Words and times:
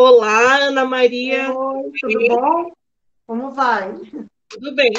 Olá, 0.00 0.66
Ana 0.66 0.84
Maria. 0.84 1.52
Oi, 1.52 1.90
tudo 2.00 2.28
bom? 2.28 2.70
Como 3.26 3.50
vai? 3.50 3.92
Tudo 4.48 4.72
bem. 4.76 4.92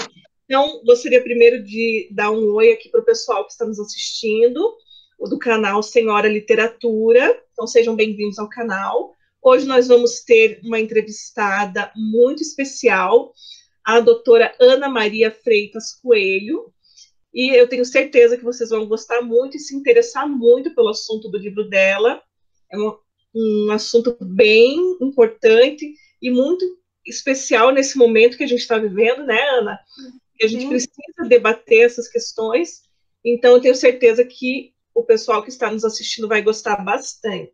Então, 0.43 0.83
gostaria 0.83 1.23
primeiro 1.23 1.63
de 1.63 2.09
dar 2.11 2.29
um 2.31 2.53
oi 2.53 2.73
aqui 2.73 2.89
para 2.89 2.99
o 2.99 3.05
pessoal 3.05 3.45
que 3.45 3.53
está 3.53 3.65
nos 3.65 3.79
assistindo, 3.79 4.75
do 5.17 5.39
canal 5.39 5.81
Senhora 5.81 6.27
Literatura. 6.27 7.41
Então, 7.53 7.65
sejam 7.65 7.95
bem-vindos 7.95 8.37
ao 8.39 8.49
canal. 8.49 9.15
Hoje 9.41 9.65
nós 9.65 9.87
vamos 9.87 10.19
ter 10.19 10.59
uma 10.65 10.81
entrevistada 10.81 11.89
muito 11.95 12.43
especial, 12.43 13.33
a 13.85 14.01
doutora 14.01 14.53
Ana 14.59 14.89
Maria 14.89 15.31
Freitas 15.31 15.93
Coelho. 15.93 16.73
E 17.33 17.57
eu 17.57 17.69
tenho 17.69 17.85
certeza 17.85 18.37
que 18.37 18.43
vocês 18.43 18.69
vão 18.69 18.85
gostar 18.85 19.21
muito 19.21 19.55
e 19.55 19.61
se 19.61 19.73
interessar 19.73 20.27
muito 20.27 20.75
pelo 20.75 20.89
assunto 20.89 21.29
do 21.29 21.37
livro 21.37 21.69
dela. 21.69 22.21
É 22.69 22.77
uma 22.77 22.99
um 23.33 23.71
assunto 23.71 24.17
bem 24.21 24.97
importante 25.01 25.93
e 26.21 26.29
muito 26.29 26.65
especial 27.05 27.71
nesse 27.71 27.97
momento 27.97 28.37
que 28.37 28.43
a 28.43 28.47
gente 28.47 28.59
está 28.59 28.77
vivendo, 28.77 29.23
né, 29.23 29.41
Ana? 29.49 29.79
Que 30.35 30.45
a 30.45 30.47
gente 30.47 30.63
Sim. 30.63 30.69
precisa 30.69 31.27
debater 31.27 31.85
essas 31.85 32.07
questões. 32.07 32.83
Então, 33.23 33.53
eu 33.53 33.61
tenho 33.61 33.75
certeza 33.75 34.23
que 34.23 34.73
o 34.93 35.03
pessoal 35.03 35.43
que 35.43 35.49
está 35.49 35.71
nos 35.71 35.83
assistindo 35.83 36.27
vai 36.27 36.41
gostar 36.41 36.77
bastante. 36.77 37.53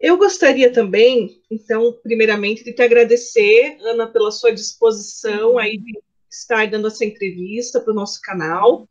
Eu 0.00 0.18
gostaria 0.18 0.70
também, 0.72 1.40
então, 1.50 1.98
primeiramente, 2.02 2.62
de 2.62 2.72
te 2.72 2.82
agradecer, 2.82 3.78
Ana, 3.80 4.06
pela 4.06 4.30
sua 4.30 4.52
disposição 4.52 5.56
aí 5.56 5.78
de 5.78 5.98
estar 6.30 6.68
dando 6.68 6.88
essa 6.88 7.04
entrevista 7.04 7.80
para 7.80 7.92
o 7.92 7.96
nosso 7.96 8.20
canal, 8.20 8.88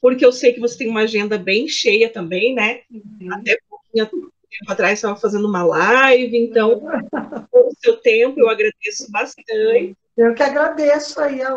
porque 0.00 0.26
eu 0.26 0.32
sei 0.32 0.52
que 0.52 0.60
você 0.60 0.76
tem 0.78 0.88
uma 0.88 1.02
agenda 1.02 1.38
bem 1.38 1.68
cheia 1.68 2.10
também, 2.10 2.54
né? 2.54 2.82
Uhum. 2.90 3.32
Até 3.32 3.56
pouquinho 3.92 4.31
tempo 4.58 4.72
atrás 4.72 4.98
estava 4.98 5.16
fazendo 5.16 5.48
uma 5.48 5.64
live, 5.64 6.36
então, 6.36 6.82
o 7.52 7.72
seu 7.78 7.96
tempo, 7.96 8.38
eu 8.38 8.48
agradeço 8.48 9.10
bastante. 9.10 9.96
Eu 10.16 10.34
que 10.34 10.42
agradeço 10.42 11.20
aí, 11.20 11.40
é, 11.40 11.48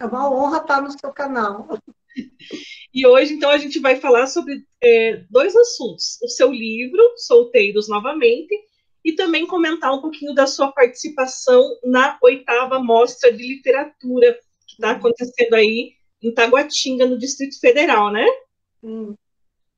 é 0.00 0.06
uma 0.06 0.30
honra 0.30 0.58
estar 0.58 0.80
no 0.80 0.90
seu 0.90 1.12
canal. 1.12 1.68
E 2.92 3.06
hoje, 3.06 3.34
então, 3.34 3.50
a 3.50 3.58
gente 3.58 3.80
vai 3.80 3.96
falar 3.96 4.26
sobre 4.28 4.64
é, 4.80 5.24
dois 5.28 5.54
assuntos: 5.56 6.18
o 6.22 6.28
seu 6.28 6.52
livro, 6.52 7.02
Solteiros 7.16 7.88
Novamente, 7.88 8.54
e 9.04 9.12
também 9.12 9.46
comentar 9.46 9.92
um 9.92 10.00
pouquinho 10.00 10.32
da 10.32 10.46
sua 10.46 10.70
participação 10.70 11.62
na 11.84 12.16
oitava 12.22 12.78
Mostra 12.78 13.32
de 13.32 13.42
Literatura, 13.42 14.38
que 14.66 14.74
está 14.74 14.92
acontecendo 14.92 15.54
aí 15.54 15.92
em 16.22 16.32
Taguatinga, 16.32 17.06
no 17.06 17.18
Distrito 17.18 17.58
Federal, 17.60 18.10
né? 18.10 18.26
Hum. 18.82 19.14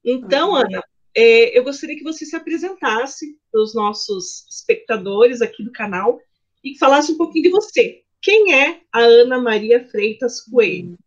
Então, 0.04 0.54
Ana, 0.54 0.82
eu 1.16 1.64
gostaria 1.64 1.96
que 1.96 2.04
você 2.04 2.26
se 2.26 2.36
apresentasse 2.36 3.38
para 3.50 3.62
os 3.62 3.74
nossos 3.74 4.46
espectadores 4.50 5.40
aqui 5.40 5.64
do 5.64 5.72
canal 5.72 6.20
e 6.62 6.78
falasse 6.78 7.12
um 7.12 7.16
pouquinho 7.16 7.44
de 7.44 7.50
você. 7.50 8.02
Quem 8.20 8.52
é 8.54 8.82
a 8.92 9.00
Ana 9.00 9.40
Maria 9.40 9.88
Freitas 9.88 10.42
Coelho? 10.42 10.98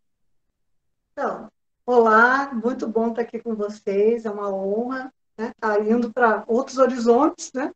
Então, 1.12 1.48
olá, 1.86 2.52
muito 2.52 2.88
bom 2.88 3.10
estar 3.10 3.22
aqui 3.22 3.38
com 3.38 3.54
vocês, 3.54 4.24
é 4.24 4.30
uma 4.30 4.52
honra 4.52 5.12
né, 5.38 5.52
indo 5.88 6.12
para 6.12 6.42
outros 6.48 6.78
horizontes. 6.78 7.52
Né? 7.52 7.70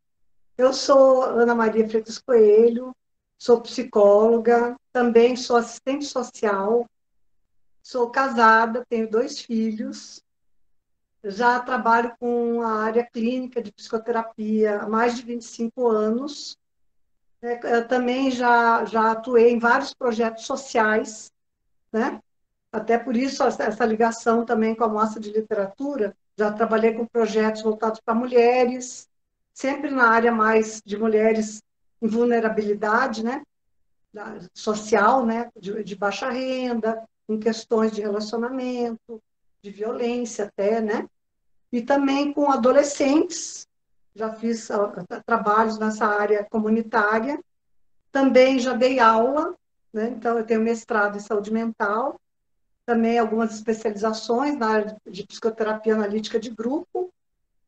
Eu 0.58 0.72
sou 0.72 1.22
Ana 1.22 1.54
Maria 1.54 1.88
Freitas 1.88 2.18
Coelho, 2.18 2.92
sou 3.38 3.60
psicóloga, 3.60 4.74
também 4.92 5.36
sou 5.36 5.56
assistente 5.56 6.04
social, 6.04 6.88
sou 7.80 8.10
casada, 8.10 8.84
tenho 8.88 9.08
dois 9.08 9.40
filhos, 9.40 10.20
já 11.24 11.58
trabalho 11.60 12.14
com 12.18 12.60
a 12.62 12.82
área 12.82 13.04
clínica 13.04 13.62
de 13.62 13.72
psicoterapia 13.72 14.80
há 14.80 14.88
mais 14.88 15.16
de 15.16 15.22
25 15.22 15.88
anos. 15.88 16.58
É, 17.40 17.76
eu 17.76 17.88
também 17.88 18.30
já, 18.30 18.84
já 18.84 19.12
atuei 19.12 19.50
em 19.50 19.58
vários 19.58 19.94
projetos 19.94 20.44
sociais, 20.44 21.32
né? 21.92 22.20
Até 22.72 22.98
por 22.98 23.16
isso 23.16 23.42
essa 23.44 23.84
ligação 23.84 24.44
também 24.44 24.74
com 24.74 24.84
a 24.84 24.88
mostra 24.88 25.20
de 25.20 25.30
literatura. 25.30 26.16
Já 26.36 26.52
trabalhei 26.52 26.92
com 26.92 27.06
projetos 27.06 27.62
voltados 27.62 28.00
para 28.00 28.14
mulheres, 28.14 29.08
sempre 29.52 29.90
na 29.90 30.08
área 30.08 30.32
mais 30.32 30.82
de 30.84 30.98
mulheres 30.98 31.62
em 32.02 32.08
vulnerabilidade, 32.08 33.24
né? 33.24 33.42
social, 34.52 35.24
né? 35.24 35.50
De, 35.56 35.82
de 35.82 35.96
baixa 35.96 36.30
renda, 36.30 37.02
em 37.28 37.38
questões 37.38 37.92
de 37.92 38.00
relacionamento, 38.00 39.22
de 39.62 39.70
violência 39.70 40.44
até, 40.44 40.80
né? 40.80 41.08
E 41.74 41.82
também 41.82 42.32
com 42.32 42.52
adolescentes, 42.52 43.66
já 44.14 44.32
fiz 44.32 44.68
trabalhos 45.26 45.76
nessa 45.76 46.06
área 46.06 46.46
comunitária, 46.48 47.36
também 48.12 48.60
já 48.60 48.74
dei 48.74 49.00
aula, 49.00 49.56
né? 49.92 50.14
então 50.16 50.38
eu 50.38 50.46
tenho 50.46 50.60
mestrado 50.60 51.16
em 51.16 51.20
saúde 51.20 51.52
mental, 51.52 52.20
também 52.86 53.18
algumas 53.18 53.52
especializações 53.52 54.56
na 54.56 54.68
área 54.68 54.96
de 55.04 55.26
psicoterapia 55.26 55.94
analítica 55.96 56.38
de 56.38 56.48
grupo, 56.48 57.12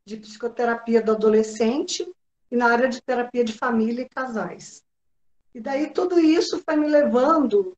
de 0.05 0.19
psicoterapia 0.19 1.03
do 1.03 1.11
adolescente 1.11 2.09
e 2.49 2.55
na 2.55 2.71
área 2.71 2.89
de 2.89 3.03
terapia 3.03 3.43
de 3.43 3.55
família 3.55 4.03
e 4.03 4.09
casais. 4.09 4.85
E 5.53 5.59
daí 5.59 5.91
tudo 5.91 6.21
isso 6.21 6.63
foi 6.65 6.77
me 6.77 6.87
levando 6.87 7.77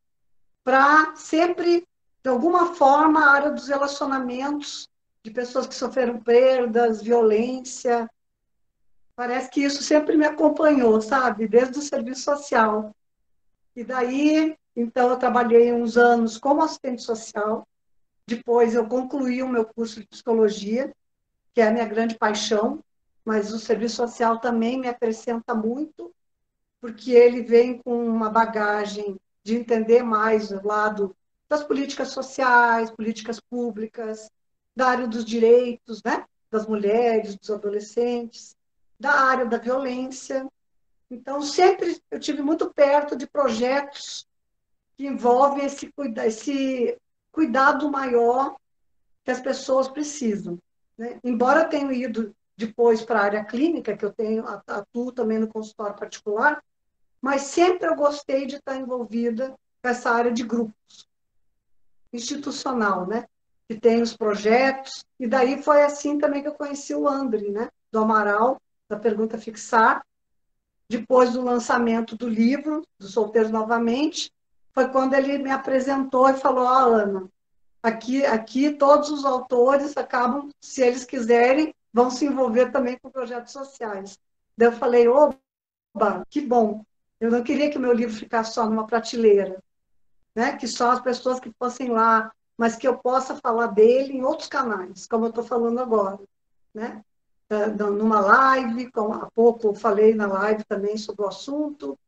para 0.62 1.16
sempre, 1.16 1.88
de 2.22 2.28
alguma 2.28 2.74
forma, 2.74 3.18
a 3.18 3.30
área 3.30 3.50
dos 3.50 3.68
relacionamentos 3.68 4.86
de 5.22 5.30
pessoas 5.30 5.66
que 5.66 5.74
sofreram 5.74 6.20
perdas, 6.20 7.02
violência. 7.02 8.08
Parece 9.16 9.50
que 9.50 9.62
isso 9.62 9.82
sempre 9.82 10.16
me 10.16 10.26
acompanhou, 10.26 11.00
sabe? 11.00 11.48
Desde 11.48 11.78
o 11.78 11.82
serviço 11.82 12.22
social. 12.22 12.94
E 13.74 13.84
daí, 13.84 14.56
então, 14.74 15.10
eu 15.10 15.16
trabalhei 15.16 15.72
uns 15.72 15.96
anos 15.96 16.38
como 16.38 16.62
assistente 16.62 17.02
social. 17.02 17.66
Depois, 18.26 18.74
eu 18.74 18.86
concluí 18.86 19.42
o 19.42 19.48
meu 19.48 19.64
curso 19.64 20.00
de 20.00 20.06
psicologia, 20.06 20.94
que 21.54 21.60
é 21.60 21.68
a 21.68 21.72
minha 21.72 21.86
grande 21.86 22.16
paixão, 22.16 22.82
mas 23.24 23.52
o 23.52 23.58
serviço 23.58 23.96
social 23.96 24.38
também 24.38 24.78
me 24.78 24.88
acrescenta 24.88 25.54
muito, 25.54 26.14
porque 26.80 27.10
ele 27.12 27.42
vem 27.42 27.78
com 27.78 28.08
uma 28.08 28.30
bagagem 28.30 29.16
de 29.42 29.56
entender 29.56 30.02
mais 30.02 30.50
o 30.50 30.66
lado 30.66 31.16
das 31.48 31.64
políticas 31.64 32.08
sociais, 32.08 32.90
políticas 32.90 33.40
públicas, 33.40 34.30
da 34.78 34.90
área 34.90 35.08
dos 35.08 35.24
direitos, 35.24 36.04
né? 36.04 36.24
das 36.48 36.64
mulheres, 36.64 37.34
dos 37.34 37.50
adolescentes, 37.50 38.56
da 38.98 39.10
área 39.10 39.44
da 39.44 39.58
violência. 39.58 40.46
Então, 41.10 41.42
sempre 41.42 42.00
eu 42.08 42.20
tive 42.20 42.42
muito 42.42 42.72
perto 42.72 43.16
de 43.16 43.26
projetos 43.26 44.24
que 44.96 45.04
envolvem 45.04 45.64
esse, 45.66 45.92
esse 46.24 46.96
cuidado 47.32 47.90
maior 47.90 48.54
que 49.24 49.32
as 49.32 49.40
pessoas 49.40 49.88
precisam. 49.88 50.56
Né? 50.96 51.18
Embora 51.24 51.62
eu 51.62 51.68
tenha 51.68 51.92
ido 51.92 52.32
depois 52.56 53.02
para 53.02 53.18
a 53.18 53.24
área 53.24 53.44
clínica, 53.44 53.96
que 53.96 54.04
eu 54.04 54.12
tenho 54.12 54.44
atuo 54.64 55.10
também 55.10 55.40
no 55.40 55.48
consultório 55.48 55.96
particular, 55.96 56.62
mas 57.20 57.42
sempre 57.42 57.88
eu 57.88 57.96
gostei 57.96 58.46
de 58.46 58.54
estar 58.54 58.76
envolvida 58.76 59.56
com 59.82 59.88
essa 59.88 60.12
área 60.12 60.30
de 60.30 60.44
grupos 60.44 61.08
institucional, 62.12 63.04
né? 63.08 63.26
Que 63.68 63.78
tem 63.78 64.00
os 64.00 64.16
projetos, 64.16 65.04
e 65.20 65.26
daí 65.26 65.62
foi 65.62 65.82
assim 65.82 66.18
também 66.18 66.40
que 66.40 66.48
eu 66.48 66.54
conheci 66.54 66.94
o 66.94 67.06
André, 67.06 67.50
né, 67.50 67.68
do 67.92 67.98
Amaral, 67.98 68.60
da 68.88 68.96
Pergunta 68.96 69.36
Fixar, 69.36 70.02
depois 70.88 71.34
do 71.34 71.42
lançamento 71.42 72.16
do 72.16 72.26
livro, 72.26 72.82
do 72.98 73.06
Solteiros 73.06 73.50
Novamente, 73.50 74.32
foi 74.72 74.88
quando 74.88 75.12
ele 75.12 75.36
me 75.36 75.50
apresentou 75.50 76.30
e 76.30 76.34
falou, 76.34 76.66
ah, 76.66 76.84
Ana, 76.84 77.28
aqui, 77.82 78.24
aqui 78.24 78.70
todos 78.70 79.10
os 79.10 79.26
autores 79.26 79.94
acabam, 79.98 80.48
se 80.60 80.80
eles 80.80 81.04
quiserem, 81.04 81.74
vão 81.92 82.10
se 82.10 82.24
envolver 82.24 82.70
também 82.70 82.96
com 82.96 83.10
projetos 83.10 83.52
sociais. 83.52 84.18
Daí 84.56 84.68
eu 84.68 84.72
falei, 84.72 85.06
oba, 85.08 85.36
que 86.30 86.40
bom, 86.40 86.84
eu 87.20 87.30
não 87.30 87.42
queria 87.42 87.70
que 87.70 87.76
o 87.76 87.80
meu 87.80 87.92
livro 87.92 88.16
ficasse 88.16 88.54
só 88.54 88.64
numa 88.64 88.86
prateleira, 88.86 89.62
né? 90.34 90.56
que 90.56 90.66
só 90.66 90.92
as 90.92 91.00
pessoas 91.00 91.38
que 91.38 91.52
fossem 91.58 91.90
lá 91.90 92.32
mas 92.58 92.74
que 92.74 92.88
eu 92.88 92.98
possa 92.98 93.36
falar 93.36 93.68
dele 93.68 94.14
em 94.14 94.24
outros 94.24 94.48
canais, 94.48 95.06
como 95.06 95.26
eu 95.26 95.28
estou 95.28 95.44
falando 95.44 95.78
agora, 95.78 96.18
né? 96.74 97.02
É, 97.48 97.66
numa 97.68 98.20
live, 98.20 98.90
como 98.90 99.14
há 99.14 99.30
pouco 99.30 99.68
eu 99.68 99.74
falei 99.74 100.14
na 100.14 100.26
live 100.26 100.64
também 100.64 100.98
sobre 100.98 101.22
o 101.22 101.28
assunto, 101.28 101.98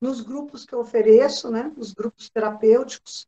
nos 0.00 0.20
grupos 0.20 0.64
que 0.64 0.74
eu 0.74 0.78
ofereço, 0.78 1.50
né? 1.50 1.72
Os 1.76 1.92
grupos 1.92 2.30
terapêuticos 2.30 3.26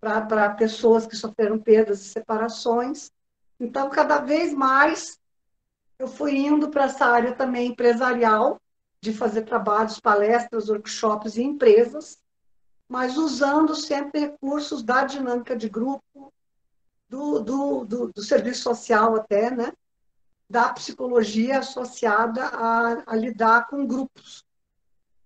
para 0.00 0.50
pessoas 0.50 1.06
que 1.06 1.16
sofreram 1.16 1.58
perdas 1.58 2.00
e 2.02 2.04
separações. 2.04 3.10
Então, 3.58 3.90
cada 3.90 4.18
vez 4.18 4.52
mais 4.52 5.18
eu 5.98 6.06
fui 6.06 6.36
indo 6.36 6.68
para 6.68 6.84
essa 6.84 7.06
área 7.06 7.34
também 7.34 7.68
empresarial, 7.68 8.60
de 9.00 9.12
fazer 9.12 9.42
trabalhos, 9.42 9.98
palestras, 9.98 10.68
workshops 10.68 11.36
em 11.36 11.50
empresas, 11.50 12.18
mas 12.88 13.16
usando 13.16 13.74
sempre 13.74 14.20
recursos 14.20 14.82
da 14.82 15.04
dinâmica 15.04 15.54
de 15.54 15.68
grupo, 15.68 16.32
do, 17.08 17.40
do, 17.40 17.84
do, 17.84 18.12
do 18.12 18.22
serviço 18.22 18.62
social 18.62 19.14
até, 19.16 19.50
né? 19.50 19.72
da 20.48 20.70
psicologia 20.70 21.58
associada 21.58 22.46
a, 22.46 23.02
a 23.06 23.16
lidar 23.16 23.66
com 23.66 23.86
grupos. 23.86 24.44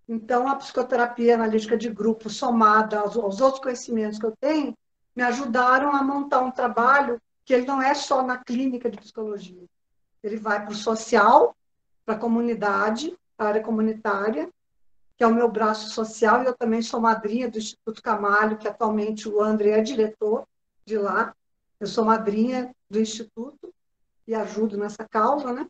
Então, 0.09 0.49
a 0.49 0.57
psicoterapia 0.57 1.37
analítica 1.37 1.77
de 1.77 1.89
grupo, 1.89 2.29
somada 2.29 2.99
aos, 2.99 3.17
aos, 3.17 3.41
outros 3.41 3.63
conhecimentos 3.63 4.19
que 4.19 4.27
eu 4.27 4.37
tenho, 4.41 4.77
me 5.15 5.23
ajudaram 5.23 5.95
a 5.95 6.03
montar 6.03 6.41
um 6.41 6.51
trabalho 6.51 7.21
que 7.45 7.55
ele 7.55 7.67
não 7.67 7.81
é 7.81 7.95
só 7.95 8.23
na 8.23 8.39
clínica 8.39 8.91
de 8.91 8.99
psicologia. 8.99 9.65
Ele 10.23 10.37
vai 10.37 10.65
para 10.65 10.73
o 10.73 10.77
social, 10.77 11.55
para 12.05 12.17
a 12.17 12.19
comunidade, 12.19 13.17
a 13.39 13.45
área 13.45 13.63
comunitária, 13.63 14.49
que 15.17 15.25
é 15.25 15.27
o 15.27 15.35
meu 15.35 15.49
braço 15.49 15.91
social, 15.91 16.43
e 16.43 16.47
eu 16.47 16.57
também 16.57 16.83
sou 16.83 17.01
madrinha 17.01 17.51
do 17.51 17.59
Instituto 17.59 18.03
Camalho, 18.03 18.57
que 18.57 18.69
atualmente 18.69 19.29
o 19.29 19.41
André 19.43 19.71
é 19.71 19.81
diretor 19.81 20.47
de 20.85 20.99
lá. 20.99 21.35
Eu 21.79 21.87
sou 21.87 22.05
madrinha 22.05 22.75
do 22.89 23.01
Instituto 23.01 23.73
e 24.27 24.35
ajudo 24.35 24.77
nessa 24.77 25.07
causa, 25.07 25.53
né? 25.53 25.67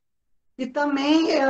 E 0.56 0.66
também 0.66 1.30
é, 1.30 1.44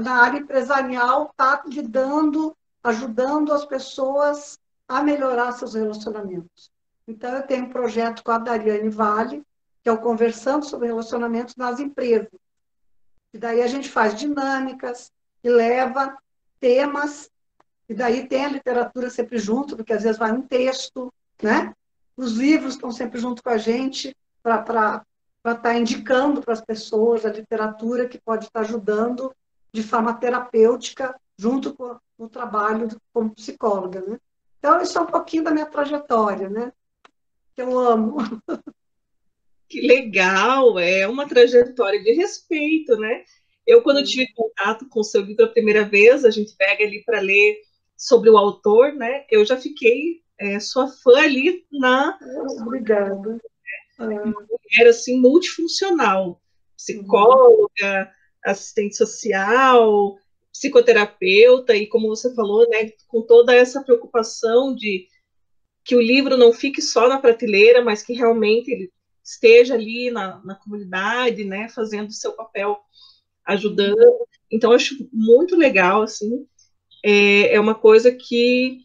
na 0.00 0.22
área 0.22 0.38
empresarial 0.38 1.30
está 1.30 1.62
lidando, 1.66 2.56
ajudando 2.82 3.52
as 3.52 3.64
pessoas 3.64 4.58
a 4.86 5.02
melhorar 5.02 5.52
seus 5.52 5.74
relacionamentos. 5.74 6.70
Então, 7.06 7.34
eu 7.34 7.42
tenho 7.42 7.64
um 7.64 7.70
projeto 7.70 8.22
com 8.22 8.30
a 8.30 8.38
Dariane 8.38 8.90
Vale, 8.90 9.42
que 9.82 9.88
é 9.88 9.92
o 9.92 9.98
Conversando 9.98 10.64
sobre 10.64 10.88
Relacionamentos 10.88 11.56
nas 11.56 11.80
Empresas. 11.80 12.28
E 13.32 13.38
daí 13.38 13.62
a 13.62 13.66
gente 13.66 13.88
faz 13.88 14.14
dinâmicas 14.14 15.10
e 15.42 15.48
leva 15.48 16.16
temas, 16.60 17.30
e 17.88 17.94
daí 17.94 18.26
tem 18.26 18.44
a 18.44 18.50
literatura 18.50 19.08
sempre 19.08 19.38
junto, 19.38 19.76
porque 19.76 19.92
às 19.92 20.02
vezes 20.02 20.18
vai 20.18 20.30
um 20.32 20.42
texto, 20.42 21.12
né? 21.42 21.74
Os 22.16 22.32
livros 22.32 22.74
estão 22.74 22.92
sempre 22.92 23.18
junto 23.20 23.42
com 23.42 23.50
a 23.50 23.58
gente 23.58 24.14
para 24.42 25.04
estar 25.38 25.54
tá 25.56 25.74
indicando 25.74 26.42
para 26.42 26.52
as 26.52 26.60
pessoas 26.60 27.24
a 27.24 27.30
literatura 27.30 28.08
que 28.08 28.20
pode 28.20 28.44
estar 28.44 28.60
tá 28.60 28.66
ajudando 28.66 29.34
de 29.72 29.82
forma 29.82 30.14
terapêutica 30.14 31.14
junto 31.36 31.74
com 31.74 31.96
o 32.18 32.28
trabalho 32.28 32.88
como 33.12 33.34
psicóloga, 33.34 34.00
né? 34.02 34.18
Então, 34.58 34.80
isso 34.82 34.98
é 34.98 35.00
um 35.00 35.06
pouquinho 35.06 35.44
da 35.44 35.52
minha 35.52 35.66
trajetória, 35.66 36.48
né? 36.48 36.72
Que 37.54 37.62
eu 37.62 37.78
amo. 37.78 38.18
Que 39.68 39.82
legal, 39.82 40.78
é 40.78 41.06
uma 41.06 41.28
trajetória 41.28 42.02
de 42.02 42.12
respeito, 42.12 42.96
né? 42.96 43.22
Eu, 43.68 43.82
quando 43.82 44.02
tive 44.02 44.32
contato 44.32 44.88
com 44.88 45.00
o 45.00 45.04
seu 45.04 45.20
livro 45.20 45.44
a 45.44 45.48
primeira 45.48 45.84
vez, 45.84 46.24
a 46.24 46.30
gente 46.30 46.56
pega 46.56 46.82
ali 46.82 47.04
para 47.04 47.20
ler 47.20 47.60
sobre 47.94 48.30
o 48.30 48.38
autor, 48.38 48.94
né? 48.94 49.26
Eu 49.30 49.44
já 49.44 49.58
fiquei 49.58 50.22
é, 50.40 50.58
sua 50.58 50.88
fã 50.88 51.18
ali 51.18 51.66
na. 51.70 52.18
Obrigada. 52.62 53.38
Era 54.80 54.88
assim, 54.88 55.20
multifuncional. 55.20 56.40
Psicóloga, 56.78 58.10
assistente 58.42 58.96
social, 58.96 60.16
psicoterapeuta, 60.50 61.76
e 61.76 61.86
como 61.86 62.08
você 62.08 62.34
falou, 62.34 62.66
né, 62.70 62.90
com 63.06 63.20
toda 63.20 63.54
essa 63.54 63.82
preocupação 63.82 64.74
de 64.74 65.06
que 65.84 65.94
o 65.94 66.00
livro 66.00 66.38
não 66.38 66.54
fique 66.54 66.80
só 66.80 67.06
na 67.06 67.18
prateleira, 67.20 67.84
mas 67.84 68.02
que 68.02 68.14
realmente 68.14 68.70
ele 68.70 68.90
esteja 69.22 69.74
ali 69.74 70.10
na, 70.10 70.42
na 70.42 70.54
comunidade, 70.54 71.44
né, 71.44 71.68
fazendo 71.68 72.08
o 72.08 72.12
seu 72.12 72.32
papel 72.32 72.78
ajudando. 73.48 73.96
Então, 74.50 74.72
acho 74.72 75.08
muito 75.12 75.56
legal, 75.56 76.02
assim, 76.02 76.46
é, 77.04 77.54
é 77.54 77.60
uma 77.60 77.74
coisa 77.74 78.12
que 78.12 78.80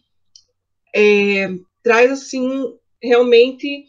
é, 0.95 1.49
traz, 1.83 2.11
assim, 2.11 2.73
realmente 3.01 3.85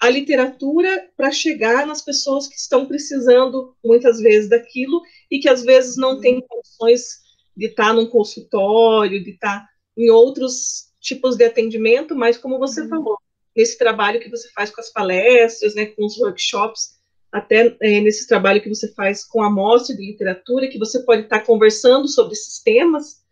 a 0.00 0.08
literatura 0.08 1.08
para 1.16 1.30
chegar 1.30 1.86
nas 1.86 2.02
pessoas 2.02 2.48
que 2.48 2.56
estão 2.56 2.86
precisando, 2.86 3.76
muitas 3.84 4.20
vezes, 4.20 4.48
daquilo 4.48 5.02
e 5.30 5.38
que, 5.38 5.48
às 5.48 5.62
vezes, 5.62 5.96
não 5.96 6.20
têm 6.20 6.40
condições 6.40 7.20
de 7.56 7.66
estar 7.66 7.92
num 7.92 8.06
consultório, 8.06 9.22
de 9.22 9.30
estar 9.30 9.68
em 9.96 10.10
outros 10.10 10.92
tipos 11.00 11.36
de 11.36 11.44
atendimento, 11.44 12.14
mas, 12.14 12.38
como 12.38 12.58
você 12.58 12.82
uhum. 12.82 12.88
falou, 12.88 13.18
nesse 13.56 13.76
trabalho 13.76 14.20
que 14.20 14.30
você 14.30 14.48
faz 14.52 14.70
com 14.70 14.80
as 14.80 14.90
palestras, 14.90 15.74
né, 15.74 15.86
com 15.86 16.04
os 16.04 16.16
workshops, 16.18 17.01
até 17.32 17.74
é, 17.80 18.00
nesse 18.00 18.28
trabalho 18.28 18.60
que 18.60 18.68
você 18.68 18.92
faz 18.92 19.24
com 19.24 19.42
a 19.42 19.46
amostra 19.46 19.96
de 19.96 20.04
literatura, 20.04 20.68
que 20.68 20.78
você 20.78 21.02
pode 21.02 21.22
estar 21.22 21.40
conversando 21.40 22.06
sobre 22.06 22.34
esses 22.34 22.62
temas 22.62 23.22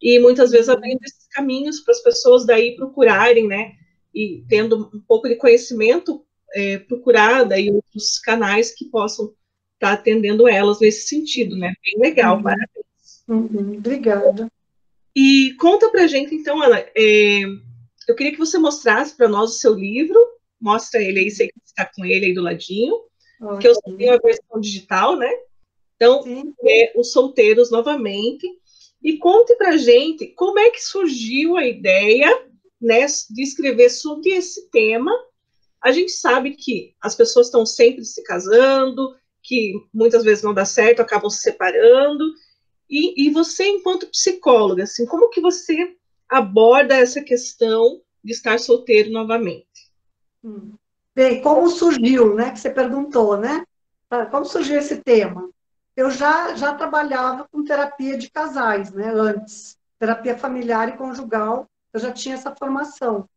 e 0.00 0.18
muitas 0.18 0.50
vezes 0.50 0.68
uhum. 0.68 0.74
abrindo 0.74 1.00
esses 1.04 1.28
caminhos 1.30 1.80
para 1.80 1.92
as 1.92 2.02
pessoas 2.02 2.46
daí 2.46 2.74
procurarem, 2.74 3.46
né, 3.46 3.72
e 4.14 4.42
tendo 4.48 4.90
um 4.94 5.00
pouco 5.06 5.28
de 5.28 5.36
conhecimento, 5.36 6.24
é, 6.54 6.78
procurar 6.78 7.44
daí 7.44 7.70
outros 7.70 8.18
canais 8.18 8.74
que 8.74 8.86
possam 8.86 9.32
estar 9.74 9.92
atendendo 9.92 10.48
elas 10.48 10.80
nesse 10.80 11.06
sentido, 11.06 11.54
né, 11.54 11.74
bem 11.84 12.00
legal, 12.00 12.36
uhum. 12.36 12.42
parabéns. 12.42 13.24
Uhum. 13.28 13.76
Obrigada. 13.76 14.50
E 15.14 15.54
conta 15.60 15.90
para 15.90 16.06
gente, 16.06 16.34
então, 16.34 16.62
Ana, 16.62 16.78
é, 16.96 17.42
eu 18.08 18.14
queria 18.16 18.32
que 18.32 18.38
você 18.38 18.58
mostrasse 18.58 19.14
para 19.14 19.28
nós 19.28 19.50
o 19.50 19.58
seu 19.58 19.74
livro, 19.74 20.18
mostra 20.58 21.02
ele 21.02 21.20
aí, 21.20 21.30
sei 21.30 21.48
que 21.48 21.54
está 21.64 21.84
com 21.84 22.06
ele 22.06 22.26
aí 22.26 22.34
do 22.34 22.42
ladinho, 22.42 23.09
que 23.60 23.68
eu 23.68 23.74
tenho 23.96 24.14
a 24.14 24.18
versão 24.18 24.60
digital, 24.60 25.16
né? 25.16 25.30
Então, 25.96 26.22
é 26.64 26.92
Os 26.96 27.12
Solteiros 27.12 27.70
novamente. 27.70 28.46
E 29.02 29.16
conte 29.16 29.54
pra 29.56 29.76
gente 29.76 30.26
como 30.28 30.58
é 30.58 30.70
que 30.70 30.82
surgiu 30.82 31.56
a 31.56 31.66
ideia 31.66 32.28
né, 32.80 33.06
de 33.30 33.42
escrever 33.42 33.90
sobre 33.90 34.30
esse 34.30 34.68
tema. 34.70 35.12
A 35.82 35.90
gente 35.90 36.12
sabe 36.12 36.54
que 36.54 36.94
as 37.00 37.14
pessoas 37.14 37.46
estão 37.46 37.64
sempre 37.64 38.04
se 38.04 38.22
casando, 38.22 39.14
que 39.42 39.74
muitas 39.92 40.22
vezes 40.22 40.44
não 40.44 40.52
dá 40.52 40.64
certo, 40.64 41.00
acabam 41.00 41.30
se 41.30 41.40
separando. 41.40 42.24
E, 42.88 43.26
e 43.26 43.30
você, 43.30 43.66
enquanto 43.66 44.10
psicóloga, 44.10 44.82
assim, 44.82 45.06
como 45.06 45.30
que 45.30 45.40
você 45.40 45.96
aborda 46.28 46.94
essa 46.94 47.22
questão 47.22 48.02
de 48.22 48.32
estar 48.32 48.58
solteiro 48.58 49.10
novamente? 49.10 49.90
Hum. 50.44 50.74
Bem, 51.20 51.42
como 51.42 51.68
surgiu, 51.68 52.34
né? 52.34 52.50
Que 52.50 52.58
você 52.58 52.70
perguntou, 52.70 53.36
né? 53.36 53.62
Ah, 54.08 54.24
como 54.24 54.46
surgiu 54.46 54.78
esse 54.78 55.02
tema? 55.02 55.50
Eu 55.94 56.10
já, 56.10 56.54
já 56.56 56.74
trabalhava 56.74 57.46
com 57.52 57.62
terapia 57.62 58.16
de 58.16 58.30
casais, 58.30 58.90
né? 58.90 59.12
Antes, 59.12 59.76
terapia 59.98 60.38
familiar 60.38 60.88
e 60.88 60.96
conjugal, 60.96 61.68
eu 61.92 62.00
já 62.00 62.10
tinha 62.10 62.36
essa 62.36 62.56
formação. 62.56 63.28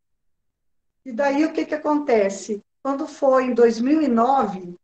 E 1.03 1.11
daí 1.11 1.43
o 1.43 1.51
que 1.51 1.65
que 1.65 1.75
acontece? 1.75 2.63
Quando 2.81 3.05
foi 3.05 3.47
em 3.47 3.53
2009, 3.53 4.77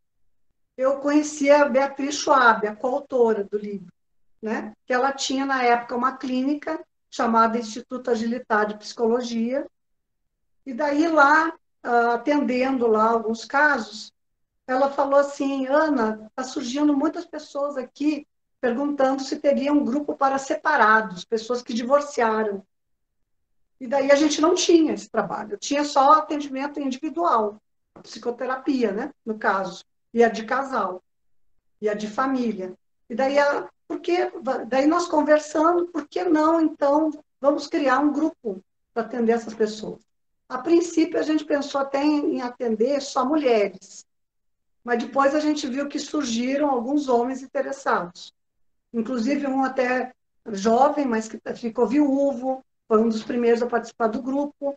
eu 0.78 0.98
conheci 0.98 1.50
a 1.50 1.70
Beatriz 1.70 2.16
Schwab, 2.16 2.68
a 2.68 2.76
coautora 2.76 3.46
do 3.46 3.58
livro, 3.58 3.94
né? 4.42 4.74
Que 4.86 4.92
ela 4.92 5.14
tinha 5.14 5.46
na 5.46 5.64
época 5.64 5.96
uma 5.96 6.18
clínica 6.18 6.78
chamada 7.10 7.58
Instituto 7.58 8.12
Agilitar 8.12 8.68
de 8.68 8.78
Psicologia. 8.78 9.66
E 10.66 10.74
daí 10.74 11.08
lá 11.08 11.54
atendendo 11.84 12.88
lá 12.88 13.10
alguns 13.10 13.46
casos, 13.46 14.14
ela 14.68 14.90
falou 14.92 15.20
assim, 15.20 15.66
Ana, 15.68 16.28
está 16.30 16.44
surgindo 16.44 16.96
muitas 16.96 17.26
pessoas 17.26 17.78
aqui 17.78 18.28
perguntando 18.62 19.24
se 19.24 19.40
teria 19.40 19.72
um 19.72 19.84
grupo 19.84 20.16
para 20.16 20.38
separados, 20.38 21.24
pessoas 21.26 21.62
que 21.62 21.74
divorciaram. 21.74 22.64
E 23.80 23.88
daí 23.88 24.12
a 24.12 24.16
gente 24.16 24.42
não 24.42 24.54
tinha 24.54 24.94
esse 24.94 25.10
trabalho, 25.10 25.58
tinha 25.58 25.86
só 25.86 26.14
atendimento 26.14 26.80
individual, 26.80 27.62
psicoterapia, 28.04 28.92
né, 28.92 29.14
no 29.26 29.40
caso, 29.40 29.86
e 30.14 30.24
a 30.24 30.30
de 30.30 30.46
casal, 30.46 31.02
e 31.82 31.88
a 31.88 31.94
de 31.94 32.08
família. 32.08 32.74
E 33.10 33.16
daí, 33.16 33.40
a, 33.40 33.70
porque, 33.88 34.32
daí 34.68 34.86
nós 34.86 35.08
conversando, 35.08 35.88
por 35.88 36.08
que 36.08 36.24
não, 36.26 36.62
então, 36.62 37.10
vamos 37.40 37.68
criar 37.68 38.00
um 38.00 38.12
grupo 38.12 38.62
para 38.94 39.04
atender 39.04 39.32
essas 39.32 39.54
pessoas? 39.54 40.09
A 40.50 40.58
princípio, 40.58 41.20
a 41.20 41.22
gente 41.22 41.46
pensou 41.46 41.80
até 41.80 42.04
em 42.04 42.42
atender 42.42 43.00
só 43.04 43.24
mulheres, 43.24 44.04
mas 44.84 44.98
depois 44.98 45.36
a 45.36 45.40
gente 45.40 45.68
viu 45.68 45.88
que 45.88 46.00
surgiram 46.00 46.72
alguns 46.72 47.08
homens 47.08 47.44
interessados. 47.44 48.34
Inclusive, 48.92 49.46
um 49.46 49.64
até 49.64 50.12
jovem, 50.48 51.06
mas 51.06 51.30
que 51.30 51.40
ficou 51.54 51.86
viúvo, 51.86 52.66
foi 52.88 53.00
um 53.00 53.10
dos 53.10 53.22
primeiros 53.22 53.62
a 53.62 53.68
participar 53.68 54.08
do 54.08 54.24
grupo, 54.24 54.76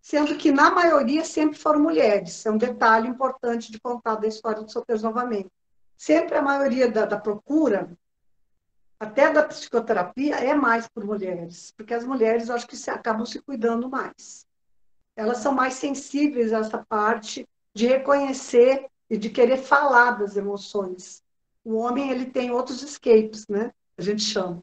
sendo 0.00 0.34
que, 0.36 0.50
na 0.50 0.70
maioria, 0.70 1.26
sempre 1.26 1.58
foram 1.58 1.80
mulheres. 1.80 2.46
É 2.46 2.50
um 2.50 2.56
detalhe 2.56 3.06
importante 3.06 3.70
de 3.70 3.78
contar 3.78 4.14
da 4.14 4.26
história 4.26 4.62
dos 4.62 4.72
solteiros 4.72 5.02
novamente. 5.02 5.50
Sempre 5.94 6.38
a 6.38 6.42
maioria 6.42 6.90
da, 6.90 7.04
da 7.04 7.20
procura, 7.20 7.90
até 8.98 9.30
da 9.30 9.42
psicoterapia, 9.42 10.36
é 10.36 10.54
mais 10.54 10.88
por 10.88 11.04
mulheres, 11.04 11.70
porque 11.76 11.92
as 11.92 12.06
mulheres, 12.06 12.48
acho 12.48 12.66
que 12.66 12.76
se, 12.76 12.90
acabam 12.90 13.26
se 13.26 13.42
cuidando 13.42 13.90
mais 13.90 14.45
elas 15.16 15.38
são 15.38 15.52
mais 15.52 15.74
sensíveis 15.74 16.52
a 16.52 16.58
essa 16.58 16.78
parte 16.86 17.48
de 17.74 17.86
reconhecer 17.86 18.86
e 19.08 19.16
de 19.16 19.30
querer 19.30 19.56
falar 19.58 20.12
das 20.12 20.36
emoções. 20.36 21.22
O 21.64 21.76
homem 21.76 22.10
ele 22.10 22.26
tem 22.26 22.50
outros 22.50 22.82
escapes, 22.82 23.46
né? 23.48 23.72
A 23.98 24.02
gente 24.02 24.22
chama. 24.22 24.62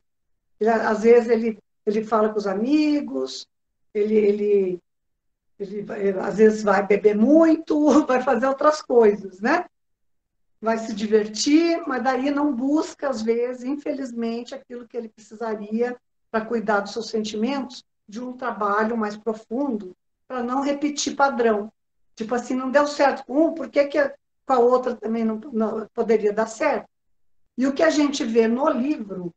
Ele, 0.59 0.69
às 0.69 1.03
vezes 1.03 1.29
ele 1.29 1.57
ele 1.85 2.01
fala 2.01 2.29
com 2.29 2.37
os 2.37 2.47
amigos, 2.47 3.45
ele, 3.93 4.15
ele, 4.15 4.79
ele, 5.59 6.19
às 6.21 6.37
vezes 6.37 6.63
vai 6.63 6.87
beber 6.87 7.13
muito, 7.13 8.05
vai 8.07 8.21
fazer 8.21 8.47
outras 8.47 8.81
coisas, 8.81 9.41
né? 9.41 9.65
vai 10.63 10.77
se 10.77 10.93
divertir, 10.93 11.83
mas 11.85 12.01
daí 12.01 12.31
não 12.31 12.55
busca, 12.55 13.09
às 13.09 13.21
vezes, 13.21 13.65
infelizmente, 13.65 14.55
aquilo 14.55 14.87
que 14.87 14.95
ele 14.95 15.09
precisaria 15.09 15.93
para 16.31 16.45
cuidar 16.45 16.79
dos 16.79 16.93
seus 16.93 17.09
sentimentos 17.09 17.83
de 18.07 18.21
um 18.21 18.31
trabalho 18.31 18.95
mais 18.95 19.17
profundo, 19.17 19.93
para 20.33 20.41
não 20.41 20.61
repetir 20.61 21.15
padrão. 21.15 21.71
Tipo 22.15 22.33
assim, 22.33 22.55
não 22.55 22.71
deu 22.71 22.87
certo 22.87 23.23
com 23.23 23.49
um, 23.49 23.53
por 23.53 23.69
que, 23.69 23.85
que 23.85 23.99
com 24.47 24.53
a 24.53 24.57
outra 24.57 24.95
também 24.95 25.23
não, 25.23 25.35
não 25.51 25.87
poderia 25.93 26.33
dar 26.33 26.47
certo? 26.47 26.89
E 27.55 27.67
o 27.67 27.73
que 27.73 27.83
a 27.83 27.91
gente 27.91 28.25
vê 28.25 28.47
no 28.47 28.67
livro, 28.67 29.31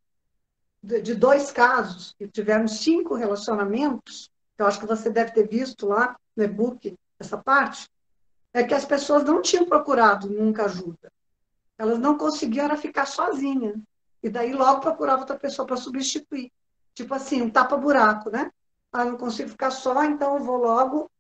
de, 0.82 1.02
de 1.02 1.14
dois 1.14 1.52
casos, 1.52 2.14
que 2.16 2.26
tiveram 2.26 2.66
cinco 2.66 3.14
relacionamentos, 3.14 4.30
eu 4.56 4.64
acho 4.64 4.80
que 4.80 4.86
você 4.86 5.10
deve 5.10 5.32
ter 5.32 5.46
visto 5.46 5.86
lá 5.86 6.16
no 6.34 6.42
e-book 6.42 6.96
essa 7.20 7.36
parte, 7.36 7.90
é 8.54 8.64
que 8.64 8.72
as 8.72 8.86
pessoas 8.86 9.22
não 9.22 9.42
tinham 9.42 9.66
procurado 9.66 10.30
nunca 10.30 10.64
ajuda. 10.64 11.12
Elas 11.76 11.98
não 11.98 12.16
conseguiam 12.16 12.74
ficar 12.78 13.04
sozinhas. 13.04 13.76
E 14.22 14.30
daí 14.30 14.54
logo 14.54 14.80
procurava 14.80 15.20
outra 15.20 15.38
pessoa 15.38 15.66
para 15.66 15.76
substituir. 15.76 16.50
Tipo 16.94 17.12
assim, 17.12 17.42
um 17.42 17.50
tapa-buraco, 17.50 18.30
né? 18.30 18.50
Ah, 18.96 19.04
não 19.04 19.18
consigo 19.18 19.50
ficar 19.50 19.70
só, 19.70 20.02
então 20.04 20.38
eu 20.38 20.42
vou 20.42 20.56
logo. 20.56 21.10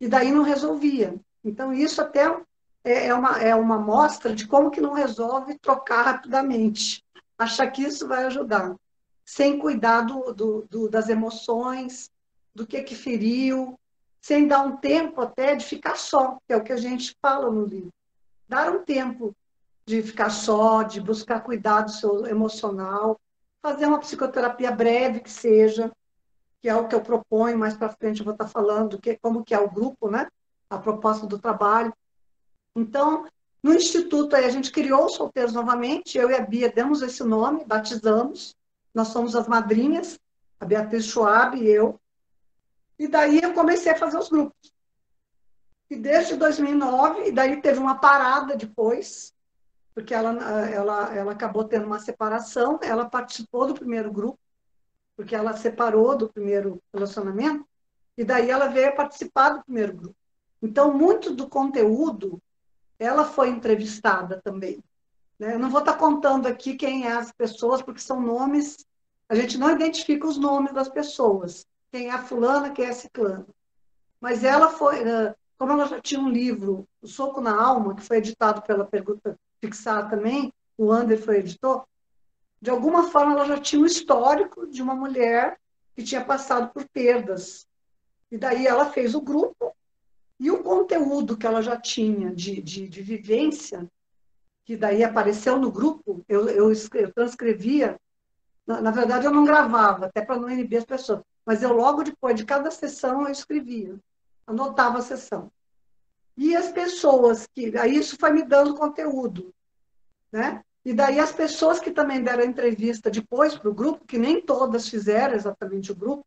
E 0.00 0.06
daí 0.06 0.30
não 0.30 0.44
resolvia. 0.44 1.16
Então, 1.44 1.72
isso 1.72 2.00
até 2.00 2.26
é, 2.84 3.06
é 3.08 3.14
uma, 3.14 3.42
é 3.42 3.54
uma 3.56 3.76
mostra 3.76 4.32
de 4.32 4.46
como 4.46 4.70
que 4.70 4.80
não 4.80 4.92
resolve 4.92 5.58
trocar 5.58 6.02
rapidamente. 6.02 7.04
Achar 7.36 7.68
que 7.72 7.82
isso 7.82 8.06
vai 8.06 8.24
ajudar. 8.26 8.76
Sem 9.24 9.58
cuidar 9.58 10.02
do, 10.02 10.32
do, 10.32 10.66
do, 10.70 10.88
das 10.88 11.08
emoções, 11.08 12.08
do 12.54 12.64
que 12.64 12.82
que 12.82 12.94
feriu, 12.94 13.76
sem 14.22 14.46
dar 14.46 14.62
um 14.62 14.76
tempo 14.76 15.20
até 15.20 15.56
de 15.56 15.64
ficar 15.64 15.96
só, 15.96 16.38
que 16.46 16.52
é 16.52 16.56
o 16.56 16.62
que 16.62 16.72
a 16.72 16.76
gente 16.76 17.16
fala 17.20 17.50
no 17.50 17.64
livro. 17.64 17.92
Dar 18.48 18.70
um 18.70 18.84
tempo 18.84 19.34
de 19.84 20.02
ficar 20.02 20.30
só, 20.30 20.84
de 20.84 21.00
buscar 21.00 21.40
cuidar 21.40 21.82
do 21.82 21.90
seu 21.90 22.26
emocional, 22.26 23.18
fazer 23.60 23.86
uma 23.86 23.98
psicoterapia 23.98 24.70
breve 24.70 25.18
que 25.18 25.30
seja, 25.30 25.90
que 26.64 26.68
é 26.70 26.74
o 26.74 26.88
que 26.88 26.94
eu 26.94 27.02
proponho, 27.02 27.58
mais 27.58 27.76
para 27.76 27.90
frente 27.90 28.20
eu 28.20 28.24
vou 28.24 28.32
estar 28.32 28.48
falando 28.48 28.98
que 28.98 29.18
como 29.18 29.44
que 29.44 29.52
é 29.52 29.60
o 29.60 29.70
grupo, 29.70 30.08
né? 30.10 30.26
A 30.70 30.78
proposta 30.78 31.26
do 31.26 31.38
trabalho. 31.38 31.92
Então, 32.74 33.26
no 33.62 33.74
instituto 33.74 34.34
aí 34.34 34.46
a 34.46 34.48
gente 34.48 34.72
criou 34.72 35.04
os 35.04 35.12
solteiros 35.12 35.52
novamente, 35.52 36.16
eu 36.16 36.30
e 36.30 36.34
a 36.34 36.40
Bia 36.40 36.72
demos 36.72 37.02
esse 37.02 37.22
nome, 37.22 37.66
batizamos. 37.66 38.56
Nós 38.94 39.08
somos 39.08 39.36
as 39.36 39.46
madrinhas, 39.46 40.18
a 40.58 40.64
Beatriz 40.64 41.04
Schwab 41.04 41.54
e 41.54 41.68
eu. 41.68 42.00
E 42.98 43.08
daí 43.08 43.42
eu 43.42 43.52
comecei 43.52 43.92
a 43.92 43.98
fazer 43.98 44.16
os 44.16 44.30
grupos. 44.30 44.72
E 45.90 45.96
desde 45.96 46.34
2009, 46.34 47.28
e 47.28 47.30
daí 47.30 47.60
teve 47.60 47.78
uma 47.78 47.96
parada 47.96 48.56
depois, 48.56 49.34
porque 49.94 50.14
ela, 50.14 50.32
ela, 50.70 51.14
ela 51.14 51.32
acabou 51.32 51.64
tendo 51.64 51.84
uma 51.84 51.98
separação, 51.98 52.80
ela 52.82 53.04
participou 53.04 53.66
do 53.66 53.74
primeiro 53.74 54.10
grupo, 54.10 54.38
porque 55.16 55.34
ela 55.34 55.56
separou 55.56 56.16
do 56.16 56.32
primeiro 56.32 56.82
relacionamento, 56.92 57.66
e 58.16 58.24
daí 58.24 58.50
ela 58.50 58.68
veio 58.68 58.94
participar 58.94 59.50
do 59.50 59.64
primeiro 59.64 59.94
grupo. 59.94 60.16
Então, 60.62 60.92
muito 60.92 61.34
do 61.34 61.48
conteúdo, 61.48 62.40
ela 62.98 63.24
foi 63.24 63.48
entrevistada 63.48 64.40
também. 64.42 64.82
Né? 65.38 65.54
Eu 65.54 65.58
não 65.58 65.70
vou 65.70 65.80
estar 65.80 65.94
contando 65.94 66.46
aqui 66.46 66.74
quem 66.74 67.06
é 67.06 67.12
as 67.12 67.32
pessoas, 67.32 67.82
porque 67.82 68.00
são 68.00 68.20
nomes, 68.20 68.86
a 69.28 69.34
gente 69.34 69.58
não 69.58 69.70
identifica 69.70 70.26
os 70.26 70.38
nomes 70.38 70.72
das 70.72 70.88
pessoas, 70.88 71.66
quem 71.90 72.08
é 72.08 72.12
a 72.12 72.22
fulana, 72.22 72.70
quem 72.70 72.86
é 72.86 72.90
a 72.90 72.94
ciclana. 72.94 73.46
Mas 74.20 74.42
ela 74.42 74.70
foi, 74.70 75.04
como 75.58 75.72
ela 75.72 75.86
já 75.86 76.00
tinha 76.00 76.20
um 76.20 76.30
livro, 76.30 76.88
O 77.02 77.06
Soco 77.06 77.40
na 77.40 77.60
Alma, 77.60 77.94
que 77.94 78.02
foi 78.02 78.18
editado 78.18 78.62
pela 78.62 78.84
Pergunta 78.84 79.38
fixar 79.60 80.08
também, 80.08 80.52
o 80.76 80.92
Ander 80.92 81.22
foi 81.22 81.38
editor, 81.38 81.86
de 82.64 82.70
alguma 82.70 83.10
forma 83.10 83.32
ela 83.32 83.44
já 83.44 83.58
tinha 83.58 83.82
um 83.82 83.84
histórico 83.84 84.66
de 84.66 84.80
uma 84.80 84.94
mulher 84.94 85.60
que 85.94 86.02
tinha 86.02 86.24
passado 86.24 86.72
por 86.72 86.88
perdas. 86.88 87.68
E 88.30 88.38
daí 88.38 88.66
ela 88.66 88.90
fez 88.90 89.14
o 89.14 89.20
grupo 89.20 89.76
e 90.40 90.50
o 90.50 90.62
conteúdo 90.62 91.36
que 91.36 91.46
ela 91.46 91.60
já 91.60 91.78
tinha 91.78 92.34
de, 92.34 92.62
de, 92.62 92.88
de 92.88 93.02
vivência, 93.02 93.86
que 94.64 94.78
daí 94.78 95.04
apareceu 95.04 95.58
no 95.58 95.70
grupo, 95.70 96.24
eu, 96.26 96.48
eu, 96.48 96.72
eu 96.72 97.12
transcrevia. 97.12 98.00
Na, 98.66 98.80
na, 98.80 98.90
verdade, 98.90 99.26
eu 99.26 99.30
não 99.30 99.44
gravava, 99.44 100.06
até 100.06 100.22
para 100.22 100.40
não 100.40 100.48
inibir 100.48 100.78
as 100.78 100.86
pessoas, 100.86 101.20
mas 101.44 101.62
eu 101.62 101.74
logo 101.74 102.02
depois 102.02 102.34
de 102.34 102.46
cada 102.46 102.70
sessão 102.70 103.26
eu 103.26 103.28
escrevia, 103.30 103.94
anotava 104.46 105.00
a 105.00 105.02
sessão. 105.02 105.52
E 106.34 106.56
as 106.56 106.72
pessoas 106.72 107.46
que. 107.46 107.76
Aí 107.76 107.94
isso 107.94 108.16
foi 108.18 108.32
me 108.32 108.42
dando 108.42 108.74
conteúdo. 108.74 109.54
Né? 110.32 110.64
E 110.84 110.92
daí 110.92 111.18
as 111.18 111.32
pessoas 111.32 111.80
que 111.80 111.90
também 111.90 112.22
deram 112.22 112.44
entrevista 112.44 113.10
depois 113.10 113.56
para 113.56 113.70
o 113.70 113.74
grupo, 113.74 114.04
que 114.04 114.18
nem 114.18 114.40
todas 114.40 114.88
fizeram 114.88 115.34
exatamente 115.34 115.90
o 115.90 115.96
grupo, 115.96 116.26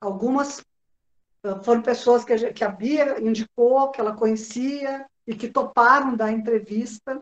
algumas 0.00 0.64
ah, 1.42 1.60
foram 1.62 1.82
pessoas 1.82 2.24
que 2.24 2.32
a, 2.32 2.52
que 2.52 2.64
a 2.64 2.68
Bia 2.68 3.20
indicou, 3.20 3.90
que 3.90 4.00
ela 4.00 4.14
conhecia 4.14 5.06
e 5.26 5.34
que 5.34 5.48
toparam 5.48 6.16
dar 6.16 6.32
entrevista, 6.32 7.20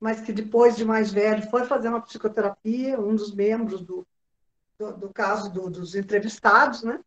mas 0.00 0.20
que 0.20 0.32
depois 0.32 0.76
de 0.76 0.84
mais 0.84 1.12
velho 1.12 1.48
foi 1.50 1.64
fazer 1.64 1.88
uma 1.88 2.00
psicoterapia, 2.00 3.00
um 3.00 3.14
dos 3.14 3.34
membros 3.34 3.82
do, 3.82 4.06
do, 4.78 4.96
do 4.96 5.08
caso 5.12 5.52
do, 5.52 5.68
dos 5.68 5.94
entrevistados, 5.94 6.82
né? 6.82 7.00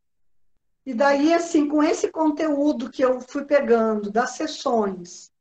E 0.85 0.93
daí, 0.93 1.33
assim, 1.33 1.67
com 1.67 1.83
esse 1.83 2.11
conteúdo 2.11 2.89
que 2.89 3.03
eu 3.03 3.21
fui 3.21 3.45
pegando 3.45 4.11
das 4.11 4.31
sessões, 4.31 5.31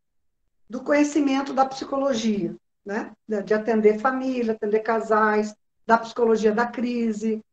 do 0.68 0.82
conhecimento 0.82 1.54
da 1.54 1.64
psicologia, 1.64 2.54
né? 2.84 3.12
de 3.26 3.54
atender 3.54 3.98
família, 3.98 4.52
atender 4.52 4.80
casais, 4.80 5.54
da 5.86 5.98
psicologia 5.98 6.52
da 6.52 6.66
crise, 6.66 7.44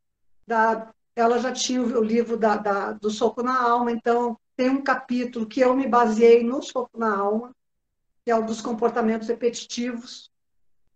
da... 0.45 0.91
ela 1.15 1.39
já 1.39 1.51
tinha 1.51 1.81
o 1.81 2.03
livro 2.03 2.37
da, 2.37 2.55
da, 2.57 2.91
do 2.93 3.09
Soco 3.09 3.41
na 3.41 3.61
Alma, 3.61 3.91
então 3.91 4.37
tem 4.55 4.69
um 4.69 4.81
capítulo 4.81 5.45
que 5.45 5.59
eu 5.59 5.75
me 5.75 5.87
baseei 5.87 6.43
no 6.43 6.61
Soco 6.61 6.97
na 6.97 7.15
Alma, 7.15 7.51
que 8.23 8.31
é 8.31 8.35
o 8.35 8.45
dos 8.45 8.61
comportamentos 8.61 9.27
repetitivos. 9.27 10.31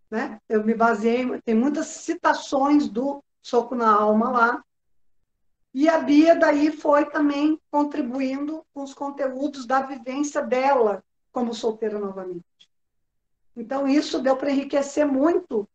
Né? 0.10 0.40
Eu 0.50 0.64
me 0.64 0.74
baseei, 0.74 1.26
tem 1.42 1.56
muitas 1.56 1.88
citações 1.88 2.88
do 2.88 3.24
Soco 3.42 3.76
na 3.76 3.92
Alma 3.92 4.30
lá, 4.30 4.64
e 5.74 5.88
a 5.88 6.00
Bia 6.00 6.36
daí 6.36 6.72
foi 6.72 7.10
também 7.10 7.60
contribuindo 7.72 8.66
com 8.74 8.84
os 8.84 8.94
conteúdos 8.94 9.66
da 9.66 9.82
vivência 9.82 10.42
dela 10.42 11.02
como 11.32 11.54
solteira 11.54 11.98
novamente. 11.98 12.44
Então, 13.56 13.88
isso 13.88 14.22
deu 14.22 14.38
para 14.38 14.52
enriquecer 14.52 15.06
muito 15.06 15.68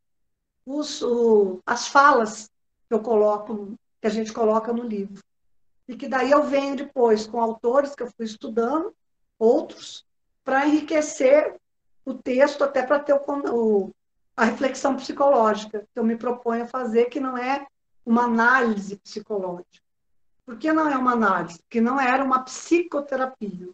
os, 0.64 1.02
o, 1.02 1.60
as 1.66 1.88
falas 1.88 2.50
que 2.88 2.94
eu 2.94 3.00
coloco, 3.00 3.74
que 4.00 4.06
a 4.06 4.10
gente 4.10 4.32
coloca 4.32 4.72
no 4.72 4.82
livro. 4.82 5.22
E 5.88 5.96
que 5.96 6.08
daí 6.08 6.30
eu 6.30 6.42
venho 6.44 6.76
depois 6.76 7.26
com 7.26 7.40
autores 7.40 7.94
que 7.94 8.02
eu 8.02 8.10
fui 8.16 8.26
estudando, 8.26 8.94
outros, 9.38 10.04
para 10.44 10.66
enriquecer 10.66 11.54
o 12.04 12.14
texto, 12.14 12.64
até 12.64 12.82
para 12.82 12.98
ter 12.98 13.12
o, 13.12 13.20
o, 13.52 13.90
a 14.36 14.44
reflexão 14.44 14.96
psicológica 14.96 15.86
que 15.92 15.98
eu 15.98 16.04
me 16.04 16.16
proponho 16.16 16.64
a 16.64 16.68
fazer, 16.68 17.06
que 17.06 17.20
não 17.20 17.36
é 17.36 17.66
uma 18.04 18.24
análise 18.24 18.96
psicológica 18.96 19.86
por 20.46 20.56
que 20.56 20.72
não 20.72 20.88
é 20.88 20.96
uma 20.96 21.12
análise? 21.12 21.58
Porque 21.58 21.80
não 21.80 22.00
era 22.00 22.22
uma 22.22 22.44
psicoterapia. 22.44 23.68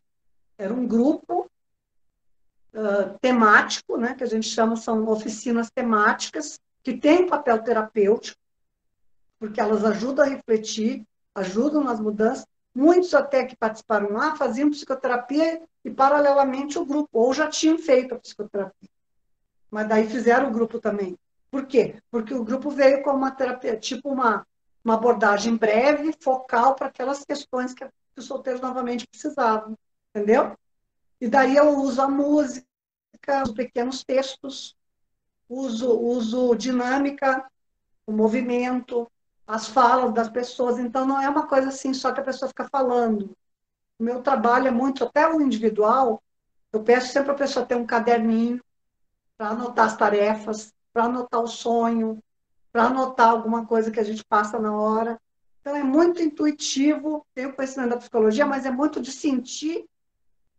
Era 0.56 0.73
um 0.73 0.87
grupo 0.87 1.50
temático, 3.21 3.97
né, 3.97 4.14
que 4.14 4.25
a 4.25 4.26
gente 4.26 4.49
chama, 4.49 4.76
são 4.76 5.07
oficinas 5.09 5.71
temáticas, 5.71 6.59
que 6.83 6.97
têm 6.97 7.26
papel 7.26 7.62
terapêutico, 7.62 8.38
porque 9.38 9.61
elas 9.61 9.85
ajudam 9.85 10.25
a 10.25 10.29
refletir, 10.29 11.05
ajudam 11.35 11.85
nas 11.85 12.00
mudanças. 12.00 12.47
Muitos 12.75 13.12
até 13.12 13.45
que 13.45 13.57
participaram 13.57 14.12
lá 14.12 14.35
faziam 14.37 14.71
psicoterapia 14.71 15.62
e, 15.85 15.91
paralelamente, 15.91 16.79
o 16.79 16.87
grupo, 16.87 17.11
ou 17.12 17.35
já 17.35 17.49
tinham 17.49 17.79
feito 17.79 18.14
a 18.14 18.19
psicoterapia. 18.19 18.88
Mas 19.71 19.88
daí 19.88 20.09
fizeram 20.09 20.49
o 20.49 20.52
grupo 20.52 20.79
também. 20.79 21.19
Por 21.50 21.67
quê? 21.67 21.97
Porque 22.11 22.33
o 22.33 22.45
grupo 22.45 22.71
veio 22.71 23.02
com 23.02 23.11
uma 23.11 23.31
terapia, 23.31 23.76
tipo 23.76 24.11
uma 24.11 24.47
uma 24.85 24.95
abordagem 24.95 25.57
breve, 25.57 26.14
focal 26.21 26.75
para 26.75 26.88
aquelas 26.88 27.25
questões 27.25 27.73
que, 27.73 27.85
que 27.85 28.19
os 28.19 28.26
solteiros 28.26 28.61
novamente 28.61 29.07
precisavam, 29.07 29.76
entendeu? 30.14 30.57
E 31.23 31.29
daí 31.29 31.55
eu 31.55 31.79
uso 31.79 32.02
a 32.02 32.09
música, 32.09 32.67
os 33.45 33.52
pequenos 33.52 34.02
textos, 34.02 34.76
uso, 35.49 35.97
uso 35.97 36.52
dinâmica, 36.57 37.49
o 38.05 38.11
movimento, 38.11 39.09
as 39.47 39.69
falas 39.69 40.12
das 40.12 40.29
pessoas. 40.29 40.81
Então, 40.81 41.07
não 41.07 41.23
é 41.23 41.29
uma 41.29 41.47
coisa 41.47 41.69
assim 41.69 41.95
só 41.95 42.11
que 42.11 42.19
a 42.19 42.25
pessoa 42.25 42.49
fica 42.49 42.69
falando. 42.69 43.37
O 44.00 44.02
meu 44.02 44.21
trabalho 44.21 44.67
é 44.67 44.73
muito, 44.73 45.05
até 45.05 45.25
o 45.29 45.41
individual, 45.41 46.21
eu 46.73 46.83
peço 46.83 47.12
sempre 47.12 47.31
a 47.31 47.37
pessoa 47.37 47.64
ter 47.64 47.76
um 47.76 47.87
caderninho 47.87 48.61
para 49.38 49.50
anotar 49.50 49.87
as 49.87 49.97
tarefas, 49.97 50.75
para 50.93 51.05
anotar 51.05 51.41
o 51.41 51.47
sonho, 51.47 52.21
para 52.73 52.87
anotar 52.87 53.29
alguma 53.31 53.64
coisa 53.64 53.93
que 53.93 54.00
a 54.00 54.05
gente 54.05 54.25
passa 54.25 54.59
na 54.59 54.76
hora. 54.76 55.21
Então, 55.61 55.76
é 55.76 55.85
muito 55.85 56.21
intuitivo, 56.21 57.25
tem 57.33 57.47
o 57.47 57.55
conhecimento 57.55 57.91
da 57.91 57.99
psicologia, 57.99 58.45
mas 58.45 58.67
é 58.67 58.73
muito 58.73 59.00
de 59.00 59.12
sentir 59.12 59.87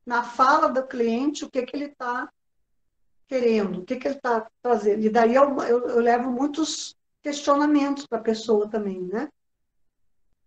na 0.06 0.24
fala 0.24 0.68
do 0.68 0.86
cliente 0.86 1.46
o 1.46 1.50
que, 1.50 1.64
que 1.64 1.76
ele 1.76 1.86
está 1.86 2.30
querendo, 3.28 3.80
o 3.80 3.86
que, 3.86 3.96
que 3.96 4.08
ele 4.08 4.16
está 4.16 4.48
trazendo. 4.62 5.02
E 5.02 5.10
daí 5.10 5.34
eu, 5.34 5.58
eu, 5.62 5.88
eu 5.90 6.00
levo 6.00 6.30
muitos 6.30 6.96
questionamentos 7.22 8.06
para 8.06 8.20
a 8.20 8.24
pessoa 8.24 8.70
também, 8.70 9.02
né? 9.02 9.30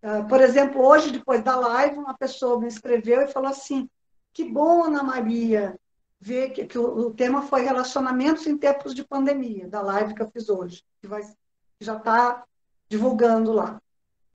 Uh, 0.03 0.29
por 0.29 0.41
exemplo, 0.41 0.87
hoje, 0.87 1.11
depois 1.11 1.43
da 1.43 1.57
live, 1.57 1.99
uma 1.99 2.17
pessoa 2.17 2.61
me 2.61 2.69
escreveu 2.69 3.23
e 3.23 3.29
falou 3.29 3.51
assim: 3.51 3.89
que 4.33 4.45
bom, 4.45 4.85
Ana 4.85 5.03
Maria, 5.03 5.77
ver 6.21 6.51
que, 6.51 6.67
que 6.67 6.79
o, 6.79 7.07
o, 7.07 7.15
tema 7.15 7.43
foi 7.43 7.63
relacionamentos 7.63 8.47
em 8.47 8.57
tempos 8.57 8.95
de 8.95 9.03
pandemia, 9.03 9.67
da 9.67 9.81
live 9.81 10.15
que 10.15 10.23
eu 10.23 10.31
fiz 10.31 10.49
hoje, 10.49 10.85
que 11.01 11.09
vai, 11.09 11.23
já 11.81 11.97
está 11.97 12.45
divulgando 12.89 13.53
lá. 13.53 13.81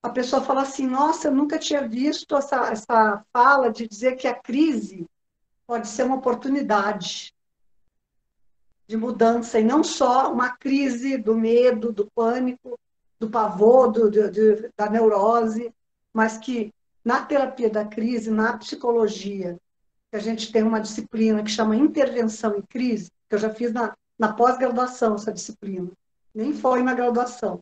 A 0.02 0.10
pessoa 0.10 0.42
fala 0.42 0.62
assim: 0.62 0.86
nossa, 0.86 1.28
eu 1.28 1.32
nunca 1.32 1.58
tinha 1.58 1.86
visto 1.86 2.36
essa, 2.36 2.72
essa 2.72 3.24
fala 3.32 3.70
de 3.70 3.86
dizer 3.86 4.16
que 4.16 4.26
a 4.26 4.34
crise 4.34 5.06
pode 5.72 5.88
ser 5.88 6.02
uma 6.02 6.16
oportunidade 6.16 7.32
de 8.86 8.94
mudança 8.94 9.58
e 9.58 9.64
não 9.64 9.82
só 9.82 10.30
uma 10.30 10.54
crise 10.54 11.16
do 11.16 11.34
medo, 11.34 11.90
do 11.90 12.10
pânico, 12.14 12.78
do 13.18 13.30
pavor, 13.30 13.90
do, 13.90 14.10
do, 14.10 14.70
da 14.76 14.90
neurose, 14.90 15.72
mas 16.12 16.36
que 16.36 16.74
na 17.02 17.24
terapia 17.24 17.70
da 17.70 17.86
crise, 17.86 18.30
na 18.30 18.58
psicologia, 18.58 19.58
que 20.10 20.16
a 20.16 20.18
gente 20.18 20.52
tem 20.52 20.62
uma 20.62 20.78
disciplina 20.78 21.42
que 21.42 21.50
chama 21.50 21.74
intervenção 21.74 22.54
em 22.54 22.60
crise, 22.60 23.10
que 23.26 23.34
eu 23.34 23.38
já 23.38 23.48
fiz 23.48 23.72
na, 23.72 23.96
na 24.18 24.30
pós-graduação 24.34 25.14
essa 25.14 25.32
disciplina, 25.32 25.90
nem 26.34 26.52
foi 26.52 26.82
na 26.82 26.92
graduação. 26.92 27.60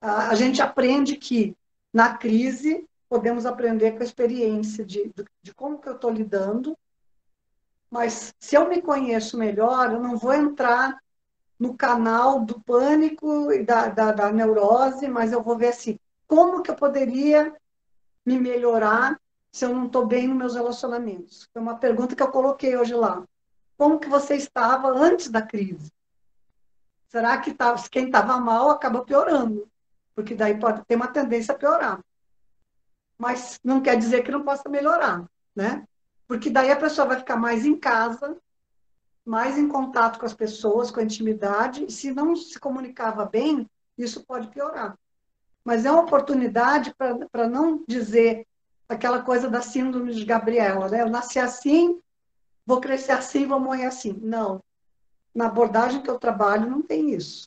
A, 0.00 0.30
a 0.30 0.34
gente 0.34 0.60
aprende 0.60 1.16
que 1.16 1.56
na 1.94 2.16
crise 2.16 2.84
podemos 3.08 3.46
aprender 3.46 3.92
com 3.92 4.00
a 4.00 4.06
experiência 4.06 4.84
de, 4.84 5.08
de 5.40 5.54
como 5.54 5.78
que 5.78 5.88
eu 5.88 5.94
estou 5.94 6.10
lidando 6.10 6.76
mas 7.92 8.34
se 8.40 8.56
eu 8.56 8.70
me 8.70 8.80
conheço 8.80 9.36
melhor, 9.36 9.92
eu 9.92 10.00
não 10.00 10.16
vou 10.16 10.32
entrar 10.32 10.98
no 11.58 11.76
canal 11.76 12.40
do 12.40 12.58
pânico 12.62 13.52
e 13.52 13.62
da, 13.62 13.88
da, 13.88 14.12
da 14.12 14.32
neurose, 14.32 15.06
mas 15.08 15.30
eu 15.30 15.42
vou 15.42 15.58
ver 15.58 15.68
assim, 15.68 15.98
como 16.26 16.62
que 16.62 16.70
eu 16.70 16.74
poderia 16.74 17.54
me 18.24 18.38
melhorar 18.38 19.20
se 19.52 19.66
eu 19.66 19.74
não 19.74 19.84
estou 19.84 20.06
bem 20.06 20.26
nos 20.26 20.38
meus 20.38 20.54
relacionamentos? 20.54 21.46
Foi 21.52 21.60
uma 21.60 21.76
pergunta 21.76 22.16
que 22.16 22.22
eu 22.22 22.30
coloquei 22.30 22.74
hoje 22.78 22.94
lá. 22.94 23.22
Como 23.76 24.00
que 24.00 24.08
você 24.08 24.36
estava 24.36 24.88
antes 24.88 25.28
da 25.28 25.42
crise? 25.42 25.92
Será 27.08 27.36
que 27.42 27.52
tá, 27.52 27.74
quem 27.90 28.06
estava 28.06 28.38
mal 28.38 28.70
acaba 28.70 29.04
piorando? 29.04 29.68
Porque 30.14 30.34
daí 30.34 30.58
pode 30.58 30.82
ter 30.86 30.96
uma 30.96 31.08
tendência 31.08 31.54
a 31.54 31.58
piorar. 31.58 32.00
Mas 33.18 33.60
não 33.62 33.82
quer 33.82 33.98
dizer 33.98 34.22
que 34.22 34.30
não 34.30 34.42
possa 34.42 34.66
melhorar, 34.70 35.26
né? 35.54 35.86
Porque 36.32 36.48
daí 36.48 36.70
a 36.70 36.76
pessoa 36.76 37.06
vai 37.06 37.18
ficar 37.18 37.36
mais 37.36 37.66
em 37.66 37.76
casa, 37.76 38.38
mais 39.22 39.58
em 39.58 39.68
contato 39.68 40.18
com 40.18 40.24
as 40.24 40.32
pessoas, 40.32 40.90
com 40.90 40.98
a 40.98 41.02
intimidade, 41.02 41.84
e 41.84 41.92
se 41.92 42.10
não 42.10 42.34
se 42.34 42.58
comunicava 42.58 43.26
bem, 43.26 43.68
isso 43.98 44.24
pode 44.24 44.48
piorar. 44.48 44.98
Mas 45.62 45.84
é 45.84 45.90
uma 45.90 46.00
oportunidade 46.00 46.94
para 47.30 47.46
não 47.46 47.84
dizer 47.86 48.46
aquela 48.88 49.20
coisa 49.20 49.46
da 49.50 49.60
síndrome 49.60 50.14
de 50.14 50.24
Gabriela, 50.24 50.88
né? 50.88 51.02
Eu 51.02 51.10
nasci 51.10 51.38
assim, 51.38 52.00
vou 52.64 52.80
crescer 52.80 53.12
assim, 53.12 53.46
vou 53.46 53.60
morrer 53.60 53.84
assim. 53.84 54.18
Não. 54.22 54.64
Na 55.34 55.48
abordagem 55.48 56.00
que 56.00 56.08
eu 56.08 56.18
trabalho, 56.18 56.70
não 56.70 56.80
tem 56.80 57.12
isso. 57.12 57.46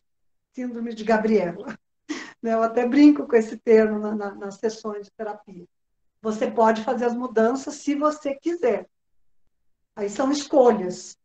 Síndrome 0.54 0.94
de 0.94 1.04
Gabriela. 1.04 1.76
Eu 2.44 2.62
até 2.62 2.88
brinco 2.88 3.28
com 3.28 3.36
esse 3.36 3.58
termo 3.58 3.98
na, 3.98 4.14
na, 4.14 4.36
nas 4.36 4.58
sessões 4.58 5.06
de 5.06 5.12
terapia. 5.12 5.66
Você 6.26 6.50
pode 6.50 6.84
fazer 6.84 7.06
as 7.06 7.16
mudanças 7.16 7.76
se 7.76 7.94
você 7.94 8.34
quiser. 8.34 8.88
Aí 9.96 10.10
são 10.10 10.32
escolhas. 10.32 11.16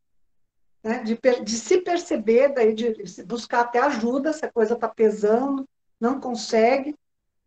Né? 0.84 1.02
De, 1.02 1.18
de 1.42 1.56
se 1.56 1.80
perceber, 1.80 2.52
daí 2.52 2.74
de 2.74 2.94
buscar 3.24 3.60
até 3.60 3.78
ajuda, 3.78 4.34
se 4.34 4.44
a 4.44 4.52
coisa 4.52 4.74
está 4.74 4.86
pesando, 4.86 5.66
não 5.98 6.20
consegue. 6.20 6.94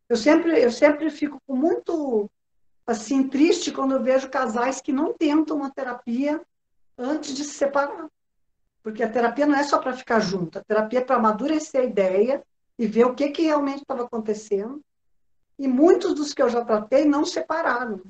Eu 0.09 0.17
sempre, 0.17 0.63
eu 0.63 0.71
sempre 0.71 1.11
fico 1.11 1.39
muito 1.47 2.27
assim 2.87 3.29
triste 3.29 3.71
quando 3.71 3.93
eu 3.93 4.01
vejo 4.01 4.31
casais 4.31 4.81
que 4.81 4.91
não 4.91 5.13
tentam 5.13 5.57
uma 5.57 5.69
terapia 5.69 6.41
antes 6.97 7.35
de 7.35 7.43
se 7.43 7.53
separar. 7.53 8.09
Porque 8.81 9.03
a 9.03 9.11
terapia 9.11 9.45
não 9.45 9.55
é 9.55 9.63
só 9.63 9.77
para 9.77 9.95
ficar 9.95 10.19
junto, 10.21 10.57
a 10.57 10.63
terapia 10.63 11.01
é 11.01 11.05
para 11.05 11.17
amadurecer 11.17 11.81
a 11.81 11.85
ideia 11.85 12.43
e 12.79 12.87
ver 12.87 13.05
o 13.05 13.13
que, 13.13 13.29
que 13.29 13.43
realmente 13.43 13.83
estava 13.83 14.05
acontecendo 14.05 14.83
e 15.63 15.67
muitos 15.67 16.13
dos 16.13 16.33
que 16.33 16.41
eu 16.41 16.49
já 16.49 16.65
tratei 16.65 17.05
não 17.05 17.25
separaram, 17.25 18.01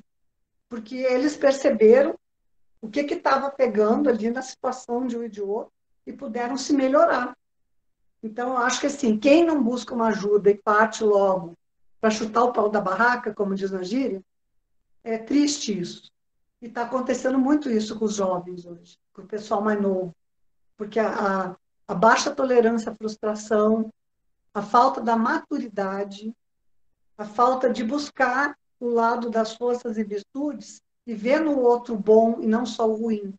porque 0.67 0.95
eles 0.95 1.37
perceberam 1.37 2.17
o 2.81 2.89
que 2.89 3.01
estava 3.01 3.51
pegando 3.51 4.09
ali 4.09 4.31
na 4.31 4.41
situação 4.41 5.05
de 5.05 5.15
um 5.15 5.23
e 5.23 5.29
de 5.29 5.39
outro 5.39 5.71
e 6.03 6.11
puderam 6.11 6.57
se 6.57 6.73
melhorar. 6.73 7.37
Então, 8.23 8.53
eu 8.53 8.57
acho 8.57 8.79
que 8.79 8.87
assim, 8.87 9.19
quem 9.19 9.45
não 9.45 9.63
busca 9.63 9.93
uma 9.93 10.07
ajuda 10.07 10.49
e 10.49 10.57
parte 10.57 11.03
logo 11.03 11.55
para 12.01 12.09
chutar 12.09 12.43
o 12.43 12.51
pau 12.51 12.69
da 12.69 12.81
barraca, 12.81 13.31
como 13.31 13.53
diz 13.53 13.69
na 13.69 13.83
gíria, 13.83 14.23
é 15.03 15.19
triste 15.19 15.79
isso. 15.79 16.11
E 16.59 16.65
está 16.65 16.81
acontecendo 16.81 17.37
muito 17.37 17.69
isso 17.69 17.99
com 17.99 18.05
os 18.05 18.15
jovens 18.15 18.65
hoje, 18.65 18.97
com 19.13 19.21
o 19.21 19.27
pessoal 19.27 19.61
mais 19.61 19.79
novo. 19.79 20.11
Porque 20.75 20.99
a, 20.99 21.09
a, 21.51 21.55
a 21.87 21.93
baixa 21.93 22.33
tolerância 22.33 22.91
à 22.91 22.95
frustração, 22.95 23.93
a 24.55 24.63
falta 24.63 24.99
da 24.99 25.15
maturidade, 25.15 26.33
a 27.17 27.25
falta 27.25 27.69
de 27.69 27.83
buscar 27.83 28.57
o 28.79 28.87
lado 28.87 29.29
das 29.29 29.55
forças 29.55 29.97
e 29.97 30.03
virtudes 30.03 30.81
e 31.05 31.13
ver 31.13 31.39
no 31.39 31.59
outro 31.59 31.95
bom 31.95 32.39
e 32.41 32.47
não 32.47 32.65
só 32.65 32.87
o 32.87 32.95
ruim. 32.95 33.33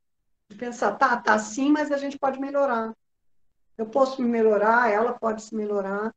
De 0.48 0.56
pensar, 0.56 0.92
tá, 0.92 1.16
tá 1.16 1.34
assim, 1.34 1.70
mas 1.70 1.90
a 1.90 1.96
gente 1.96 2.18
pode 2.18 2.38
melhorar. 2.38 2.94
Eu 3.76 3.86
posso 3.86 4.22
me 4.22 4.28
melhorar, 4.28 4.90
ela 4.90 5.12
pode 5.12 5.42
se 5.42 5.54
melhorar. 5.54 6.14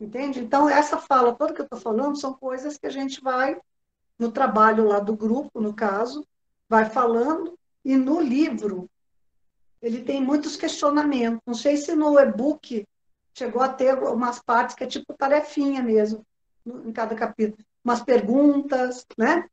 Entende? 0.00 0.40
Então, 0.40 0.68
essa 0.68 0.98
fala 0.98 1.34
toda 1.34 1.54
que 1.54 1.60
eu 1.60 1.64
estou 1.64 1.78
falando 1.78 2.16
são 2.16 2.34
coisas 2.34 2.76
que 2.76 2.86
a 2.86 2.90
gente 2.90 3.20
vai, 3.20 3.60
no 4.18 4.30
trabalho 4.30 4.86
lá 4.86 4.98
do 4.98 5.16
grupo, 5.16 5.60
no 5.60 5.72
caso, 5.72 6.26
vai 6.68 6.86
falando, 6.86 7.58
e 7.84 7.96
no 7.96 8.20
livro, 8.20 8.88
ele 9.80 10.02
tem 10.02 10.20
muitos 10.20 10.56
questionamentos. 10.56 11.40
Não 11.46 11.54
sei 11.54 11.76
se 11.76 11.94
no 11.94 12.18
e-book 12.18 12.86
chegou 13.34 13.62
a 13.62 13.68
ter 13.68 13.94
umas 13.98 14.40
partes 14.40 14.74
que 14.74 14.84
é 14.84 14.86
tipo 14.86 15.14
tarefinha 15.14 15.82
mesmo 15.82 16.24
em 16.66 16.92
cada 16.92 17.14
capítulo, 17.14 17.64
umas 17.84 18.02
perguntas, 18.02 19.06
né? 19.18 19.48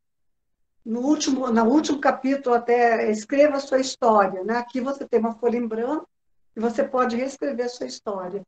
No 0.84 1.00
último, 1.00 1.48
no 1.48 1.64
último 1.64 2.00
capítulo 2.00 2.54
até 2.54 3.10
escreva 3.10 3.56
a 3.56 3.60
sua 3.60 3.78
história, 3.78 4.42
né? 4.42 4.56
Aqui 4.56 4.80
você 4.80 5.06
tem 5.06 5.20
uma 5.20 5.34
folha 5.34 5.56
em 5.56 5.66
branco 5.66 6.08
e 6.56 6.60
você 6.60 6.82
pode 6.82 7.16
reescrever 7.16 7.66
a 7.66 7.68
sua 7.68 7.86
história 7.86 8.42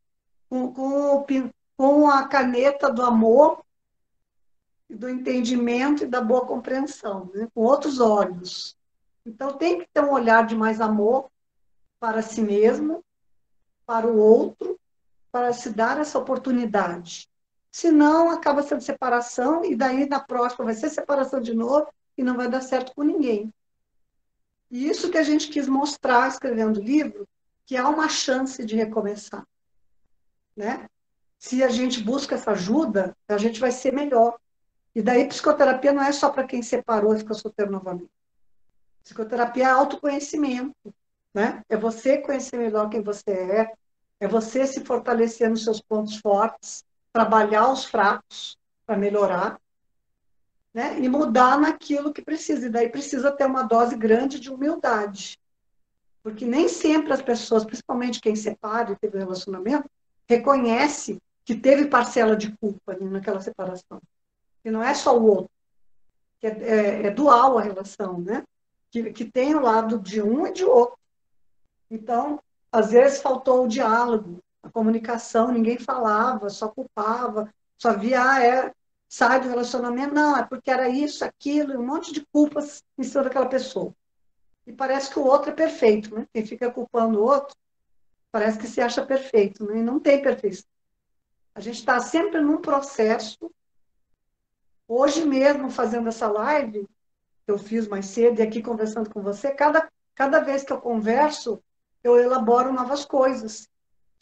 com, 0.49 0.73
com, 0.73 1.25
com 1.77 2.09
a 2.09 2.27
caneta 2.27 2.91
do 2.91 3.03
amor, 3.03 3.63
do 4.89 5.09
entendimento 5.09 6.05
e 6.05 6.09
da 6.09 6.21
boa 6.21 6.47
compreensão, 6.47 7.31
né? 7.35 7.49
com 7.55 7.63
outros 7.63 8.01
olhos. 8.01 8.77
Então 9.25 9.57
tem 9.57 9.79
que 9.79 9.89
ter 9.93 10.03
um 10.03 10.13
olhar 10.13 10.47
de 10.47 10.55
mais 10.55 10.81
amor 10.81 11.31
para 11.99 12.21
si 12.21 12.43
mesmo, 12.43 13.03
para 13.87 14.07
o 14.07 14.19
outro, 14.19 14.79
para 15.33 15.53
se 15.53 15.71
dar 15.71 15.99
essa 15.99 16.19
oportunidade 16.19 17.29
senão 17.75 18.31
acaba 18.31 18.63
sendo 18.63 18.83
separação, 18.83 19.65
e 19.65 19.75
daí 19.75 20.09
na 20.09 20.21
próxima 20.21 20.67
vai 20.67 20.75
ser 20.75 20.91
separação 20.91 21.41
de 21.41 21.53
novo, 21.53 21.93
e 22.17 22.23
não 22.23 22.37
vai 22.37 22.49
dar 22.49 22.61
certo 22.61 22.95
com 22.95 23.03
ninguém. 23.03 23.53
E 24.71 24.89
isso 24.89 25.11
que 25.11 25.19
a 25.19 25.25
gente 25.25 25.49
quis 25.49 25.67
mostrar 25.67 26.29
escrevendo 26.29 26.77
o 26.79 26.83
livro, 26.83 27.27
que 27.67 27.77
há 27.77 27.89
uma 27.89 28.09
chance 28.09 28.65
de 28.65 28.77
recomeçar. 28.77 29.45
Né? 30.57 30.89
Se 31.37 31.65
a 31.65 31.69
gente 31.69 32.01
busca 32.01 32.37
essa 32.37 32.53
ajuda, 32.53 33.13
a 33.27 33.39
gente 33.39 33.59
vai 33.59 33.73
ser 33.73 33.93
melhor. 33.93 34.39
E 34.95 35.03
daí 35.03 35.27
psicoterapia 35.27 35.93
não 35.93 36.05
é 36.05 36.13
só 36.13 36.31
para 36.31 36.47
quem 36.47 36.63
separou 36.63 37.13
e 37.13 37.19
ficou 37.19 37.35
solteiro 37.35 37.73
novamente. 37.73 38.13
Psicoterapia 39.03 39.65
é 39.65 39.71
autoconhecimento. 39.71 40.95
Né? 41.35 41.61
É 41.69 41.77
você 41.77 42.19
conhecer 42.19 42.57
melhor 42.57 42.89
quem 42.89 43.03
você 43.03 43.33
é, 43.33 43.73
é 44.21 44.29
você 44.29 44.65
se 44.65 44.85
fortalecer 44.85 45.51
nos 45.51 45.65
seus 45.65 45.81
pontos 45.81 46.19
fortes, 46.19 46.85
trabalhar 47.15 47.71
os 47.71 47.85
fracos 47.85 48.59
para 48.85 48.97
melhorar, 48.97 49.61
né? 50.75 50.99
E 50.99 51.09
mudar 51.09 51.57
naquilo 51.57 52.13
que 52.13 52.21
precisa. 52.21 52.67
E 52.67 52.71
daí 52.71 52.89
precisa 52.89 53.31
ter 53.31 53.47
uma 53.47 53.63
dose 53.63 53.97
grande 53.97 54.41
de 54.41 54.51
humildade. 54.51 55.39
Porque 56.25 56.45
nem 56.45 56.69
sempre 56.69 57.13
as 57.13 57.23
pessoas, 57.23 57.65
principalmente 57.65 58.21
quem 58.21 58.35
separa 58.35 58.91
e 58.91 58.97
teve 58.97 59.17
um 59.17 59.21
relacionamento, 59.21 59.89
reconhece 60.29 61.23
que 61.45 61.55
teve 61.55 61.87
parcela 61.87 62.37
de 62.37 62.51
culpa 62.57 62.93
ali 62.93 63.05
naquela 63.05 63.41
separação. 63.41 64.03
E 64.65 64.71
não 64.71 64.83
é 64.83 64.93
só 64.93 65.17
o 65.17 65.25
outro. 65.25 65.51
É, 66.43 66.49
é, 66.49 67.07
é 67.07 67.11
dual 67.11 67.59
a 67.59 67.63
relação, 67.63 68.21
né? 68.21 68.43
Que, 68.91 69.13
que 69.13 69.25
tem 69.25 69.55
o 69.55 69.61
lado 69.61 70.01
de 70.01 70.21
um 70.21 70.47
e 70.49 70.53
de 70.53 70.65
outro. 70.65 70.99
Então, 71.89 72.41
às 72.73 72.91
vezes 72.91 73.23
faltou 73.23 73.65
o 73.65 73.69
diálogo, 73.69 74.43
a 74.65 74.71
comunicação, 74.71 75.53
ninguém 75.53 75.79
falava, 75.79 76.49
só 76.49 76.69
culpava, 76.69 77.53
só 77.77 77.97
via, 77.97 78.23
ah, 78.23 78.43
é, 78.43 78.73
sai 79.07 79.41
do 79.41 79.49
relacionamento, 79.49 80.15
não, 80.15 80.37
é 80.37 80.45
porque 80.45 80.71
era 80.71 80.89
isso, 80.89 81.25
aquilo, 81.25 81.79
um 81.79 81.87
monte 81.87 82.13
de 82.13 82.25
culpas 82.33 82.83
em 82.97 83.03
cima 83.03 83.25
daquela 83.25 83.47
pessoa. 83.47 83.95
e 84.67 84.73
parece 84.73 85.11
que 85.11 85.19
o 85.19 85.25
outro 85.25 85.51
é 85.51 85.55
perfeito, 85.55 86.15
né? 86.15 86.27
Quem 86.33 86.47
fica 86.47 86.71
culpando 86.71 87.21
o 87.21 87.25
outro 87.25 87.55
parece 88.33 88.59
que 88.59 88.67
se 88.67 88.81
acha 88.81 89.05
perfeito, 89.05 89.67
né? 89.67 89.79
E 89.79 89.83
não 89.83 90.01
tem 90.01 90.23
perfeição. 90.23 90.67
A 91.55 91.61
gente 91.61 91.79
está 91.79 92.01
sempre 92.01 92.41
num 92.41 92.61
processo. 92.61 93.53
Hoje 94.89 95.25
mesmo, 95.25 95.71
fazendo 95.71 96.09
essa 96.09 96.27
live, 96.27 96.89
que 97.45 97.53
eu 97.53 97.59
fiz 97.59 97.87
mais 97.87 98.07
cedo 98.07 98.41
e 98.41 98.43
aqui 98.43 98.63
conversando 98.63 99.11
com 99.11 99.23
você, 99.23 99.51
cada, 99.51 99.89
cada 100.15 100.41
vez 100.41 100.65
que 100.65 100.73
eu 100.73 100.81
converso, 100.81 101.63
eu 102.03 102.19
elaboro 102.19 102.73
novas 102.73 103.05
coisas 103.05 103.69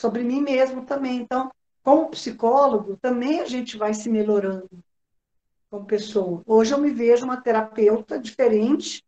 sobre 0.02 0.24
mim 0.24 0.40
mesmo 0.40 0.84
também. 0.84 1.20
Então, 1.20 1.48
como 1.80 2.10
psicólogo, 2.10 2.96
também 2.96 3.40
a 3.40 3.46
gente 3.46 3.78
vai 3.78 3.94
se 3.94 4.10
melhorando 4.10 4.68
como 5.70 5.86
pessoa. 5.86 6.42
Hoje 6.44 6.74
eu 6.74 6.78
me 6.78 6.90
vejo 6.90 7.24
uma 7.24 7.40
terapeuta 7.40 8.18
diferente 8.18 9.04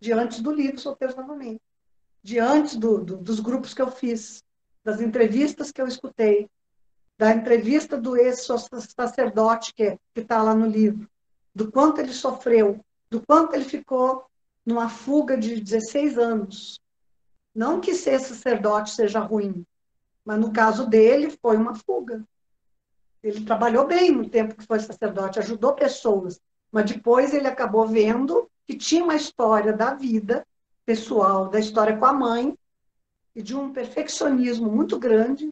de 0.00 0.12
antes 0.12 0.40
do 0.40 0.50
livro 0.50 0.80
Solteiros 0.80 1.14
Novamente, 1.14 1.62
de 2.20 2.40
antes 2.40 2.74
do, 2.74 2.98
do, 2.98 3.16
dos 3.16 3.38
grupos 3.38 3.72
que 3.72 3.80
eu 3.80 3.90
fiz, 3.92 4.42
das 4.82 5.00
entrevistas 5.00 5.70
que 5.70 5.80
eu 5.80 5.86
escutei, 5.86 6.50
da 7.16 7.32
entrevista 7.32 7.96
do 7.96 8.16
ex-sacerdote 8.16 9.72
que 9.72 9.96
está 10.16 10.42
lá 10.42 10.52
no 10.52 10.66
livro, 10.66 11.08
do 11.54 11.70
quanto 11.70 12.00
ele 12.00 12.12
sofreu, 12.12 12.84
do 13.08 13.22
quanto 13.24 13.54
ele 13.54 13.64
ficou 13.64 14.26
numa 14.66 14.88
fuga 14.88 15.38
de 15.38 15.60
16 15.60 16.18
anos. 16.18 16.80
Não 17.54 17.80
que 17.80 17.94
ser 17.94 18.18
sacerdote 18.18 18.90
seja 18.90 19.20
ruim, 19.20 19.64
mas 20.24 20.38
no 20.38 20.52
caso 20.52 20.86
dele 20.86 21.30
foi 21.42 21.56
uma 21.56 21.74
fuga. 21.74 22.24
Ele 23.22 23.44
trabalhou 23.44 23.86
bem 23.86 24.12
no 24.12 24.28
tempo 24.28 24.54
que 24.54 24.66
foi 24.66 24.80
sacerdote, 24.80 25.38
ajudou 25.38 25.74
pessoas, 25.74 26.40
mas 26.70 26.90
depois 26.90 27.32
ele 27.32 27.46
acabou 27.46 27.86
vendo 27.86 28.50
que 28.66 28.76
tinha 28.76 29.04
uma 29.04 29.14
história 29.14 29.72
da 29.72 29.94
vida 29.94 30.46
pessoal, 30.84 31.48
da 31.48 31.58
história 31.58 31.96
com 31.96 32.04
a 32.04 32.12
mãe, 32.12 32.56
e 33.34 33.42
de 33.42 33.56
um 33.56 33.72
perfeccionismo 33.72 34.70
muito 34.70 34.98
grande, 34.98 35.50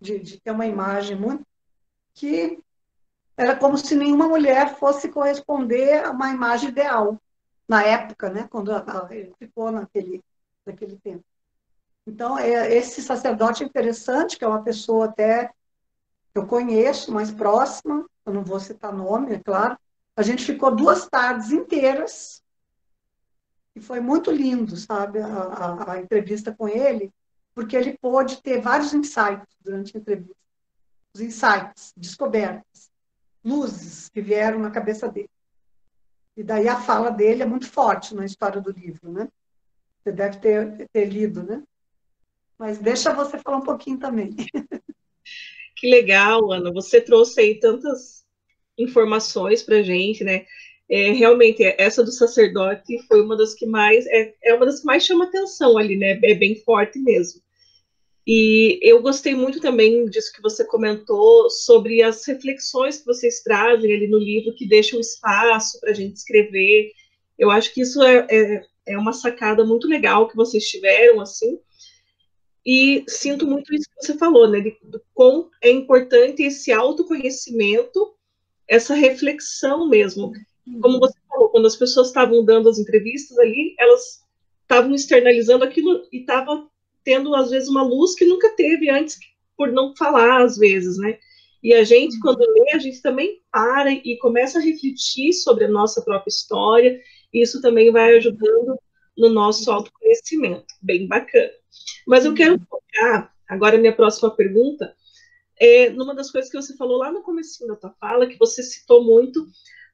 de, 0.00 0.18
de 0.18 0.40
ter 0.40 0.50
uma 0.50 0.66
imagem 0.66 1.16
muito. 1.16 1.46
que 2.14 2.58
era 3.36 3.56
como 3.56 3.76
se 3.76 3.96
nenhuma 3.96 4.28
mulher 4.28 4.76
fosse 4.76 5.08
corresponder 5.08 6.04
a 6.04 6.10
uma 6.10 6.30
imagem 6.30 6.68
ideal, 6.70 7.20
na 7.68 7.82
época, 7.82 8.30
né, 8.30 8.46
quando 8.48 8.70
ele 9.10 9.34
ficou 9.38 9.72
naquele, 9.72 10.22
naquele 10.64 10.96
tempo. 10.98 11.24
Então, 12.06 12.38
é, 12.38 12.74
esse 12.74 13.02
sacerdote 13.02 13.64
interessante, 13.64 14.36
que 14.36 14.44
é 14.44 14.48
uma 14.48 14.62
pessoa 14.62 15.06
até 15.06 15.50
eu 16.34 16.46
conheço, 16.46 17.12
mais 17.12 17.30
próxima, 17.30 18.04
eu 18.26 18.32
não 18.32 18.44
vou 18.44 18.58
citar 18.58 18.92
nome, 18.92 19.34
é 19.34 19.38
claro. 19.38 19.78
A 20.16 20.22
gente 20.22 20.44
ficou 20.44 20.74
duas 20.74 21.06
tardes 21.08 21.52
inteiras 21.52 22.42
e 23.74 23.80
foi 23.80 24.00
muito 24.00 24.30
lindo, 24.30 24.76
sabe, 24.76 25.20
a, 25.20 25.26
a, 25.26 25.92
a 25.92 26.00
entrevista 26.00 26.52
com 26.52 26.68
ele, 26.68 27.12
porque 27.54 27.76
ele 27.76 27.96
pôde 27.98 28.42
ter 28.42 28.60
vários 28.60 28.92
insights 28.92 29.56
durante 29.60 29.96
a 29.96 30.00
entrevista. 30.00 30.34
Os 31.14 31.20
insights, 31.20 31.92
descobertas, 31.96 32.90
luzes 33.44 34.08
que 34.08 34.20
vieram 34.20 34.58
na 34.58 34.70
cabeça 34.70 35.08
dele. 35.08 35.30
E 36.36 36.42
daí 36.42 36.68
a 36.68 36.80
fala 36.80 37.10
dele 37.10 37.42
é 37.42 37.46
muito 37.46 37.70
forte 37.70 38.14
na 38.14 38.24
história 38.24 38.60
do 38.60 38.72
livro, 38.72 39.12
né? 39.12 39.28
Você 40.02 40.12
deve 40.12 40.38
ter, 40.38 40.88
ter 40.92 41.04
lido, 41.04 41.44
né? 41.44 41.62
Mas 42.58 42.78
deixa 42.78 43.12
você 43.12 43.38
falar 43.38 43.58
um 43.58 43.64
pouquinho 43.64 43.98
também. 43.98 44.34
Que 45.76 45.90
legal, 45.90 46.50
Ana. 46.50 46.72
Você 46.72 46.98
trouxe 46.98 47.40
aí 47.40 47.54
tantas 47.56 48.24
informações 48.78 49.62
para 49.62 49.82
gente, 49.82 50.24
né? 50.24 50.46
É, 50.88 51.12
realmente, 51.12 51.62
essa 51.78 52.02
do 52.02 52.12
sacerdote 52.12 52.98
foi 53.06 53.20
uma 53.20 53.36
das 53.36 53.54
que 53.54 53.66
mais 53.66 54.06
é, 54.06 54.34
é 54.42 54.54
uma 54.54 54.64
das 54.64 54.80
que 54.80 54.86
mais 54.86 55.04
chama 55.04 55.24
atenção 55.24 55.76
ali, 55.76 55.96
né? 55.96 56.18
É 56.22 56.34
bem 56.34 56.56
forte 56.56 56.98
mesmo. 56.98 57.42
E 58.26 58.78
eu 58.82 59.02
gostei 59.02 59.34
muito 59.34 59.60
também 59.60 60.06
disso 60.06 60.32
que 60.32 60.40
você 60.40 60.64
comentou 60.64 61.50
sobre 61.50 62.02
as 62.02 62.26
reflexões 62.26 62.98
que 62.98 63.06
vocês 63.06 63.42
trazem 63.42 63.92
ali 63.92 64.08
no 64.08 64.18
livro, 64.18 64.54
que 64.54 64.66
deixam 64.66 64.98
espaço 64.98 65.78
para 65.80 65.90
a 65.90 65.94
gente 65.94 66.16
escrever. 66.16 66.92
Eu 67.38 67.50
acho 67.50 67.74
que 67.74 67.82
isso 67.82 68.02
é, 68.02 68.26
é, 68.30 68.62
é 68.86 68.98
uma 68.98 69.12
sacada 69.12 69.64
muito 69.64 69.86
legal 69.86 70.28
que 70.28 70.36
vocês 70.36 70.64
tiveram, 70.64 71.20
assim, 71.20 71.58
e 72.64 73.04
sinto 73.06 73.46
muito 73.46 73.74
isso 73.74 73.88
que 73.88 74.06
você 74.06 74.16
falou, 74.16 74.48
né? 74.48 74.60
De, 74.60 74.76
quão 75.12 75.50
é 75.62 75.70
importante 75.70 76.42
esse 76.42 76.72
autoconhecimento, 76.72 78.14
essa 78.66 78.94
reflexão 78.94 79.86
mesmo. 79.88 80.32
Como 80.80 80.98
você 80.98 81.18
falou, 81.28 81.50
quando 81.50 81.66
as 81.66 81.76
pessoas 81.76 82.08
estavam 82.08 82.44
dando 82.44 82.68
as 82.68 82.78
entrevistas 82.78 83.38
ali, 83.38 83.74
elas 83.78 84.24
estavam 84.62 84.94
externalizando 84.94 85.62
aquilo 85.62 86.06
e 86.10 86.20
estavam 86.20 86.70
tendo, 87.04 87.34
às 87.34 87.50
vezes, 87.50 87.68
uma 87.68 87.82
luz 87.82 88.14
que 88.14 88.24
nunca 88.24 88.48
teve 88.56 88.88
antes, 88.88 89.18
por 89.56 89.70
não 89.70 89.94
falar, 89.94 90.42
às 90.42 90.56
vezes, 90.56 90.96
né? 90.96 91.18
E 91.62 91.74
a 91.74 91.84
gente, 91.84 92.18
quando 92.20 92.40
lê, 92.40 92.72
a 92.72 92.78
gente 92.78 93.00
também 93.02 93.42
para 93.52 93.92
e 93.92 94.16
começa 94.18 94.58
a 94.58 94.62
refletir 94.62 95.32
sobre 95.34 95.64
a 95.64 95.68
nossa 95.68 96.02
própria 96.02 96.30
história, 96.30 97.00
e 97.32 97.42
isso 97.42 97.60
também 97.60 97.90
vai 97.92 98.16
ajudando 98.16 98.78
no 99.16 99.28
nosso 99.28 99.70
autoconhecimento. 99.70 100.64
Bem 100.82 101.06
bacana. 101.06 101.50
Mas 102.06 102.24
eu 102.24 102.34
quero 102.34 102.60
focar, 102.68 103.34
agora 103.48 103.78
minha 103.78 103.94
próxima 103.94 104.30
pergunta, 104.30 104.94
é 105.58 105.90
numa 105.90 106.14
das 106.14 106.30
coisas 106.30 106.50
que 106.50 106.56
você 106.56 106.76
falou 106.76 106.98
lá 106.98 107.10
no 107.10 107.22
começo 107.22 107.66
da 107.66 107.76
tua 107.76 107.90
fala, 108.00 108.26
que 108.26 108.38
você 108.38 108.62
citou 108.62 109.04
muito 109.04 109.46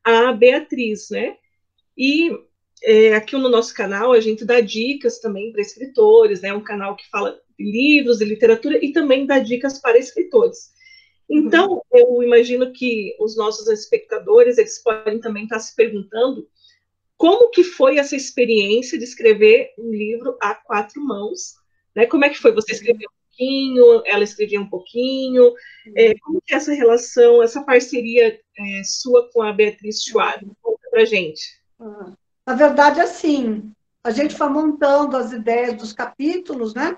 a 0.05 0.33
Beatriz, 0.33 1.11
né? 1.11 1.37
E 1.97 2.31
é, 2.83 3.15
aqui 3.15 3.37
no 3.37 3.49
nosso 3.49 3.75
canal 3.75 4.13
a 4.13 4.21
gente 4.21 4.45
dá 4.45 4.61
dicas 4.61 5.19
também 5.19 5.53
para 5.53 5.61
escritores, 5.61 6.41
né? 6.41 6.53
Um 6.53 6.63
canal 6.63 6.97
que 6.97 7.09
fala 7.11 7.39
de 7.59 7.65
livros, 7.65 8.19
de 8.19 8.25
literatura 8.25 8.83
e 8.83 8.93
também 8.93 9.27
dá 9.27 9.39
dicas 9.39 9.79
para 9.79 9.99
escritores. 9.99 10.71
Então, 11.29 11.75
uhum. 11.75 11.81
eu 11.93 12.23
imagino 12.25 12.73
que 12.73 13.15
os 13.21 13.37
nossos 13.37 13.69
espectadores, 13.69 14.59
eles 14.59 14.83
podem 14.83 15.21
também 15.21 15.45
estar 15.45 15.61
se 15.61 15.77
perguntando 15.77 16.49
como 17.17 17.51
que 17.51 17.63
foi 17.63 17.99
essa 17.99 18.17
experiência 18.17 18.99
de 18.99 19.05
escrever 19.05 19.73
um 19.79 19.91
livro 19.91 20.37
a 20.41 20.55
quatro 20.55 21.01
mãos 21.05 21.60
né? 21.95 22.07
Como 22.07 22.25
é 22.25 22.31
que 22.31 22.39
foi? 22.39 22.53
Você 22.53 22.73
escreveu 22.73 23.09
um 23.09 23.29
pouquinho, 23.29 24.03
ela 24.07 24.25
escrevia 24.25 24.61
um 24.61 24.69
pouquinho. 24.69 25.53
É, 25.97 26.15
como 26.21 26.41
que 26.43 26.55
é 26.55 26.57
essa 26.57 26.73
relação, 26.73 27.43
essa 27.43 27.63
parceria 27.63 28.39
é, 28.59 28.83
sua 28.85 29.31
com 29.33 29.43
a 29.43 29.53
Beatriz 29.53 30.03
Schwab? 30.03 30.47
Conta 30.63 30.89
pra 30.91 31.05
gente. 31.05 31.61
Ah, 31.79 32.13
na 32.47 32.55
verdade, 32.55 33.01
assim, 33.01 33.73
a 34.03 34.11
gente 34.11 34.35
foi 34.35 34.49
montando 34.49 35.17
as 35.17 35.33
ideias 35.33 35.75
dos 35.75 35.93
capítulos, 35.93 36.75
né? 36.75 36.97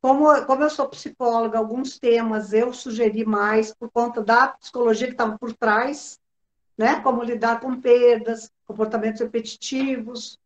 Como, 0.00 0.44
como 0.44 0.62
eu 0.62 0.70
sou 0.70 0.88
psicóloga, 0.88 1.58
alguns 1.58 1.98
temas 1.98 2.52
eu 2.52 2.72
sugeri 2.72 3.24
mais 3.24 3.74
por 3.74 3.90
conta 3.90 4.22
da 4.22 4.48
psicologia 4.48 5.08
que 5.08 5.14
estava 5.14 5.36
por 5.38 5.52
trás, 5.52 6.20
né? 6.76 7.00
Como 7.00 7.22
lidar 7.22 7.60
com 7.60 7.80
perdas, 7.80 8.50
comportamentos 8.64 9.20
repetitivos, 9.20 10.38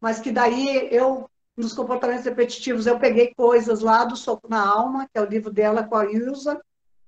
mas 0.00 0.20
que 0.20 0.30
daí 0.30 0.88
eu 0.92 1.28
nos 1.56 1.72
comportamentos 1.74 2.24
repetitivos, 2.24 2.86
eu 2.86 2.98
peguei 2.98 3.34
coisas 3.34 3.80
lá 3.80 4.04
do 4.04 4.16
Soco 4.16 4.48
na 4.48 4.66
Alma, 4.66 5.06
que 5.06 5.18
é 5.18 5.20
o 5.20 5.28
livro 5.28 5.52
dela 5.52 5.82
com 5.84 5.96
a 5.96 6.06
Ilza, 6.06 6.60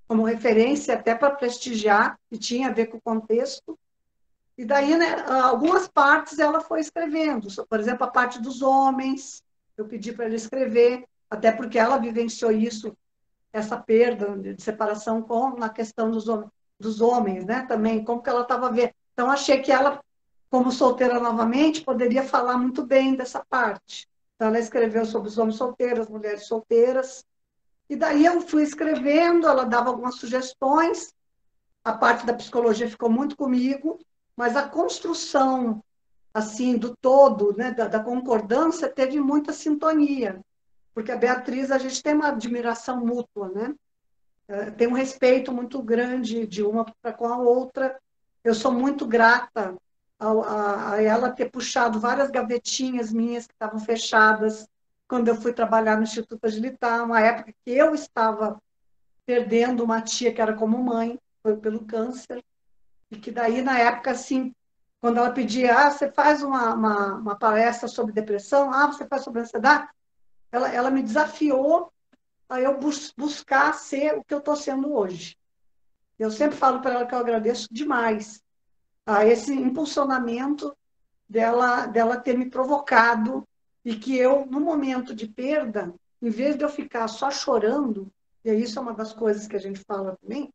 como 0.06 0.22
referência 0.22 0.94
até 0.94 1.14
para 1.14 1.30
prestigiar, 1.30 2.18
que 2.30 2.38
tinha 2.38 2.68
a 2.68 2.72
ver 2.72 2.86
com 2.86 2.98
o 2.98 3.02
contexto. 3.02 3.78
E 4.56 4.64
daí, 4.64 4.96
né, 4.96 5.24
algumas 5.26 5.88
partes 5.88 6.38
ela 6.38 6.60
foi 6.60 6.80
escrevendo. 6.80 7.48
Por 7.66 7.80
exemplo, 7.80 8.04
a 8.04 8.10
parte 8.10 8.40
dos 8.40 8.62
homens, 8.62 9.42
eu 9.76 9.86
pedi 9.86 10.12
para 10.12 10.26
ela 10.26 10.34
escrever, 10.34 11.04
até 11.28 11.50
porque 11.50 11.78
ela 11.78 11.96
vivenciou 11.96 12.52
isso, 12.52 12.96
essa 13.52 13.76
perda 13.76 14.36
de 14.36 14.62
separação 14.62 15.22
com 15.22 15.56
na 15.56 15.68
questão 15.68 16.10
dos, 16.10 16.26
dos 16.78 17.00
homens, 17.00 17.44
né, 17.44 17.64
também, 17.66 18.04
como 18.04 18.22
que 18.22 18.28
ela 18.28 18.42
estava 18.42 18.70
vendo. 18.70 18.92
Então, 19.12 19.30
achei 19.30 19.60
que 19.60 19.72
ela, 19.72 20.00
como 20.50 20.70
solteira 20.70 21.18
novamente, 21.18 21.80
poderia 21.80 22.22
falar 22.22 22.58
muito 22.58 22.84
bem 22.84 23.14
dessa 23.14 23.44
parte. 23.48 24.06
Ela 24.44 24.58
escreveu 24.58 25.04
sobre 25.04 25.28
os 25.28 25.38
homens 25.38 25.56
solteiros, 25.56 26.08
mulheres 26.08 26.46
solteiras. 26.46 27.24
E 27.88 27.96
daí 27.96 28.24
eu 28.24 28.40
fui 28.40 28.62
escrevendo, 28.62 29.46
ela 29.46 29.64
dava 29.64 29.90
algumas 29.90 30.16
sugestões. 30.16 31.12
A 31.84 31.92
parte 31.92 32.24
da 32.26 32.34
psicologia 32.34 32.88
ficou 32.88 33.10
muito 33.10 33.36
comigo, 33.36 33.98
mas 34.36 34.56
a 34.56 34.68
construção 34.68 35.82
assim 36.32 36.76
do 36.76 36.96
todo, 36.96 37.56
né, 37.56 37.70
da, 37.70 37.86
da 37.86 38.00
concordância, 38.00 38.88
teve 38.88 39.20
muita 39.20 39.52
sintonia. 39.52 40.40
Porque 40.92 41.12
a 41.12 41.16
Beatriz, 41.16 41.70
a 41.70 41.78
gente 41.78 42.02
tem 42.02 42.14
uma 42.14 42.28
admiração 42.28 43.04
mútua, 43.04 43.48
né? 43.50 43.74
É, 44.46 44.70
tem 44.70 44.86
um 44.88 44.92
respeito 44.92 45.52
muito 45.52 45.82
grande 45.82 46.46
de 46.46 46.62
uma 46.62 46.84
para 46.84 47.12
com 47.12 47.26
a 47.26 47.38
outra. 47.38 47.98
Eu 48.42 48.54
sou 48.54 48.72
muito 48.72 49.06
grata 49.06 49.76
a, 50.18 50.92
a, 50.92 51.02
ela 51.02 51.30
ter 51.30 51.50
puxado 51.50 52.00
várias 52.00 52.30
gavetinhas 52.30 53.12
minhas 53.12 53.46
que 53.46 53.52
estavam 53.52 53.78
fechadas 53.78 54.68
quando 55.06 55.28
eu 55.28 55.36
fui 55.36 55.52
trabalhar 55.52 55.96
no 55.96 56.04
Instituto 56.04 56.44
Agilitar, 56.44 57.04
uma 57.04 57.20
época 57.20 57.52
que 57.64 57.70
eu 57.70 57.94
estava 57.94 58.60
perdendo 59.26 59.84
uma 59.84 60.00
tia 60.00 60.32
que 60.32 60.40
era 60.40 60.54
como 60.54 60.82
mãe, 60.82 61.18
foi 61.42 61.56
pelo 61.56 61.84
câncer, 61.84 62.42
e 63.10 63.18
que 63.18 63.30
daí, 63.30 63.62
na 63.62 63.78
época, 63.78 64.10
assim, 64.10 64.54
quando 65.00 65.18
ela 65.18 65.30
pedia, 65.30 65.76
ah, 65.76 65.90
você 65.90 66.10
faz 66.10 66.42
uma, 66.42 66.74
uma, 66.74 67.14
uma 67.14 67.38
palestra 67.38 67.88
sobre 67.88 68.12
depressão, 68.12 68.72
ah, 68.72 68.86
você 68.86 69.06
faz 69.06 69.22
sobre 69.22 69.42
ansiedade, 69.42 69.88
ela, 70.50 70.72
ela 70.72 70.90
me 70.90 71.02
desafiou 71.02 71.92
a 72.48 72.60
eu 72.60 72.78
bus 72.78 73.12
buscar 73.16 73.74
ser 73.74 74.16
o 74.16 74.24
que 74.24 74.32
eu 74.32 74.38
estou 74.38 74.56
sendo 74.56 74.94
hoje. 74.94 75.36
Eu 76.18 76.30
sempre 76.30 76.56
falo 76.56 76.80
para 76.80 76.94
ela 76.94 77.06
que 77.06 77.14
eu 77.14 77.18
agradeço 77.18 77.68
demais 77.70 78.43
a 79.06 79.26
esse 79.26 79.52
impulsionamento 79.52 80.74
dela, 81.28 81.86
dela 81.86 82.16
ter 82.16 82.36
me 82.36 82.48
provocado 82.48 83.46
e 83.84 83.96
que 83.96 84.16
eu, 84.16 84.46
no 84.46 84.60
momento 84.60 85.14
de 85.14 85.28
perda, 85.28 85.94
em 86.22 86.30
vez 86.30 86.56
de 86.56 86.64
eu 86.64 86.68
ficar 86.68 87.06
só 87.08 87.30
chorando, 87.30 88.10
e 88.44 88.52
isso 88.52 88.78
é 88.78 88.82
uma 88.82 88.94
das 88.94 89.12
coisas 89.12 89.46
que 89.46 89.56
a 89.56 89.60
gente 89.60 89.80
fala 89.80 90.16
também, 90.22 90.52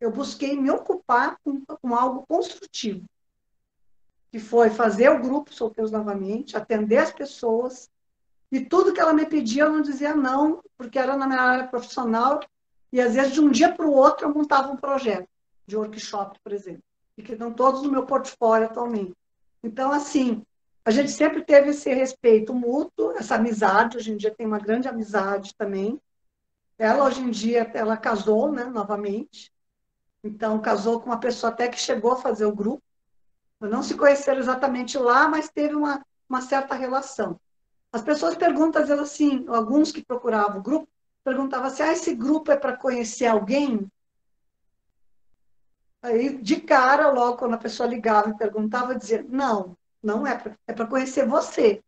eu 0.00 0.12
busquei 0.12 0.56
me 0.56 0.70
ocupar 0.70 1.36
com, 1.42 1.60
com 1.64 1.94
algo 1.94 2.24
construtivo, 2.28 3.04
que 4.30 4.38
foi 4.38 4.70
fazer 4.70 5.08
o 5.08 5.20
grupo 5.20 5.52
Solteiros 5.52 5.90
novamente, 5.90 6.56
atender 6.56 6.98
as 6.98 7.12
pessoas, 7.12 7.90
e 8.52 8.60
tudo 8.60 8.92
que 8.92 9.00
ela 9.00 9.12
me 9.12 9.26
pedia 9.26 9.64
eu 9.64 9.72
não 9.72 9.82
dizia 9.82 10.14
não, 10.14 10.62
porque 10.76 10.98
era 10.98 11.16
na 11.16 11.26
minha 11.26 11.40
área 11.40 11.66
profissional, 11.66 12.40
e 12.92 13.00
às 13.00 13.14
vezes 13.14 13.32
de 13.32 13.40
um 13.40 13.50
dia 13.50 13.72
para 13.74 13.86
o 13.86 13.92
outro 13.92 14.26
eu 14.26 14.34
montava 14.34 14.70
um 14.70 14.76
projeto 14.76 15.28
de 15.66 15.76
workshop, 15.76 16.38
por 16.42 16.52
exemplo, 16.52 16.82
e 17.18 17.22
que 17.22 17.32
estão 17.32 17.52
todos 17.52 17.82
no 17.82 17.90
meu 17.90 18.06
portfólio 18.06 18.68
atualmente. 18.68 19.12
Então, 19.60 19.90
assim, 19.90 20.40
a 20.84 20.90
gente 20.92 21.10
sempre 21.10 21.44
teve 21.44 21.70
esse 21.70 21.92
respeito 21.92 22.54
mútuo, 22.54 23.10
essa 23.10 23.34
amizade, 23.34 23.96
hoje 23.96 24.12
em 24.12 24.16
dia 24.16 24.32
tem 24.32 24.46
uma 24.46 24.60
grande 24.60 24.86
amizade 24.86 25.52
também. 25.56 26.00
Ela, 26.78 27.04
hoje 27.04 27.20
em 27.20 27.28
dia, 27.28 27.68
ela 27.74 27.96
casou, 27.96 28.52
né, 28.52 28.64
novamente. 28.64 29.52
Então, 30.22 30.60
casou 30.60 31.00
com 31.00 31.06
uma 31.06 31.18
pessoa 31.18 31.52
até 31.52 31.66
que 31.66 31.78
chegou 31.78 32.12
a 32.12 32.16
fazer 32.16 32.44
o 32.44 32.54
grupo. 32.54 32.82
Não 33.60 33.82
se 33.82 33.96
conheceram 33.96 34.38
exatamente 34.38 34.96
lá, 34.96 35.28
mas 35.28 35.50
teve 35.50 35.74
uma, 35.74 36.00
uma 36.28 36.40
certa 36.40 36.76
relação. 36.76 37.40
As 37.92 38.00
pessoas 38.00 38.36
perguntam, 38.36 38.80
às 38.80 38.88
vezes, 38.88 39.02
assim, 39.02 39.44
alguns 39.48 39.90
que 39.90 40.04
procuravam 40.04 40.60
o 40.60 40.62
grupo, 40.62 40.88
perguntavam 41.24 41.66
assim, 41.66 41.82
ah, 41.82 41.92
esse 41.92 42.14
grupo 42.14 42.52
é 42.52 42.56
para 42.56 42.76
conhecer 42.76 43.26
alguém? 43.26 43.90
Aí, 46.02 46.38
de 46.38 46.60
cara, 46.60 47.10
logo, 47.10 47.38
quando 47.38 47.54
a 47.54 47.58
pessoa 47.58 47.88
ligava 47.88 48.30
e 48.30 48.36
perguntava, 48.36 48.94
dizia, 48.94 49.24
não, 49.28 49.76
não 50.02 50.26
é 50.26 50.36
para 50.36 50.56
é 50.66 50.72
para 50.72 50.86
conhecer 50.86 51.26
você, 51.26 51.82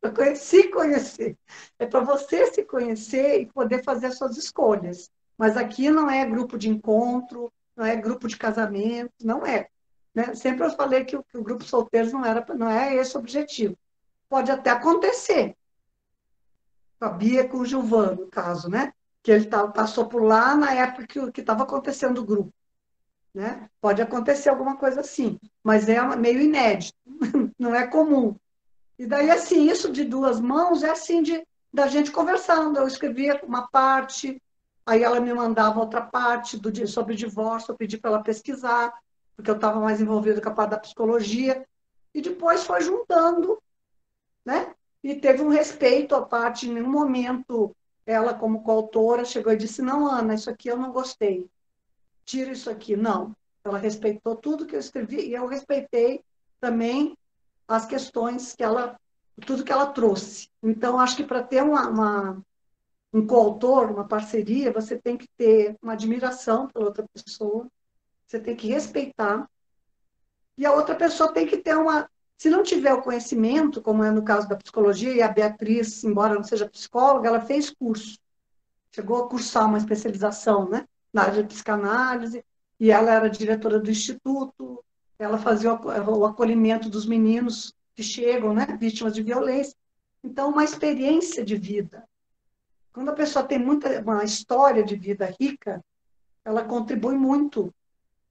para 0.00 0.34
se 0.36 0.68
conhecer. 0.68 1.36
É 1.78 1.86
para 1.86 2.00
você 2.00 2.46
se 2.52 2.64
conhecer 2.64 3.40
e 3.40 3.46
poder 3.46 3.82
fazer 3.82 4.06
as 4.06 4.18
suas 4.18 4.36
escolhas. 4.36 5.10
Mas 5.38 5.56
aqui 5.56 5.90
não 5.90 6.10
é 6.10 6.24
grupo 6.26 6.58
de 6.58 6.68
encontro, 6.68 7.52
não 7.74 7.84
é 7.84 7.96
grupo 7.96 8.28
de 8.28 8.36
casamento, 8.36 9.12
não 9.22 9.44
é. 9.46 9.68
Né? 10.14 10.34
Sempre 10.34 10.66
eu 10.66 10.70
falei 10.70 11.04
que 11.04 11.16
o, 11.16 11.22
que 11.22 11.36
o 11.36 11.42
grupo 11.42 11.64
solteiros 11.64 12.12
não 12.12 12.24
era, 12.24 12.44
não 12.54 12.70
é 12.70 12.94
esse 12.94 13.16
o 13.16 13.20
objetivo. 13.20 13.76
Pode 14.28 14.50
até 14.50 14.70
acontecer. 14.70 15.56
Com 16.98 17.04
a 17.06 17.10
Bia 17.10 17.48
com 17.48 17.58
o 17.58 17.66
Gilvano, 17.66 18.22
no 18.22 18.26
caso, 18.28 18.68
né? 18.70 18.92
Que 19.22 19.30
ele 19.30 19.46
tá, 19.46 19.68
passou 19.68 20.06
por 20.08 20.22
lá 20.22 20.56
na 20.56 20.72
época 20.74 21.30
que 21.30 21.40
estava 21.40 21.64
acontecendo 21.64 22.18
o 22.18 22.24
grupo. 22.24 22.52
Né? 23.36 23.68
Pode 23.82 24.00
acontecer 24.00 24.48
alguma 24.48 24.78
coisa 24.78 25.00
assim, 25.00 25.38
mas 25.62 25.90
é 25.90 26.00
meio 26.16 26.40
inédito, 26.40 26.96
não 27.58 27.74
é 27.74 27.86
comum. 27.86 28.34
E 28.98 29.06
daí, 29.06 29.30
assim, 29.30 29.70
isso 29.70 29.92
de 29.92 30.04
duas 30.04 30.40
mãos 30.40 30.82
é 30.82 30.88
assim 30.88 31.22
de 31.22 31.46
da 31.70 31.86
gente 31.86 32.10
conversando. 32.10 32.78
Eu 32.78 32.86
escrevia 32.86 33.38
uma 33.44 33.68
parte, 33.68 34.42
aí 34.86 35.02
ela 35.02 35.20
me 35.20 35.34
mandava 35.34 35.78
outra 35.78 36.00
parte 36.00 36.56
do, 36.56 36.88
sobre 36.88 37.14
divórcio, 37.14 37.72
eu 37.72 37.76
pedi 37.76 37.98
para 37.98 38.12
ela 38.12 38.22
pesquisar, 38.22 38.90
porque 39.36 39.50
eu 39.50 39.56
estava 39.56 39.78
mais 39.80 40.00
envolvida 40.00 40.40
com 40.40 40.48
a 40.48 40.54
parte 40.54 40.70
da 40.70 40.78
psicologia, 40.78 41.62
e 42.14 42.22
depois 42.22 42.64
foi 42.64 42.80
juntando, 42.80 43.62
né? 44.46 44.72
E 45.04 45.14
teve 45.14 45.42
um 45.42 45.50
respeito 45.50 46.14
à 46.14 46.22
parte, 46.22 46.66
em 46.66 46.72
nenhum 46.72 46.88
momento 46.88 47.76
ela, 48.06 48.32
como 48.32 48.62
coautora, 48.62 49.26
chegou 49.26 49.52
e 49.52 49.58
disse: 49.58 49.82
Não, 49.82 50.06
Ana, 50.06 50.32
isso 50.32 50.48
aqui 50.48 50.68
eu 50.68 50.78
não 50.78 50.90
gostei 50.90 51.46
tira 52.26 52.50
isso 52.52 52.68
aqui. 52.68 52.96
Não. 52.96 53.34
Ela 53.64 53.78
respeitou 53.78 54.36
tudo 54.36 54.66
que 54.66 54.76
eu 54.76 54.80
escrevi 54.80 55.28
e 55.28 55.34
eu 55.34 55.46
respeitei 55.46 56.22
também 56.60 57.16
as 57.66 57.86
questões 57.86 58.54
que 58.54 58.62
ela, 58.62 58.98
tudo 59.46 59.64
que 59.64 59.72
ela 59.72 59.86
trouxe. 59.86 60.48
Então, 60.62 61.00
acho 61.00 61.16
que 61.16 61.24
para 61.24 61.42
ter 61.42 61.62
uma, 61.62 61.88
uma, 61.88 62.42
um 63.12 63.26
coautor, 63.26 63.90
uma 63.90 64.06
parceria, 64.06 64.72
você 64.72 64.96
tem 64.96 65.16
que 65.16 65.28
ter 65.36 65.76
uma 65.82 65.94
admiração 65.94 66.68
pela 66.68 66.86
outra 66.86 67.04
pessoa, 67.12 67.66
você 68.26 68.38
tem 68.38 68.54
que 68.54 68.68
respeitar, 68.68 69.48
e 70.58 70.64
a 70.64 70.72
outra 70.72 70.94
pessoa 70.94 71.32
tem 71.32 71.46
que 71.46 71.58
ter 71.58 71.76
uma. 71.76 72.08
Se 72.38 72.50
não 72.50 72.62
tiver 72.62 72.92
o 72.92 73.02
conhecimento, 73.02 73.82
como 73.82 74.02
é 74.04 74.10
no 74.10 74.22
caso 74.22 74.48
da 74.48 74.56
psicologia, 74.56 75.12
e 75.12 75.22
a 75.22 75.28
Beatriz, 75.28 76.04
embora 76.04 76.34
não 76.34 76.42
seja 76.42 76.68
psicóloga, 76.68 77.28
ela 77.28 77.40
fez 77.40 77.70
curso, 77.70 78.18
chegou 78.94 79.24
a 79.24 79.28
cursar 79.28 79.66
uma 79.66 79.78
especialização, 79.78 80.68
né? 80.68 80.86
Na 81.12 81.22
área 81.22 81.42
de 81.42 81.48
psicanálise, 81.48 82.44
e 82.78 82.90
ela 82.90 83.12
era 83.12 83.30
diretora 83.30 83.80
do 83.80 83.90
instituto, 83.90 84.84
ela 85.18 85.38
fazia 85.38 85.72
o 85.72 86.24
acolhimento 86.24 86.88
dos 86.88 87.06
meninos 87.06 87.74
que 87.94 88.02
chegam, 88.02 88.52
né, 88.52 88.66
vítimas 88.78 89.14
de 89.14 89.22
violência. 89.22 89.74
Então, 90.22 90.50
uma 90.50 90.64
experiência 90.64 91.44
de 91.44 91.56
vida. 91.56 92.04
Quando 92.92 93.10
a 93.10 93.14
pessoa 93.14 93.44
tem 93.44 93.58
muita, 93.58 94.00
uma 94.02 94.24
história 94.24 94.82
de 94.82 94.96
vida 94.96 95.34
rica, 95.40 95.82
ela 96.44 96.64
contribui 96.64 97.16
muito 97.16 97.74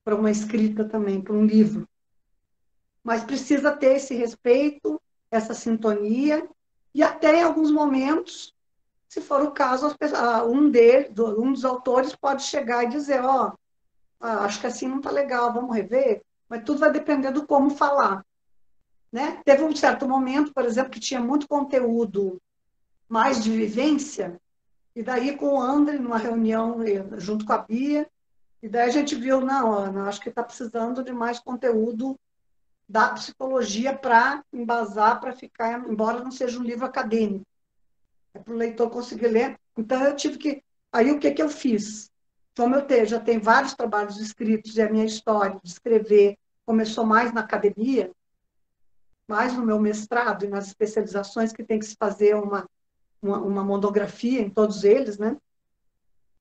para 0.03 0.15
uma 0.15 0.31
escrita 0.31 0.85
também, 0.85 1.21
para 1.21 1.33
um 1.33 1.45
livro. 1.45 1.87
Mas 3.03 3.23
precisa 3.23 3.75
ter 3.75 3.97
esse 3.97 4.15
respeito, 4.15 5.01
essa 5.29 5.53
sintonia, 5.53 6.47
e 6.93 7.03
até 7.03 7.39
em 7.39 7.43
alguns 7.43 7.71
momentos 7.71 8.54
se 9.07 9.21
for 9.21 9.41
o 9.41 9.51
caso, 9.51 9.95
um, 10.47 10.69
dele, 10.69 11.09
um 11.37 11.53
dos 11.53 11.63
autores 11.63 12.15
pode 12.15 12.43
chegar 12.43 12.83
e 12.83 12.89
dizer, 12.89 13.23
ó, 13.23 13.51
oh, 14.19 14.25
acho 14.25 14.59
que 14.59 14.67
assim 14.67 14.87
não 14.87 14.97
está 14.97 15.11
legal, 15.11 15.53
vamos 15.53 15.75
rever, 15.75 16.23
mas 16.49 16.63
tudo 16.63 16.79
vai 16.79 16.91
depender 16.91 17.31
do 17.31 17.45
como 17.45 17.69
falar. 17.69 18.25
Né? 19.11 19.41
Teve 19.45 19.63
um 19.63 19.75
certo 19.75 20.07
momento, 20.07 20.53
por 20.53 20.65
exemplo, 20.65 20.91
que 20.91 20.99
tinha 20.99 21.19
muito 21.19 21.47
conteúdo 21.47 22.41
mais 23.07 23.43
de 23.43 23.51
vivência, 23.51 24.39
e 24.95 25.03
daí 25.03 25.37
com 25.37 25.55
o 25.55 25.61
André, 25.61 25.97
numa 25.97 26.17
reunião 26.17 26.77
junto 27.17 27.45
com 27.45 27.53
a 27.53 27.59
Bia, 27.59 28.09
e 28.61 28.67
daí 28.67 28.89
a 28.89 28.91
gente 28.91 29.13
viu, 29.15 29.39
não, 29.41 29.71
Ana, 29.71 30.07
acho 30.07 30.19
que 30.19 30.29
está 30.29 30.41
precisando 30.43 31.03
de 31.03 31.13
mais 31.13 31.39
conteúdo 31.39 32.19
da 32.89 33.09
psicologia 33.09 33.95
para 33.95 34.43
embasar, 34.51 35.19
para 35.19 35.33
ficar, 35.33 35.87
embora 35.87 36.23
não 36.23 36.31
seja 36.31 36.59
um 36.59 36.63
livro 36.63 36.85
acadêmico 36.85 37.45
para 38.39 38.53
o 38.53 38.57
leitor 38.57 38.89
conseguir 38.89 39.27
ler. 39.27 39.59
Então, 39.77 40.03
eu 40.03 40.15
tive 40.15 40.37
que. 40.37 40.63
Aí, 40.91 41.11
o 41.11 41.19
que, 41.19 41.31
que 41.31 41.41
eu 41.41 41.49
fiz? 41.49 42.09
Como 42.55 42.75
eu 42.75 42.83
tenho, 42.83 43.05
já 43.05 43.19
tenho 43.19 43.41
vários 43.41 43.73
trabalhos 43.73 44.19
escritos 44.19 44.77
e 44.77 44.81
a 44.81 44.89
minha 44.89 45.05
história 45.05 45.59
de 45.61 45.69
escrever 45.69 46.37
começou 46.65 47.05
mais 47.05 47.33
na 47.33 47.41
academia, 47.41 48.11
mais 49.27 49.53
no 49.53 49.65
meu 49.65 49.79
mestrado 49.79 50.45
e 50.45 50.47
nas 50.47 50.67
especializações 50.67 51.51
que 51.51 51.63
tem 51.63 51.79
que 51.79 51.85
se 51.85 51.95
fazer 51.99 52.35
uma, 52.35 52.67
uma, 53.21 53.39
uma 53.39 53.63
monografia 53.63 54.41
em 54.41 54.49
todos 54.49 54.83
eles, 54.83 55.17
né? 55.17 55.37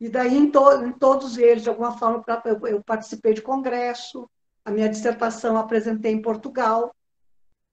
E 0.00 0.08
daí, 0.08 0.36
em, 0.36 0.50
to, 0.50 0.84
em 0.84 0.92
todos 0.92 1.36
eles, 1.36 1.62
de 1.62 1.68
alguma 1.68 1.96
forma, 1.98 2.22
eu, 2.44 2.66
eu 2.66 2.82
participei 2.82 3.34
de 3.34 3.42
congresso, 3.42 4.28
a 4.64 4.70
minha 4.70 4.88
dissertação 4.88 5.56
apresentei 5.56 6.12
em 6.12 6.22
Portugal, 6.22 6.94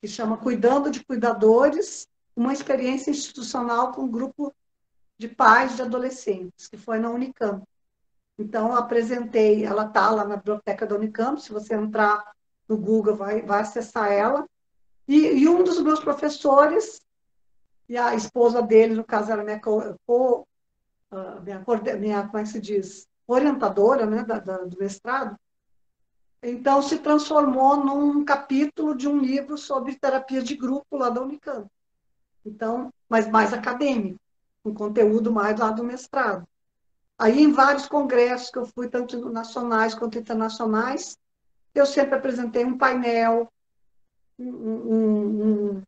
que 0.01 0.07
chama 0.07 0.37
Cuidando 0.37 0.89
de 0.89 1.03
Cuidadores 1.03 2.07
uma 2.41 2.53
experiência 2.53 3.11
institucional 3.11 3.91
com 3.91 4.03
um 4.03 4.11
grupo 4.11 4.53
de 5.17 5.27
pais 5.27 5.75
de 5.75 5.83
adolescentes, 5.83 6.67
que 6.67 6.75
foi 6.75 6.97
na 6.97 7.11
Unicamp. 7.11 7.63
Então, 8.37 8.75
apresentei, 8.75 9.63
ela 9.63 9.85
está 9.85 10.09
lá 10.09 10.25
na 10.25 10.37
biblioteca 10.37 10.87
da 10.87 10.95
Unicamp, 10.95 11.39
se 11.39 11.53
você 11.53 11.75
entrar 11.75 12.33
no 12.67 12.75
Google, 12.75 13.15
vai, 13.15 13.43
vai 13.43 13.61
acessar 13.61 14.11
ela. 14.11 14.47
E, 15.07 15.43
e 15.43 15.47
um 15.47 15.63
dos 15.63 15.79
meus 15.81 15.99
professores, 15.99 17.01
e 17.87 17.95
a 17.95 18.15
esposa 18.15 18.61
dele, 18.61 18.95
no 18.95 19.03
caso, 19.03 19.31
era 19.31 19.43
minha, 19.43 19.59
co, 19.59 19.79
uh, 20.07 21.41
minha, 21.43 21.63
minha, 21.99 22.25
como 22.25 22.39
é 22.39 22.43
que 22.43 22.49
se 22.49 22.59
diz, 22.59 23.07
orientadora 23.27 24.07
né, 24.07 24.23
da, 24.23 24.39
da, 24.39 24.57
do 24.63 24.77
mestrado, 24.79 25.37
então 26.41 26.81
se 26.81 26.97
transformou 26.97 27.77
num 27.77 28.25
capítulo 28.25 28.95
de 28.95 29.07
um 29.07 29.19
livro 29.19 29.59
sobre 29.59 29.93
terapia 29.95 30.41
de 30.41 30.55
grupo 30.55 30.97
lá 30.97 31.09
da 31.09 31.21
Unicamp. 31.21 31.69
Então, 32.45 32.91
mas 33.09 33.27
mais 33.29 33.53
acadêmico, 33.53 34.19
um 34.65 34.73
conteúdo 34.73 35.31
mais 35.31 35.59
lá 35.59 35.71
do 35.71 35.83
mestrado. 35.83 36.47
Aí, 37.17 37.43
em 37.43 37.51
vários 37.51 37.87
congressos 37.87 38.49
que 38.49 38.57
eu 38.57 38.65
fui, 38.65 38.89
tanto 38.89 39.29
nacionais 39.29 39.93
quanto 39.93 40.17
internacionais, 40.17 41.17
eu 41.75 41.85
sempre 41.85 42.15
apresentei 42.15 42.65
um 42.65 42.77
painel, 42.77 43.47
um, 44.39 45.75
um, 45.75 45.81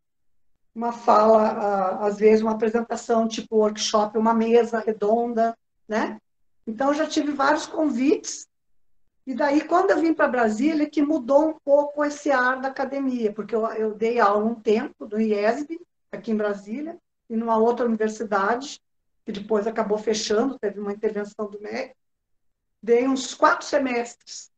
uma 0.76 0.92
fala, 0.92 2.06
às 2.06 2.18
vezes 2.18 2.42
uma 2.42 2.52
apresentação 2.52 3.28
tipo 3.28 3.58
workshop, 3.58 4.18
uma 4.18 4.34
mesa 4.34 4.80
redonda, 4.80 5.58
né? 5.88 6.20
Então, 6.68 6.90
eu 6.90 6.94
já 6.94 7.08
tive 7.08 7.32
vários 7.32 7.66
convites 7.66 8.48
E 9.26 9.34
daí, 9.34 9.66
quando 9.68 9.92
eu 9.92 10.00
vim 10.00 10.14
para 10.14 10.28
Brasília, 10.28 10.90
que 10.90 11.02
mudou 11.02 11.50
um 11.50 11.60
pouco 11.64 12.04
esse 12.04 12.30
ar 12.32 12.60
da 12.60 12.68
academia, 12.70 13.32
porque 13.34 13.56
eu, 13.56 13.66
eu 13.68 13.94
dei 13.96 14.20
aula 14.20 14.46
um 14.46 14.56
tempo 14.56 15.08
no 15.08 15.20
IESB, 15.20 15.80
aqui 16.18 16.32
em 16.32 16.38
Brasília, 16.38 16.98
e 17.30 17.36
numa 17.36 17.58
outra 17.58 17.86
universidade, 17.86 18.82
que 19.26 19.32
depois 19.32 19.66
acabou 19.66 19.98
fechando, 19.98 20.60
teve 20.60 20.80
uma 20.80 20.92
intervenção 20.92 21.50
do 21.50 21.60
MEC. 21.62 21.96
Dei 22.82 23.08
uns 23.08 23.34
quatro 23.34 23.66
semestres 23.66 24.52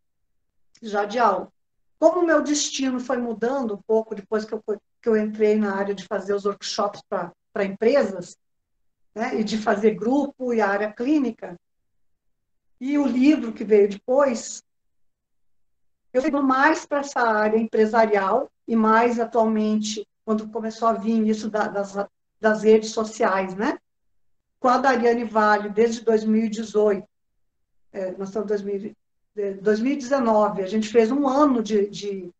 já 0.81 1.05
de 1.05 1.19
aula. 1.19 1.51
Como 1.99 2.21
o 2.21 2.25
meu 2.25 2.41
destino 2.41 2.99
foi 2.99 3.17
mudando 3.17 3.75
um 3.75 3.81
pouco 3.81 4.15
depois 4.15 4.43
que 4.43 4.53
eu, 4.53 4.63
que 5.01 5.09
eu 5.09 5.17
entrei 5.17 5.55
na 5.55 5.75
área 5.75 5.93
de 5.93 6.05
fazer 6.05 6.33
os 6.33 6.45
workshops 6.45 7.01
para 7.07 7.65
empresas, 7.65 8.37
né, 9.13 9.39
e 9.39 9.43
de 9.43 9.57
fazer 9.57 9.91
grupo 9.91 10.53
e 10.53 10.59
área 10.59 10.91
clínica, 10.91 11.55
e 12.79 12.97
o 12.97 13.07
livro 13.07 13.53
que 13.53 13.63
veio 13.63 13.87
depois, 13.87 14.61
eu 16.11 16.21
fui 16.21 16.31
mais 16.31 16.85
para 16.85 16.99
essa 16.99 17.21
área 17.21 17.57
empresarial 17.57 18.49
e 18.67 18.75
mais 18.75 19.19
atualmente, 19.19 20.05
quando 20.25 20.49
começou 20.49 20.88
a 20.88 20.93
vir 20.93 21.25
isso 21.27 21.49
das, 21.49 21.95
das 22.41 22.63
redes 22.63 22.89
sociais, 22.89 23.55
né? 23.55 23.77
Com 24.59 24.67
a 24.67 24.79
Dariane 24.79 25.23
Vale, 25.23 25.69
desde 25.69 26.01
2018, 26.03 27.07
é, 27.93 28.11
nós 28.17 28.29
estamos 28.29 28.51
em 28.51 28.95
2019, 29.61 30.63
a 30.63 30.67
gente 30.67 30.89
fez 30.89 31.11
um 31.11 31.27
ano 31.27 31.61
de, 31.61 31.88
de, 31.88 32.33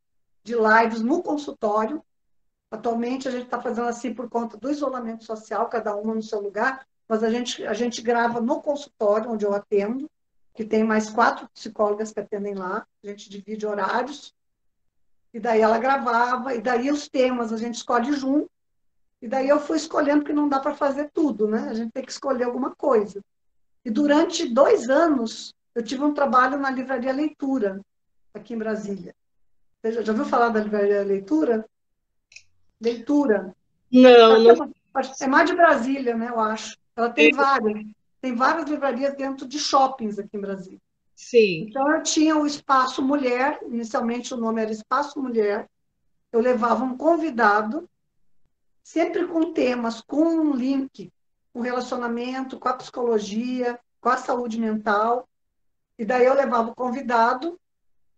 de 0.44 0.56
lives 0.56 1.02
no 1.02 1.22
consultório. 1.22 2.04
Atualmente 2.72 3.28
a 3.28 3.32
gente 3.32 3.46
está 3.46 3.62
fazendo 3.62 3.88
assim 3.88 4.14
por 4.14 4.30
conta 4.30 4.58
do 4.58 4.72
isolamento 4.72 5.24
social, 5.24 5.70
cada 5.70 5.96
uma 5.96 6.16
no 6.16 6.24
seu 6.24 6.42
lugar, 6.42 6.86
mas 7.08 7.24
a 7.24 7.30
gente, 7.30 7.66
a 7.66 7.74
gente 7.74 8.02
grava 8.02 8.42
no 8.42 8.62
consultório, 8.62 9.32
onde 9.32 9.46
eu 9.46 9.54
atendo, 9.54 10.10
que 10.54 10.66
tem 10.66 10.84
mais 10.84 11.10
quatro 11.10 11.48
psicólogas 11.54 12.12
que 12.12 12.20
atendem 12.20 12.56
lá, 12.56 12.86
a 13.04 13.08
gente 13.08 13.30
divide 13.30 13.68
horários, 13.68 14.34
e 15.36 15.40
daí 15.42 15.60
ela 15.60 15.78
gravava, 15.78 16.56
e 16.56 16.62
daí 16.62 16.90
os 16.90 17.10
temas 17.10 17.52
a 17.52 17.58
gente 17.58 17.76
escolhe 17.76 18.14
junto, 18.14 18.50
e 19.22 19.28
daí 19.28 19.50
eu 19.50 19.60
fui 19.60 19.76
escolhendo, 19.76 20.22
porque 20.22 20.32
não 20.32 20.48
dá 20.48 20.62
para 20.62 20.74
fazer 20.74 21.12
tudo, 21.14 21.46
né? 21.46 21.68
A 21.70 21.74
gente 21.74 21.92
tem 21.92 22.06
que 22.06 22.12
escolher 22.12 22.46
alguma 22.46 22.74
coisa. 22.74 23.22
E 23.84 23.90
durante 23.90 24.48
dois 24.48 24.90
anos, 24.90 25.54
eu 25.76 25.84
tive 25.84 26.06
um 26.06 26.14
trabalho 26.14 26.58
na 26.58 26.72
Livraria 26.72 27.12
Leitura, 27.12 27.82
aqui 28.34 28.54
em 28.54 28.58
Brasília. 28.58 29.14
Você 29.82 29.92
já, 29.92 30.04
já 30.04 30.14
ouviu 30.14 30.26
falar 30.26 30.48
da 30.48 30.62
Livraria 30.62 31.04
Leitura? 31.04 31.66
Leitura. 32.80 33.54
Não, 33.92 34.40
não. 34.42 34.74
É 35.20 35.28
mais 35.28 35.50
de 35.50 35.56
Brasília, 35.58 36.16
né, 36.16 36.30
eu 36.30 36.40
acho. 36.40 36.78
Ela 36.96 37.10
tem 37.10 37.34
várias 37.34 37.86
tem 38.22 38.34
várias 38.34 38.70
livrarias 38.70 39.14
dentro 39.16 39.46
de 39.46 39.60
shoppings 39.60 40.18
aqui 40.18 40.38
em 40.38 40.42
Brasília. 40.42 40.80
Sim. 41.16 41.68
Então, 41.70 41.90
eu 41.92 42.04
tinha 42.04 42.38
o 42.38 42.46
Espaço 42.46 43.02
Mulher, 43.02 43.60
inicialmente 43.64 44.34
o 44.34 44.38
nome 44.38 44.62
era 44.62 44.72
Espaço 44.72 45.22
Mulher. 45.22 45.70
Eu 46.32 46.42
levava 46.42 46.84
um 46.84 46.98
convidado, 46.98 47.90
sempre 48.84 49.26
com 49.26 49.54
temas, 49.54 50.02
com 50.02 50.26
um 50.26 50.54
link, 50.54 51.12
com 51.54 51.62
relacionamento, 51.62 52.60
com 52.60 52.68
a 52.68 52.74
psicologia, 52.74 53.80
com 54.02 54.10
a 54.10 54.18
saúde 54.18 54.60
mental. 54.60 55.28
E 55.98 56.04
daí 56.04 56.26
eu 56.26 56.34
levava 56.34 56.72
o 56.72 56.76
convidado, 56.76 57.58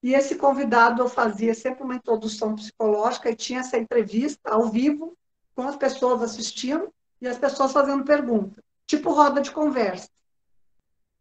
e 0.01 0.13
esse 0.13 0.36
convidado 0.36 1.01
eu 1.01 1.10
fazia 1.10 1.53
sempre 1.53 1.83
uma 1.83 1.95
introdução 1.95 2.55
psicológica 2.55 3.29
e 3.29 3.36
tinha 3.36 3.60
essa 3.60 3.77
entrevista 3.77 4.51
ao 4.51 4.69
vivo, 4.69 5.15
com 5.53 5.67
as 5.67 5.75
pessoas 5.75 6.21
assistindo 6.23 6.91
e 7.21 7.27
as 7.27 7.38
pessoas 7.38 7.71
fazendo 7.71 8.03
perguntas 8.03 8.63
tipo 8.88 9.12
roda 9.12 9.41
de 9.41 9.51
conversa. 9.51 10.10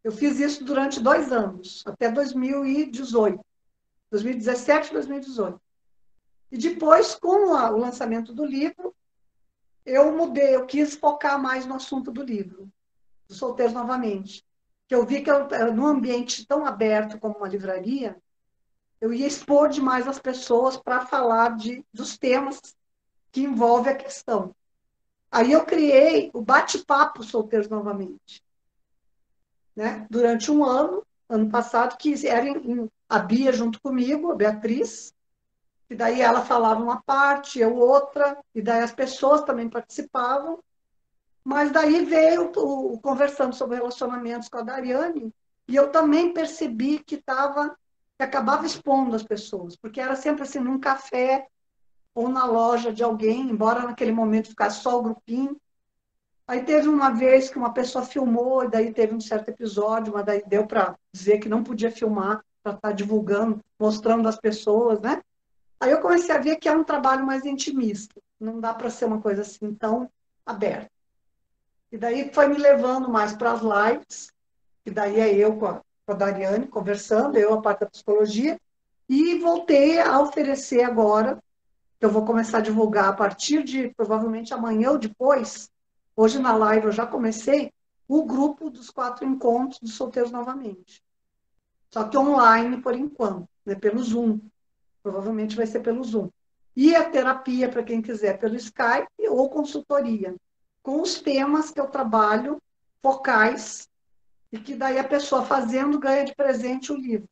Eu 0.07 0.12
fiz 0.12 0.38
isso 0.38 0.64
durante 0.64 1.01
dois 1.01 1.33
anos, 1.33 1.83
até 1.85 2.09
2018. 2.09 3.45
2017 4.09 4.90
e 4.90 4.92
2018. 4.92 5.61
E 6.53 6.57
depois, 6.57 7.16
com 7.16 7.51
o 7.51 7.77
lançamento 7.77 8.33
do 8.33 8.45
livro, 8.45 8.95
eu 9.85 10.16
mudei, 10.16 10.55
eu 10.55 10.64
quis 10.64 10.95
focar 10.95 11.42
mais 11.42 11.66
no 11.66 11.75
assunto 11.75 12.12
do 12.12 12.23
livro, 12.23 12.71
dos 13.27 13.37
solteiros 13.37 13.75
novamente. 13.75 14.47
Que 14.87 14.95
eu 14.95 15.05
vi 15.05 15.23
que 15.23 15.29
eu, 15.29 15.49
num 15.75 15.87
ambiente 15.87 16.47
tão 16.47 16.64
aberto 16.64 17.19
como 17.19 17.38
uma 17.38 17.49
livraria, 17.49 18.16
eu 19.01 19.12
ia 19.12 19.27
expor 19.27 19.69
demais 19.69 20.07
as 20.07 20.21
pessoas 20.21 20.77
para 20.77 21.05
falar 21.05 21.57
de, 21.57 21.85
dos 21.92 22.16
temas 22.16 22.61
que 23.33 23.40
envolvem 23.40 23.92
a 23.92 23.97
questão. 23.97 24.55
Aí 25.33 25.51
eu 25.51 25.64
criei 25.64 26.31
o 26.33 26.40
bate-papo 26.40 27.25
solteiros 27.25 27.69
novamente. 27.69 28.45
Né? 29.76 30.06
Durante 30.08 30.50
um 30.50 30.64
ano, 30.64 31.06
ano 31.28 31.50
passado, 31.50 31.96
que 31.98 32.26
era 32.26 32.48
em, 32.48 32.90
a 33.08 33.18
Bia 33.18 33.52
junto 33.52 33.80
comigo, 33.80 34.32
a 34.32 34.34
Beatriz, 34.34 35.14
e 35.88 35.94
daí 35.94 36.20
ela 36.20 36.44
falava 36.44 36.82
uma 36.82 37.02
parte, 37.02 37.60
eu 37.60 37.76
outra, 37.76 38.36
e 38.54 38.62
daí 38.62 38.82
as 38.82 38.92
pessoas 38.92 39.42
também 39.42 39.68
participavam. 39.68 40.58
Mas 41.44 41.70
daí 41.70 42.04
veio 42.04 42.50
o, 42.56 42.94
o 42.94 43.00
conversando 43.00 43.54
sobre 43.54 43.76
relacionamentos 43.76 44.48
com 44.48 44.58
a 44.58 44.62
Dariane, 44.62 45.32
e 45.68 45.76
eu 45.76 45.92
também 45.92 46.32
percebi 46.32 46.98
que 46.98 47.16
estava 47.16 47.76
que 48.16 48.22
acabava 48.24 48.64
expondo 48.64 49.14
as 49.14 49.22
pessoas, 49.22 49.76
porque 49.76 50.00
era 50.00 50.16
sempre 50.16 50.44
assim, 50.44 50.58
num 50.58 50.80
café, 50.80 51.46
ou 52.14 52.30
na 52.30 52.46
loja 52.46 52.90
de 52.90 53.04
alguém, 53.04 53.42
embora 53.42 53.82
naquele 53.82 54.10
momento 54.10 54.48
ficasse 54.48 54.80
só 54.80 54.98
o 54.98 55.02
grupinho. 55.02 55.60
Aí 56.48 56.62
teve 56.62 56.88
uma 56.88 57.11
vez 57.11 57.48
que 57.50 57.59
uma 57.59 57.72
pessoa 57.72 58.04
filmou, 58.04 58.64
e 58.64 58.70
daí 58.70 58.92
teve 58.92 59.14
um 59.14 59.20
certo 59.20 59.48
episódio, 59.48 60.12
mas 60.12 60.24
daí 60.24 60.42
deu 60.46 60.66
para 60.66 60.96
dizer 61.12 61.38
que 61.38 61.48
não 61.48 61.64
podia 61.64 61.90
filmar, 61.90 62.44
para 62.62 62.74
estar 62.74 62.88
tá 62.88 62.92
divulgando, 62.92 63.61
mostrando 63.78 64.28
as 64.28 64.38
pessoas, 64.38 65.00
né? 65.00 65.22
Aí 65.80 65.90
eu 65.90 66.00
comecei 66.00 66.35
a 66.35 66.40
ver 66.40 66.56
que 66.56 66.68
é 66.68 66.72
um 66.72 66.85
trabalho 66.85 67.26
mais 67.26 67.44
intimista, 67.44 68.20
não 68.40 68.61
dá 68.61 68.72
para 68.72 68.90
ser 68.90 69.04
uma 69.04 69.20
coisa 69.20 69.42
assim 69.42 69.74
tão 69.74 70.11
aberta. 70.44 70.90
E 71.90 71.98
daí 71.98 72.30
foi 72.32 72.48
me 72.48 72.56
levando 72.56 73.09
mais 73.09 73.32
para 73.35 73.52
as 73.52 73.61
lives, 73.61 74.32
e 74.85 74.90
daí 74.90 75.18
é 75.18 75.35
eu 75.35 75.56
com 75.56 75.66
a, 75.66 75.74
com 75.74 76.12
a 76.12 76.14
Dariane 76.14 76.66
conversando, 76.66 77.37
eu 77.37 77.54
a 77.54 77.61
parte 77.61 77.80
da 77.80 77.87
psicologia, 77.87 78.59
e 79.09 79.38
voltei 79.38 80.00
a 80.00 80.20
oferecer 80.20 80.82
agora 80.82 81.38
que 81.98 82.04
eu 82.04 82.11
vou 82.11 82.24
começar 82.24 82.59
a 82.59 82.62
divulgar 82.62 83.09
a 83.09 83.12
partir 83.12 83.62
de 83.62 83.88
provavelmente 83.96 84.52
amanhã 84.52 84.90
ou 84.90 84.98
depois. 84.98 85.70
Hoje 86.16 86.38
na 86.38 86.57
live 86.57 86.87
eu 86.87 86.92
já 86.92 87.07
comecei 87.07 87.70
o 88.09 88.24
grupo 88.24 88.70
dos 88.70 88.88
quatro 88.90 89.26
encontros 89.26 89.79
dos 89.81 89.94
solteiros 89.94 90.33
novamente. 90.33 91.05
Só 91.90 92.05
que 92.05 92.16
online 92.16 92.81
por 92.81 92.94
enquanto, 92.94 93.46
né, 93.64 93.74
pelo 93.74 94.02
Zoom. 94.02 94.40
Provavelmente 95.02 95.55
vai 95.55 95.66
ser 95.66 95.81
pelo 95.81 96.02
Zoom. 96.02 96.31
E 96.74 96.94
a 96.96 97.09
terapia, 97.09 97.68
para 97.68 97.83
quem 97.83 98.00
quiser, 98.00 98.38
pelo 98.38 98.57
Skype 98.57 99.29
ou 99.29 99.48
consultoria, 99.50 100.35
com 100.83 101.00
os 101.02 101.20
temas 101.20 101.70
que 101.70 101.81
eu 101.81 101.87
trabalho, 101.87 102.61
focais, 103.02 103.88
e 104.50 104.59
que 104.59 104.74
daí 104.74 104.98
a 104.98 105.05
pessoa 105.05 105.44
fazendo 105.44 105.98
ganha 105.98 106.24
de 106.24 106.35
presente 106.35 106.92
o 106.92 106.96
livro. 106.96 107.29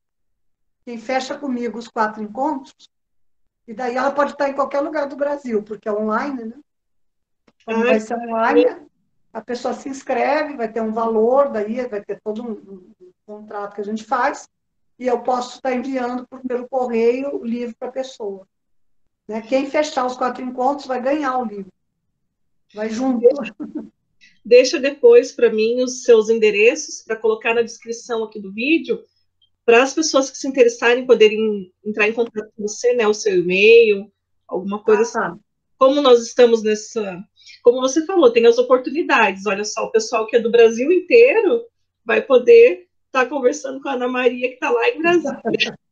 Quem 0.84 0.98
fecha 0.98 1.38
comigo 1.38 1.78
os 1.78 1.88
quatro 1.88 2.22
encontros 2.22 2.90
e 3.66 3.72
daí 3.72 3.96
ela 3.96 4.12
pode 4.12 4.32
estar 4.32 4.48
em 4.48 4.54
qualquer 4.54 4.80
lugar 4.80 5.06
do 5.08 5.16
Brasil, 5.16 5.62
porque 5.62 5.88
é 5.88 5.92
online, 5.92 6.44
né? 6.44 6.56
Como 7.64 7.84
vai 7.84 8.00
ser 8.00 8.16
online, 8.18 8.66
a 9.32 9.40
pessoa 9.40 9.74
se 9.74 9.88
inscreve, 9.88 10.56
vai 10.56 10.70
ter 10.70 10.80
um 10.80 10.92
valor, 10.92 11.50
daí 11.50 11.86
vai 11.88 12.02
ter 12.02 12.20
todo 12.22 12.42
um, 12.42 12.94
um 13.00 13.12
contrato 13.26 13.74
que 13.74 13.80
a 13.80 13.84
gente 13.84 14.04
faz, 14.04 14.48
e 14.98 15.06
eu 15.06 15.20
posso 15.20 15.56
estar 15.56 15.72
enviando 15.72 16.26
por, 16.28 16.40
pelo 16.40 16.68
correio 16.68 17.40
o 17.40 17.44
livro 17.44 17.74
para 17.78 17.88
a 17.88 17.92
pessoa. 17.92 18.46
Né? 19.26 19.40
Quem 19.42 19.68
fechar 19.68 20.06
os 20.06 20.16
quatro 20.16 20.42
encontros 20.42 20.86
vai 20.86 21.00
ganhar 21.00 21.38
o 21.38 21.44
livro. 21.44 21.72
Vai 22.74 22.90
junto. 22.90 23.26
Deixa 24.44 24.78
depois 24.78 25.32
para 25.32 25.50
mim 25.50 25.82
os 25.82 26.04
seus 26.04 26.28
endereços 26.28 27.02
para 27.02 27.16
colocar 27.16 27.54
na 27.54 27.62
descrição 27.62 28.22
aqui 28.24 28.38
do 28.38 28.52
vídeo 28.52 29.02
para 29.64 29.82
as 29.82 29.94
pessoas 29.94 30.30
que 30.30 30.36
se 30.36 30.46
interessarem 30.46 31.06
poderem 31.06 31.72
entrar 31.84 32.06
em 32.06 32.12
contato 32.12 32.52
com 32.54 32.62
você, 32.62 32.92
né, 32.92 33.08
o 33.08 33.14
seu 33.14 33.40
e-mail, 33.40 34.12
alguma 34.46 34.82
coisa 34.82 35.02
ah, 35.02 35.12
tá. 35.12 35.26
assim. 35.28 35.40
Como 35.78 36.00
nós 36.02 36.22
estamos 36.22 36.62
nessa, 36.62 37.24
como 37.62 37.80
você 37.80 38.04
falou, 38.06 38.32
tem 38.32 38.46
as 38.46 38.58
oportunidades. 38.58 39.46
Olha 39.46 39.64
só, 39.64 39.84
o 39.84 39.90
pessoal 39.90 40.26
que 40.26 40.36
é 40.36 40.40
do 40.40 40.50
Brasil 40.50 40.90
inteiro 40.90 41.64
vai 42.04 42.20
poder 42.22 42.86
estar 43.06 43.24
tá 43.24 43.26
conversando 43.26 43.80
com 43.80 43.88
a 43.88 43.92
Ana 43.92 44.08
Maria 44.08 44.48
que 44.48 44.54
está 44.54 44.70
lá 44.70 44.88
em 44.88 44.98
Brasília. 44.98 45.40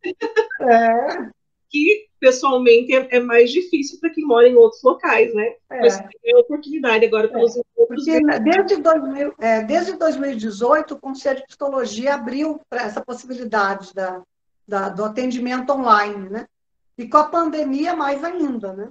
É 0.62 1.32
que 1.72 2.06
pessoalmente 2.20 2.94
é, 2.94 3.16
é 3.16 3.18
mais 3.18 3.50
difícil 3.50 3.98
para 3.98 4.10
quem 4.10 4.24
mora 4.24 4.46
em 4.46 4.54
outros 4.54 4.82
locais, 4.82 5.34
né? 5.34 5.54
É. 5.70 5.80
Mas 5.80 5.96
tem 6.22 6.34
a 6.34 6.38
oportunidade 6.38 7.06
agora 7.06 7.28
para 7.28 7.42
os 7.42 7.56
é. 7.56 7.60
outros. 7.74 8.04
Desde, 8.04 8.76
2000, 8.76 9.34
é, 9.40 9.62
desde 9.62 9.94
2018, 9.94 10.94
o 10.94 11.00
Conselho 11.00 11.38
de 11.38 11.46
Psicologia 11.46 12.14
abriu 12.14 12.60
para 12.68 12.82
essa 12.82 13.00
possibilidade 13.00 13.92
da, 13.94 14.22
da, 14.68 14.90
do 14.90 15.02
atendimento 15.02 15.72
online, 15.72 16.28
né? 16.28 16.46
E 16.98 17.08
com 17.08 17.16
a 17.16 17.24
pandemia, 17.24 17.96
mais 17.96 18.22
ainda, 18.22 18.74
né? 18.74 18.90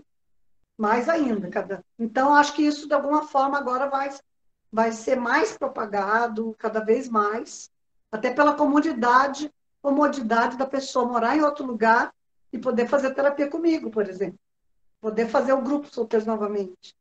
Mais 0.82 1.08
ainda. 1.08 1.48
Cada... 1.48 1.86
Então, 2.00 2.34
acho 2.34 2.56
que 2.56 2.64
isso, 2.64 2.88
de 2.88 2.94
alguma 2.96 3.28
forma, 3.28 3.56
agora 3.56 3.88
vai, 3.88 4.10
vai 4.72 4.92
ser 4.92 5.16
mais 5.16 5.56
propagado, 5.56 6.56
cada 6.58 6.80
vez 6.80 7.08
mais, 7.08 7.70
até 8.12 8.34
pela 8.34 8.56
comodidade 8.56 9.52
comodidade 9.80 10.58
da 10.58 10.66
pessoa 10.66 11.06
morar 11.06 11.36
em 11.36 11.42
outro 11.42 11.66
lugar 11.66 12.14
e 12.54 12.58
poder 12.58 12.88
fazer 12.88 13.14
terapia 13.14 13.48
comigo, 13.48 13.90
por 13.90 14.08
exemplo. 14.08 14.40
Poder 15.00 15.28
fazer 15.28 15.54
o 15.54 15.62
grupo 15.62 15.88
solteiros 15.92 16.26
novamente. 16.26 16.96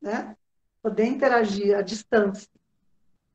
Né? 0.00 0.36
Poder 0.82 1.04
interagir 1.06 1.76
à 1.76 1.82
distância. 1.82 2.48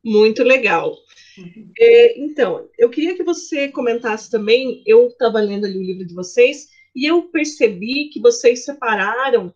Muito 0.03 0.43
legal. 0.43 0.95
Uhum. 1.37 1.71
É, 1.77 2.19
então, 2.19 2.69
eu 2.77 2.89
queria 2.89 3.15
que 3.15 3.23
você 3.23 3.69
comentasse 3.69 4.29
também. 4.29 4.83
Eu 4.85 5.07
estava 5.07 5.39
lendo 5.39 5.65
ali 5.65 5.77
o 5.77 5.83
livro 5.83 6.05
de 6.05 6.13
vocês 6.13 6.69
e 6.95 7.05
eu 7.05 7.23
percebi 7.23 8.09
que 8.09 8.19
vocês 8.19 8.63
separaram 8.65 9.53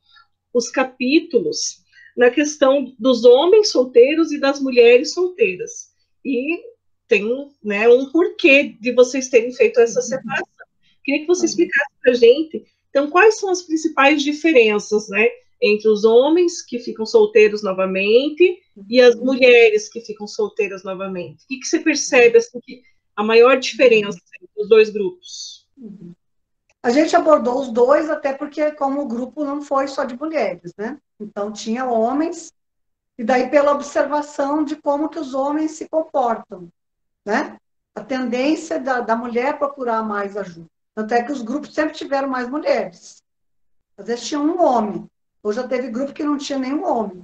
os 0.54 0.70
capítulos 0.70 1.82
na 2.16 2.30
questão 2.30 2.94
dos 3.00 3.24
homens 3.24 3.70
solteiros 3.70 4.32
e 4.32 4.40
das 4.40 4.60
mulheres 4.60 5.14
solteiras. 5.14 5.92
E 6.26 6.60
tem 7.08 7.26
né, 7.64 7.90
um 7.90 8.10
porquê 8.12 8.76
de 8.80 8.94
vocês 8.94 9.30
terem 9.30 9.52
feito 9.54 9.80
essa 9.80 10.00
uhum. 10.00 10.06
separação. 10.06 10.48
Queria 11.04 11.22
que 11.22 11.28
você 11.28 11.46
explicasse 11.46 11.92
para 12.02 12.12
a 12.12 12.16
gente, 12.16 12.64
então, 12.92 13.10
quais 13.10 13.40
são 13.40 13.50
as 13.50 13.62
principais 13.64 14.22
diferenças 14.22 15.08
né, 15.10 15.28
entre 15.62 15.88
os 15.88 16.04
homens 16.04 16.62
que 16.62 16.78
ficam 16.78 17.06
solteiros 17.06 17.64
novamente 17.64 18.60
e 18.90 19.02
as 19.02 19.16
uhum. 19.16 19.26
mulheres 19.26 19.90
que 19.90 20.02
ficam 20.02 20.28
solteiras 20.28 20.84
novamente? 20.84 21.44
O 21.44 21.48
que, 21.48 21.60
que 21.60 21.66
você 21.66 21.80
percebe 21.80 22.38
assim, 22.38 22.60
que 22.62 22.84
a 23.16 23.24
maior 23.24 23.58
diferença 23.60 24.20
entre 24.42 24.62
os 24.62 24.70
dois 24.70 24.90
grupos? 24.90 25.68
Uhum. 25.78 26.14
A 26.84 26.90
gente 26.90 27.16
abordou 27.16 27.60
os 27.60 27.72
dois, 27.72 28.10
até 28.10 28.34
porque, 28.34 28.72
como 28.72 29.02
o 29.02 29.08
grupo 29.08 29.46
não 29.46 29.62
foi 29.62 29.88
só 29.88 30.04
de 30.04 30.18
mulheres, 30.18 30.74
né? 30.76 30.98
Então, 31.20 31.52
tinha 31.52 31.86
homens, 31.86 32.52
e 33.18 33.24
daí 33.24 33.50
pela 33.50 33.72
observação 33.72 34.64
de 34.64 34.76
como 34.76 35.10
que 35.10 35.20
os 35.20 35.34
homens 35.36 35.72
se 35.72 35.88
comportam, 35.88 36.70
né? 37.24 37.58
A 37.94 38.02
tendência 38.02 38.80
da, 38.80 39.00
da 39.02 39.16
mulher 39.16 39.60
procurar 39.60 40.02
mais 40.02 40.36
ajuda. 40.36 40.68
Tanto 40.96 41.14
é 41.14 41.24
que 41.24 41.32
os 41.32 41.42
grupos 41.42 41.74
sempre 41.74 41.94
tiveram 41.94 42.28
mais 42.28 42.50
mulheres. 42.50 43.22
Às 43.98 44.08
vezes 44.08 44.28
tinha 44.28 44.40
um 44.40 44.62
homem. 44.62 45.08
Hoje 45.44 45.62
já 45.62 45.68
teve 45.68 45.90
grupo 45.90 46.14
que 46.14 46.24
não 46.24 46.38
tinha 46.38 46.58
nenhum 46.58 46.84
homem. 46.86 47.22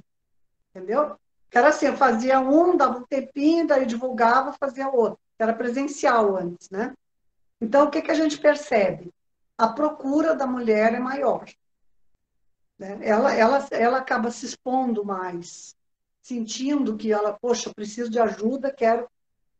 Entendeu? 0.70 1.16
Era 1.52 1.68
assim, 1.68 1.86
eu 1.86 1.96
fazia 1.96 2.38
um, 2.38 2.76
dava 2.76 2.98
um 2.98 3.04
tempinho, 3.04 3.66
daí 3.66 3.84
divulgava, 3.84 4.52
fazia 4.52 4.88
outro. 4.88 5.18
Era 5.38 5.52
presencial 5.52 6.36
antes, 6.36 6.70
né? 6.70 6.94
Então, 7.60 7.86
o 7.86 7.90
que, 7.90 8.02
que 8.02 8.10
a 8.10 8.14
gente 8.14 8.38
percebe? 8.38 9.12
A 9.58 9.68
procura 9.68 10.34
da 10.34 10.46
mulher 10.46 10.94
é 10.94 11.00
maior. 11.00 11.44
Né? 12.78 12.98
Ela, 13.02 13.34
ela, 13.34 13.66
ela 13.72 13.98
acaba 13.98 14.30
se 14.30 14.46
expondo 14.46 15.04
mais, 15.04 15.76
sentindo 16.22 16.96
que 16.96 17.12
ela, 17.12 17.32
poxa, 17.32 17.74
preciso 17.74 18.08
de 18.08 18.20
ajuda, 18.20 18.72
quero. 18.72 19.08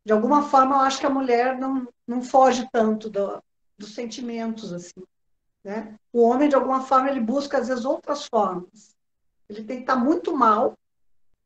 De 0.04 0.12
alguma 0.12 0.42
forma, 0.48 0.76
eu 0.76 0.80
acho 0.80 1.00
que 1.00 1.06
a 1.06 1.10
mulher 1.10 1.58
não, 1.58 1.88
não 2.06 2.22
foge 2.22 2.68
tanto 2.72 3.10
do, 3.10 3.42
dos 3.76 3.94
sentimentos, 3.94 4.72
assim. 4.72 5.02
Né? 5.64 5.98
O 6.12 6.22
homem, 6.22 6.48
de 6.48 6.54
alguma 6.54 6.82
forma, 6.82 7.10
ele 7.10 7.20
busca, 7.20 7.58
às 7.58 7.68
vezes, 7.68 7.84
outras 7.84 8.26
formas. 8.26 8.96
Ele 9.48 9.64
tem 9.64 9.78
que 9.78 9.82
estar 9.82 9.96
muito 9.96 10.34
mal, 10.36 10.78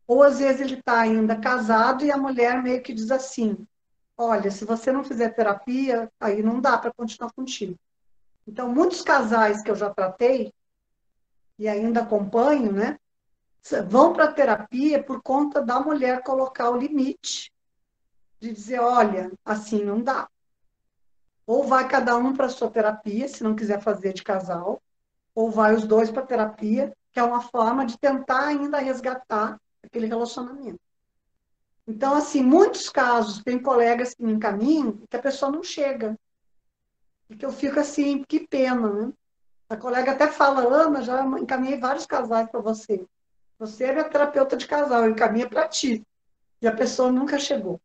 ou 0.07 0.23
às 0.23 0.39
vezes 0.39 0.61
ele 0.61 0.75
está 0.75 1.01
ainda 1.01 1.39
casado 1.39 2.05
e 2.05 2.11
a 2.11 2.19
mulher 2.19 2.63
meio 2.63 2.83
que 2.83 2.93
diz 2.93 3.11
assim: 3.11 3.67
Olha, 4.17 4.51
se 4.51 4.65
você 4.65 4.93
não 4.93 5.03
fizer 5.03 5.31
terapia, 5.31 6.11
aí 6.21 6.43
não 6.43 6.61
dá 6.61 6.77
para 6.77 6.93
continuar 6.93 7.33
contigo. 7.33 7.79
Então, 8.47 8.69
muitos 8.69 9.03
casais 9.03 9.63
que 9.63 9.71
eu 9.71 9.77
já 9.77 9.91
tratei 9.91 10.53
e 11.59 11.69
ainda 11.69 12.03
acompanho, 12.03 12.73
né, 12.73 12.99
vão 13.89 14.13
para 14.13 14.33
terapia 14.33 15.03
por 15.03 15.23
conta 15.23 15.63
da 15.63 15.79
mulher 15.79 16.23
colocar 16.23 16.71
o 16.71 16.77
limite 16.77 17.53
de 18.41 18.53
dizer: 18.53 18.81
Olha, 18.81 19.31
assim 19.45 19.85
não 19.85 20.03
dá. 20.03 20.29
Ou 21.47 21.65
vai 21.65 21.87
cada 21.89 22.17
um 22.17 22.35
para 22.35 22.49
sua 22.49 22.71
terapia, 22.71 23.29
se 23.29 23.45
não 23.45 23.55
quiser 23.55 23.81
fazer 23.81 24.13
de 24.13 24.23
casal, 24.23 24.83
ou 25.35 25.51
vai 25.51 25.75
os 25.75 25.87
dois 25.87 26.11
para 26.11 26.27
terapia, 26.27 26.93
que 27.13 27.21
é 27.21 27.23
uma 27.23 27.43
forma 27.43 27.85
de 27.87 27.99
tentar 27.99 28.47
ainda 28.47 28.79
resgatar 28.79 29.61
aquele 29.83 30.07
relacionamento. 30.07 30.81
Então, 31.87 32.15
assim, 32.15 32.43
muitos 32.43 32.89
casos, 32.89 33.43
tem 33.43 33.61
colegas 33.61 34.15
que 34.15 34.23
me 34.23 34.33
encaminham 34.33 34.99
que 35.09 35.17
a 35.17 35.23
pessoa 35.23 35.51
não 35.51 35.63
chega. 35.63 36.19
Que 37.39 37.47
eu 37.47 37.53
fico 37.53 37.81
assim, 37.81 38.25
que 38.25 38.47
pena, 38.47 38.93
né? 38.93 39.13
A 39.69 39.77
colega 39.77 40.13
até 40.13 40.29
fala, 40.29 40.63
Ana, 40.63 41.03
já 41.03 41.25
encaminhei 41.39 41.79
vários 41.79 42.05
casais 42.05 42.49
para 42.51 42.61
você. 42.61 43.07
Você 43.59 43.85
é 43.85 43.93
minha 43.93 44.09
terapeuta 44.09 44.57
de 44.57 44.67
casal, 44.67 45.05
eu 45.05 45.11
encaminho 45.11 45.49
para 45.49 45.69
ti. 45.69 46.07
E 46.61 46.67
a 46.67 46.75
pessoa 46.75 47.11
nunca 47.11 47.39
chegou. 47.39 47.81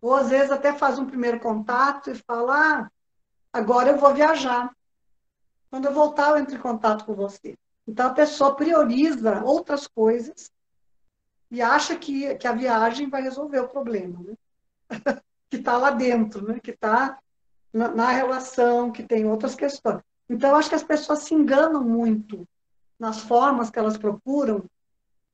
Ou 0.00 0.14
às 0.14 0.30
vezes 0.30 0.50
até 0.50 0.72
faz 0.72 0.98
um 0.98 1.06
primeiro 1.06 1.38
contato 1.38 2.10
e 2.10 2.14
fala: 2.14 2.54
ah, 2.56 2.90
agora 3.52 3.90
eu 3.90 3.98
vou 3.98 4.14
viajar. 4.14 4.74
Quando 5.70 5.86
eu 5.86 5.92
voltar, 5.92 6.30
eu 6.30 6.38
entro 6.38 6.56
em 6.56 6.60
contato 6.60 7.04
com 7.04 7.14
você. 7.14 7.56
Então 7.86 8.08
a 8.08 8.14
pessoa 8.14 8.56
prioriza 8.56 9.42
outras 9.44 9.86
coisas 9.86 10.50
e 11.50 11.60
acha 11.60 11.96
que, 11.96 12.34
que 12.36 12.46
a 12.46 12.52
viagem 12.52 13.08
vai 13.08 13.22
resolver 13.22 13.60
o 13.60 13.68
problema, 13.68 14.18
né? 14.22 14.34
que 15.50 15.58
está 15.58 15.76
lá 15.76 15.90
dentro, 15.90 16.46
né? 16.46 16.58
que 16.58 16.70
está 16.70 17.21
na, 17.72 17.88
na, 17.88 18.10
relação, 18.10 18.90
que 18.90 19.02
tem 19.02 19.26
outras 19.26 19.54
questões. 19.54 20.00
Então, 20.28 20.54
acho 20.56 20.68
que 20.68 20.74
as 20.74 20.82
pessoas 20.82 21.20
se 21.20 21.34
enganam 21.34 21.82
muito 21.82 22.46
nas 22.98 23.20
formas 23.20 23.70
que 23.70 23.78
elas 23.78 23.96
procuram 23.96 24.64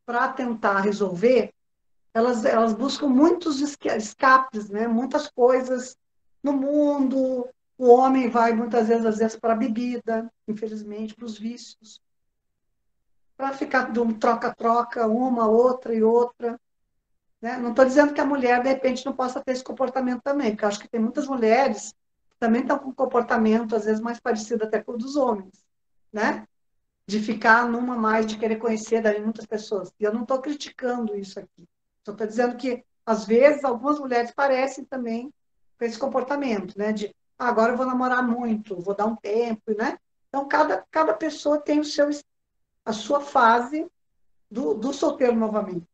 para 0.04 0.28
tentar 0.28 0.80
resolver 0.80 1.52
elas, 2.18 2.44
elas 2.44 2.72
buscam 2.74 3.08
muitos 3.08 3.60
escapes, 3.60 4.68
né? 4.68 4.88
muitas 4.88 5.28
coisas 5.28 5.96
no 6.42 6.52
mundo. 6.52 7.48
O 7.76 7.88
homem 7.90 8.28
vai 8.28 8.52
muitas 8.52 8.88
vezes, 8.88 9.06
às 9.06 9.18
vezes, 9.18 9.38
para 9.38 9.52
a 9.52 9.56
bebida, 9.56 10.30
infelizmente, 10.46 11.14
para 11.14 11.24
os 11.24 11.38
vícios. 11.38 12.00
Para 13.36 13.52
ficar 13.52 13.92
de 13.92 14.00
um 14.00 14.12
troca-troca, 14.12 15.06
uma, 15.06 15.46
outra 15.46 15.94
e 15.94 16.02
outra. 16.02 16.60
Né? 17.40 17.56
Não 17.56 17.70
estou 17.70 17.84
dizendo 17.84 18.12
que 18.12 18.20
a 18.20 18.26
mulher, 18.26 18.62
de 18.62 18.68
repente, 18.68 19.06
não 19.06 19.12
possa 19.12 19.40
ter 19.40 19.52
esse 19.52 19.62
comportamento 19.62 20.22
também, 20.22 20.50
porque 20.50 20.64
acho 20.64 20.80
que 20.80 20.88
tem 20.88 21.00
muitas 21.00 21.28
mulheres 21.28 21.94
também 22.38 22.62
estão 22.62 22.78
com 22.78 22.90
um 22.90 22.94
comportamento, 22.94 23.74
às 23.74 23.84
vezes, 23.84 24.00
mais 24.00 24.20
parecido 24.20 24.64
até 24.64 24.82
com 24.82 24.92
o 24.92 24.98
dos 24.98 25.16
homens. 25.16 25.64
Né? 26.12 26.46
De 27.06 27.20
ficar 27.20 27.68
numa 27.68 27.96
mais, 27.96 28.26
de 28.26 28.38
querer 28.38 28.56
conhecer 28.56 29.02
daí 29.02 29.20
muitas 29.20 29.46
pessoas. 29.46 29.92
E 29.98 30.04
eu 30.04 30.12
não 30.12 30.22
estou 30.22 30.40
criticando 30.40 31.16
isso 31.16 31.38
aqui. 31.38 31.68
Só 32.04 32.12
estou 32.12 32.26
dizendo 32.26 32.56
que, 32.56 32.84
às 33.04 33.24
vezes, 33.26 33.64
algumas 33.64 33.98
mulheres 33.98 34.30
parecem 34.30 34.84
também 34.84 35.32
com 35.78 35.84
esse 35.84 35.98
comportamento, 35.98 36.76
né? 36.78 36.92
De 36.92 37.14
ah, 37.38 37.48
agora 37.48 37.72
eu 37.72 37.76
vou 37.76 37.86
namorar 37.86 38.26
muito, 38.26 38.80
vou 38.80 38.94
dar 38.94 39.06
um 39.06 39.14
tempo, 39.14 39.72
né? 39.76 39.96
Então, 40.28 40.46
cada, 40.48 40.84
cada 40.90 41.14
pessoa 41.14 41.60
tem 41.60 41.78
o 41.78 41.84
seu, 41.84 42.10
a 42.84 42.92
sua 42.92 43.20
fase 43.20 43.86
do, 44.50 44.74
do 44.74 44.92
solteiro 44.92 45.36
novamente. 45.36 45.86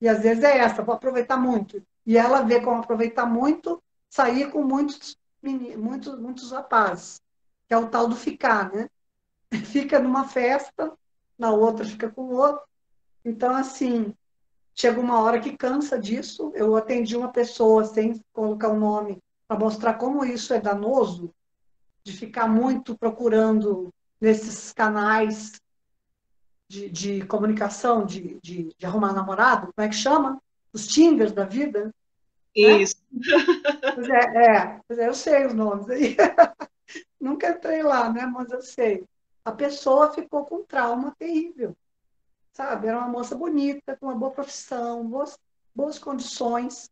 E 0.00 0.08
às 0.08 0.22
vezes 0.22 0.42
é 0.42 0.58
essa, 0.58 0.82
vou 0.82 0.94
aproveitar 0.94 1.36
muito. 1.36 1.80
E 2.04 2.18
ela 2.18 2.42
vê 2.42 2.60
como 2.60 2.80
aproveitar 2.80 3.26
muito, 3.26 3.80
sair 4.10 4.50
com 4.50 4.64
muitos, 4.64 5.16
muitos, 5.42 6.18
muitos 6.18 6.52
rapazes, 6.52 7.20
que 7.66 7.74
é 7.74 7.76
o 7.76 7.88
tal 7.88 8.08
do 8.08 8.16
ficar, 8.16 8.72
né? 8.72 8.88
Fica 9.66 9.98
numa 9.98 10.26
festa, 10.28 10.92
na 11.38 11.50
outra 11.50 11.84
fica 11.84 12.08
com 12.10 12.22
o 12.22 12.36
outro. 12.36 12.62
Então, 13.24 13.54
assim, 13.54 14.14
chega 14.74 15.00
uma 15.00 15.20
hora 15.20 15.40
que 15.40 15.56
cansa 15.56 15.98
disso. 15.98 16.52
Eu 16.54 16.76
atendi 16.76 17.16
uma 17.16 17.32
pessoa 17.32 17.84
sem 17.84 18.22
colocar 18.32 18.68
o 18.68 18.74
um 18.74 18.80
nome 18.80 19.22
para 19.46 19.58
mostrar 19.58 19.94
como 19.94 20.24
isso 20.24 20.54
é 20.54 20.60
danoso, 20.60 21.34
de 22.04 22.12
ficar 22.12 22.48
muito 22.48 22.96
procurando 22.96 23.92
nesses 24.20 24.72
canais 24.72 25.60
de, 26.68 26.88
de 26.88 27.26
comunicação, 27.26 28.06
de, 28.06 28.40
de, 28.42 28.74
de, 28.78 28.86
arrumar 28.86 29.12
namorado, 29.12 29.72
como 29.74 29.84
é 29.84 29.88
que 29.88 29.94
chama? 29.94 30.40
Os 30.72 30.86
Tinders 30.86 31.32
da 31.32 31.44
vida. 31.44 31.92
Né? 32.56 32.82
Isso. 32.82 32.96
Né? 33.10 33.22
Pois 33.94 34.08
é, 34.08 34.46
é, 34.46 34.80
pois 34.88 34.98
é, 34.98 35.08
eu 35.08 35.14
sei 35.14 35.46
os 35.46 35.54
nomes 35.54 35.88
aí. 35.90 36.16
Nunca 37.20 37.50
entrei 37.50 37.82
lá, 37.82 38.10
né? 38.10 38.26
Mas 38.26 38.50
eu 38.50 38.62
sei. 38.62 39.04
A 39.44 39.52
pessoa 39.52 40.12
ficou 40.12 40.44
com 40.46 40.56
um 40.56 40.64
trauma 40.64 41.14
terrível 41.18 41.76
sabe? 42.52 42.86
Era 42.86 42.98
uma 42.98 43.08
moça 43.08 43.34
bonita, 43.34 43.96
com 43.96 44.06
uma 44.06 44.14
boa 44.14 44.30
profissão, 44.30 45.06
boas, 45.06 45.38
boas 45.74 45.98
condições. 45.98 46.90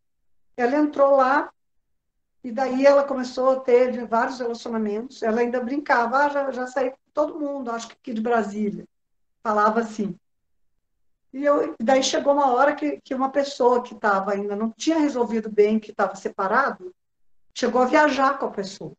Ela 0.56 0.76
entrou 0.76 1.16
lá 1.16 1.52
e 2.42 2.50
daí 2.50 2.86
ela 2.86 3.04
começou 3.04 3.50
a 3.50 3.60
ter 3.60 4.06
vários 4.06 4.38
relacionamentos. 4.38 5.22
Ela 5.22 5.40
ainda 5.40 5.60
brincava, 5.60 6.24
ah, 6.24 6.28
já, 6.28 6.50
já 6.50 6.66
saí 6.66 6.90
com 6.90 6.96
todo 7.12 7.38
mundo, 7.38 7.70
acho 7.70 7.88
que 7.88 7.94
aqui 7.94 8.12
de 8.14 8.20
Brasília. 8.20 8.86
Falava 9.42 9.80
assim. 9.80 10.18
E 11.32 11.44
eu, 11.44 11.74
daí 11.80 12.02
chegou 12.02 12.32
uma 12.32 12.52
hora 12.52 12.74
que, 12.74 13.00
que 13.02 13.14
uma 13.14 13.30
pessoa 13.30 13.82
que 13.82 13.94
estava 13.94 14.32
ainda 14.32 14.56
não 14.56 14.70
tinha 14.70 14.98
resolvido 14.98 15.50
bem, 15.50 15.78
que 15.78 15.90
estava 15.90 16.16
separado, 16.16 16.92
chegou 17.54 17.82
a 17.82 17.86
viajar 17.86 18.38
com 18.38 18.46
a 18.46 18.50
pessoa, 18.50 18.92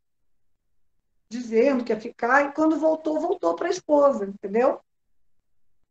dizendo 1.29 1.83
que 1.83 1.91
ia 1.91 1.99
ficar, 1.99 2.45
e 2.45 2.53
quando 2.53 2.79
voltou, 2.79 3.19
voltou 3.19 3.55
para 3.55 3.67
a 3.67 3.71
esposa, 3.71 4.25
entendeu? 4.25 4.79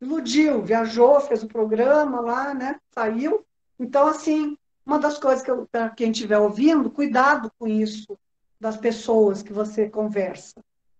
iludiu, 0.01 0.63
viajou, 0.63 1.21
fez 1.21 1.43
o 1.43 1.47
programa 1.47 2.19
lá, 2.19 2.53
né? 2.53 2.79
Saiu. 2.91 3.45
Então, 3.79 4.07
assim, 4.07 4.57
uma 4.85 4.97
das 4.97 5.19
coisas 5.19 5.43
que 5.43 5.51
para 5.71 5.91
quem 5.91 6.11
estiver 6.11 6.39
ouvindo, 6.39 6.89
cuidado 6.89 7.51
com 7.57 7.67
isso 7.67 8.17
das 8.59 8.77
pessoas 8.77 9.43
que 9.43 9.53
você 9.53 9.89
conversa, 9.89 10.55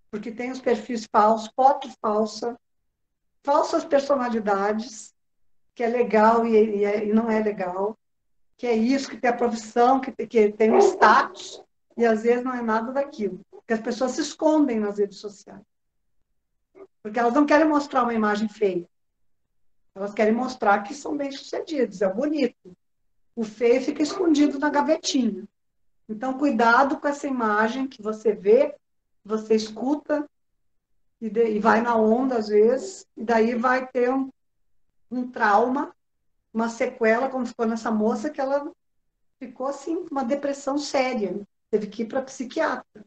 porque 0.10 0.32
tem 0.32 0.52
os 0.52 0.62
perfis 0.62 1.08
falsos, 1.12 1.52
foto 1.56 1.90
falsa, 2.00 2.58
falsas 3.44 3.84
personalidades, 3.84 5.11
que 5.74 5.84
é 5.84 5.88
legal 5.88 6.46
e, 6.46 6.78
e, 6.78 6.86
é, 6.86 7.06
e, 7.06 7.14
não 7.14 7.30
é 7.30 7.42
legal, 7.42 7.98
que 8.58 8.68
é 8.68 8.76
isso, 8.76 9.10
que 9.10 9.18
tem 9.18 9.30
a 9.30 9.36
profissão, 9.36 10.00
que, 10.00 10.12
que 10.28 10.52
tem 10.52 10.72
o 10.72 10.80
status, 10.80 11.64
e 11.98 12.06
às 12.06 12.24
vezes 12.24 12.44
não 12.44 12.54
é 12.54 12.62
nada 12.62 12.92
daquilo. 12.92 13.40
Porque 13.50 13.74
as 13.74 13.82
pessoas 13.82 14.12
se 14.12 14.22
escondem 14.22 14.80
nas 14.80 14.98
redes 14.98 15.18
sociais. 15.18 15.62
Porque 17.02 17.20
elas 17.20 17.34
não 17.34 17.46
querem 17.46 17.68
mostrar 17.68 18.04
uma 18.04 18.14
imagem 18.14 18.48
feia. 18.48 18.88
Elas 19.96 20.14
querem 20.14 20.34
mostrar 20.34 20.84
que 20.84 20.94
são 20.94 21.18
bem-sucedidos, 21.18 22.02
é 22.02 22.12
bonito. 22.12 22.76
O 23.36 23.44
feio 23.44 23.82
fica 23.82 24.02
escondido 24.02 24.60
na 24.60 24.70
gavetinha. 24.70 25.48
Então, 26.08 26.38
cuidado 26.38 27.00
com 27.00 27.08
essa 27.08 27.28
imagem 27.28 27.88
que 27.88 28.02
você 28.02 28.34
vê, 28.34 28.76
você 29.24 29.56
escuta 29.56 30.30
e, 31.20 31.30
de, 31.30 31.52
e 31.52 31.60
vai 31.60 31.82
na 31.82 31.96
onda 31.96 32.38
às 32.38 32.48
vezes, 32.48 33.08
e 33.16 33.24
daí 33.24 33.56
vai 33.56 33.88
ter 33.88 34.12
um, 34.12 34.30
um 35.12 35.30
trauma, 35.30 35.94
uma 36.54 36.70
sequela, 36.70 37.30
como 37.30 37.46
ficou 37.46 37.66
nessa 37.66 37.92
moça, 37.92 38.30
que 38.30 38.40
ela 38.40 38.72
ficou 39.38 39.68
assim, 39.68 40.06
uma 40.10 40.24
depressão 40.24 40.78
séria, 40.78 41.42
teve 41.70 41.88
que 41.88 42.04
ir 42.04 42.06
para 42.06 42.22
psiquiatra. 42.22 43.06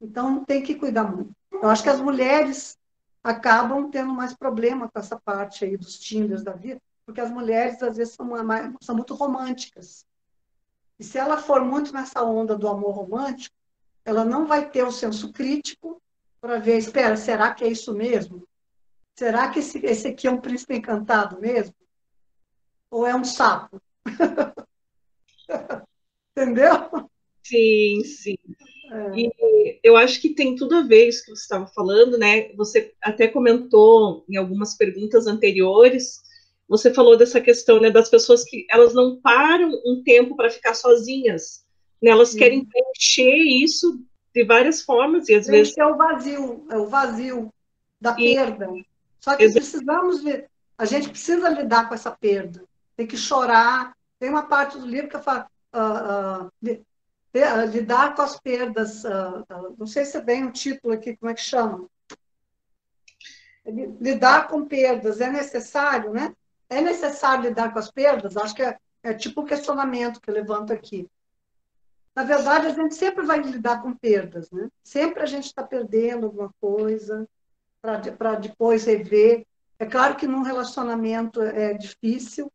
Então, 0.00 0.44
tem 0.44 0.62
que 0.62 0.74
cuidar 0.74 1.04
muito. 1.04 1.32
Eu 1.50 1.68
acho 1.68 1.82
que 1.82 1.88
as 1.88 2.00
mulheres 2.00 2.78
acabam 3.22 3.90
tendo 3.90 4.12
mais 4.14 4.34
problema 4.34 4.88
com 4.88 4.98
essa 4.98 5.18
parte 5.18 5.64
aí 5.64 5.76
dos 5.76 5.98
Tinders 5.98 6.44
da 6.44 6.52
vida, 6.52 6.80
porque 7.04 7.20
as 7.20 7.30
mulheres, 7.30 7.82
às 7.82 7.96
vezes, 7.96 8.14
são, 8.14 8.30
são 8.80 8.94
muito 8.94 9.14
românticas. 9.14 10.06
E 10.98 11.04
se 11.04 11.18
ela 11.18 11.36
for 11.38 11.64
muito 11.64 11.92
nessa 11.92 12.22
onda 12.22 12.56
do 12.56 12.68
amor 12.68 12.92
romântico, 12.92 13.54
ela 14.04 14.24
não 14.24 14.46
vai 14.46 14.70
ter 14.70 14.84
o 14.84 14.92
senso 14.92 15.32
crítico 15.32 16.00
para 16.40 16.58
ver, 16.58 16.78
espera, 16.78 17.16
será 17.16 17.52
que 17.52 17.64
é 17.64 17.68
isso 17.68 17.92
mesmo? 17.92 18.47
Será 19.18 19.48
que 19.50 19.58
esse, 19.58 19.84
esse 19.84 20.06
aqui 20.06 20.28
é 20.28 20.30
um 20.30 20.40
príncipe 20.40 20.76
encantado 20.76 21.40
mesmo? 21.40 21.74
Ou 22.88 23.04
é 23.04 23.16
um 23.16 23.24
sapo? 23.24 23.82
Entendeu? 26.30 26.72
Sim, 27.42 28.04
sim. 28.04 28.36
É. 28.92 29.18
E 29.18 29.80
eu 29.82 29.96
acho 29.96 30.20
que 30.20 30.36
tem 30.36 30.54
tudo 30.54 30.76
a 30.76 30.82
ver 30.82 31.08
isso 31.08 31.24
que 31.24 31.34
você 31.34 31.42
estava 31.42 31.66
falando, 31.66 32.16
né? 32.16 32.52
Você 32.54 32.94
até 33.02 33.26
comentou 33.26 34.24
em 34.28 34.36
algumas 34.36 34.76
perguntas 34.76 35.26
anteriores, 35.26 36.22
você 36.68 36.94
falou 36.94 37.16
dessa 37.16 37.40
questão, 37.40 37.80
né, 37.80 37.90
das 37.90 38.08
pessoas 38.08 38.44
que 38.44 38.66
elas 38.70 38.94
não 38.94 39.20
param 39.20 39.72
um 39.84 40.00
tempo 40.04 40.36
para 40.36 40.48
ficar 40.48 40.74
sozinhas, 40.74 41.66
né? 42.00 42.12
Elas 42.12 42.28
Sim. 42.28 42.38
querem 42.38 42.64
preencher 42.64 43.36
isso 43.64 44.00
de 44.32 44.44
várias 44.44 44.80
formas 44.80 45.28
e 45.28 45.34
às 45.34 45.48
preencher 45.48 45.74
vezes 45.74 45.78
é 45.78 45.86
o 45.86 45.96
vazio, 45.96 46.66
é 46.70 46.78
o 46.78 46.86
vazio 46.86 47.52
da 48.00 48.14
e... 48.16 48.36
perda. 48.36 48.68
Só 49.20 49.36
que 49.36 49.50
precisamos 49.50 50.22
a 50.78 50.84
gente 50.84 51.10
precisa 51.10 51.48
lidar 51.48 51.88
com 51.88 51.94
essa 51.94 52.10
perda. 52.12 52.64
Tem 52.96 53.06
que 53.06 53.16
chorar. 53.16 53.96
Tem 54.18 54.30
uma 54.30 54.46
parte 54.46 54.78
do 54.78 54.86
livro 54.86 55.08
que 55.08 55.18
fala 55.18 55.50
uh, 55.74 56.46
uh, 56.46 57.70
lidar 57.70 58.14
com 58.14 58.22
as 58.22 58.38
perdas, 58.38 59.04
uh, 59.04 59.44
não 59.76 59.86
sei 59.86 60.04
se 60.04 60.16
é 60.16 60.20
bem 60.20 60.44
o 60.44 60.52
título 60.52 60.94
aqui, 60.94 61.16
como 61.16 61.30
é 61.30 61.34
que 61.34 61.40
chama? 61.40 61.88
Lidar 64.00 64.48
com 64.48 64.66
perdas 64.66 65.20
é 65.20 65.30
necessário, 65.30 66.12
né? 66.12 66.34
É 66.70 66.80
necessário 66.80 67.44
lidar 67.44 67.72
com 67.72 67.78
as 67.78 67.90
perdas? 67.90 68.36
Acho 68.36 68.54
que 68.54 68.62
é, 68.62 68.78
é 69.02 69.12
tipo 69.14 69.42
o 69.42 69.44
questionamento 69.44 70.20
que 70.20 70.30
eu 70.30 70.34
levanto 70.34 70.72
aqui. 70.72 71.08
Na 72.14 72.24
verdade, 72.24 72.66
a 72.66 72.70
gente 72.70 72.94
sempre 72.94 73.24
vai 73.24 73.40
lidar 73.40 73.82
com 73.82 73.94
perdas, 73.94 74.50
né? 74.50 74.68
Sempre 74.82 75.22
a 75.22 75.26
gente 75.26 75.44
está 75.44 75.62
perdendo 75.62 76.26
alguma 76.26 76.52
coisa 76.60 77.28
para 77.80 78.34
depois 78.36 78.84
rever. 78.84 79.46
É 79.78 79.86
claro 79.86 80.16
que 80.16 80.26
num 80.26 80.42
relacionamento 80.42 81.40
é 81.40 81.74
difícil, 81.74 82.50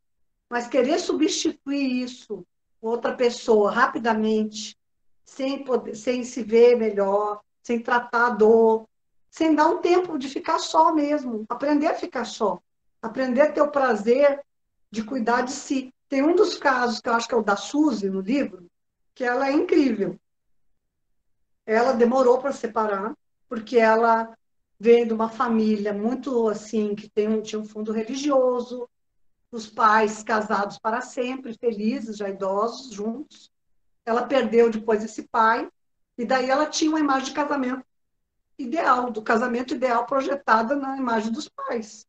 mas 0.50 0.68
querer 0.68 1.00
substituir 1.00 2.04
isso 2.04 2.46
outra 2.82 3.16
pessoa 3.16 3.72
rapidamente, 3.72 4.78
sem, 5.24 5.64
poder, 5.64 5.96
sem 5.96 6.24
se 6.24 6.44
ver 6.44 6.76
melhor, 6.76 7.42
sem 7.62 7.80
tratar 7.80 8.28
a 8.28 8.30
dor, 8.30 8.88
sem 9.32 9.56
dar 9.56 9.68
um 9.68 9.80
tempo 9.80 10.18
de 10.20 10.28
ficar 10.28 10.60
só 10.60 10.94
mesmo, 10.94 11.46
aprender 11.48 11.88
a 11.88 11.96
ficar 11.96 12.26
só, 12.26 12.60
aprender 13.02 13.42
a 13.42 13.52
ter 13.52 13.62
o 13.62 13.72
prazer 13.72 14.42
de 14.92 15.04
cuidar 15.04 15.42
de 15.42 15.52
si. 15.52 15.94
Tem 16.10 16.22
um 16.22 16.36
dos 16.36 16.58
casos 16.58 17.00
que 17.00 17.10
eu 17.10 17.14
acho 17.14 17.28
que 17.28 17.34
é 17.34 17.38
o 17.38 17.42
da 17.42 17.56
Suzy 17.56 18.10
no 18.10 18.20
livro, 18.20 18.68
que 19.16 19.24
ela 19.24 19.48
é 19.48 19.54
incrível. 19.54 20.20
Ela 21.66 21.94
demorou 21.94 22.40
para 22.40 22.52
separar, 22.52 23.16
porque 23.48 23.78
ela 23.78 24.38
vem 24.80 25.08
de 25.08 25.14
uma 25.14 25.30
família 25.30 25.94
muito 25.94 26.48
assim, 26.50 26.96
que 26.96 27.10
tem 27.10 27.42
tinha 27.42 27.60
um 27.60 27.66
fundo 27.66 27.92
religioso, 27.92 28.90
os 29.52 29.68
pais 29.68 30.24
casados 30.24 30.80
para 30.80 31.02
sempre, 31.02 31.58
felizes, 31.58 32.18
já 32.18 32.30
idosos, 32.30 32.92
juntos. 32.92 33.52
Ela 34.06 34.24
perdeu 34.24 34.70
depois 34.70 35.04
esse 35.04 35.24
pai, 35.28 35.70
e 36.18 36.26
daí 36.26 36.50
ela 36.50 36.66
tinha 36.66 36.90
uma 36.92 37.00
imagem 37.00 37.30
de 37.30 37.34
casamento 37.34 37.86
ideal, 38.58 39.12
do 39.12 39.22
casamento 39.22 39.74
ideal 39.74 40.06
projetada 40.06 40.76
na 40.76 40.98
imagem 40.98 41.32
dos 41.32 41.48
pais. 41.48 42.08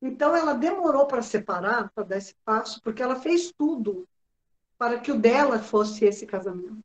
Então 0.00 0.34
ela 0.36 0.52
demorou 0.52 1.06
para 1.06 1.22
separar, 1.22 1.90
para 1.94 2.04
dar 2.04 2.18
esse 2.18 2.34
passo, 2.44 2.80
porque 2.82 3.02
ela 3.02 3.16
fez 3.16 3.52
tudo 3.56 4.06
para 4.78 5.00
que 5.00 5.10
o 5.10 5.18
dela 5.18 5.58
fosse 5.58 6.04
esse 6.04 6.26
casamento. 6.26 6.84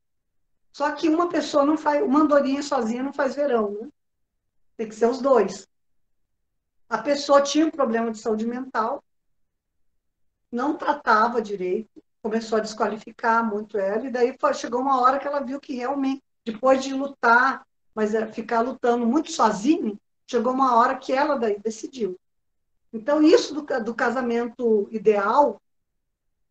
Só 0.72 0.92
que 0.94 1.10
uma 1.10 1.28
pessoa 1.28 1.66
não 1.66 1.78
faz, 1.78 2.02
uma 2.02 2.22
andorinha 2.22 2.64
sozinha 2.64 3.04
não 3.04 3.12
faz 3.12 3.36
verão, 3.36 3.72
né? 3.72 3.90
Tem 4.78 4.88
que 4.88 4.96
ser 4.96 5.08
os 5.08 5.22
dois. 5.22 5.68
A 6.90 6.98
pessoa 6.98 7.42
tinha 7.42 7.66
um 7.66 7.72
problema 7.72 8.12
de 8.12 8.20
saúde 8.20 8.46
mental, 8.46 9.04
não 10.52 10.76
tratava 10.76 11.42
direito, 11.42 12.04
começou 12.22 12.58
a 12.58 12.62
desqualificar 12.62 13.44
muito 13.50 13.78
ela, 13.78 14.06
e 14.06 14.12
daí 14.12 14.36
chegou 14.54 14.82
uma 14.82 15.00
hora 15.02 15.18
que 15.18 15.28
ela 15.28 15.40
viu 15.40 15.60
que 15.60 15.74
realmente, 15.74 16.22
depois 16.44 16.84
de 16.84 16.94
lutar, 16.94 17.66
mas 17.96 18.14
é, 18.14 18.28
ficar 18.32 18.62
lutando 18.62 19.06
muito 19.06 19.32
sozinha, 19.32 19.98
chegou 20.28 20.54
uma 20.54 20.76
hora 20.76 20.98
que 20.98 21.14
ela 21.14 21.38
daí 21.38 21.60
decidiu. 21.60 22.20
Então, 22.94 23.22
isso 23.22 23.54
do, 23.54 23.84
do 23.84 23.96
casamento 23.96 24.88
ideal, 24.92 25.62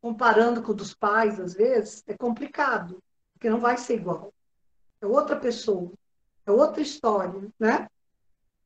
comparando 0.01 0.63
com 0.63 0.73
o 0.73 0.75
dos 0.75 0.95
pais, 0.95 1.39
às 1.39 1.53
vezes, 1.55 2.03
é 2.07 2.17
complicado, 2.17 2.99
porque 3.35 3.51
não 3.51 3.61
vai 3.61 3.77
ser 3.77 3.97
igual. 3.97 4.33
É 5.01 5.07
outra 5.07 5.37
pessoa, 5.37 5.93
é 6.47 6.51
outra 6.51 6.81
história, 6.81 7.49
né? 7.59 7.89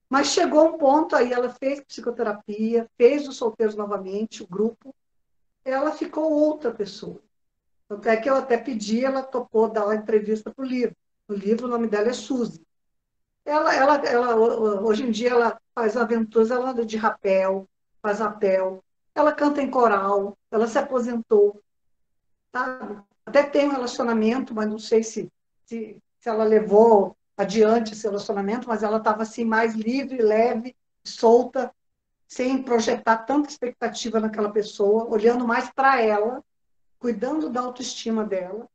Mas 0.09 0.29
chegou 0.29 0.69
um 0.69 0.79
ponto 0.79 1.17
aí, 1.17 1.33
ela 1.33 1.49
fez 1.49 1.81
psicoterapia, 1.81 2.89
fez 2.97 3.27
os 3.27 3.37
solteiros 3.37 3.75
novamente, 3.75 4.43
o 4.43 4.47
grupo, 4.47 4.95
ela 5.65 5.93
ficou 5.93 6.31
outra 6.31 6.73
pessoa. 6.73 7.21
Até 7.89 8.17
que 8.17 8.29
eu 8.29 8.37
até 8.37 8.57
pedi, 8.57 9.05
ela 9.05 9.23
topou 9.23 9.69
dar 9.69 9.87
uma 9.87 9.97
entrevista 9.97 10.53
para 10.53 10.65
o 10.65 10.69
livro. 10.69 10.97
O 11.29 11.33
livro, 11.33 11.67
o 11.67 11.71
nome 11.71 11.87
dela 11.87 12.09
é 12.09 12.13
Suzy. 12.13 12.65
Ela, 13.45 13.75
ela, 13.75 13.97
ela, 14.07 14.37
hoje 14.81 15.05
em 15.05 15.11
dia, 15.11 15.31
ela 15.31 15.61
faz 15.75 15.97
aventuras, 15.97 16.51
ela 16.51 16.71
anda 16.71 16.85
de 16.85 16.97
rapel, 16.97 17.69
faz 18.01 18.19
rapel, 18.19 18.83
ela 19.15 19.33
canta 19.33 19.63
em 19.63 19.71
coral, 19.71 20.37
ela 20.51 20.67
se 20.67 20.79
aposentou. 20.79 21.63
Até 23.27 23.43
tem 23.43 23.69
um 23.69 23.73
relacionamento, 23.73 24.55
mas 24.55 24.69
não 24.69 24.79
sei 24.79 25.03
se, 25.03 25.31
se, 25.67 25.97
se 26.19 26.29
ela 26.29 26.45
levou 26.45 27.17
adiante 27.37 27.93
esse 27.93 28.07
relacionamento, 28.07 28.69
mas 28.69 28.83
ela 28.83 28.99
estava 28.99 29.23
assim 29.23 29.45
mais 29.45 29.75
livre, 29.75 30.23
leve, 30.23 30.77
solta, 31.03 31.75
sem 32.27 32.63
projetar 32.63 33.19
tanta 33.19 33.49
expectativa 33.49 34.21
naquela 34.21 34.51
pessoa, 34.51 35.05
olhando 35.05 35.47
mais 35.47 35.71
para 35.71 36.01
ela, 36.01 36.43
cuidando 36.99 37.51
da 37.51 37.61
autoestima 37.61 38.25
dela. 38.25 38.69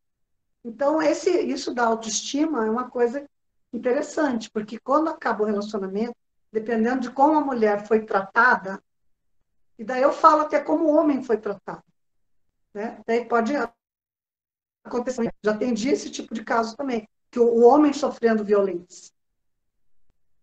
Então, 0.63 1.01
esse, 1.01 1.29
isso 1.29 1.73
da 1.73 1.85
autoestima 1.85 2.65
é 2.65 2.69
uma 2.69 2.89
coisa 2.89 3.27
interessante, 3.71 4.49
porque 4.49 4.79
quando 4.79 5.09
acaba 5.09 5.43
o 5.43 5.45
relacionamento, 5.45 6.15
dependendo 6.51 7.01
de 7.01 7.11
como 7.11 7.37
a 7.37 7.41
mulher 7.41 7.87
foi 7.87 8.05
tratada, 8.05 8.81
e 9.77 9.83
daí 9.83 10.01
eu 10.01 10.11
falo 10.11 10.47
que 10.47 10.55
é 10.55 10.59
como 10.59 10.85
o 10.85 10.95
homem 10.95 11.23
foi 11.23 11.37
tratado. 11.37 11.83
Né? 12.73 12.99
Daí 13.05 13.25
pode 13.25 13.53
acontecer. 14.83 15.33
Já 15.43 15.51
atendi 15.51 15.89
esse 15.89 16.09
tipo 16.09 16.33
de 16.33 16.43
caso 16.43 16.75
também, 16.75 17.07
que 17.31 17.39
o 17.39 17.61
homem 17.63 17.93
sofrendo 17.93 18.43
violência. 18.43 19.13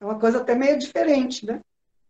É 0.00 0.04
uma 0.04 0.18
coisa 0.18 0.40
até 0.40 0.54
meio 0.54 0.78
diferente, 0.78 1.44
né? 1.46 1.60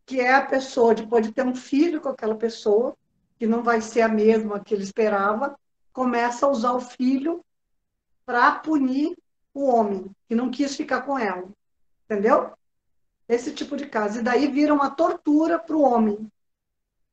que 0.06 0.20
é 0.20 0.32
a 0.32 0.46
pessoa, 0.46 0.94
de 0.94 1.32
ter 1.32 1.44
um 1.44 1.54
filho 1.54 2.00
com 2.00 2.08
aquela 2.08 2.36
pessoa, 2.36 2.96
que 3.38 3.46
não 3.46 3.62
vai 3.62 3.80
ser 3.80 4.02
a 4.02 4.08
mesma 4.08 4.60
que 4.60 4.72
ele 4.72 4.84
esperava, 4.84 5.58
começa 5.92 6.46
a 6.46 6.48
usar 6.48 6.72
o 6.72 6.80
filho 6.80 7.44
para 8.24 8.52
punir 8.52 9.16
o 9.52 9.66
homem, 9.66 10.10
que 10.28 10.34
não 10.34 10.50
quis 10.50 10.76
ficar 10.76 11.02
com 11.02 11.18
ela. 11.18 11.48
Entendeu? 12.04 12.52
Esse 13.28 13.52
tipo 13.52 13.76
de 13.76 13.86
caso. 13.86 14.20
E 14.20 14.22
daí 14.22 14.46
vira 14.46 14.72
uma 14.72 14.90
tortura 14.90 15.58
para 15.58 15.76
o 15.76 15.82
homem. 15.82 16.30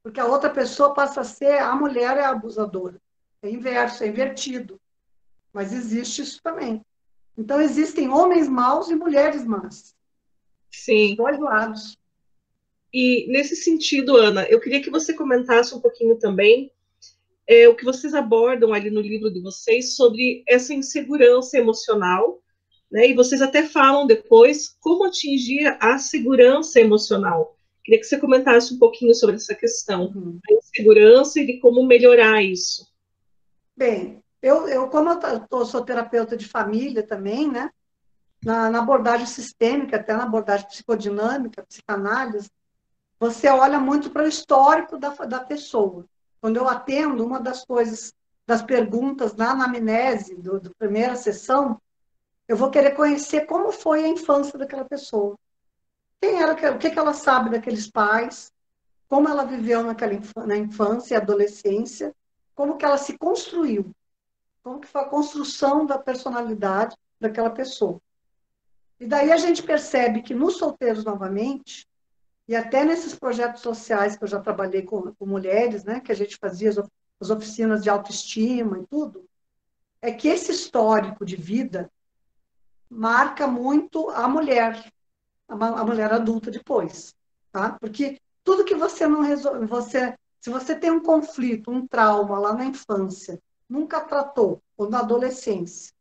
Porque 0.03 0.19
a 0.19 0.25
outra 0.25 0.49
pessoa 0.49 0.93
passa 0.93 1.21
a 1.21 1.23
ser, 1.23 1.57
a 1.59 1.75
mulher 1.75 2.17
é 2.17 2.25
a 2.25 2.29
abusadora. 2.29 3.01
é 3.41 3.49
inverso, 3.49 4.03
é 4.03 4.07
invertido. 4.07 4.79
Mas 5.51 5.73
existe 5.73 6.21
isso 6.21 6.41
também. 6.43 6.85
Então, 7.37 7.61
existem 7.61 8.09
homens 8.09 8.47
maus 8.47 8.89
e 8.89 8.95
mulheres 8.95 9.45
más. 9.45 9.95
Sim. 10.71 11.15
Dois 11.15 11.39
lados. 11.39 11.97
E 12.93 13.25
nesse 13.31 13.55
sentido, 13.55 14.15
Ana, 14.17 14.45
eu 14.45 14.59
queria 14.59 14.81
que 14.81 14.89
você 14.89 15.13
comentasse 15.13 15.73
um 15.73 15.79
pouquinho 15.79 16.17
também 16.17 16.71
é, 17.47 17.67
o 17.67 17.75
que 17.75 17.83
vocês 17.83 18.13
abordam 18.13 18.73
ali 18.73 18.89
no 18.89 19.01
livro 19.01 19.31
de 19.31 19.41
vocês 19.41 19.95
sobre 19.95 20.43
essa 20.47 20.73
insegurança 20.73 21.57
emocional, 21.57 22.41
né? 22.91 23.09
E 23.09 23.13
vocês 23.13 23.41
até 23.41 23.63
falam 23.63 24.07
depois 24.07 24.77
como 24.79 25.03
atingir 25.03 25.75
a 25.79 25.97
segurança 25.97 26.79
emocional. 26.79 27.57
Queria 27.83 27.99
que 27.99 28.05
você 28.05 28.17
comentasse 28.17 28.73
um 28.73 28.79
pouquinho 28.79 29.13
sobre 29.13 29.35
essa 29.35 29.53
questão, 29.53 30.05
uhum. 30.15 30.39
a 30.49 30.53
insegurança 30.53 31.39
e 31.41 31.45
de 31.45 31.59
como 31.59 31.85
melhorar 31.85 32.41
isso. 32.41 32.87
Bem, 33.75 34.22
eu, 34.43 34.67
eu 34.67 34.89
como 34.89 35.09
eu 35.09 35.39
tô, 35.47 35.65
sou 35.65 35.85
terapeuta 35.85 36.35
de 36.35 36.45
família 36.49 37.01
também, 37.01 37.49
né? 37.49 37.71
Na, 38.43 38.69
na, 38.69 38.79
abordagem 38.79 39.25
sistêmica, 39.25 39.95
até 39.95 40.13
na 40.13 40.23
abordagem 40.23 40.67
psicodinâmica, 40.67 41.63
psicanálise, 41.63 42.51
você 43.17 43.47
olha 43.47 43.79
muito 43.79 44.09
para 44.09 44.25
o 44.25 44.27
histórico 44.27 44.97
da, 44.97 45.11
da 45.11 45.39
pessoa. 45.39 46.05
Quando 46.41 46.57
eu 46.57 46.67
atendo, 46.67 47.25
uma 47.25 47.39
das 47.39 47.63
coisas, 47.65 48.13
das 48.45 48.61
perguntas 48.61 49.33
na 49.33 49.51
anamnese 49.51 50.35
do, 50.35 50.59
do 50.59 50.75
primeira 50.75 51.15
sessão, 51.15 51.81
eu 52.45 52.57
vou 52.57 52.69
querer 52.69 52.91
conhecer 52.91 53.45
como 53.45 53.71
foi 53.71 54.03
a 54.03 54.09
infância 54.09 54.59
daquela 54.59 54.83
pessoa. 54.83 55.39
Quem 56.19 56.41
era, 56.41 56.51
o 56.51 56.77
que, 56.77 56.89
que 56.89 56.99
ela 56.99 57.13
sabe 57.13 57.49
daqueles 57.49 57.89
pais, 57.89 58.51
como 59.07 59.29
ela 59.29 59.45
viveu 59.45 59.83
naquela 59.83 60.19
na 60.45 60.57
infância 60.57 61.13
e 61.13 61.17
adolescência, 61.17 62.13
como 62.53 62.75
que 62.75 62.83
ela 62.83 62.97
se 62.97 63.17
construiu, 63.17 63.89
como 64.63 64.79
que 64.79 64.87
foi 64.87 65.01
a 65.01 65.09
construção 65.09 65.85
da 65.85 65.99
personalidade 65.99 66.95
daquela 67.19 67.49
pessoa. 67.49 68.01
E 68.99 69.05
daí 69.05 69.31
a 69.31 69.37
gente 69.37 69.61
percebe 69.61 70.21
que 70.21 70.33
nos 70.33 70.57
solteiros 70.57 71.03
novamente, 71.03 71.85
e 72.47 72.55
até 72.55 72.85
nesses 72.85 73.13
projetos 73.13 73.61
sociais 73.61 74.15
que 74.15 74.23
eu 74.23 74.27
já 74.27 74.39
trabalhei 74.39 74.81
com, 74.81 75.13
com 75.13 75.25
mulheres, 75.25 75.83
né, 75.83 75.99
que 75.99 76.11
a 76.11 76.15
gente 76.15 76.37
fazia 76.37 76.69
as, 76.69 76.77
as 77.19 77.29
oficinas 77.29 77.83
de 77.83 77.89
autoestima 77.89 78.79
e 78.79 78.87
tudo, 78.87 79.25
é 80.01 80.11
que 80.11 80.27
esse 80.27 80.51
histórico 80.51 81.25
de 81.25 81.35
vida 81.35 81.91
marca 82.89 83.47
muito 83.47 84.09
a 84.09 84.27
mulher, 84.27 84.91
a, 85.47 85.85
mulher 85.85 86.13
adulta 86.13 86.51
depois, 86.51 87.15
tá? 87.51 87.77
Porque 87.79 88.19
tudo 88.43 88.65
que 88.65 88.75
você 88.75 89.07
não 89.07 89.21
resolve, 89.21 89.65
você, 89.65 90.15
se 90.39 90.49
você 90.49 90.75
tem 90.75 90.91
um 90.91 91.01
conflito, 91.01 91.71
um 91.71 91.87
trauma 91.87 92.37
lá 92.37 92.53
na 92.53 92.65
infância, 92.65 93.41
nunca 93.69 94.01
tratou, 94.01 94.61
ou 94.77 94.89
na 94.89 94.99
adolescência, 94.99 95.93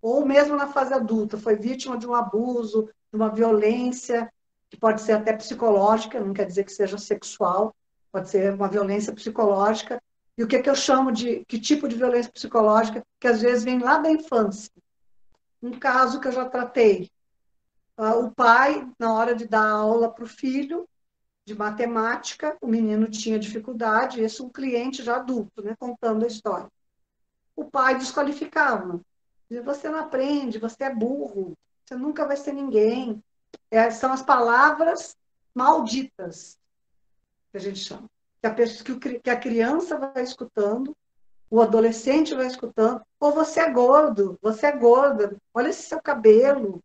ou 0.00 0.24
mesmo 0.24 0.56
na 0.56 0.68
fase 0.68 0.94
adulta, 0.94 1.36
foi 1.36 1.56
vítima 1.56 1.98
de 1.98 2.06
um 2.06 2.14
abuso, 2.14 2.88
de 3.10 3.16
uma 3.16 3.28
violência, 3.28 4.32
que 4.70 4.76
pode 4.76 5.02
ser 5.02 5.12
até 5.12 5.32
psicológica, 5.32 6.20
não 6.20 6.32
quer 6.32 6.46
dizer 6.46 6.64
que 6.64 6.72
seja 6.72 6.96
sexual, 6.96 7.74
pode 8.12 8.30
ser 8.30 8.54
uma 8.54 8.68
violência 8.68 9.12
psicológica. 9.12 10.00
E 10.38 10.44
o 10.44 10.46
que, 10.46 10.56
é 10.56 10.62
que 10.62 10.70
eu 10.70 10.74
chamo 10.74 11.12
de 11.12 11.44
que 11.46 11.58
tipo 11.58 11.88
de 11.88 11.96
violência 11.96 12.32
psicológica? 12.32 13.04
Que 13.18 13.28
às 13.28 13.42
vezes 13.42 13.64
vem 13.64 13.78
lá 13.78 13.98
da 13.98 14.10
infância. 14.10 14.70
Um 15.62 15.72
caso 15.72 16.20
que 16.20 16.28
eu 16.28 16.32
já 16.32 16.48
tratei. 16.48 17.10
Uh, 17.98 18.24
o 18.24 18.30
pai, 18.30 18.88
na 18.98 19.12
hora 19.12 19.34
de 19.34 19.46
dar 19.46 19.68
aula 19.68 20.10
para 20.10 20.24
o 20.24 20.28
filho 20.28 20.88
de 21.44 21.54
matemática, 21.54 22.56
o 22.60 22.66
menino 22.66 23.10
tinha 23.10 23.38
dificuldade, 23.38 24.22
esse 24.22 24.40
é 24.40 24.44
um 24.44 24.48
cliente 24.48 25.02
já 25.02 25.16
adulto, 25.16 25.62
né, 25.62 25.74
contando 25.78 26.24
a 26.24 26.28
história. 26.28 26.68
O 27.60 27.64
pai 27.66 27.98
desqualificava. 27.98 29.02
Dizia, 29.46 29.62
você 29.62 29.90
não 29.90 29.98
aprende, 29.98 30.58
você 30.58 30.84
é 30.84 30.94
burro, 30.94 31.52
você 31.84 31.94
nunca 31.94 32.26
vai 32.26 32.34
ser 32.34 32.54
ninguém, 32.54 33.22
é, 33.70 33.90
são 33.90 34.10
as 34.14 34.22
palavras 34.22 35.14
malditas, 35.54 36.56
que 37.50 37.58
a 37.58 37.60
gente 37.60 37.80
chama. 37.80 38.08
Que 38.40 38.46
a, 38.46 38.54
pessoa, 38.54 38.98
que 38.98 39.28
a 39.28 39.36
criança 39.38 39.98
vai 39.98 40.22
escutando, 40.22 40.96
o 41.50 41.60
adolescente 41.60 42.34
vai 42.34 42.46
escutando, 42.46 43.02
ou 43.20 43.30
você 43.30 43.60
é 43.60 43.70
gordo, 43.70 44.38
você 44.40 44.68
é 44.68 44.72
gorda, 44.72 45.36
olha 45.52 45.68
esse 45.68 45.82
seu 45.82 46.00
cabelo, 46.00 46.82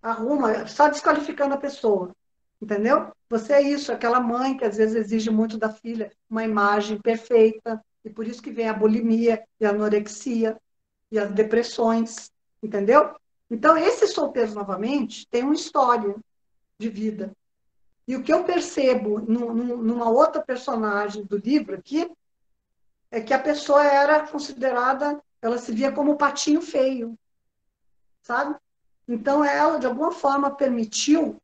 arruma, 0.00 0.66
só 0.66 0.88
desqualificando 0.88 1.52
a 1.52 1.58
pessoa, 1.58 2.16
entendeu? 2.58 3.12
Você 3.28 3.52
é 3.52 3.60
isso, 3.60 3.92
aquela 3.92 4.18
mãe 4.18 4.56
que 4.56 4.64
às 4.64 4.78
vezes 4.78 4.96
exige 4.96 5.28
muito 5.28 5.58
da 5.58 5.68
filha 5.68 6.10
uma 6.30 6.42
imagem 6.42 6.98
perfeita, 6.98 7.84
e 8.04 8.10
por 8.10 8.26
isso 8.26 8.42
que 8.42 8.50
vem 8.50 8.68
a 8.68 8.74
bulimia 8.74 9.44
e 9.58 9.66
a 9.66 9.70
anorexia 9.70 10.56
e 11.10 11.18
as 11.18 11.30
depressões, 11.32 12.30
entendeu? 12.62 13.14
Então, 13.50 13.76
esses 13.76 14.12
solteiros, 14.12 14.54
novamente, 14.54 15.26
têm 15.28 15.42
uma 15.42 15.54
história 15.54 16.14
de 16.78 16.88
vida. 16.88 17.32
E 18.06 18.16
o 18.16 18.22
que 18.22 18.32
eu 18.32 18.44
percebo 18.44 19.20
numa 19.20 20.08
outra 20.08 20.42
personagem 20.42 21.24
do 21.24 21.36
livro 21.36 21.74
aqui 21.74 22.10
é 23.10 23.20
que 23.20 23.34
a 23.34 23.38
pessoa 23.38 23.84
era 23.84 24.26
considerada, 24.26 25.20
ela 25.42 25.58
se 25.58 25.72
via 25.72 25.92
como 25.92 26.16
patinho 26.16 26.62
feio, 26.62 27.18
sabe? 28.22 28.56
Então, 29.06 29.44
ela, 29.44 29.78
de 29.78 29.86
alguma 29.86 30.12
forma, 30.12 30.50
permitiu 30.54 31.40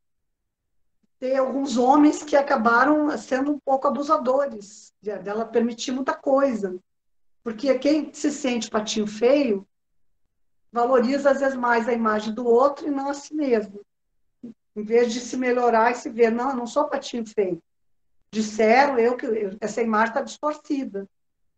ter 1.19 1.35
alguns 1.37 1.77
homens 1.77 2.23
que 2.23 2.35
acabaram 2.35 3.15
sendo 3.17 3.51
um 3.51 3.59
pouco 3.59 3.87
abusadores, 3.87 4.93
dela 5.01 5.45
permitir 5.45 5.91
muita 5.91 6.13
coisa. 6.13 6.77
Porque 7.43 7.77
quem 7.79 8.13
se 8.13 8.31
sente 8.31 8.69
patinho 8.69 9.07
feio 9.07 9.67
valoriza 10.71 11.31
às 11.31 11.39
vezes 11.39 11.57
mais 11.57 11.87
a 11.87 11.93
imagem 11.93 12.33
do 12.33 12.45
outro 12.45 12.87
e 12.87 12.91
não 12.91 13.09
a 13.09 13.13
si 13.13 13.33
mesmo. 13.33 13.81
Em 14.75 14.83
vez 14.83 15.11
de 15.11 15.19
se 15.19 15.35
melhorar 15.35 15.91
e 15.91 15.95
se 15.95 16.09
ver, 16.09 16.31
não, 16.31 16.51
eu 16.51 16.55
não 16.55 16.67
sou 16.67 16.85
patinho 16.85 17.25
feio. 17.25 17.61
Disseram 18.31 18.99
eu 18.99 19.15
que 19.15 19.25
essa 19.59 19.81
imagem 19.81 20.09
está 20.09 20.21
distorcida 20.21 21.07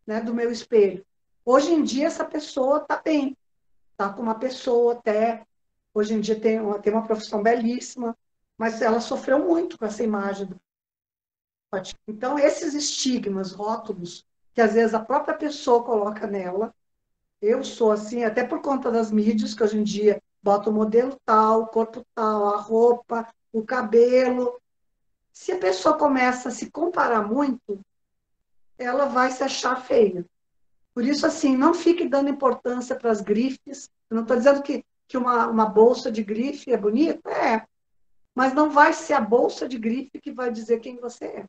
né, 0.08 0.22
do 0.22 0.34
meu 0.34 0.52
espelho. 0.52 1.06
Hoje 1.44 1.74
em 1.74 1.84
dia, 1.84 2.08
essa 2.08 2.24
pessoa 2.24 2.78
está 2.78 3.02
bem, 3.04 3.36
está 3.92 4.10
com 4.14 4.22
uma 4.22 4.36
pessoa 4.36 4.94
até. 4.94 5.44
Hoje 5.94 6.14
em 6.14 6.22
dia 6.22 6.40
tem 6.40 6.60
uma, 6.60 6.80
tem 6.80 6.94
uma 6.94 7.06
profissão 7.06 7.42
belíssima, 7.42 8.16
mas 8.60 8.82
ela 8.82 9.00
sofreu 9.00 9.40
muito 9.40 9.80
com 9.80 9.86
essa 9.86 10.04
imagem 10.04 10.46
do. 10.46 10.60
Então, 12.06 12.38
esses 12.38 12.74
estigmas, 12.74 13.54
rótulos, 13.54 14.26
que 14.54 14.60
às 14.60 14.74
vezes 14.74 14.94
a 14.94 15.00
própria 15.00 15.38
pessoa 15.38 15.84
coloca 15.84 16.28
nela, 16.28 16.76
eu 17.42 17.64
sou 17.64 17.90
assim, 17.90 18.26
até 18.26 18.44
por 18.44 18.62
conta 18.62 18.92
das 18.92 19.12
mídias, 19.12 19.54
que 19.54 19.64
hoje 19.64 19.78
em 19.78 19.84
dia 19.84 20.22
bota 20.44 20.70
o 20.70 20.74
modelo 20.74 21.18
tal, 21.24 21.62
o 21.62 21.68
corpo 21.68 22.06
tal, 22.14 22.54
a 22.54 22.58
roupa, 22.58 23.34
o 23.54 23.64
cabelo. 23.64 24.60
Se 25.32 25.54
a 25.54 25.58
pessoa 25.58 25.98
começa 25.98 26.50
a 26.50 26.52
se 26.52 26.70
comparar 26.70 27.26
muito, 27.26 27.80
ela 28.78 29.06
vai 29.06 29.32
se 29.32 29.42
achar 29.42 29.82
feia. 29.86 30.26
Por 30.94 31.06
isso, 31.06 31.26
assim, 31.26 31.56
não 31.56 31.74
fique 31.74 32.10
dando 32.10 32.30
importância 32.30 32.94
para 32.94 33.12
as 33.12 33.22
grifes. 33.22 33.90
Eu 34.10 34.16
não 34.16 34.24
estou 34.24 34.36
dizendo 34.36 34.62
que, 34.62 34.84
que 35.08 35.18
uma, 35.18 35.48
uma 35.48 35.66
bolsa 35.66 36.12
de 36.12 36.24
grife 36.24 36.74
é 36.74 36.78
bonita, 36.78 37.30
é. 37.30 37.66
Mas 38.40 38.54
não 38.54 38.70
vai 38.70 38.94
ser 38.94 39.16
a 39.16 39.20
bolsa 39.20 39.68
de 39.68 39.78
grife 39.78 40.18
que 40.18 40.32
vai 40.32 40.50
dizer 40.50 40.80
quem 40.80 40.96
você 40.96 41.26
é. 41.26 41.46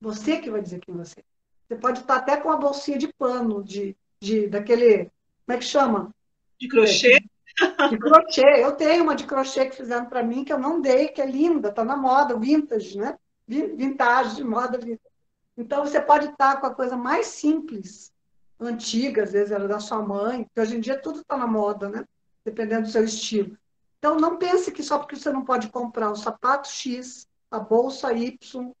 Você 0.00 0.38
que 0.38 0.50
vai 0.50 0.62
dizer 0.62 0.80
quem 0.80 0.96
você 0.96 1.20
é. 1.20 1.24
Você 1.68 1.76
pode 1.78 2.00
estar 2.00 2.16
até 2.16 2.38
com 2.38 2.50
a 2.50 2.56
bolsinha 2.56 2.96
de 2.96 3.12
pano, 3.12 3.62
de, 3.62 3.94
de 4.22 4.46
daquele, 4.46 5.10
como 5.44 5.54
é 5.54 5.58
que 5.58 5.64
chama? 5.66 6.14
De 6.58 6.66
crochê? 6.66 7.12
É, 7.12 7.88
de, 7.88 7.98
crochê. 7.98 8.64
Eu 8.64 8.72
tenho 8.72 9.02
uma 9.02 9.14
de 9.14 9.26
crochê 9.26 9.66
que 9.66 9.76
fizeram 9.76 10.06
para 10.06 10.22
mim, 10.22 10.44
que 10.44 10.52
eu 10.54 10.58
não 10.58 10.80
dei, 10.80 11.08
que 11.08 11.20
é 11.20 11.26
linda, 11.26 11.68
está 11.68 11.84
na 11.84 11.94
moda, 11.94 12.38
vintage, 12.38 12.96
né? 12.96 13.18
Vintage, 13.46 14.36
de 14.36 14.44
moda 14.44 14.78
vintage. 14.78 15.12
Então, 15.58 15.84
você 15.84 16.00
pode 16.00 16.30
estar 16.30 16.58
com 16.58 16.68
a 16.68 16.74
coisa 16.74 16.96
mais 16.96 17.26
simples, 17.26 18.10
antiga, 18.58 19.24
às 19.24 19.32
vezes 19.32 19.52
era 19.52 19.68
da 19.68 19.78
sua 19.78 20.00
mãe, 20.00 20.46
que 20.54 20.58
hoje 20.58 20.78
em 20.78 20.80
dia 20.80 20.98
tudo 20.98 21.20
está 21.20 21.36
na 21.36 21.46
moda, 21.46 21.90
né? 21.90 22.06
Dependendo 22.46 22.84
do 22.84 22.90
seu 22.90 23.04
estilo. 23.04 23.58
Então, 24.00 24.16
não 24.18 24.38
pense 24.38 24.72
que 24.72 24.82
só 24.82 24.98
porque 24.98 25.14
você 25.14 25.30
não 25.30 25.44
pode 25.44 25.68
comprar 25.68 26.10
o 26.10 26.16
sapato 26.16 26.68
X, 26.68 27.28
a 27.50 27.60
bolsa 27.60 28.12
Y, 28.12 28.72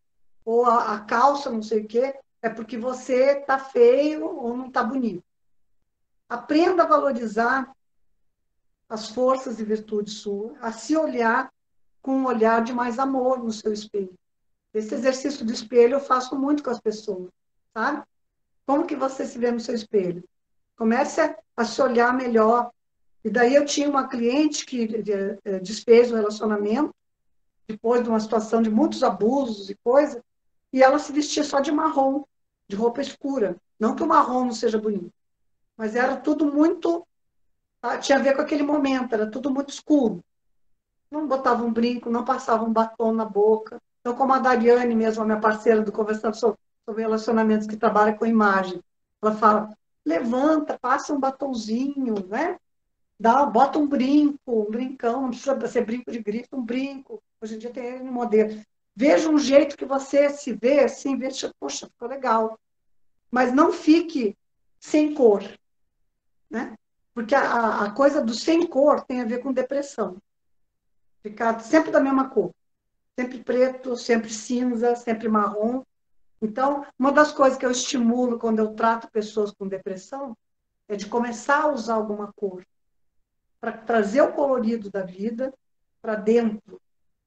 ou 0.44 0.64
a, 0.64 0.94
a 0.94 1.00
calça, 1.00 1.50
não 1.50 1.62
sei 1.62 1.82
o 1.82 1.86
quê, 1.86 2.18
é 2.42 2.48
porque 2.48 2.76
você 2.78 3.38
está 3.38 3.58
feio 3.58 4.26
ou 4.26 4.56
não 4.56 4.68
está 4.68 4.82
bonito. 4.82 5.22
Aprenda 6.28 6.84
a 6.84 6.86
valorizar 6.86 7.70
as 8.88 9.10
forças 9.10 9.60
e 9.60 9.64
virtudes 9.64 10.14
suas, 10.14 10.56
a 10.60 10.72
se 10.72 10.96
olhar 10.96 11.52
com 12.00 12.12
um 12.12 12.26
olhar 12.26 12.64
de 12.64 12.72
mais 12.72 12.98
amor 12.98 13.38
no 13.38 13.52
seu 13.52 13.72
espelho. 13.72 14.18
Esse 14.72 14.94
exercício 14.94 15.44
do 15.44 15.52
espelho 15.52 15.94
eu 15.94 16.00
faço 16.00 16.34
muito 16.38 16.62
com 16.62 16.70
as 16.70 16.80
pessoas, 16.80 17.30
sabe? 17.74 18.02
Como 18.66 18.86
que 18.86 18.96
você 18.96 19.26
se 19.26 19.38
vê 19.38 19.50
no 19.50 19.60
seu 19.60 19.74
espelho? 19.74 20.24
Comece 20.76 21.20
a, 21.56 21.64
se 21.64 21.82
olhar 21.82 22.14
melhor. 22.14 22.70
E 23.24 23.30
daí 23.30 23.54
eu 23.54 23.64
tinha 23.66 23.88
uma 23.88 24.08
cliente 24.08 24.64
que 24.64 25.04
eh, 25.44 25.58
desfez 25.60 26.10
o 26.10 26.16
relacionamento, 26.16 26.94
depois 27.68 28.02
de 28.02 28.08
uma 28.08 28.18
situação 28.18 28.62
de 28.62 28.70
muitos 28.70 29.02
abusos 29.02 29.70
e 29.70 29.74
coisa, 29.76 30.24
e 30.72 30.82
ela 30.82 30.98
se 30.98 31.12
vestia 31.12 31.44
só 31.44 31.60
de 31.60 31.70
marrom. 31.70 32.24
de 32.68 32.76
roupa 32.76 33.00
escura. 33.00 33.56
Não 33.78 33.96
que 33.96 34.02
o 34.02 34.06
marrom 34.06 34.44
não 34.44 34.52
seja 34.52 34.78
bonito, 34.78 35.12
mas 35.76 35.96
era 35.96 36.16
tudo 36.16 36.46
muito. 36.46 37.06
Ah, 37.82 37.98
tinha 37.98 38.18
a 38.18 38.22
ver 38.22 38.34
com 38.36 38.42
aquele 38.42 38.62
momento, 38.62 39.14
era 39.14 39.30
tudo 39.30 39.50
muito 39.50 39.70
escuro. 39.70 40.22
Não 41.10 41.26
botava 41.26 41.64
um 41.64 41.72
brinco, 41.72 42.10
não 42.10 42.24
passava 42.24 42.64
um 42.64 42.72
batom 42.72 43.12
na 43.12 43.24
boca. 43.24 43.80
Então, 44.00 44.14
como 44.14 44.32
a 44.32 44.38
Dariane 44.38 44.94
mesmo, 44.94 45.22
a 45.22 45.26
minha 45.26 45.40
parceira 45.40 45.82
do 45.82 45.92
Conversando 45.92 46.36
sobre 46.36 46.58
Relacionamentos, 47.02 47.66
que 47.66 47.76
trabalha 47.76 48.14
com 48.14 48.26
imagem, 48.26 48.80
ela 49.22 49.32
fala, 49.34 49.76
levanta, 50.04 50.78
passa 50.78 51.12
um 51.12 51.20
batonzinho, 51.20 52.14
né? 52.28 52.58
Dá, 53.20 53.44
bota 53.44 53.78
um 53.78 53.86
brinco, 53.86 54.62
um 54.62 54.70
brincão, 54.70 55.20
não 55.20 55.28
precisa 55.28 55.66
ser 55.68 55.84
brinco 55.84 56.10
de 56.10 56.20
grito, 56.20 56.56
um 56.56 56.64
brinco. 56.64 57.22
Hoje 57.38 57.54
em 57.54 57.58
dia 57.58 57.70
tem 57.70 58.00
um 58.00 58.10
modelo. 58.10 58.58
Veja 58.96 59.28
um 59.28 59.38
jeito 59.38 59.76
que 59.76 59.84
você 59.84 60.30
se 60.30 60.54
vê 60.54 60.80
assim, 60.80 61.18
veja, 61.18 61.52
poxa, 61.60 61.86
ficou 61.86 62.08
legal. 62.08 62.58
Mas 63.30 63.52
não 63.52 63.74
fique 63.74 64.34
sem 64.78 65.12
cor, 65.12 65.42
né? 66.48 66.74
Porque 67.12 67.34
a, 67.34 67.84
a 67.84 67.90
coisa 67.90 68.24
do 68.24 68.32
sem 68.32 68.66
cor 68.66 69.04
tem 69.04 69.20
a 69.20 69.26
ver 69.26 69.42
com 69.42 69.52
depressão. 69.52 70.16
Ficar 71.22 71.60
sempre 71.60 71.90
da 71.90 72.00
mesma 72.00 72.30
cor. 72.30 72.54
Sempre 73.18 73.44
preto, 73.44 73.98
sempre 73.98 74.30
cinza, 74.30 74.96
sempre 74.96 75.28
marrom. 75.28 75.82
Então, 76.40 76.86
uma 76.98 77.12
das 77.12 77.32
coisas 77.32 77.58
que 77.58 77.66
eu 77.66 77.70
estimulo 77.70 78.38
quando 78.38 78.60
eu 78.60 78.72
trato 78.72 79.10
pessoas 79.10 79.50
com 79.52 79.68
depressão 79.68 80.34
é 80.88 80.96
de 80.96 81.04
começar 81.04 81.64
a 81.64 81.70
usar 81.70 81.96
alguma 81.96 82.32
cor 82.32 82.64
para 83.60 83.72
trazer 83.72 84.22
o 84.22 84.32
colorido 84.32 84.90
da 84.90 85.02
vida 85.02 85.52
para 86.00 86.14
dentro. 86.14 86.80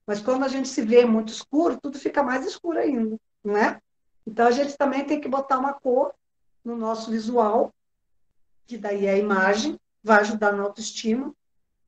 Mas 0.06 0.20
quando 0.20 0.44
a 0.44 0.48
gente 0.48 0.68
se 0.68 0.82
vê 0.82 1.06
muito 1.06 1.32
escuro, 1.32 1.80
tudo 1.82 1.98
fica 1.98 2.24
mais 2.24 2.46
escuro 2.46 2.80
ainda, 2.80 3.18
não 3.44 3.56
é? 3.56 3.80
Então 4.26 4.48
a 4.48 4.52
gente 4.52 4.78
também 4.78 5.06
tem 5.06 5.22
que 5.22 5.30
botar 5.30 5.60
uma 5.60 5.74
cor 5.74 6.14
no 6.64 6.76
nosso 6.76 7.12
visual, 7.12 7.74
que 8.66 8.78
daí 8.78 9.06
é 9.06 9.12
a 9.12 9.18
imagem, 9.18 9.80
vai 10.04 10.22
ajudar 10.22 10.54
na 10.54 10.64
autoestima. 10.64 11.34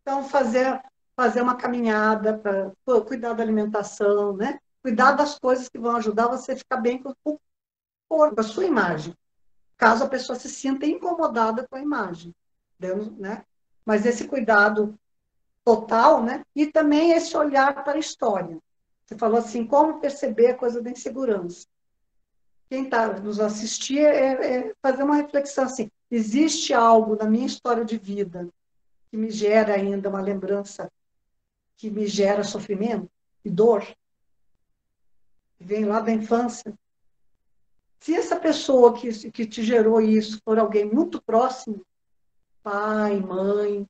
Então 0.02 0.24
fazer 0.24 0.82
fazer 1.16 1.42
uma 1.42 1.56
caminhada 1.56 2.38
para 2.38 2.72
cuidar 3.08 3.34
da 3.34 3.42
alimentação, 3.42 4.36
né? 4.36 4.60
Cuidar 4.82 5.14
das 5.14 5.40
coisas 5.40 5.70
que 5.70 5.80
vão 5.80 5.96
ajudar 5.96 6.28
você 6.28 6.52
a 6.52 6.58
ficar 6.58 6.78
bem 6.78 7.02
com 7.02 7.16
o 7.24 7.40
corpo, 8.08 8.40
a 8.40 8.44
sua 8.44 8.66
imagem. 8.66 9.16
Caso 9.78 10.04
a 10.04 10.10
pessoa 10.10 10.38
se 10.38 10.50
sinta 10.50 10.86
incomodada 10.86 11.66
com 11.68 11.78
a 11.78 11.82
imagem, 11.82 12.36
né? 13.18 13.44
Mas 13.86 14.06
esse 14.06 14.28
cuidado 14.28 14.98
total, 15.64 16.24
né? 16.24 16.44
E 16.56 16.68
também 16.68 17.12
esse 17.12 17.36
olhar 17.38 17.84
para 17.84 17.94
a 17.94 18.00
história. 18.00 18.58
Você 19.06 19.16
falou 19.18 19.38
assim, 19.38 19.66
como 19.66 20.00
perceber 20.00 20.48
a 20.48 20.56
coisa 20.56 20.82
da 20.82 20.90
insegurança. 20.90 21.68
Quem 22.70 22.86
está 22.86 23.20
nos 23.20 23.40
assistir 23.40 24.00
é, 24.00 24.34
é, 24.34 24.74
fazer 24.82 25.04
uma 25.04 25.16
reflexão 25.16 25.66
assim, 25.66 25.92
existe 26.10 26.74
algo 26.74 27.16
na 27.16 27.26
minha 27.26 27.46
história 27.46 27.86
de 27.86 27.98
vida 27.98 28.50
que 29.10 29.18
me 29.18 29.30
gera 29.30 29.76
ainda 29.76 30.10
uma 30.10 30.22
lembrança, 30.22 30.92
que 31.78 31.92
me 31.92 32.08
gera 32.08 32.44
sofrimento 32.44 33.10
e 33.44 33.50
dor, 33.50 33.86
vem 35.60 35.86
lá 35.86 36.00
da 36.00 36.12
infância. 36.12 36.74
Se 38.00 38.14
essa 38.16 38.36
pessoa 38.36 38.94
que, 38.94 39.32
que 39.32 39.46
te 39.46 39.64
gerou 39.64 40.02
isso 40.02 40.40
for 40.44 40.58
alguém 40.58 40.86
muito 40.86 41.22
próximo, 41.22 41.86
pai, 42.66 43.20
mãe, 43.20 43.88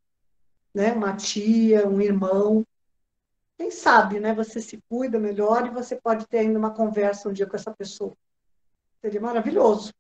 né, 0.74 0.92
uma 0.92 1.16
tia, 1.16 1.88
um 1.88 2.02
irmão. 2.02 2.68
Quem 3.58 3.72
sabe, 3.72 4.20
né? 4.20 4.34
Você 4.34 4.60
se 4.60 4.84
cuida 4.90 5.18
melhor 5.18 5.66
e 5.66 5.70
você 5.70 5.96
pode 5.96 6.28
ter 6.28 6.40
ainda 6.40 6.60
uma 6.60 6.72
conversa 6.72 7.30
um 7.30 7.32
dia 7.32 7.48
com 7.48 7.56
essa 7.56 7.72
pessoa. 7.72 8.14
Seria 9.00 9.22
maravilhoso. 9.22 9.94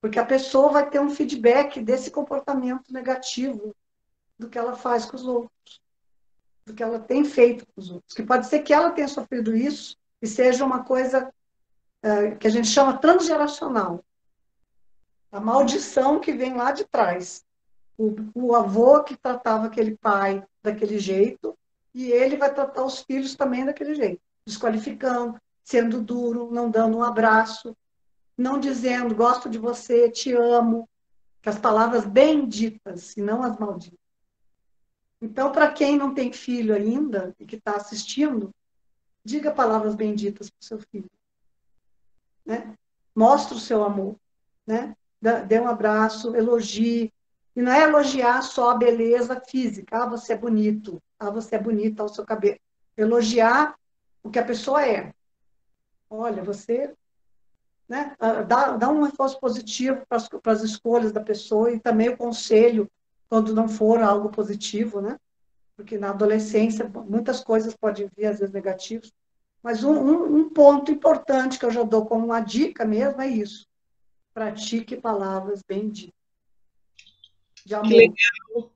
Porque 0.00 0.18
a 0.18 0.24
pessoa 0.24 0.70
vai 0.70 0.88
ter 0.88 1.00
um 1.00 1.10
feedback 1.10 1.82
desse 1.82 2.10
comportamento 2.10 2.90
negativo 2.90 3.76
do 4.38 4.48
que 4.48 4.58
ela 4.58 4.74
faz 4.74 5.04
com 5.04 5.16
os 5.16 5.26
outros, 5.26 5.82
do 6.64 6.72
que 6.72 6.82
ela 6.82 6.98
tem 6.98 7.26
feito 7.26 7.66
com 7.66 7.78
os 7.78 7.90
outros. 7.90 8.14
Que 8.14 8.22
pode 8.22 8.46
ser 8.46 8.60
que 8.60 8.72
ela 8.72 8.90
tenha 8.90 9.08
sofrido 9.08 9.54
isso 9.54 9.98
e 10.22 10.26
seja 10.26 10.64
uma 10.64 10.82
coisa 10.82 11.30
é, 12.02 12.30
que 12.36 12.46
a 12.46 12.50
gente 12.50 12.68
chama 12.68 12.96
transgeracional. 12.96 14.02
A 15.30 15.38
maldição 15.40 16.18
que 16.18 16.32
vem 16.32 16.54
lá 16.54 16.72
de 16.72 16.84
trás 16.84 17.43
o, 17.96 18.14
o 18.34 18.54
avô 18.54 19.02
que 19.02 19.16
tratava 19.16 19.66
aquele 19.66 19.96
pai 19.96 20.44
daquele 20.62 20.98
jeito 20.98 21.56
e 21.94 22.10
ele 22.10 22.36
vai 22.36 22.52
tratar 22.52 22.84
os 22.84 23.00
filhos 23.00 23.34
também 23.36 23.64
daquele 23.64 23.94
jeito, 23.94 24.20
desqualificando, 24.44 25.40
sendo 25.62 26.02
duro, 26.02 26.50
não 26.50 26.70
dando 26.70 26.98
um 26.98 27.02
abraço, 27.02 27.76
não 28.36 28.58
dizendo 28.58 29.14
gosto 29.14 29.48
de 29.48 29.58
você, 29.58 30.10
te 30.10 30.32
amo, 30.32 30.88
que 31.40 31.48
as 31.48 31.58
palavras 31.58 32.04
benditas 32.04 33.16
e 33.16 33.22
não 33.22 33.42
as 33.42 33.56
malditas. 33.58 33.98
Então, 35.22 35.52
para 35.52 35.70
quem 35.70 35.96
não 35.96 36.12
tem 36.12 36.32
filho 36.32 36.74
ainda 36.74 37.34
e 37.38 37.46
que 37.46 37.56
está 37.56 37.76
assistindo, 37.76 38.50
diga 39.24 39.50
palavras 39.50 39.94
benditas 39.94 40.50
para 40.50 40.60
o 40.60 40.64
seu 40.64 40.78
filho. 40.78 41.10
Né? 42.44 42.74
Mostre 43.14 43.56
o 43.56 43.60
seu 43.60 43.84
amor. 43.84 44.16
Né? 44.66 44.94
Dê 45.46 45.60
um 45.60 45.68
abraço, 45.68 46.36
elogie, 46.36 47.12
e 47.56 47.62
não 47.62 47.72
é 47.72 47.84
elogiar 47.84 48.42
só 48.42 48.70
a 48.70 48.76
beleza 48.76 49.40
física. 49.40 50.02
Ah, 50.02 50.06
você 50.06 50.32
é 50.32 50.36
bonito. 50.36 51.00
Ah, 51.18 51.30
você 51.30 51.54
é 51.54 51.58
bonita 51.58 52.02
ao 52.02 52.08
seu 52.08 52.24
cabelo. 52.24 52.58
Elogiar 52.96 53.76
o 54.22 54.30
que 54.30 54.38
a 54.38 54.44
pessoa 54.44 54.84
é. 54.86 55.14
Olha, 56.10 56.42
você 56.42 56.92
né, 57.88 58.14
ah, 58.18 58.42
dá, 58.42 58.76
dá 58.76 58.88
um 58.88 59.02
reforço 59.02 59.38
positivo 59.38 60.04
para 60.08 60.18
as, 60.18 60.28
para 60.28 60.52
as 60.52 60.62
escolhas 60.62 61.12
da 61.12 61.20
pessoa 61.20 61.70
e 61.70 61.78
também 61.78 62.08
o 62.08 62.16
conselho 62.16 62.90
quando 63.28 63.54
não 63.54 63.68
for 63.68 64.02
algo 64.02 64.30
positivo, 64.30 65.00
né? 65.00 65.18
Porque 65.76 65.98
na 65.98 66.10
adolescência 66.10 66.88
muitas 67.06 67.42
coisas 67.42 67.74
podem 67.76 68.08
vir 68.16 68.26
às 68.26 68.38
vezes 68.38 68.52
negativas. 68.52 69.12
Mas 69.62 69.82
um, 69.82 69.92
um, 69.92 70.36
um 70.36 70.50
ponto 70.50 70.90
importante 70.90 71.58
que 71.58 71.64
eu 71.64 71.70
já 71.70 71.82
dou 71.82 72.04
como 72.06 72.26
uma 72.26 72.40
dica 72.40 72.84
mesmo 72.84 73.20
é 73.20 73.28
isso. 73.28 73.66
Pratique 74.32 75.00
palavras 75.00 75.62
benditas 75.66 76.23
de 77.64 77.74
amor. 77.74 77.88
Que 77.88 77.96
legal. 77.96 78.72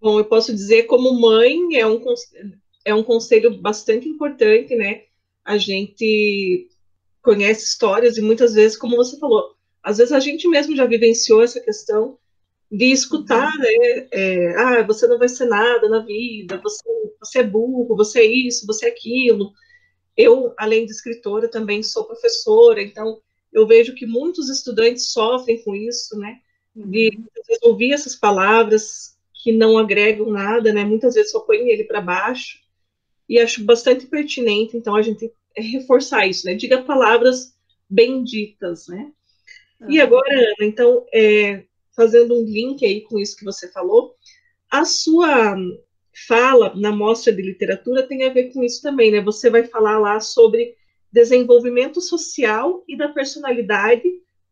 Bom, 0.00 0.18
eu 0.18 0.24
posso 0.24 0.54
dizer, 0.54 0.84
como 0.84 1.20
mãe, 1.20 1.76
é 1.76 1.86
um, 1.86 2.02
é 2.84 2.94
um 2.94 3.02
conselho 3.02 3.60
bastante 3.60 4.08
importante, 4.08 4.76
né? 4.76 5.02
A 5.44 5.58
gente 5.58 6.68
conhece 7.20 7.64
histórias 7.64 8.16
e 8.16 8.22
muitas 8.22 8.54
vezes, 8.54 8.76
como 8.76 8.96
você 8.96 9.18
falou, 9.18 9.56
às 9.82 9.98
vezes 9.98 10.12
a 10.12 10.20
gente 10.20 10.46
mesmo 10.48 10.76
já 10.76 10.86
vivenciou 10.86 11.42
essa 11.42 11.60
questão 11.60 12.18
de 12.70 12.92
escutar, 12.92 13.52
né? 13.58 14.08
É, 14.12 14.54
ah, 14.56 14.82
você 14.82 15.06
não 15.06 15.18
vai 15.18 15.28
ser 15.28 15.46
nada 15.46 15.88
na 15.88 16.00
vida, 16.00 16.60
você, 16.62 16.84
você 17.18 17.38
é 17.40 17.42
burro, 17.42 17.96
você 17.96 18.20
é 18.20 18.24
isso, 18.24 18.66
você 18.66 18.86
é 18.86 18.90
aquilo. 18.90 19.52
Eu, 20.16 20.52
além 20.58 20.84
de 20.84 20.92
escritora, 20.92 21.48
também 21.48 21.82
sou 21.82 22.04
professora, 22.04 22.82
então 22.82 23.20
eu 23.52 23.66
vejo 23.66 23.94
que 23.94 24.06
muitos 24.06 24.48
estudantes 24.48 25.10
sofrem 25.10 25.62
com 25.64 25.74
isso, 25.74 26.18
né? 26.18 26.36
De 26.86 27.18
ouvir 27.62 27.92
essas 27.92 28.14
palavras 28.14 29.16
que 29.42 29.52
não 29.52 29.78
agregam 29.78 30.30
nada, 30.30 30.72
né? 30.72 30.84
Muitas 30.84 31.14
vezes 31.14 31.30
só 31.30 31.40
põe 31.40 31.68
ele 31.68 31.84
para 31.84 32.00
baixo. 32.00 32.60
E 33.28 33.38
acho 33.38 33.64
bastante 33.64 34.06
pertinente, 34.06 34.76
então, 34.76 34.96
a 34.96 35.02
gente 35.02 35.30
reforçar 35.56 36.26
isso, 36.26 36.46
né? 36.46 36.54
Diga 36.54 36.82
palavras 36.82 37.54
benditas, 37.88 38.88
né? 38.88 39.12
E 39.88 40.00
agora, 40.00 40.32
Ana, 40.32 40.68
então, 40.68 41.06
é, 41.12 41.64
fazendo 41.94 42.34
um 42.34 42.44
link 42.44 42.84
aí 42.84 43.02
com 43.02 43.18
isso 43.18 43.36
que 43.36 43.44
você 43.44 43.70
falou, 43.70 44.16
a 44.70 44.84
sua 44.84 45.56
fala 46.26 46.74
na 46.74 46.90
mostra 46.90 47.32
de 47.32 47.42
literatura 47.42 48.06
tem 48.06 48.24
a 48.24 48.32
ver 48.32 48.52
com 48.52 48.64
isso 48.64 48.82
também, 48.82 49.10
né? 49.10 49.20
Você 49.20 49.48
vai 49.48 49.64
falar 49.64 49.98
lá 49.98 50.18
sobre 50.18 50.74
desenvolvimento 51.12 52.00
social 52.00 52.82
e 52.88 52.96
da 52.96 53.08
personalidade 53.08 54.08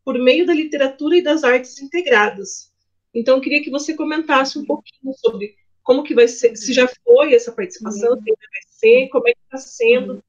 por 0.07 0.17
meio 0.21 0.47
da 0.47 0.55
literatura 0.55 1.17
e 1.17 1.23
das 1.23 1.43
artes 1.43 1.83
integradas. 1.83 2.73
Então, 3.13 3.37
eu 3.37 3.41
queria 3.41 3.61
que 3.61 3.71
você 3.71 3.93
comentasse 3.93 4.57
um 4.57 4.65
pouquinho 4.65 5.13
sobre 5.17 5.57
como 5.83 6.05
que 6.05 6.15
vai 6.15 6.29
ser, 6.29 6.55
se 6.55 6.73
já 6.73 6.87
foi 7.05 7.35
essa 7.35 7.51
participação, 7.51 8.13
se 8.13 8.21
ainda 8.21 8.49
vai 8.53 8.63
ser, 8.69 9.09
como 9.09 9.29
é 9.29 9.33
que 9.33 9.41
está 9.43 9.59
sendo, 9.59 10.23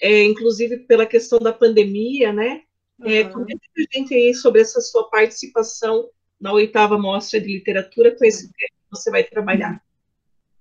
é, 0.00 0.24
inclusive 0.24 0.78
pela 0.78 1.04
questão 1.04 1.38
da 1.38 1.52
pandemia, 1.52 2.32
né? 2.32 2.62
É, 3.02 3.24
uhum. 3.24 3.32
Comenta 3.32 3.60
a 3.76 3.98
gente 3.98 4.14
aí 4.14 4.34
sobre 4.34 4.62
essa 4.62 4.80
sua 4.80 5.10
participação 5.10 6.08
na 6.40 6.52
oitava 6.54 6.98
mostra 6.98 7.38
de 7.38 7.46
literatura 7.46 8.16
com 8.16 8.24
esse 8.24 8.50
tema 8.50 8.70
que 8.70 8.90
você 8.90 9.10
vai 9.10 9.22
trabalhar. 9.22 9.82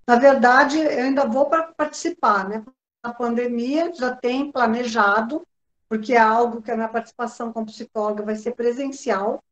Na 0.06 0.18
verdade, 0.18 0.80
eu 0.80 1.04
ainda 1.06 1.26
vou 1.26 1.50
participar, 1.78 2.50
né? 2.50 2.66
A 3.02 3.14
pandemia 3.14 3.94
já 3.94 4.14
tem 4.14 4.52
planejado 4.52 5.48
porque 5.90 6.14
é 6.14 6.20
algo 6.20 6.62
que 6.62 6.72
a 6.72 6.76
minha 6.76 6.88
participação 6.88 7.52
como 7.52 7.66
psicóloga 7.66 8.24
vai 8.24 8.36
ser 8.36 8.52
presencial, 8.52 9.44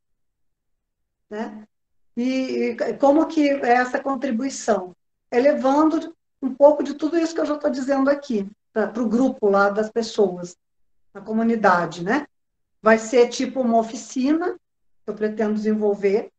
né? 1.29 1.67
E, 2.15 2.75
e 2.79 2.93
como 2.97 3.27
que 3.27 3.49
é 3.49 3.73
essa 3.73 3.99
contribuição? 3.99 4.95
Elevando 5.29 6.15
um 6.41 6.53
pouco 6.53 6.83
de 6.83 6.93
tudo 6.93 7.17
isso 7.17 7.33
que 7.33 7.41
eu 7.41 7.45
já 7.45 7.55
estou 7.55 7.69
dizendo 7.69 8.09
aqui, 8.09 8.49
para 8.71 9.01
o 9.01 9.09
grupo 9.09 9.49
lá 9.49 9.69
das 9.69 9.89
pessoas, 9.89 10.55
na 11.13 11.19
comunidade, 11.19 12.03
né? 12.03 12.27
vai 12.81 12.97
ser 12.97 13.29
tipo 13.29 13.61
uma 13.61 13.79
oficina 13.79 14.53
que 15.03 15.09
eu 15.09 15.13
pretendo 15.13 15.55
desenvolver, 15.55 16.31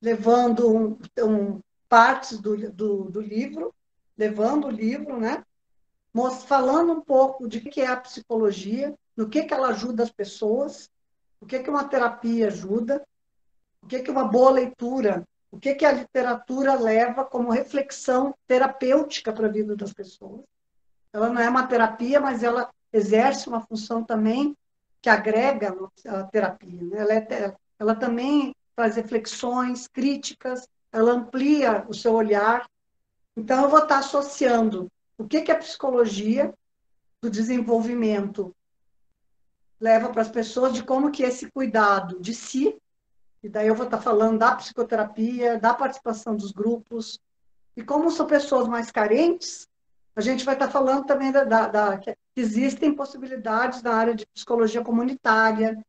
levando 0.00 0.74
um, 0.74 0.98
um 1.18 1.60
partes 1.88 2.38
do, 2.38 2.56
do, 2.70 3.04
do, 3.10 3.20
livro, 3.20 3.74
levando 4.16 4.68
o 4.68 4.70
livro, 4.70 5.18
né? 5.18 5.44
falando 6.46 6.92
um 6.92 7.00
pouco 7.00 7.48
de 7.48 7.60
que 7.60 7.80
é 7.80 7.88
a 7.88 7.96
psicologia, 7.96 8.94
no 9.16 9.28
que, 9.28 9.44
que 9.44 9.54
ela 9.54 9.68
ajuda 9.68 10.02
as 10.02 10.10
pessoas, 10.10 10.90
o 11.40 11.46
que, 11.46 11.58
que 11.58 11.70
uma 11.70 11.84
terapia 11.84 12.48
ajuda, 12.48 13.04
o 13.82 13.86
que, 13.86 14.00
que 14.00 14.10
uma 14.10 14.24
boa 14.24 14.50
leitura, 14.50 15.26
o 15.50 15.58
que, 15.58 15.74
que 15.74 15.84
a 15.84 15.92
literatura 15.92 16.74
leva 16.74 17.24
como 17.24 17.50
reflexão 17.50 18.34
terapêutica 18.46 19.32
para 19.32 19.46
a 19.46 19.50
vida 19.50 19.74
das 19.74 19.92
pessoas. 19.92 20.42
Ela 21.12 21.28
não 21.30 21.40
é 21.40 21.48
uma 21.48 21.66
terapia, 21.66 22.20
mas 22.20 22.42
ela 22.42 22.70
exerce 22.92 23.48
uma 23.48 23.60
função 23.60 24.04
também 24.04 24.56
que 25.02 25.08
agrega 25.08 25.74
a 26.06 26.24
terapia. 26.24 26.82
Né? 26.82 26.98
Ela, 26.98 27.14
é, 27.14 27.56
ela 27.78 27.94
também 27.94 28.54
faz 28.76 28.96
reflexões 28.96 29.88
críticas, 29.88 30.68
ela 30.92 31.12
amplia 31.12 31.84
o 31.88 31.94
seu 31.94 32.14
olhar. 32.14 32.68
Então, 33.36 33.64
eu 33.64 33.68
vou 33.68 33.80
estar 33.80 33.98
associando 33.98 34.90
o 35.18 35.26
que, 35.26 35.42
que 35.42 35.52
a 35.52 35.58
psicologia 35.58 36.52
do 37.20 37.28
desenvolvimento 37.30 38.54
leva 39.80 40.10
para 40.10 40.22
as 40.22 40.28
pessoas 40.28 40.74
de 40.74 40.82
como 40.82 41.10
que 41.10 41.22
esse 41.22 41.50
cuidado 41.50 42.20
de 42.20 42.34
si, 42.34 42.76
e 43.42 43.48
daí 43.48 43.68
eu 43.68 43.74
vou 43.74 43.86
estar 43.86 44.00
falando 44.00 44.38
da 44.38 44.54
psicoterapia, 44.54 45.58
da 45.58 45.72
participação 45.72 46.36
dos 46.36 46.52
grupos, 46.52 47.18
e 47.76 47.82
como 47.82 48.10
são 48.10 48.26
pessoas 48.26 48.68
mais 48.68 48.90
carentes, 48.90 49.66
a 50.14 50.20
gente 50.20 50.44
vai 50.44 50.54
estar 50.54 50.68
falando 50.68 51.06
também 51.06 51.32
da, 51.32 51.44
da, 51.44 51.66
da 51.66 51.98
que 51.98 52.14
existem 52.36 52.94
possibilidades 52.94 53.82
na 53.82 53.94
área 53.94 54.14
de 54.14 54.26
psicologia 54.26 54.82
comunitária, 54.82 55.82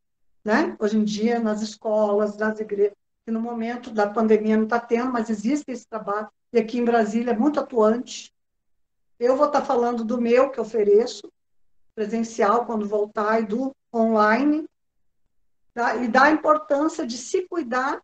né? 0.43 0.75
Hoje 0.79 0.97
em 0.97 1.03
dia, 1.03 1.39
nas 1.39 1.61
escolas, 1.61 2.37
nas 2.37 2.59
igrejas, 2.59 2.95
que 3.25 3.31
no 3.31 3.41
momento 3.41 3.91
da 3.91 4.07
pandemia 4.07 4.55
não 4.55 4.63
está 4.63 4.79
tendo, 4.79 5.11
mas 5.11 5.29
existe 5.29 5.71
esse 5.71 5.85
trabalho, 5.85 6.29
e 6.53 6.59
aqui 6.59 6.77
em 6.79 6.85
Brasília 6.85 7.31
é 7.31 7.37
muito 7.37 7.59
atuante. 7.59 8.33
Eu 9.19 9.35
vou 9.35 9.47
estar 9.47 9.61
falando 9.63 10.05
do 10.05 10.19
meu 10.19 10.49
que 10.49 10.61
ofereço, 10.61 11.31
presencial, 11.93 12.65
quando 12.65 12.87
voltar, 12.87 13.41
e 13.41 13.45
do 13.45 13.75
online, 13.93 14.67
tá? 15.73 15.95
e 15.97 16.07
da 16.07 16.31
importância 16.31 17.05
de 17.05 17.17
se 17.17 17.47
cuidar 17.47 18.01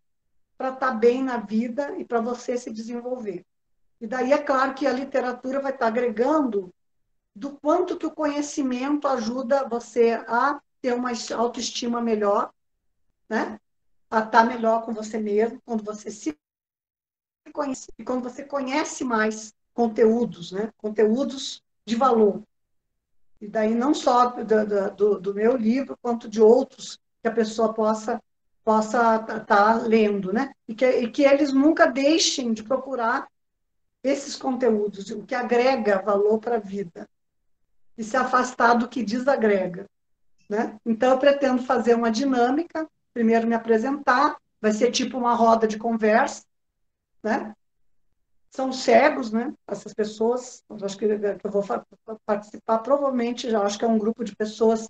para 0.57 0.69
estar 0.69 0.91
tá 0.91 0.93
bem 0.93 1.23
na 1.23 1.37
vida 1.37 1.97
e 1.97 2.05
para 2.05 2.19
você 2.19 2.57
se 2.57 2.71
desenvolver. 2.71 3.45
E 3.99 4.07
daí 4.07 4.31
é 4.31 4.37
claro 4.37 4.73
que 4.73 4.85
a 4.85 4.93
literatura 4.93 5.59
vai 5.59 5.71
estar 5.71 5.85
tá 5.85 5.87
agregando 5.87 6.73
do 7.35 7.57
quanto 7.59 7.97
que 7.97 8.05
o 8.05 8.11
conhecimento 8.11 9.07
ajuda 9.07 9.67
você 9.67 10.23
a 10.27 10.59
ter 10.81 10.93
uma 10.93 11.11
autoestima 11.35 12.01
melhor, 12.01 12.51
né? 13.29 13.59
A 14.09 14.19
estar 14.19 14.31
tá 14.31 14.43
melhor 14.43 14.83
com 14.83 14.93
você 14.93 15.19
mesmo, 15.19 15.61
quando 15.65 15.83
você 15.83 16.09
se 16.09 16.35
conhece, 17.53 17.91
e 17.97 18.03
quando 18.03 18.23
você 18.23 18.43
conhece 18.43 19.03
mais 19.03 19.53
conteúdos, 19.73 20.51
né? 20.51 20.71
Conteúdos 20.77 21.63
de 21.85 21.95
valor. 21.95 22.43
E 23.39 23.47
daí 23.47 23.75
não 23.75 23.93
só 23.93 24.27
do, 24.27 24.95
do, 24.95 25.19
do 25.19 25.33
meu 25.33 25.55
livro, 25.55 25.97
quanto 26.01 26.27
de 26.27 26.41
outros 26.41 26.99
que 27.21 27.27
a 27.27 27.31
pessoa 27.31 27.73
possa 27.73 28.21
possa 28.67 29.15
estar 29.15 29.45
tá 29.45 29.75
lendo, 29.75 30.33
né? 30.33 30.51
E 30.67 30.75
que, 30.75 30.85
e 30.85 31.09
que 31.09 31.23
eles 31.23 31.53
nunca 31.53 31.85
deixem 31.85 32.51
de 32.51 32.63
procurar 32.63 33.25
esses 34.03 34.35
conteúdos, 34.35 35.09
o 35.09 35.23
que 35.23 35.33
agrega 35.33 36.01
valor 36.01 36.39
para 36.39 36.57
a 36.57 36.59
vida, 36.59 37.07
e 37.97 38.03
se 38.03 38.17
afastar 38.17 38.73
do 38.73 38.89
que 38.89 39.03
desagrega. 39.03 39.85
Né? 40.49 40.77
Então, 40.85 41.11
eu 41.11 41.17
pretendo 41.17 41.63
fazer 41.63 41.95
uma 41.95 42.11
dinâmica, 42.11 42.85
primeiro 43.13 43.47
me 43.47 43.55
apresentar, 43.55 44.35
vai 44.61 44.73
ser 44.73 44.91
tipo 44.91 45.17
uma 45.17 45.33
roda 45.33 45.65
de 45.65 45.77
conversa, 45.77 46.43
né? 47.23 47.55
São 48.57 48.73
cegos, 48.73 49.31
né? 49.31 49.53
Essas 49.67 49.93
pessoas, 49.93 50.63
acho 50.81 50.97
que 50.97 51.05
eu 51.05 51.51
vou 51.51 51.63
participar, 52.25 52.79
provavelmente, 52.79 53.51
já 53.51 53.61
acho 53.61 53.77
que 53.77 53.85
é 53.85 53.87
um 53.87 53.99
grupo 53.99 54.23
de 54.23 54.35
pessoas 54.35 54.89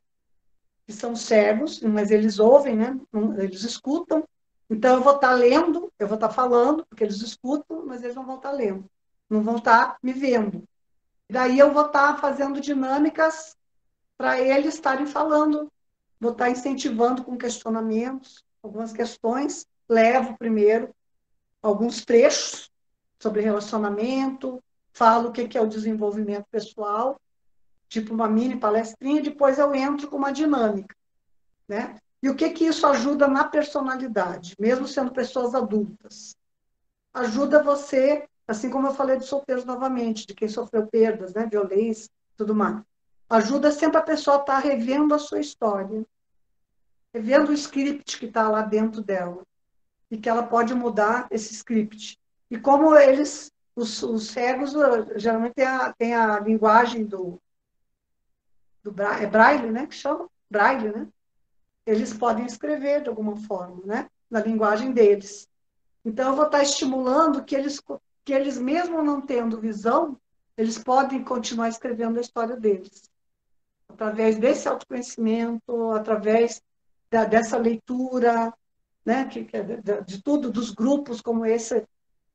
que 0.86 0.94
são 0.94 1.18
cegos, 1.18 1.82
mas 1.82 2.10
eles 2.10 2.40
ouvem, 2.40 2.78
né? 2.78 2.98
Eles 3.38 3.64
escutam. 3.64 4.24
Então, 4.70 4.96
eu 4.96 5.02
vou 5.02 5.16
estar 5.16 5.34
lendo, 5.34 5.92
eu 6.00 6.08
vou 6.08 6.16
estar 6.16 6.30
falando, 6.30 6.86
porque 6.86 7.04
eles 7.04 7.22
escutam, 7.22 7.86
mas 7.86 8.04
eles 8.04 8.16
não 8.16 8.26
vão 8.26 8.38
estar 8.38 8.52
lendo, 8.52 8.86
não 9.30 9.42
vão 9.42 9.58
estar 9.58 9.98
me 10.02 10.14
vendo. 10.14 10.64
Daí 11.30 11.60
eu 11.60 11.74
vou 11.74 11.88
estar 11.88 12.22
fazendo 12.22 12.62
dinâmicas 12.62 13.58
para 14.18 14.40
eles 14.40 14.76
estarem 14.76 15.06
falando, 15.06 15.70
vou 16.22 16.32
estar 16.32 16.50
incentivando 16.50 17.22
com 17.22 17.38
questionamentos, 17.38 18.46
algumas 18.64 18.94
questões, 18.94 19.68
levo 19.90 20.38
primeiro 20.38 20.96
alguns 21.62 22.06
trechos 22.06 22.72
sobre 23.20 23.42
relacionamento, 23.42 24.62
falo 24.94 25.30
o 25.30 25.32
que 25.32 25.58
é 25.58 25.62
o 25.62 25.68
desenvolvimento 25.68 26.46
pessoal, 26.52 27.20
tipo 27.88 28.14
uma 28.14 28.28
mini 28.28 28.58
palestrinha, 28.58 29.22
depois 29.22 29.58
eu 29.60 29.74
entro 29.74 30.10
com 30.10 30.18
uma 30.18 30.32
dinâmica, 30.32 30.96
né? 31.68 31.98
E 32.22 32.30
o 32.30 32.36
que 32.36 32.50
que 32.50 32.66
isso 32.66 32.86
ajuda 32.88 33.28
na 33.28 33.44
personalidade, 33.44 34.56
mesmo 34.60 34.88
sendo 34.88 35.12
pessoas 35.12 35.54
adultas? 35.54 36.36
Ajuda 37.14 37.64
você, 37.64 38.28
assim 38.48 38.70
como 38.70 38.88
eu 38.88 38.94
falei 38.94 39.18
de 39.18 39.26
solteiros 39.26 39.66
novamente, 39.66 40.26
de 40.26 40.34
quem 40.34 40.48
sofreu 40.48 40.88
perdas, 40.88 41.34
né, 41.34 41.46
violência, 41.46 42.10
tudo 42.36 42.56
mais. 42.56 42.82
Ajuda 43.30 43.72
sempre 43.72 43.98
a 43.98 44.04
pessoa 44.04 44.38
a 44.38 44.40
estar 44.40 44.62
tá 44.62 44.68
revendo 44.68 45.14
a 45.14 45.20
sua 45.20 45.40
história, 45.40 46.06
revendo 47.14 47.52
o 47.52 47.54
script 47.54 48.18
que 48.18 48.26
está 48.26 48.50
lá 48.50 48.62
dentro 48.62 49.02
dela 49.02 49.44
e 50.10 50.18
que 50.18 50.30
ela 50.30 50.44
pode 50.44 50.74
mudar 50.74 51.28
esse 51.30 51.54
script 51.54 52.18
e 52.50 52.58
como 52.58 52.96
eles, 52.96 53.52
os, 53.76 54.02
os 54.04 54.28
cegos, 54.30 54.74
geralmente 55.16 55.54
tem 55.54 55.66
a, 55.66 55.94
tem 55.94 56.16
a 56.16 56.40
linguagem 56.40 57.06
do, 57.06 57.42
do 58.84 58.92
braille, 58.92 59.26
é 59.26 59.28
braille, 59.28 59.72
né? 59.72 59.86
Que 59.86 59.96
chama? 59.96 60.30
Braille, 60.50 60.90
né? 60.90 61.08
Eles 61.86 62.14
podem 62.14 62.46
escrever 62.46 63.02
de 63.02 63.10
alguma 63.10 63.36
forma, 63.36 63.82
né? 63.86 64.10
Na 64.30 64.40
linguagem 64.40 64.92
deles. 64.92 65.50
Então, 66.06 66.30
eu 66.30 66.36
vou 66.36 66.46
estar 66.46 66.64
estimulando 66.64 67.44
que 67.44 67.56
eles, 67.56 67.82
que 68.24 68.34
eles 68.34 68.58
mesmo 68.58 69.04
não 69.04 69.20
tendo 69.20 69.60
visão, 69.60 70.18
eles 70.58 70.78
podem 70.78 71.24
continuar 71.24 71.68
escrevendo 71.68 72.18
a 72.18 72.22
história 72.22 72.56
deles. 72.56 73.10
Através 73.90 74.38
desse 74.38 74.68
autoconhecimento, 74.68 75.92
através 75.92 76.62
da, 77.12 77.26
dessa 77.26 77.58
leitura, 77.58 78.54
né? 79.06 79.26
Que, 79.26 79.48
é 79.52 79.64
de, 79.64 80.02
de 80.02 80.24
tudo, 80.24 80.50
dos 80.50 80.72
grupos 80.72 81.20
como 81.20 81.46
esse 81.46 81.86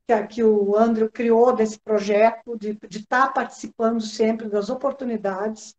que, 0.07 0.27
que 0.27 0.45
o 0.45 0.77
Andrew 0.77 1.11
criou 1.11 1.55
desse 1.55 1.79
projeto, 1.79 2.59
de 2.59 2.79
estar 2.91 3.27
tá 3.27 3.33
participando 3.33 4.01
sempre 4.01 4.49
das 4.49 4.69
oportunidades. 4.69 5.75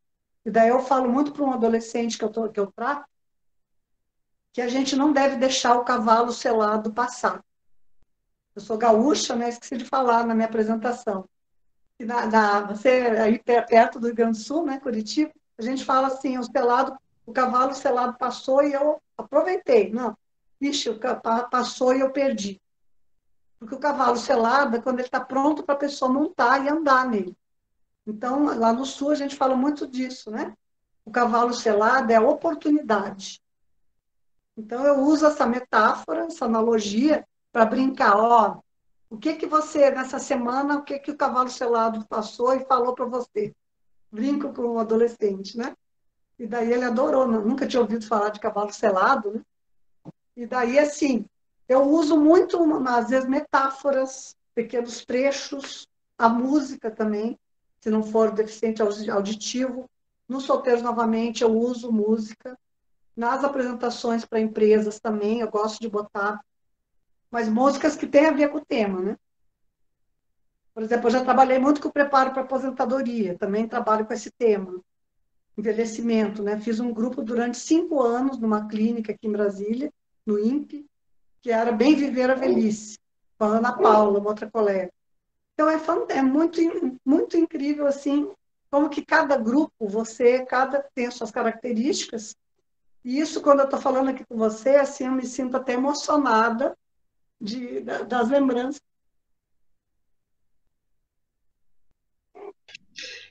E 0.45 0.51
daí 0.51 0.69
eu 0.69 0.81
falo 0.81 1.09
muito 1.09 1.31
para 1.31 1.43
um 1.43 1.53
adolescente 1.53 2.17
que 2.17 2.23
eu, 2.23 2.29
tô, 2.29 2.49
que 2.49 2.59
eu 2.59 2.71
trato, 2.71 3.07
que 4.51 4.61
a 4.61 4.67
gente 4.67 4.95
não 4.95 5.11
deve 5.11 5.37
deixar 5.37 5.75
o 5.75 5.83
cavalo 5.83 6.31
selado 6.31 6.93
passar. 6.93 7.43
Eu 8.55 8.61
sou 8.61 8.77
gaúcha, 8.77 9.35
né? 9.35 9.49
Esqueci 9.49 9.77
de 9.77 9.85
falar 9.85 10.25
na 10.25 10.35
minha 10.35 10.47
apresentação. 10.47 11.27
E 11.99 12.05
na, 12.05 12.25
na, 12.27 12.61
você 12.61 12.89
aí 12.89 13.39
perto 13.39 13.99
do 13.99 14.07
Rio 14.07 14.15
Grande 14.15 14.37
do 14.37 14.43
Sul, 14.43 14.65
né, 14.65 14.79
Curitiba, 14.79 15.31
a 15.57 15.61
gente 15.61 15.83
fala 15.83 16.07
assim, 16.07 16.37
o 16.37 16.43
selado, 16.43 16.97
o 17.25 17.31
cavalo 17.31 17.73
selado 17.73 18.17
passou 18.17 18.63
e 18.63 18.73
eu 18.73 19.01
aproveitei. 19.17 19.91
Não, 19.91 20.15
ixi, 20.59 20.89
passou 21.49 21.95
e 21.95 22.01
eu 22.01 22.11
perdi. 22.11 22.61
Porque 23.63 23.75
o 23.75 23.79
cavalo 23.79 24.17
selado 24.17 24.75
é 24.75 24.81
quando 24.81 24.99
ele 24.99 25.07
está 25.07 25.21
pronto 25.21 25.63
para 25.63 25.73
a 25.73 25.77
pessoa 25.77 26.11
montar 26.11 26.65
e 26.65 26.67
andar 26.67 27.07
nele. 27.07 27.33
Então, 28.05 28.43
lá 28.59 28.73
no 28.73 28.85
sul, 28.85 29.11
a 29.11 29.15
gente 29.15 29.37
fala 29.37 29.55
muito 29.55 29.87
disso, 29.87 30.29
né? 30.29 30.53
O 31.05 31.11
cavalo 31.11 31.53
selado 31.53 32.11
é 32.11 32.15
a 32.15 32.21
oportunidade. 32.21 33.41
Então, 34.57 34.85
eu 34.85 34.99
uso 34.99 35.25
essa 35.25 35.45
metáfora, 35.45 36.25
essa 36.25 36.43
analogia, 36.43 37.25
para 37.53 37.65
brincar. 37.65 38.17
Ó, 38.17 38.59
o 39.09 39.17
que 39.17 39.35
que 39.35 39.45
você, 39.45 39.89
nessa 39.91 40.19
semana, 40.19 40.79
o 40.79 40.83
que 40.83 40.99
que 40.99 41.11
o 41.11 41.17
cavalo 41.17 41.49
selado 41.49 42.05
passou 42.07 42.53
e 42.53 42.65
falou 42.65 42.93
para 42.93 43.05
você? 43.05 43.55
Brinco 44.11 44.53
com 44.53 44.63
o 44.63 44.73
um 44.73 44.79
adolescente, 44.79 45.57
né? 45.57 45.73
E 46.37 46.45
daí 46.45 46.73
ele 46.73 46.83
adorou, 46.83 47.25
nunca 47.25 47.65
tinha 47.65 47.81
ouvido 47.81 48.05
falar 48.05 48.27
de 48.27 48.41
cavalo 48.41 48.73
selado, 48.73 49.31
né? 49.31 49.41
E 50.35 50.45
daí, 50.45 50.77
assim, 50.77 51.25
eu 51.67 51.83
uso 51.83 52.17
muito, 52.17 52.57
às 52.87 53.09
vezes, 53.09 53.27
metáforas, 53.27 54.35
pequenos 54.53 55.05
trechos, 55.05 55.87
a 56.17 56.29
música 56.29 56.91
também, 56.91 57.39
se 57.79 57.89
não 57.89 58.03
for 58.03 58.31
deficiente 58.31 58.81
auditivo. 58.81 59.89
Nos 60.27 60.43
solteiros, 60.43 60.81
novamente, 60.81 61.43
eu 61.43 61.51
uso 61.51 61.91
música. 61.91 62.57
Nas 63.15 63.43
apresentações 63.43 64.25
para 64.25 64.39
empresas 64.39 64.99
também, 64.99 65.39
eu 65.39 65.49
gosto 65.49 65.79
de 65.79 65.87
botar, 65.87 66.43
mas 67.29 67.47
músicas 67.47 67.95
que 67.95 68.07
têm 68.07 68.25
a 68.25 68.31
ver 68.31 68.49
com 68.49 68.57
o 68.57 68.65
tema, 68.65 69.01
né? 69.01 69.17
Por 70.73 70.81
exemplo, 70.81 71.07
eu 71.07 71.11
já 71.11 71.23
trabalhei 71.23 71.59
muito 71.59 71.79
com 71.79 71.89
o 71.89 71.93
preparo 71.93 72.31
para 72.31 72.41
aposentadoria, 72.41 73.37
também 73.37 73.67
trabalho 73.67 74.05
com 74.05 74.13
esse 74.13 74.31
tema. 74.31 74.81
envelhecimento, 75.55 76.41
né? 76.41 76.59
Fiz 76.59 76.79
um 76.79 76.91
grupo 76.91 77.21
durante 77.21 77.57
cinco 77.57 78.01
anos 78.01 78.39
numa 78.39 78.67
clínica 78.67 79.11
aqui 79.11 79.27
em 79.27 79.31
Brasília, 79.31 79.93
no 80.25 80.39
INPE, 80.39 80.87
que 81.43 81.51
era 81.51 81.73
Bem 81.73 81.93
Viver 81.93 82.31
a 82.31 82.35
Velhice, 82.35 82.97
com 83.37 83.43
a 83.43 83.57
Ana 83.57 83.73
Paula, 83.73 84.19
uma 84.19 84.29
outra 84.29 84.49
colega. 84.49 84.89
Então 85.53 85.69
é, 85.69 85.77
é 86.17 86.21
muito, 86.21 86.59
muito 87.05 87.37
incrível 87.37 87.85
assim 87.85 88.31
como 88.71 88.89
que 88.89 89.05
cada 89.05 89.37
grupo, 89.37 89.87
você, 89.87 90.43
cada 90.45 90.81
tem 90.95 91.05
as 91.05 91.13
suas 91.13 91.29
características. 91.29 92.35
E 93.05 93.19
isso, 93.19 93.41
quando 93.41 93.59
eu 93.59 93.65
estou 93.65 93.79
falando 93.79 94.09
aqui 94.09 94.25
com 94.25 94.37
você, 94.37 94.69
assim, 94.77 95.05
eu 95.05 95.11
me 95.11 95.27
sinto 95.27 95.57
até 95.57 95.73
emocionada 95.73 96.75
de, 97.39 97.81
das 97.81 98.29
lembranças. 98.29 98.81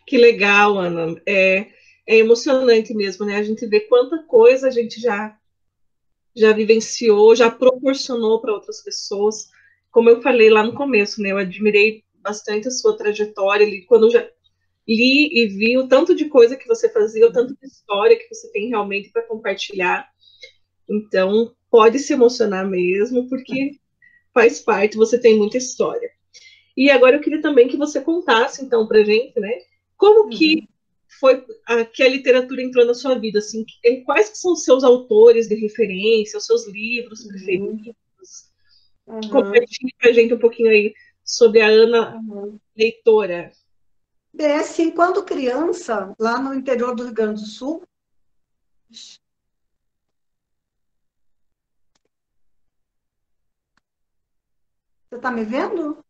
Que 0.07 0.19
legal, 0.19 0.79
Ana. 0.79 1.21
É, 1.27 1.73
é 2.07 2.19
emocionante 2.19 2.95
mesmo, 2.95 3.25
né? 3.25 3.37
A 3.37 3.43
gente 3.43 3.67
vê 3.67 3.81
quanta 3.81 4.23
coisa 4.25 4.69
a 4.69 4.71
gente 4.71 5.01
já 5.01 5.37
já 6.37 6.53
vivenciou, 6.53 7.35
já 7.35 7.51
proporcionou 7.51 8.41
para 8.41 8.53
outras 8.53 8.83
pessoas. 8.83 9.49
Como 9.91 10.09
eu 10.09 10.23
falei 10.23 10.51
lá 10.51 10.63
no 10.63 10.75
começo, 10.75 11.21
né? 11.21 11.33
Eu 11.33 11.39
admirei 11.39 12.05
bastante 12.23 12.69
a 12.69 12.71
sua 12.71 12.97
trajetória 12.97 13.67
ali, 13.67 13.85
quando 13.85 14.07
eu 14.07 14.11
já 14.11 14.29
li 14.87 15.29
e 15.33 15.47
vi 15.47 15.79
o 15.79 15.89
tanto 15.89 16.15
de 16.15 16.27
coisa 16.27 16.57
que 16.57 16.67
você 16.67 16.89
fazia, 16.89 17.27
o 17.27 17.33
tanto 17.33 17.55
de 17.55 17.67
história 17.67 18.17
que 18.17 18.33
você 18.33 18.51
tem 18.51 18.69
realmente 18.69 19.11
para 19.11 19.23
compartilhar. 19.23 20.09
Então, 20.89 21.55
pode 21.71 21.99
se 21.99 22.13
emocionar 22.13 22.69
mesmo, 22.69 23.29
porque 23.29 23.79
faz 24.33 24.61
parte, 24.61 24.97
você 24.97 25.19
tem 25.19 25.37
muita 25.37 25.59
história. 25.59 26.11
E 26.77 26.91
agora 26.91 27.17
eu 27.17 27.21
queria 27.21 27.41
também 27.41 27.69
que 27.69 27.77
você 27.77 28.01
contasse, 28.01 28.65
então, 28.65 28.87
para 28.87 29.05
gente, 29.05 29.39
né, 29.39 29.59
como 29.97 30.29
que 30.29 30.57
uhum. 30.57 30.67
Foi 31.19 31.45
a, 31.67 31.85
que 31.85 32.03
a 32.03 32.09
literatura 32.09 32.63
entrou 32.63 32.85
na 32.85 32.95
sua 32.95 33.19
vida, 33.19 33.39
assim, 33.39 33.65
quais 34.05 34.31
que 34.31 34.39
são 34.39 34.53
os 34.53 34.65
seus 34.65 34.85
autores 34.85 35.49
de 35.49 35.55
referência, 35.55 36.39
os 36.39 36.47
seus 36.47 36.67
livros 36.69 37.21
uhum. 37.21 37.29
preferidos? 37.29 37.95
Uhum. 39.07 39.21
Compartilhe 39.31 39.95
para 39.99 40.11
a 40.11 40.13
gente 40.13 40.35
um 40.35 40.39
pouquinho 40.39 40.71
aí 40.71 40.95
sobre 41.25 41.61
a 41.61 41.67
Ana 41.69 42.17
uhum. 42.17 42.59
leitora. 42.77 43.51
É, 44.39 44.57
assim, 44.57 44.91
quando 44.91 45.25
criança, 45.25 46.15
lá 46.19 46.41
no 46.41 46.55
interior 46.55 46.95
do 46.95 47.05
Rio 47.05 47.13
Grande 47.13 47.43
do 47.43 47.47
Sul, 47.47 47.83
Você 55.13 55.17
está 55.17 55.31
me 55.31 55.45
vendo? 55.45 56.03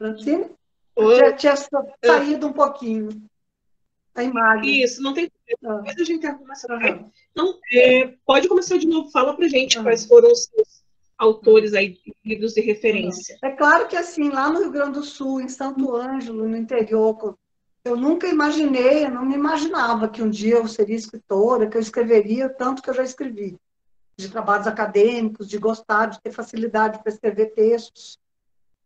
Francine? 0.00 0.46
Já 1.18 1.32
tinha 1.34 1.54
saído 1.56 2.46
um 2.46 2.52
pouquinho 2.52 3.10
a 4.14 4.24
imagem. 4.24 4.82
Isso, 4.82 5.02
não 5.02 5.12
tem 5.12 5.30
problema. 5.60 5.82
Depois 5.82 6.00
a 6.00 6.04
gente 6.04 6.26
arruma 6.26 6.52
essa 6.52 6.72
uhum. 6.72 7.10
Então, 7.30 7.58
é, 7.72 8.14
pode 8.24 8.48
começar 8.48 8.78
de 8.78 8.86
novo. 8.86 9.10
Fala 9.10 9.36
para 9.36 9.48
gente 9.48 9.76
uhum. 9.76 9.84
quais 9.84 10.06
foram 10.06 10.32
os 10.32 10.44
seus 10.44 10.82
autores 11.18 11.74
aí, 11.74 11.98
livros 12.24 12.54
de 12.54 12.62
referência. 12.62 13.38
É 13.42 13.50
claro 13.50 13.86
que 13.88 13.96
assim, 13.96 14.30
lá 14.30 14.50
no 14.50 14.60
Rio 14.60 14.70
Grande 14.70 14.98
do 14.98 15.04
Sul, 15.04 15.40
em 15.40 15.48
Santo 15.48 15.94
Ângelo, 15.94 16.48
no 16.48 16.56
interior, 16.56 17.36
eu 17.84 17.94
nunca 17.94 18.26
imaginei, 18.26 19.04
eu 19.04 19.10
não 19.10 19.26
me 19.26 19.34
imaginava 19.34 20.08
que 20.08 20.22
um 20.22 20.30
dia 20.30 20.54
eu 20.54 20.66
seria 20.66 20.96
escritora, 20.96 21.68
que 21.68 21.76
eu 21.76 21.80
escreveria 21.80 22.48
tanto 22.48 22.82
que 22.82 22.88
eu 22.88 22.94
já 22.94 23.02
escrevi, 23.02 23.58
de 24.16 24.30
trabalhos 24.30 24.66
acadêmicos, 24.66 25.46
de 25.46 25.58
gostar, 25.58 26.06
de 26.06 26.20
ter 26.22 26.32
facilidade 26.32 27.02
para 27.02 27.12
escrever 27.12 27.52
textos. 27.54 28.18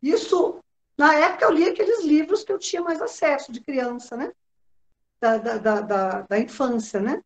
Isso, 0.02 0.58
na 0.96 1.14
época 1.14 1.44
eu 1.44 1.52
li 1.52 1.68
aqueles 1.68 2.04
livros 2.04 2.44
que 2.44 2.52
eu 2.52 2.58
tinha 2.58 2.82
mais 2.82 3.02
acesso 3.02 3.50
de 3.52 3.60
criança, 3.60 4.16
né? 4.16 4.32
Da, 5.20 5.38
da, 5.38 5.80
da, 5.80 6.20
da 6.22 6.38
infância, 6.38 7.00
né? 7.00 7.22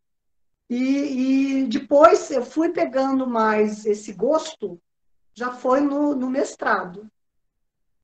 E, 0.71 1.63
e, 1.63 1.65
depois 1.67 2.31
eu 2.31 2.45
fui 2.45 2.71
pegando 2.71 3.27
mais 3.27 3.87
esse 3.87 4.13
gosto 4.13 4.81
já 5.35 5.53
foi 5.53 5.81
no, 5.81 6.15
no 6.15 6.29
mestrado. 6.29 7.11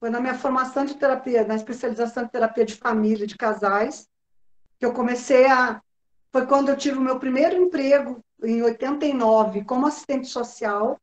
Foi 0.01 0.09
na 0.09 0.21
minha 0.21 0.35
formação 0.35 0.85
de 0.85 0.95
terapia, 0.95 1.47
na 1.47 1.57
especialização 1.57 2.25
de 2.25 2.31
terapia 2.31 2.65
de 2.65 2.75
família, 2.75 3.27
de 3.27 3.37
casais, 3.37 4.09
que 4.79 4.87
eu 4.87 4.93
comecei 4.93 5.47
a. 5.47 5.83
Foi 6.33 6.47
quando 6.47 6.69
eu 6.69 6.77
tive 6.77 6.99
o 6.99 7.03
meu 7.03 7.19
primeiro 7.19 7.57
emprego, 7.57 8.23
em 8.43 8.63
89, 8.63 9.65
como 9.65 9.87
assistente 9.87 10.27
social, 10.27 11.01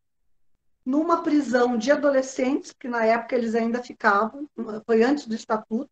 numa 0.86 1.22
prisão 1.22 1.78
de 1.78 1.92
adolescentes, 1.92 2.74
que 2.74 2.88
na 2.88 3.06
época 3.06 3.36
eles 3.36 3.56
ainda 3.56 3.84
ficavam, 3.84 4.48
foi 4.86 5.04
antes 5.04 5.28
do 5.28 5.36
estatuto, 5.36 5.90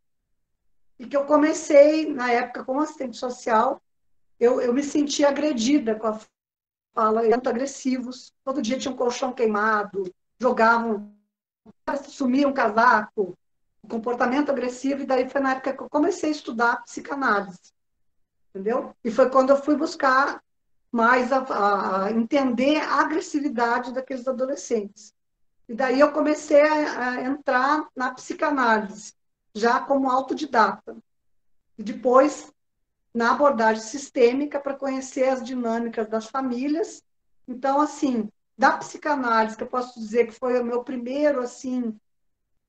e 0.98 1.06
que 1.06 1.16
eu 1.16 1.26
comecei, 1.26 2.12
na 2.12 2.32
época, 2.32 2.64
como 2.64 2.82
assistente 2.82 3.16
social, 3.16 3.82
eu, 4.40 4.60
eu 4.60 4.74
me 4.74 4.84
senti 4.84 5.24
agredida 5.24 5.96
com 5.96 6.08
a 6.08 6.20
fala, 6.94 7.22
muito 7.24 7.50
agressivos, 7.50 8.34
todo 8.44 8.62
dia 8.62 8.78
tinha 8.78 8.94
um 8.94 8.98
colchão 8.98 9.32
queimado, 9.32 10.14
jogavam, 10.40 11.14
sumiam 12.10 12.52
casaco, 12.52 13.38
comportamento 13.88 14.50
agressivo, 14.50 15.04
e 15.04 15.06
daí 15.06 15.30
foi 15.30 15.40
na 15.40 15.54
época 15.54 15.74
que 15.74 15.84
eu 15.84 15.90
comecei 15.90 16.30
a 16.30 16.34
estudar 16.34 16.84
psicanálise, 16.84 17.74
entendeu? 18.50 18.94
E 19.04 19.10
foi 19.10 19.30
quando 19.30 19.52
eu 19.52 19.58
fui 19.58 19.76
buscar 19.76 20.44
mais 20.92 21.32
a, 21.32 22.06
a 22.06 22.12
entender 22.12 22.78
a 22.78 23.02
agressividade 23.02 23.94
daqueles 23.94 24.28
adolescentes. 24.28 25.14
E 25.68 25.74
daí 25.76 26.00
eu 26.00 26.12
comecei 26.12 26.62
a, 26.62 27.10
a 27.10 27.22
entrar 27.24 27.88
na 27.96 28.12
psicanálise, 28.12 29.14
já 29.54 29.80
como 29.80 30.10
autodidata. 30.10 30.98
E 31.78 31.84
depois 31.84 32.52
na 33.14 33.32
abordagem 33.32 33.84
sistêmica 33.84 34.60
para 34.60 34.76
conhecer 34.76 35.30
as 35.30 35.44
dinâmicas 35.44 36.08
das 36.08 36.28
famílias. 36.28 37.04
Então, 37.48 37.82
assim, 37.82 38.30
da 38.58 38.78
psicanálise, 38.78 39.58
que 39.58 39.64
eu 39.64 39.68
posso 39.68 40.00
dizer 40.00 40.28
que 40.28 40.34
foi 40.34 40.60
o 40.60 40.66
meu 40.66 40.84
primeiro, 40.84 41.42
assim, 41.42 41.98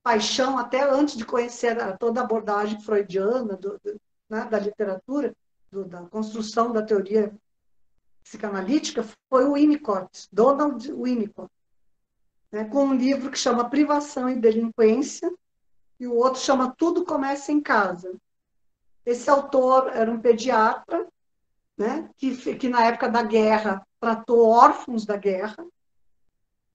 paixão, 0.03 0.57
até 0.57 0.83
antes 0.83 1.15
de 1.15 1.25
conhecer 1.25 1.75
toda 1.97 2.21
a 2.21 2.23
abordagem 2.23 2.81
freudiana 2.81 3.55
do, 3.55 3.79
do, 3.83 4.01
né, 4.29 4.45
da 4.45 4.59
literatura, 4.59 5.35
do, 5.71 5.85
da 5.85 6.01
construção 6.03 6.71
da 6.71 6.81
teoria 6.81 7.31
psicanalítica, 8.23 9.05
foi 9.29 9.45
o 9.45 9.53
Winnicott, 9.53 10.27
Donald 10.31 10.91
Winnicott, 10.91 11.51
né, 12.51 12.65
com 12.65 12.85
um 12.85 12.93
livro 12.93 13.31
que 13.31 13.37
chama 13.37 13.69
Privação 13.69 14.29
e 14.29 14.35
Delinquência, 14.35 15.31
e 15.99 16.07
o 16.07 16.15
outro 16.15 16.41
chama 16.41 16.73
Tudo 16.77 17.05
Começa 17.05 17.51
em 17.51 17.61
Casa. 17.61 18.15
Esse 19.05 19.29
autor 19.29 19.91
era 19.93 20.11
um 20.11 20.19
pediatra, 20.19 21.07
né, 21.77 22.09
que, 22.17 22.55
que 22.55 22.69
na 22.69 22.85
época 22.85 23.09
da 23.09 23.23
guerra 23.23 23.85
tratou 23.99 24.47
órfãos 24.47 25.05
da 25.05 25.17
guerra, 25.17 25.65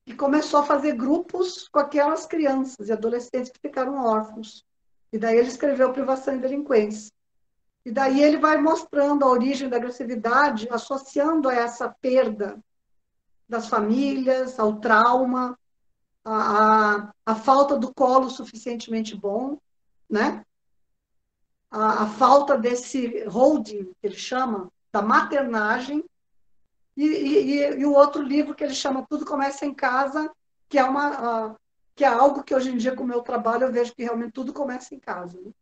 e 0.06 0.14
começou 0.14 0.60
a 0.60 0.64
fazer 0.64 0.92
grupos 0.92 1.66
com 1.68 1.80
aquelas 1.80 2.26
crianças 2.26 2.88
e 2.88 2.92
adolescentes 2.92 3.50
que 3.50 3.58
ficaram 3.60 4.04
órfãos. 4.04 4.64
E 5.12 5.18
daí 5.18 5.36
ele 5.36 5.48
escreveu 5.48 5.92
Privação 5.92 6.36
e 6.36 6.38
Delinquência. 6.38 7.12
E 7.86 7.92
daí 7.92 8.20
ele 8.20 8.36
vai 8.36 8.58
mostrando 8.58 9.24
a 9.24 9.28
origem 9.28 9.68
da 9.68 9.76
agressividade, 9.76 10.68
associando 10.72 11.48
a 11.48 11.54
essa 11.54 11.88
perda 11.88 12.58
das 13.48 13.68
famílias, 13.68 14.58
ao 14.58 14.80
trauma, 14.80 15.56
a, 16.24 16.96
a, 16.96 17.12
a 17.24 17.34
falta 17.36 17.78
do 17.78 17.94
colo 17.94 18.28
suficientemente 18.28 19.14
bom, 19.14 19.56
né? 20.10 20.44
A, 21.70 22.02
a, 22.02 22.06
falta 22.08 22.58
desse 22.58 23.22
holding, 23.28 23.84
que 24.00 24.06
ele 24.08 24.16
chama, 24.16 24.68
da 24.90 25.00
maternagem, 25.00 26.04
e, 26.96 27.04
e, 27.04 27.60
e, 27.78 27.86
o 27.86 27.92
outro 27.92 28.20
livro 28.20 28.52
que 28.52 28.64
ele 28.64 28.74
chama 28.74 29.06
Tudo 29.08 29.24
Começa 29.24 29.64
em 29.64 29.72
Casa, 29.72 30.28
que 30.68 30.76
é, 30.76 30.82
uma, 30.82 31.50
uh, 31.50 31.56
que 31.94 32.04
é 32.04 32.08
algo 32.08 32.42
que 32.42 32.52
hoje 32.52 32.70
em 32.70 32.76
dia, 32.76 32.96
com 32.96 33.04
o 33.04 33.06
meu 33.06 33.22
trabalho, 33.22 33.62
eu 33.62 33.72
vejo 33.72 33.94
que 33.94 34.02
realmente 34.02 34.32
tudo 34.32 34.52
começa 34.52 34.92
em 34.92 34.98
casa. 34.98 35.40
Né? 35.40 35.52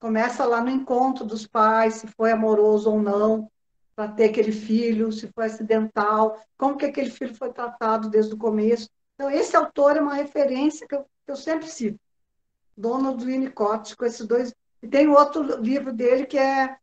Começa 0.00 0.46
lá 0.46 0.62
no 0.62 0.70
encontro 0.70 1.26
dos 1.26 1.46
pais, 1.46 1.96
se 1.96 2.06
foi 2.06 2.32
amoroso 2.32 2.90
ou 2.90 3.02
não, 3.02 3.50
para 3.94 4.08
ter 4.08 4.30
aquele 4.30 4.50
filho, 4.50 5.12
se 5.12 5.28
foi 5.28 5.44
acidental, 5.44 6.40
como 6.56 6.78
que 6.78 6.86
aquele 6.86 7.10
filho 7.10 7.34
foi 7.34 7.52
tratado 7.52 8.08
desde 8.08 8.32
o 8.32 8.38
começo. 8.38 8.88
Então, 9.14 9.30
esse 9.30 9.54
autor 9.54 9.98
é 9.98 10.00
uma 10.00 10.14
referência 10.14 10.88
que 10.88 10.94
eu, 10.94 11.02
que 11.02 11.30
eu 11.30 11.36
sempre 11.36 11.68
cito. 11.68 12.00
Donald 12.74 13.22
Winnicott, 13.22 13.94
com 13.94 14.06
esses 14.06 14.26
dois. 14.26 14.54
E 14.82 14.88
tem 14.88 15.06
outro 15.06 15.42
livro 15.60 15.92
dele 15.92 16.24
que 16.24 16.38
é 16.38 16.78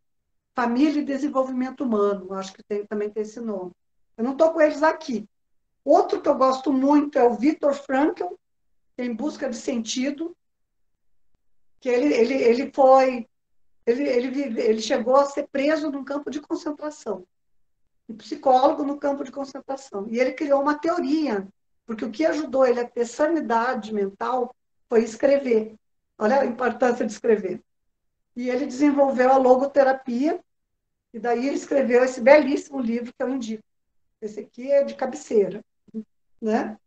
Família 0.55 1.01
e 1.01 1.05
Desenvolvimento 1.05 1.83
Humano, 1.83 2.31
acho 2.35 2.53
que 2.53 2.61
tem, 2.61 2.85
também 2.85 3.09
tem 3.09 3.23
esse 3.23 3.39
nome. 3.39 3.71
Eu 4.15 4.23
não 4.23 4.33
estou 4.33 4.51
com 4.51 4.61
eles 4.61 4.83
aqui. 4.83 5.27
Outro 5.83 6.21
que 6.21 6.29
eu 6.29 6.35
gosto 6.35 6.71
muito 6.71 7.17
é 7.17 7.23
o 7.23 7.33
Viktor 7.33 7.73
Frankl, 7.73 8.35
Em 8.95 9.11
Busca 9.15 9.49
de 9.49 9.55
Sentido, 9.55 10.36
que 11.79 11.89
ele, 11.89 12.13
ele, 12.13 12.33
ele 12.33 12.71
foi, 12.73 13.27
ele, 13.85 14.03
ele, 14.03 14.61
ele 14.61 14.81
chegou 14.81 15.15
a 15.15 15.25
ser 15.25 15.47
preso 15.47 15.91
num 15.91 16.03
campo 16.03 16.29
de 16.29 16.41
concentração, 16.41 17.25
um 18.09 18.15
psicólogo 18.15 18.83
no 18.83 18.97
campo 18.97 19.23
de 19.23 19.31
concentração. 19.31 20.07
E 20.09 20.19
ele 20.19 20.33
criou 20.33 20.61
uma 20.61 20.79
teoria, 20.79 21.47
porque 21.85 22.05
o 22.05 22.11
que 22.11 22.25
ajudou 22.25 22.65
ele 22.65 22.79
a 22.79 22.87
ter 22.87 23.05
sanidade 23.05 23.93
mental 23.93 24.55
foi 24.89 25.03
escrever. 25.03 25.75
Olha 26.17 26.41
a 26.41 26.45
importância 26.45 27.05
de 27.05 27.11
escrever. 27.11 27.61
E 28.35 28.49
ele 28.49 28.65
desenvolveu 28.65 29.31
a 29.31 29.37
logoterapia, 29.37 30.39
e 31.13 31.19
daí 31.19 31.47
ele 31.47 31.55
escreveu 31.55 32.03
esse 32.03 32.21
belíssimo 32.21 32.79
livro 32.79 33.13
que 33.13 33.23
eu 33.23 33.29
indico. 33.29 33.63
Esse 34.21 34.39
aqui 34.39 34.71
é 34.71 34.83
de 34.83 34.95
cabeceira. 34.95 35.63
Né? 36.41 36.77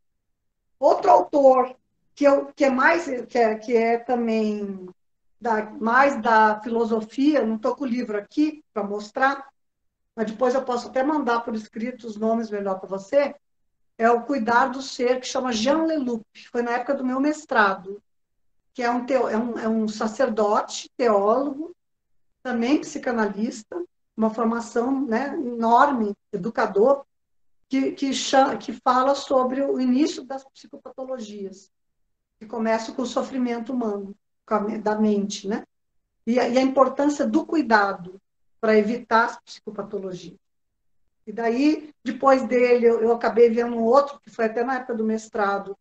Outro 0.78 1.10
autor 1.10 1.76
que, 2.20 2.26
eu, 2.26 2.52
que 2.54 2.66
é 2.66 2.70
mais 2.70 3.06
que 3.30 3.38
é, 3.38 3.54
que 3.54 3.74
é 3.74 3.96
também 3.96 4.86
da, 5.40 5.70
mais 5.70 6.20
da 6.20 6.60
filosofia, 6.60 7.46
não 7.46 7.56
estou 7.56 7.74
com 7.74 7.84
o 7.84 7.86
livro 7.86 8.18
aqui 8.18 8.62
para 8.74 8.84
mostrar, 8.84 9.48
mas 10.14 10.30
depois 10.30 10.54
eu 10.54 10.62
posso 10.62 10.88
até 10.88 11.02
mandar 11.02 11.40
por 11.40 11.54
escrito 11.54 12.06
os 12.06 12.18
nomes 12.18 12.50
melhor 12.50 12.78
para 12.78 12.90
você, 12.90 13.34
é 13.96 14.10
o 14.10 14.20
Cuidar 14.20 14.66
do 14.66 14.82
Ser, 14.82 15.18
que 15.18 15.26
chama 15.26 15.50
Jean 15.50 15.84
Leloup, 15.84 16.22
foi 16.52 16.60
na 16.60 16.72
época 16.72 16.92
do 16.92 17.06
meu 17.06 17.18
mestrado, 17.20 18.02
que 18.74 18.82
é 18.82 18.90
um, 18.90 19.06
teo, 19.06 19.26
é 19.26 19.38
um, 19.38 19.58
é 19.58 19.66
um 19.66 19.88
sacerdote, 19.88 20.90
teólogo, 20.98 21.74
também 22.42 22.82
psicanalista, 22.82 23.82
uma 24.14 24.28
formação 24.28 25.06
né, 25.06 25.28
enorme, 25.28 26.14
educador, 26.30 27.02
que, 27.66 27.92
que, 27.92 28.12
chama, 28.12 28.58
que 28.58 28.74
fala 28.74 29.14
sobre 29.14 29.62
o 29.62 29.80
início 29.80 30.22
das 30.22 30.44
psicopatologias, 30.44 31.70
começa 32.46 32.92
com 32.92 33.02
o 33.02 33.06
sofrimento 33.06 33.72
humano, 33.72 34.14
da 34.82 34.96
mente, 34.96 35.46
né? 35.46 35.64
E 36.26 36.38
a, 36.38 36.48
e 36.48 36.58
a 36.58 36.62
importância 36.62 37.26
do 37.26 37.46
cuidado 37.46 38.20
para 38.60 38.76
evitar 38.76 39.26
as 39.26 39.40
psicopatologias. 39.40 40.38
E 41.26 41.32
daí, 41.32 41.94
depois 42.02 42.46
dele, 42.46 42.86
eu, 42.86 43.00
eu, 43.00 43.12
acabei 43.12 43.48
vendo 43.50 43.76
um 43.76 43.82
outro, 43.82 44.18
que 44.20 44.30
foi 44.30 44.46
até 44.46 44.64
na 44.64 44.76
época 44.76 44.94
do 44.94 45.04
mestrado, 45.04 45.76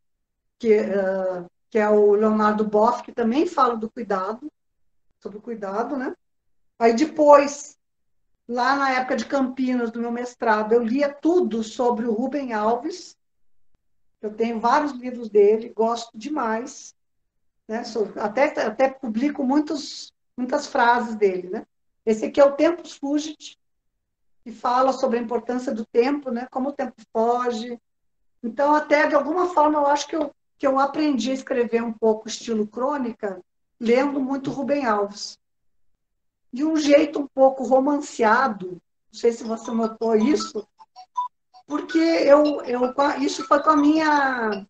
que, 0.60 0.78
uh, 0.80 1.50
que 1.70 1.80
é 1.80 1.90
o 1.90 2.14
Leonardo 2.14 2.64
Boff, 2.64 3.04
que 3.04 3.12
também 3.12 3.48
fala 3.48 3.76
do 3.76 3.90
cuidado, 3.90 4.52
sobre 5.20 5.38
o 5.38 5.42
cuidado, 5.42 5.98
né? 5.98 6.16
Aí 6.78 6.94
depois, 6.94 7.78
lá 8.48 8.76
na 8.76 8.92
época 8.92 9.16
de 9.16 9.26
Campinas, 9.26 9.92
do 9.92 10.00
meu 10.00 10.12
mestrado, 10.12 10.74
eu 10.74 10.84
lia 10.84 11.12
tudo 11.12 11.64
sobre 11.64 12.06
o 12.06 12.14
Rubem 12.14 12.54
Alves. 12.54 13.18
Eu 14.22 14.34
tenho 14.34 14.60
vários 14.60 14.92
livros 14.94 15.30
dele, 15.30 15.74
gosto 15.76 16.18
demais. 16.18 16.96
Né? 17.68 17.84
Até, 18.18 18.46
até 18.62 18.90
publico 18.90 19.44
muitos, 19.44 20.14
muitas 20.36 20.68
frases 20.68 21.16
dele. 21.16 21.50
Né? 21.50 21.66
Esse 22.06 22.26
aqui 22.26 22.40
é 22.40 22.46
o 22.46 22.54
Tempus 22.54 22.94
Fugit, 22.94 23.58
que 24.44 24.52
fala 24.52 24.92
sobre 24.94 25.20
a 25.20 25.22
importância 25.22 25.74
do 25.74 25.86
tempo, 25.86 26.32
né? 26.32 26.48
como 26.52 26.70
o 26.70 26.74
tempo 26.74 26.96
foge. 27.14 27.80
Então, 28.44 28.74
até 28.74 29.08
de 29.08 29.16
alguma 29.16 29.54
forma, 29.54 29.80
eu 29.80 29.88
acho 29.88 30.08
que 30.08 30.16
eu, 30.16 30.34
que 30.58 30.68
eu 30.68 30.80
aprendi 30.80 31.32
a 31.32 31.36
escrever 31.36 31.84
um 31.84 31.94
pouco 31.94 32.28
estilo 32.28 32.68
crônica, 32.68 33.42
lendo 33.80 34.20
muito 34.20 34.52
Rubem 34.52 34.86
Alves 34.86 35.40
de 36.52 36.64
um 36.64 36.76
jeito 36.76 37.20
um 37.20 37.28
pouco 37.28 37.64
romanceado, 37.64 38.72
não 38.72 39.20
sei 39.20 39.32
se 39.32 39.44
você 39.44 39.72
notou 39.72 40.16
isso, 40.16 40.68
porque 41.70 42.00
eu, 42.00 42.64
eu 42.64 42.82
isso 43.20 43.46
foi 43.48 43.62
com 43.62 43.70
a 43.70 43.78
minha 43.78 44.66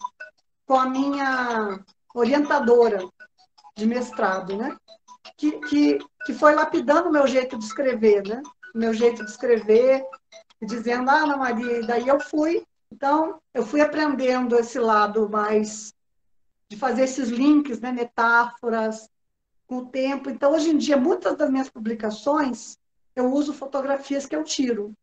com 0.68 0.76
a 0.76 0.88
minha 0.88 1.80
orientadora 2.14 3.00
de 3.76 3.86
mestrado, 3.86 4.58
né? 4.58 4.76
Que, 5.38 5.54
que, 5.62 5.98
que 6.26 6.34
foi 6.34 6.54
lapidando 6.54 7.08
o 7.08 7.12
meu 7.12 7.26
jeito 7.26 7.58
de 7.58 7.64
escrever, 7.64 8.28
né? 8.28 8.42
Meu 8.76 8.94
jeito 8.94 9.24
de 9.24 9.32
escrever, 9.32 10.06
dizendo, 10.62 11.10
ah, 11.10 11.24
Ana 11.24 11.38
Maria, 11.38 11.80
e 11.80 11.88
daí 11.88 12.08
eu 12.08 12.20
fui, 12.20 12.64
então, 12.92 13.42
eu 13.54 13.66
fui 13.66 13.82
aprendendo 13.82 14.60
esse 14.60 14.78
lado 14.78 15.30
mais 15.30 15.94
de 16.68 16.78
fazer 16.78 17.04
esses 17.04 17.30
links, 17.30 17.80
né? 17.80 17.92
Metáforas, 17.92 19.10
com 19.66 19.78
o 19.78 19.86
tempo. 19.86 20.30
Então, 20.30 20.52
hoje 20.52 20.70
em 20.70 20.78
dia, 20.78 20.98
muitas 20.98 21.36
das 21.36 21.50
minhas 21.50 21.70
publicações, 21.70 22.78
eu 23.16 23.32
uso 23.32 23.54
fotografias 23.54 24.26
que 24.26 24.36
eu 24.36 24.44
tiro 24.44 24.94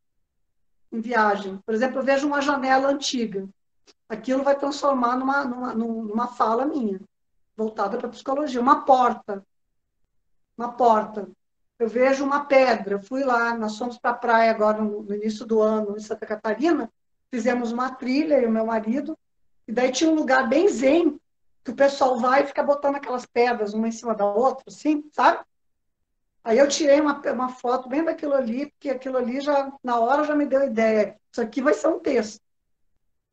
em 0.96 1.00
viagem. 1.00 1.58
Por 1.64 1.74
exemplo, 1.74 1.98
eu 1.98 2.04
vejo 2.04 2.26
uma 2.26 2.40
janela 2.40 2.88
antiga. 2.88 3.48
Aquilo 4.08 4.42
vai 4.42 4.56
transformar 4.56 5.16
numa, 5.16 5.44
numa, 5.44 5.74
numa 5.74 6.28
fala 6.28 6.64
minha, 6.64 7.00
voltada 7.56 7.98
para 7.98 8.06
a 8.06 8.10
psicologia. 8.10 8.60
Uma 8.60 8.84
porta. 8.84 9.44
Uma 10.56 10.72
porta. 10.72 11.28
Eu 11.78 11.88
vejo 11.88 12.24
uma 12.24 12.44
pedra. 12.46 12.94
Eu 12.94 13.02
fui 13.02 13.22
lá, 13.24 13.56
nós 13.56 13.76
fomos 13.76 13.98
para 13.98 14.12
a 14.12 14.14
praia 14.14 14.50
agora 14.50 14.82
no, 14.82 15.02
no 15.02 15.14
início 15.14 15.44
do 15.44 15.60
ano, 15.60 15.96
em 15.96 16.00
Santa 16.00 16.26
Catarina. 16.26 16.90
Fizemos 17.30 17.72
uma 17.72 17.90
trilha, 17.90 18.40
e 18.40 18.46
o 18.46 18.50
meu 18.50 18.66
marido. 18.66 19.16
E 19.68 19.72
daí 19.72 19.90
tinha 19.92 20.10
um 20.10 20.14
lugar 20.14 20.48
bem 20.48 20.68
zen, 20.68 21.20
que 21.64 21.72
o 21.72 21.76
pessoal 21.76 22.18
vai 22.18 22.44
e 22.44 22.46
fica 22.46 22.62
botando 22.62 22.96
aquelas 22.96 23.26
pedras 23.26 23.74
uma 23.74 23.88
em 23.88 23.92
cima 23.92 24.14
da 24.14 24.24
outra, 24.24 24.64
assim, 24.68 25.04
sabe? 25.12 25.44
Aí 26.46 26.58
eu 26.58 26.68
tirei 26.68 27.00
uma, 27.00 27.20
uma 27.32 27.48
foto 27.48 27.88
bem 27.88 28.04
daquilo 28.04 28.32
ali, 28.32 28.70
porque 28.70 28.88
aquilo 28.88 29.16
ali 29.16 29.40
já, 29.40 29.72
na 29.82 29.98
hora, 29.98 30.22
já 30.22 30.32
me 30.32 30.46
deu 30.46 30.62
ideia. 30.62 31.18
Isso 31.32 31.40
aqui 31.40 31.60
vai 31.60 31.74
ser 31.74 31.88
um 31.88 31.98
texto. 31.98 32.40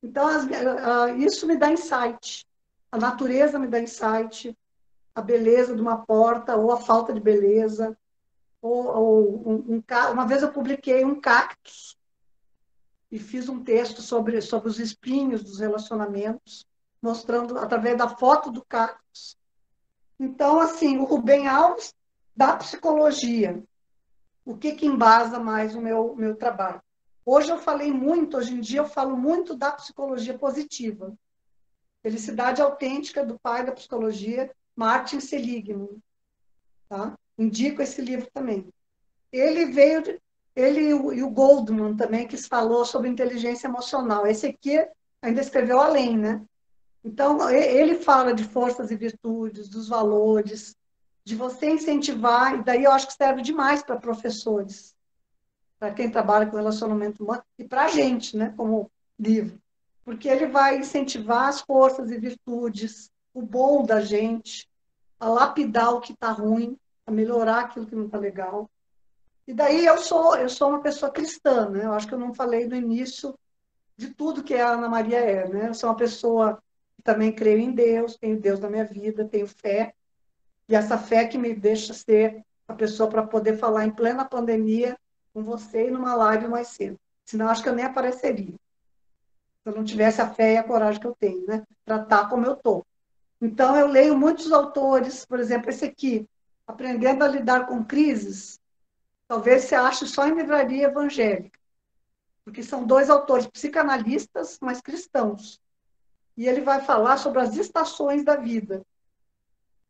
Então, 0.01 0.25
as, 0.25 0.45
uh, 0.45 1.15
isso 1.19 1.45
me 1.45 1.55
dá 1.55 1.71
insight. 1.71 2.43
A 2.91 2.97
natureza 2.97 3.59
me 3.59 3.67
dá 3.67 3.79
insight. 3.79 4.57
A 5.13 5.21
beleza 5.21 5.75
de 5.75 5.81
uma 5.83 6.03
porta, 6.03 6.55
ou 6.55 6.71
a 6.71 6.81
falta 6.81 7.13
de 7.13 7.19
beleza. 7.19 7.95
Ou, 8.59 8.87
ou 8.87 9.47
um, 9.47 9.75
um, 9.75 9.83
uma 10.11 10.25
vez 10.25 10.41
eu 10.41 10.51
publiquei 10.51 11.05
um 11.05 11.21
cactus 11.21 11.95
e 13.11 13.19
fiz 13.19 13.47
um 13.47 13.63
texto 13.63 14.01
sobre, 14.01 14.41
sobre 14.41 14.69
os 14.69 14.79
espinhos 14.79 15.43
dos 15.43 15.59
relacionamentos 15.59 16.65
mostrando 16.99 17.59
através 17.59 17.95
da 17.95 18.09
foto 18.09 18.49
do 18.49 18.65
cactus. 18.65 19.37
Então, 20.19 20.59
assim, 20.59 20.97
o 20.97 21.03
Rubem 21.03 21.47
Alves 21.47 21.93
da 22.35 22.55
psicologia. 22.55 23.63
O 24.45 24.57
que, 24.57 24.73
que 24.73 24.85
embasa 24.85 25.39
mais 25.39 25.75
o 25.75 25.81
meu, 25.81 26.15
meu 26.15 26.35
trabalho? 26.35 26.81
Hoje 27.25 27.49
eu 27.49 27.57
falei 27.57 27.91
muito, 27.91 28.37
hoje 28.37 28.53
em 28.53 28.59
dia 28.59 28.79
eu 28.79 28.87
falo 28.87 29.15
muito 29.15 29.55
da 29.55 29.71
psicologia 29.71 30.37
positiva. 30.37 31.13
Felicidade 32.01 32.61
autêntica 32.61 33.25
do 33.25 33.39
pai 33.39 33.65
da 33.65 33.71
psicologia, 33.71 34.51
Martin 34.75 35.21
Seligman. 35.21 36.01
Tá? 36.89 37.17
Indico 37.37 37.81
esse 37.81 38.01
livro 38.01 38.27
também. 38.33 38.67
Ele 39.31 39.67
veio, 39.67 40.03
de, 40.03 40.21
ele 40.53 40.89
e 40.89 41.23
o 41.23 41.29
Goldman 41.29 41.95
também, 41.95 42.27
que 42.27 42.35
falou 42.35 42.83
sobre 42.83 43.09
inteligência 43.09 43.67
emocional. 43.67 44.27
Esse 44.27 44.47
aqui 44.47 44.85
ainda 45.21 45.39
escreveu 45.39 45.79
além, 45.79 46.17
né? 46.17 46.41
Então, 47.03 47.49
ele 47.49 47.95
fala 47.95 48.33
de 48.33 48.43
forças 48.43 48.91
e 48.91 48.95
virtudes, 48.95 49.69
dos 49.69 49.87
valores, 49.87 50.75
de 51.25 51.35
você 51.35 51.69
incentivar, 51.69 52.55
e 52.55 52.63
daí 52.63 52.83
eu 52.83 52.91
acho 52.91 53.07
que 53.07 53.13
serve 53.13 53.41
demais 53.41 53.81
para 53.81 53.95
professores, 53.95 54.93
para 55.79 55.93
quem 55.93 56.09
trabalha 56.09 56.45
com 56.45 56.57
relacionamento 56.57 57.23
humano, 57.23 57.43
e 57.57 57.63
para 57.63 57.85
a 57.85 57.87
gente, 57.87 58.35
né, 58.35 58.53
como 58.55 58.91
livro. 59.17 59.57
Porque 60.03 60.27
ele 60.27 60.47
vai 60.47 60.77
incentivar 60.77 61.47
as 61.47 61.61
forças 61.61 62.11
e 62.11 62.17
virtudes, 62.17 63.09
o 63.33 63.41
bom 63.41 63.85
da 63.85 64.01
gente, 64.01 64.69
a 65.19 65.29
lapidar 65.29 65.93
o 65.93 66.01
que 66.01 66.11
está 66.11 66.31
ruim, 66.31 66.77
a 67.05 67.11
melhorar 67.11 67.61
aquilo 67.61 67.85
que 67.85 67.95
não 67.95 68.05
está 68.05 68.17
legal. 68.17 68.69
E 69.47 69.53
daí 69.53 69.85
eu 69.85 69.97
sou, 69.97 70.35
eu 70.35 70.49
sou 70.49 70.69
uma 70.69 70.81
pessoa 70.81 71.11
cristã, 71.11 71.69
né? 71.69 71.85
Eu 71.85 71.93
acho 71.93 72.07
que 72.07 72.13
eu 72.13 72.19
não 72.19 72.33
falei 72.33 72.67
no 72.67 72.75
início 72.75 73.37
de 73.97 74.09
tudo 74.13 74.43
que 74.43 74.53
a 74.55 74.71
Ana 74.71 74.89
Maria 74.89 75.19
é, 75.19 75.47
né? 75.47 75.67
Eu 75.69 75.73
sou 75.73 75.89
uma 75.89 75.95
pessoa 75.95 76.61
também 77.03 77.31
creio 77.31 77.59
em 77.59 77.71
Deus, 77.71 78.17
tenho 78.17 78.39
Deus 78.39 78.59
na 78.59 78.69
minha 78.69 78.85
vida, 78.85 79.25
tenho 79.25 79.47
fé. 79.47 79.93
E 80.67 80.75
essa 80.75 80.97
fé 80.97 81.27
que 81.27 81.37
me 81.37 81.53
deixa 81.53 81.93
ser 81.93 82.43
a 82.67 82.73
pessoa 82.73 83.09
para 83.09 83.23
poder 83.23 83.57
falar 83.57 83.85
em 83.85 83.91
plena 83.91 84.25
pandemia 84.25 84.97
com 85.33 85.43
você 85.43 85.87
e 85.87 85.91
numa 85.91 86.15
live 86.15 86.47
mais 86.47 86.69
cedo. 86.69 86.97
Senão 87.25 87.47
acho 87.47 87.63
que 87.63 87.69
eu 87.69 87.75
nem 87.75 87.85
apareceria. 87.85 88.53
Se 88.53 89.69
eu 89.69 89.75
não 89.75 89.83
tivesse 89.83 90.21
a 90.21 90.29
fé 90.29 90.53
e 90.53 90.57
a 90.57 90.63
coragem 90.63 90.99
que 90.99 91.07
eu 91.07 91.15
tenho, 91.19 91.45
né? 91.47 91.63
Para 91.85 92.03
estar 92.03 92.29
como 92.29 92.45
eu 92.45 92.53
estou. 92.53 92.85
Então, 93.41 93.75
eu 93.75 93.87
leio 93.87 94.17
muitos 94.17 94.51
autores, 94.51 95.25
por 95.25 95.39
exemplo, 95.39 95.69
esse 95.69 95.85
aqui, 95.85 96.27
Aprendendo 96.65 97.25
a 97.25 97.27
Lidar 97.27 97.67
com 97.67 97.83
Crises. 97.83 98.57
Talvez 99.27 99.63
você 99.63 99.75
ache 99.75 100.07
só 100.07 100.27
em 100.27 100.35
livraria 100.35 100.87
evangélica. 100.87 101.59
Porque 102.45 102.63
são 102.63 102.85
dois 102.85 103.09
autores 103.09 103.47
psicanalistas, 103.47 104.57
mas 104.61 104.79
cristãos 104.79 105.61
e 106.35 106.47
ele 106.47 106.61
vai 106.61 106.81
falar 106.81 107.17
sobre 107.17 107.41
as 107.41 107.55
estações 107.55 108.23
da 108.23 108.35
vida. 108.35 108.85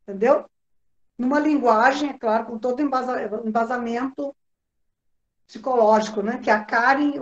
Entendeu? 0.03 0.49
Numa 1.18 1.40
linguagem, 1.40 2.10
é 2.10 2.18
claro, 2.18 2.45
com 2.45 2.57
todo 2.57 2.81
embasamento 2.81 4.35
psicológico, 5.45 6.22
né? 6.22 6.40
que 6.40 6.49
é 6.49 6.53
a 6.53 6.64
Karen 6.64 7.14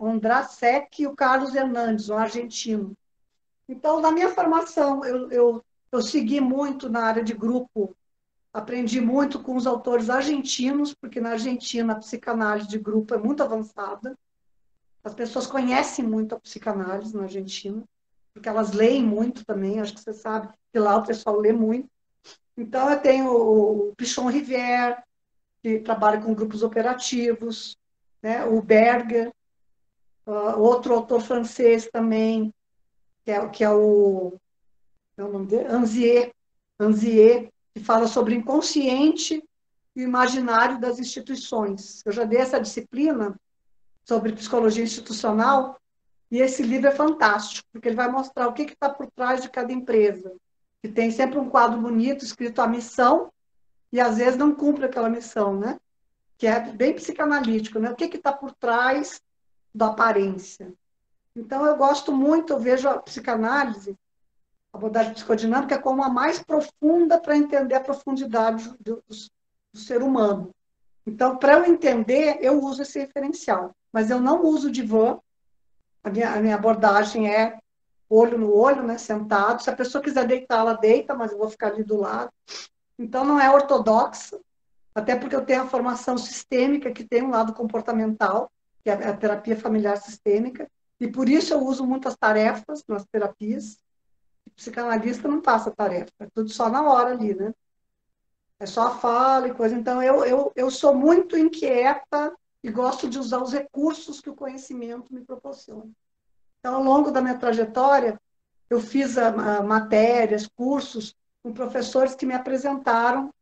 Ondrasek 0.00 1.02
e 1.02 1.06
o 1.06 1.16
Carlos 1.16 1.54
Hernandes, 1.54 2.10
um 2.10 2.16
argentino. 2.16 2.96
Então, 3.68 4.00
na 4.00 4.10
minha 4.10 4.28
formação, 4.30 5.04
eu, 5.04 5.30
eu, 5.30 5.64
eu 5.90 6.02
segui 6.02 6.40
muito 6.40 6.88
na 6.88 7.04
área 7.04 7.22
de 7.22 7.32
grupo, 7.32 7.96
aprendi 8.52 9.00
muito 9.00 9.42
com 9.42 9.56
os 9.56 9.66
autores 9.66 10.10
argentinos, 10.10 10.94
porque 10.94 11.20
na 11.20 11.30
Argentina 11.30 11.92
a 11.94 11.98
psicanálise 11.98 12.68
de 12.68 12.78
grupo 12.78 13.14
é 13.14 13.18
muito 13.18 13.42
avançada. 13.42 14.18
As 15.02 15.14
pessoas 15.14 15.46
conhecem 15.46 16.04
muito 16.04 16.34
a 16.34 16.40
psicanálise 16.40 17.16
na 17.16 17.22
Argentina 17.22 17.82
porque 18.38 18.48
elas 18.48 18.72
leem 18.72 19.04
muito 19.04 19.44
também, 19.44 19.80
acho 19.80 19.94
que 19.94 20.00
você 20.00 20.12
sabe 20.12 20.48
que 20.72 20.78
lá 20.78 20.96
o 20.96 21.02
pessoal 21.02 21.40
lê 21.40 21.52
muito. 21.52 21.88
Então, 22.58 22.90
eu 22.90 23.00
tenho 23.00 23.30
o 23.30 23.94
Pichon 23.94 24.28
Rivière, 24.28 25.00
que 25.62 25.78
trabalha 25.78 26.20
com 26.20 26.34
grupos 26.34 26.64
operativos, 26.64 27.78
né? 28.20 28.44
o 28.44 28.60
Berger, 28.60 29.32
uh, 30.26 30.58
outro 30.58 30.92
autor 30.92 31.20
francês 31.20 31.88
também, 31.92 32.52
que 33.24 33.30
é, 33.30 33.48
que 33.48 33.62
é 33.62 33.70
o, 33.70 34.36
é 35.16 35.22
o 35.22 35.32
nome? 35.32 35.54
Anzier, 35.68 36.32
Anzier, 36.80 37.48
que 37.72 37.80
fala 37.80 38.08
sobre 38.08 38.34
inconsciente 38.34 39.40
e 39.94 40.02
imaginário 40.02 40.80
das 40.80 40.98
instituições. 40.98 42.02
Eu 42.04 42.10
já 42.10 42.24
dei 42.24 42.40
essa 42.40 42.60
disciplina 42.60 43.38
sobre 44.04 44.32
psicologia 44.32 44.82
institucional 44.82 45.78
e 46.28 46.38
esse 46.38 46.64
livro 46.64 46.88
é 46.88 46.92
fantástico, 46.92 47.68
porque 47.70 47.86
ele 47.86 47.94
vai 47.94 48.10
mostrar 48.10 48.48
o 48.48 48.52
que 48.52 48.62
está 48.62 48.90
por 48.90 49.08
trás 49.12 49.42
de 49.42 49.48
cada 49.48 49.72
empresa. 49.72 50.34
Que 50.82 50.88
tem 50.88 51.10
sempre 51.10 51.38
um 51.38 51.48
quadro 51.48 51.80
bonito 51.80 52.24
escrito 52.24 52.60
a 52.60 52.66
missão 52.66 53.32
e 53.92 54.00
às 54.00 54.18
vezes 54.18 54.36
não 54.36 54.54
cumpre 54.54 54.84
aquela 54.84 55.08
missão, 55.08 55.58
né? 55.58 55.78
Que 56.36 56.46
é 56.46 56.60
bem 56.60 56.94
psicanalítico, 56.94 57.78
né? 57.78 57.90
O 57.90 57.96
que 57.96 58.04
está 58.04 58.32
por 58.32 58.52
trás 58.52 59.20
da 59.74 59.86
aparência. 59.86 60.72
Então, 61.34 61.64
eu 61.64 61.76
gosto 61.76 62.12
muito, 62.12 62.52
eu 62.52 62.58
vejo 62.58 62.88
a 62.88 62.98
psicanálise, 62.98 63.96
a 64.72 64.76
abordagem 64.76 65.14
psicodinâmica, 65.14 65.78
como 65.78 66.02
a 66.02 66.08
mais 66.08 66.42
profunda 66.42 67.18
para 67.18 67.36
entender 67.36 67.74
a 67.74 67.80
profundidade 67.80 68.68
do, 68.80 69.02
do, 69.06 69.16
do 69.72 69.78
ser 69.78 70.02
humano. 70.02 70.50
Então, 71.06 71.36
para 71.36 71.54
eu 71.54 71.64
entender, 71.64 72.38
eu 72.40 72.62
uso 72.62 72.82
esse 72.82 72.98
referencial. 72.98 73.74
Mas 73.92 74.10
eu 74.10 74.20
não 74.20 74.44
uso 74.44 74.70
divã, 74.70 75.18
a 76.04 76.10
minha, 76.10 76.32
a 76.32 76.40
minha 76.40 76.54
abordagem 76.54 77.32
é 77.32 77.58
olho 78.08 78.38
no 78.38 78.54
olho, 78.54 78.82
né, 78.82 78.98
sentado. 78.98 79.62
Se 79.62 79.70
a 79.70 79.76
pessoa 79.76 80.02
quiser 80.02 80.26
deitar, 80.26 80.60
ela 80.60 80.74
deita, 80.74 81.14
mas 81.14 81.32
eu 81.32 81.38
vou 81.38 81.48
ficar 81.50 81.68
ali 81.68 81.84
do 81.84 81.96
lado. 81.96 82.30
Então, 82.98 83.24
não 83.24 83.40
é 83.40 83.50
ortodoxa, 83.50 84.38
até 84.94 85.14
porque 85.14 85.36
eu 85.36 85.44
tenho 85.44 85.62
a 85.62 85.66
formação 85.66 86.18
sistêmica, 86.18 86.90
que 86.90 87.04
tem 87.04 87.22
um 87.22 87.30
lado 87.30 87.52
comportamental, 87.52 88.50
que 88.82 88.90
é 88.90 88.92
a 88.92 89.16
terapia 89.16 89.56
familiar 89.56 89.96
sistêmica, 89.96 90.68
e 91.00 91.06
por 91.06 91.28
isso 91.28 91.54
eu 91.54 91.60
uso 91.60 91.86
muitas 91.86 92.16
tarefas 92.16 92.82
nas 92.88 93.04
terapias. 93.04 93.78
O 94.46 94.50
psicanalista 94.50 95.28
não 95.28 95.40
passa 95.40 95.70
tarefa, 95.70 96.10
é 96.18 96.26
tudo 96.34 96.48
só 96.48 96.68
na 96.68 96.82
hora 96.82 97.10
ali, 97.10 97.34
né? 97.34 97.54
É 98.58 98.66
só 98.66 98.88
a 98.88 98.98
fala 98.98 99.46
e 99.46 99.54
coisa. 99.54 99.76
Então, 99.76 100.02
eu, 100.02 100.24
eu, 100.24 100.52
eu 100.56 100.70
sou 100.70 100.92
muito 100.92 101.38
inquieta 101.38 102.34
e 102.62 102.70
gosto 102.70 103.08
de 103.08 103.18
usar 103.18 103.40
os 103.40 103.52
recursos 103.52 104.20
que 104.20 104.30
o 104.30 104.34
conhecimento 104.34 105.14
me 105.14 105.24
proporciona. 105.24 105.88
Então, 106.68 106.80
ao 106.80 106.84
longo 106.84 107.10
da 107.10 107.22
minha 107.22 107.38
trajetória, 107.38 108.20
eu 108.68 108.78
fiz 108.78 109.16
a, 109.16 109.28
a, 109.28 109.62
matérias, 109.62 110.46
cursos 110.46 111.16
com 111.42 111.50
professores 111.50 112.14
que 112.14 112.26
me 112.26 112.34
apresentaram 112.34 113.32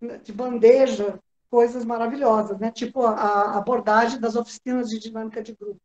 né, 0.00 0.16
de 0.24 0.32
bandeja 0.32 1.18
coisas 1.50 1.84
maravilhosas, 1.84 2.58
né? 2.58 2.70
tipo 2.70 3.04
a, 3.04 3.12
a 3.12 3.58
abordagem 3.58 4.18
das 4.18 4.36
oficinas 4.36 4.88
de 4.88 4.98
dinâmica 4.98 5.42
de 5.42 5.52
grupo, 5.52 5.78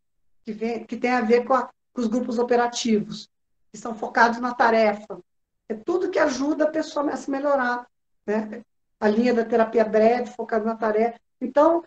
que, 0.45 0.53
vem, 0.53 0.85
que 0.85 0.95
tem 0.95 1.11
a 1.11 1.19
ver 1.19 1.43
com, 1.43 1.55
a, 1.55 1.69
com 1.91 1.99
os 1.99 2.07
grupos 2.07 2.39
operativos, 2.39 3.29
que 3.69 3.77
são 3.77 3.93
focados 3.93 4.39
na 4.39 4.53
tarefa. 4.53 5.19
É 5.67 5.73
tudo 5.73 6.09
que 6.09 6.19
ajuda 6.19 6.63
a 6.63 6.71
pessoa 6.71 7.11
a 7.11 7.17
se 7.17 7.29
melhorar. 7.29 7.85
Né? 8.25 8.61
A 8.97 9.09
linha 9.09 9.33
da 9.33 9.43
terapia 9.43 9.83
breve, 9.83 10.31
focada 10.31 10.63
na 10.63 10.77
tarefa. 10.77 11.19
Então, 11.41 11.83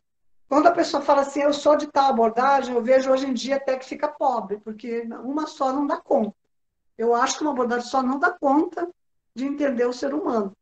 quando 0.48 0.66
a 0.66 0.72
pessoa 0.72 1.02
fala 1.02 1.20
assim, 1.20 1.40
eu 1.40 1.52
sou 1.52 1.76
de 1.76 1.86
tal 1.86 2.10
abordagem, 2.10 2.74
eu 2.74 2.82
vejo 2.82 3.10
hoje 3.10 3.26
em 3.26 3.34
dia 3.34 3.56
até 3.56 3.76
que 3.76 3.84
fica 3.84 4.08
pobre, 4.08 4.58
porque 4.58 5.02
uma 5.22 5.46
só 5.46 5.72
não 5.72 5.86
dá 5.86 5.98
conta. 5.98 6.34
Eu 6.96 7.14
acho 7.14 7.36
que 7.36 7.42
uma 7.42 7.52
abordagem 7.52 7.86
só 7.86 8.02
não 8.02 8.18
dá 8.18 8.30
conta 8.30 8.88
de 9.34 9.44
entender 9.44 9.86
o 9.86 9.92
ser 9.92 10.14
humano. 10.14 10.56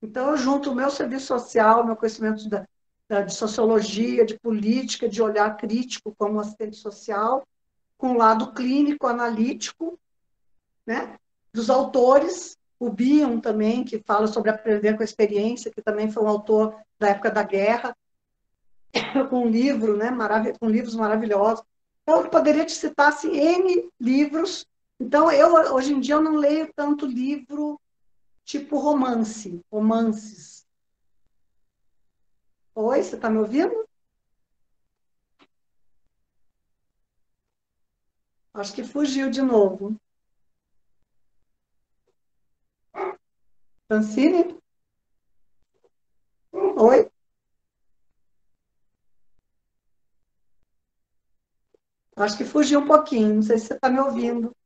Então, 0.00 0.30
eu 0.30 0.36
junto 0.36 0.70
o 0.70 0.74
meu 0.74 0.90
serviço 0.90 1.26
social, 1.26 1.84
meu 1.84 1.96
conhecimento 1.96 2.48
da, 2.48 2.66
da, 3.08 3.22
de 3.22 3.34
sociologia, 3.34 4.24
de 4.24 4.38
política, 4.38 5.08
de 5.08 5.20
olhar 5.20 5.56
crítico 5.56 6.14
como 6.16 6.38
assistente 6.38 6.76
social, 6.76 7.46
com 7.98 8.12
o 8.12 8.16
lado 8.16 8.52
clínico, 8.52 9.08
analítico, 9.08 9.98
né? 10.86 11.16
dos 11.52 11.68
autores, 11.68 12.56
o 12.78 12.90
Bion 12.90 13.40
também, 13.40 13.82
que 13.82 13.98
fala 13.98 14.26
sobre 14.26 14.50
aprender 14.50 14.94
com 14.94 15.02
a 15.02 15.04
experiência, 15.04 15.70
que 15.70 15.82
também 15.82 16.10
foi 16.10 16.22
um 16.22 16.28
autor 16.28 16.76
da 16.98 17.08
época 17.08 17.30
da 17.30 17.42
guerra, 17.42 17.96
com 19.30 19.42
um 19.46 19.48
livro, 19.48 19.96
né, 19.96 20.10
marav 20.10 20.52
com 20.58 20.68
livros 20.68 20.94
maravilhosos. 20.94 21.64
Então, 22.02 22.22
eu 22.22 22.30
poderia 22.30 22.64
te 22.64 22.72
citar 22.72 23.08
assim, 23.08 23.36
N 23.36 23.90
livros. 24.00 24.66
Então, 25.00 25.30
eu 25.30 25.52
hoje 25.74 25.92
em 25.92 26.00
dia 26.00 26.14
eu 26.14 26.22
não 26.22 26.36
leio 26.36 26.72
tanto 26.74 27.06
livro 27.06 27.80
tipo 28.44 28.78
romance, 28.78 29.60
romances. 29.70 30.64
Oi, 32.74 33.02
você 33.02 33.16
está 33.16 33.28
me 33.28 33.38
ouvindo? 33.38 33.86
Acho 38.54 38.72
que 38.74 38.84
fugiu 38.84 39.30
de 39.30 39.42
novo. 39.42 39.96
Francine? 43.88 44.56
Oi? 46.52 47.10
Acho 52.16 52.38
que 52.38 52.44
fugiu 52.44 52.80
um 52.80 52.86
pouquinho, 52.86 53.34
não 53.34 53.42
sei 53.42 53.58
se 53.58 53.66
você 53.66 53.74
está 53.74 53.90
me 53.90 54.00
ouvindo. 54.00 54.56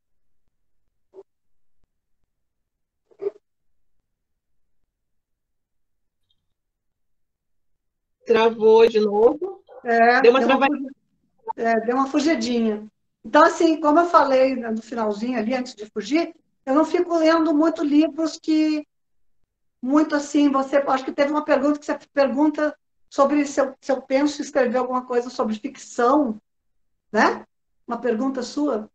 Travou 8.24 8.88
de 8.88 9.00
novo. 9.00 9.64
É, 9.82 10.20
deu 10.20 10.30
uma, 10.30 10.46
deu 10.46 10.56
uma, 10.56 10.68
é, 11.56 11.80
deu 11.80 11.96
uma 11.96 12.06
fugidinha. 12.06 12.86
Então, 13.24 13.42
assim, 13.42 13.80
como 13.80 13.98
eu 13.98 14.06
falei 14.06 14.54
no 14.54 14.80
finalzinho 14.80 15.36
ali, 15.36 15.52
antes 15.52 15.74
de 15.74 15.86
fugir, 15.86 16.32
eu 16.64 16.74
não 16.74 16.84
fico 16.84 17.16
lendo 17.18 17.52
muito 17.52 17.82
livros 17.82 18.38
que, 18.40 18.86
muito 19.82 20.14
assim, 20.14 20.48
você, 20.48 20.76
acho 20.76 21.04
que 21.04 21.12
teve 21.12 21.32
uma 21.32 21.44
pergunta 21.44 21.80
que 21.80 21.86
você 21.86 21.98
pergunta 22.12 22.76
sobre 23.08 23.44
se 23.44 23.60
eu, 23.60 23.74
se 23.80 23.90
eu 23.90 24.00
penso 24.00 24.40
escrever 24.40 24.78
alguma 24.78 25.04
coisa 25.04 25.28
sobre 25.28 25.56
ficção, 25.56 26.40
né? 27.12 27.46
Uma 27.86 28.00
pergunta 28.00 28.42
sua? 28.42 28.90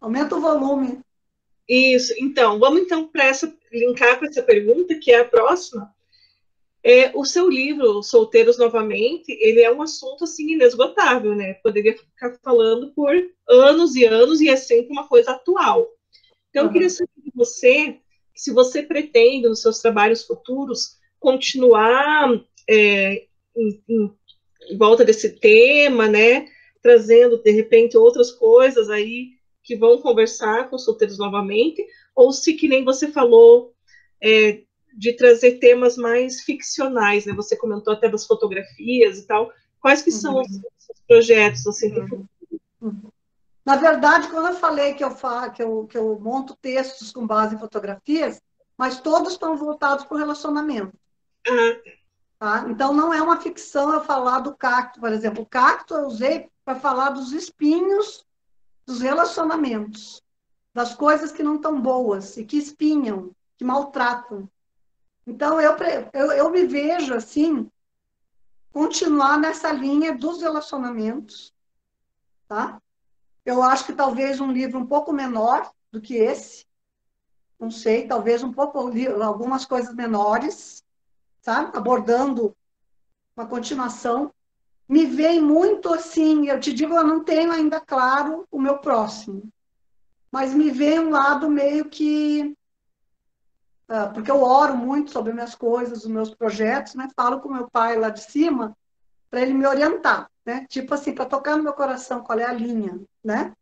Aumenta 0.00 0.36
o 0.36 0.40
volume. 0.40 1.00
Isso. 1.68 2.12
Então, 2.18 2.58
vamos 2.58 2.82
então 2.82 3.06
para 3.06 3.24
essa 3.24 3.54
linkar 3.72 4.18
para 4.18 4.28
essa 4.28 4.42
pergunta 4.42 4.94
que 4.96 5.10
é 5.10 5.20
a 5.20 5.24
próxima. 5.24 5.92
É, 6.82 7.10
o 7.16 7.24
seu 7.24 7.48
livro, 7.48 8.02
Solteiros 8.02 8.58
Novamente, 8.58 9.32
ele 9.40 9.62
é 9.62 9.72
um 9.72 9.80
assunto 9.80 10.24
assim 10.24 10.52
inesgotável, 10.52 11.34
né? 11.34 11.54
Poderia 11.54 11.96
ficar 11.96 12.38
falando 12.42 12.92
por 12.92 13.10
anos 13.48 13.96
e 13.96 14.04
anos 14.04 14.40
e 14.42 14.50
é 14.50 14.56
sempre 14.56 14.92
uma 14.92 15.08
coisa 15.08 15.30
atual. 15.30 15.88
Então, 16.50 16.64
uhum. 16.64 16.68
eu 16.68 16.72
queria 16.72 16.90
saber 16.90 17.10
de 17.16 17.32
você 17.34 17.98
se 18.34 18.52
você 18.52 18.82
pretende, 18.82 19.48
nos 19.48 19.62
seus 19.62 19.78
trabalhos 19.78 20.24
futuros, 20.24 20.98
continuar 21.20 22.28
é, 22.68 23.26
em, 23.56 23.82
em 23.88 24.16
em 24.68 24.76
volta 24.76 25.04
desse 25.04 25.30
tema, 25.30 26.08
né? 26.08 26.46
Trazendo, 26.82 27.42
de 27.42 27.50
repente, 27.50 27.96
outras 27.96 28.30
coisas 28.30 28.90
aí 28.90 29.32
que 29.62 29.76
vão 29.76 30.00
conversar 30.00 30.68
com 30.68 30.76
os 30.76 30.84
solteiros 30.84 31.18
novamente, 31.18 31.84
ou 32.14 32.32
se, 32.32 32.52
que 32.52 32.68
nem 32.68 32.84
você 32.84 33.10
falou, 33.10 33.74
é, 34.22 34.62
de 34.96 35.12
trazer 35.14 35.58
temas 35.58 35.96
mais 35.96 36.42
ficcionais, 36.42 37.26
né? 37.26 37.32
Você 37.32 37.56
comentou 37.56 37.92
até 37.92 38.08
das 38.08 38.26
fotografias 38.26 39.18
e 39.18 39.26
tal. 39.26 39.50
Quais 39.80 40.02
que 40.02 40.10
são 40.10 40.34
uhum. 40.34 40.42
os, 40.42 40.50
os, 40.50 41.00
projetos, 41.06 41.66
assim, 41.66 41.92
uhum. 41.98 42.26
uhum. 42.80 43.10
Na 43.64 43.76
verdade, 43.76 44.28
quando 44.28 44.48
eu 44.48 44.54
falei 44.54 44.94
que 44.94 45.02
eu, 45.02 45.10
fa 45.10 45.48
que, 45.48 45.62
eu, 45.62 45.86
que 45.86 45.96
eu 45.96 46.18
monto 46.20 46.54
textos 46.60 47.10
com 47.10 47.26
base 47.26 47.54
em 47.54 47.58
fotografias, 47.58 48.40
mas 48.76 49.00
todos 49.00 49.32
estão 49.32 49.56
voltados 49.56 50.04
para 50.04 50.14
o 50.14 50.18
relacionamento. 50.18 50.92
Uhum. 51.48 51.76
Tá? 52.44 52.66
Então, 52.68 52.92
não 52.92 53.10
é 53.10 53.22
uma 53.22 53.40
ficção 53.40 53.90
eu 53.94 54.04
falar 54.04 54.40
do 54.40 54.54
cacto, 54.54 55.00
por 55.00 55.10
exemplo. 55.10 55.42
O 55.42 55.46
cacto 55.46 55.94
eu 55.94 56.06
usei 56.06 56.50
para 56.62 56.78
falar 56.78 57.08
dos 57.08 57.32
espinhos 57.32 58.26
dos 58.84 59.00
relacionamentos, 59.00 60.22
das 60.74 60.94
coisas 60.94 61.32
que 61.32 61.42
não 61.42 61.56
estão 61.56 61.80
boas 61.80 62.36
e 62.36 62.44
que 62.44 62.58
espinham, 62.58 63.34
que 63.56 63.64
maltratam. 63.64 64.46
Então, 65.26 65.58
eu, 65.58 65.74
eu, 66.12 66.32
eu 66.32 66.50
me 66.50 66.66
vejo 66.66 67.14
assim, 67.14 67.66
continuar 68.70 69.38
nessa 69.38 69.72
linha 69.72 70.14
dos 70.14 70.42
relacionamentos, 70.42 71.50
tá? 72.46 72.78
Eu 73.42 73.62
acho 73.62 73.86
que 73.86 73.94
talvez 73.94 74.38
um 74.38 74.52
livro 74.52 74.78
um 74.78 74.86
pouco 74.86 75.14
menor 75.14 75.72
do 75.90 75.98
que 75.98 76.14
esse, 76.16 76.66
não 77.58 77.70
sei, 77.70 78.06
talvez 78.06 78.42
um 78.42 78.52
pouco, 78.52 78.78
algumas 79.22 79.64
coisas 79.64 79.94
menores, 79.94 80.83
sabe? 81.44 81.76
Abordando 81.76 82.56
uma 83.36 83.46
continuação 83.46 84.32
me 84.88 85.06
vem 85.06 85.40
muito 85.40 85.92
assim, 85.92 86.48
eu 86.48 86.58
te 86.58 86.72
digo, 86.72 86.94
eu 86.94 87.04
não 87.04 87.22
tenho 87.22 87.52
ainda 87.52 87.80
claro 87.80 88.46
o 88.50 88.60
meu 88.60 88.78
próximo, 88.78 89.42
mas 90.30 90.54
me 90.54 90.70
vem 90.70 90.98
um 90.98 91.10
lado 91.10 91.48
meio 91.48 91.86
que 91.86 92.54
uh, 93.88 94.12
porque 94.12 94.30
eu 94.30 94.42
oro 94.42 94.76
muito 94.76 95.10
sobre 95.10 95.32
minhas 95.32 95.54
coisas, 95.54 96.04
os 96.04 96.10
meus 96.10 96.34
projetos, 96.34 96.94
né? 96.94 97.08
Falo 97.16 97.40
com 97.40 97.48
meu 97.48 97.68
pai 97.70 97.96
lá 97.98 98.10
de 98.10 98.20
cima 98.20 98.76
para 99.30 99.40
ele 99.40 99.54
me 99.54 99.66
orientar, 99.66 100.30
né? 100.44 100.66
Tipo 100.68 100.94
assim, 100.94 101.14
para 101.14 101.24
tocar 101.24 101.56
no 101.56 101.62
meu 101.62 101.72
coração 101.72 102.22
qual 102.22 102.38
é 102.38 102.44
a 102.44 102.52
linha, 102.52 103.00
né? 103.22 103.54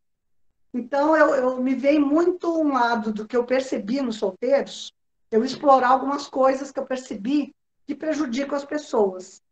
Então 0.75 1.17
eu, 1.17 1.35
eu 1.35 1.63
me 1.63 1.75
veio 1.75 2.05
muito 2.05 2.61
um 2.61 2.73
lado 2.73 3.13
do 3.13 3.27
que 3.27 3.37
eu 3.37 3.45
percebi 3.45 4.01
nos 4.01 4.17
solteiros, 4.17 4.93
eu 5.31 5.45
explorar 5.45 5.91
algumas 5.91 6.27
coisas 6.27 6.73
que 6.73 6.81
eu 6.81 6.87
percebi 6.87 7.55
que 7.93 7.95
prejudicam 7.95 8.57
as 8.57 8.65
pessoas. 8.65 9.43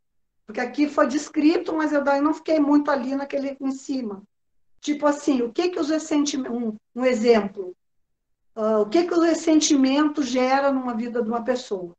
Porque 0.47 0.61
aqui 0.61 0.89
foi 0.89 1.07
descrito, 1.07 1.75
mas 1.75 1.93
eu 1.93 2.03
daí 2.03 2.21
não 2.21 2.33
fiquei 2.33 2.59
muito 2.59 2.91
ali 2.91 3.15
naquele 3.15 3.57
em 3.61 3.71
cima. 3.71 4.23
Tipo 4.81 5.07
assim, 5.07 5.43
o 5.43 5.53
que 5.53 5.69
que 5.69 5.79
os 5.79 5.91
ressentimentos, 5.91 6.57
um, 6.57 6.77
um 6.95 7.05
exemplo, 7.05 7.77
uh, 8.57 8.81
o 8.81 8.89
que 8.89 9.05
que 9.05 9.15
o 9.15 9.21
ressentimento 9.21 10.23
gera 10.23 10.73
numa 10.73 10.95
vida 10.95 11.23
de 11.23 11.29
uma 11.29 11.45
pessoa? 11.45 11.95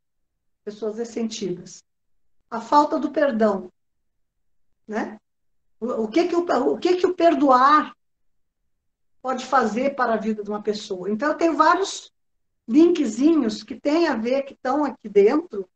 Pessoas 0.64 0.98
ressentidas. 0.98 1.82
A 2.50 2.60
falta 2.60 2.98
do 2.98 3.12
perdão, 3.12 3.70
né? 4.86 5.18
O, 5.80 6.04
o 6.04 6.08
que 6.08 6.26
que 6.26 6.34
o, 6.34 6.44
o 6.72 6.78
que 6.78 6.96
que 6.96 7.06
o 7.06 7.14
perdoar 7.14 7.96
pode 9.22 9.46
fazer 9.46 9.94
para 9.94 10.14
a 10.14 10.18
vida 10.18 10.42
de 10.42 10.50
uma 10.50 10.62
pessoa? 10.62 11.08
Então 11.08 11.28
eu 11.28 11.36
tenho 11.36 11.56
vários 11.56 12.12
linkzinhos 12.68 13.62
que 13.62 13.78
têm 13.78 14.08
a 14.08 14.16
ver, 14.16 14.42
que 14.42 14.54
estão 14.54 14.84
aqui 14.84 15.08
dentro, 15.08 15.68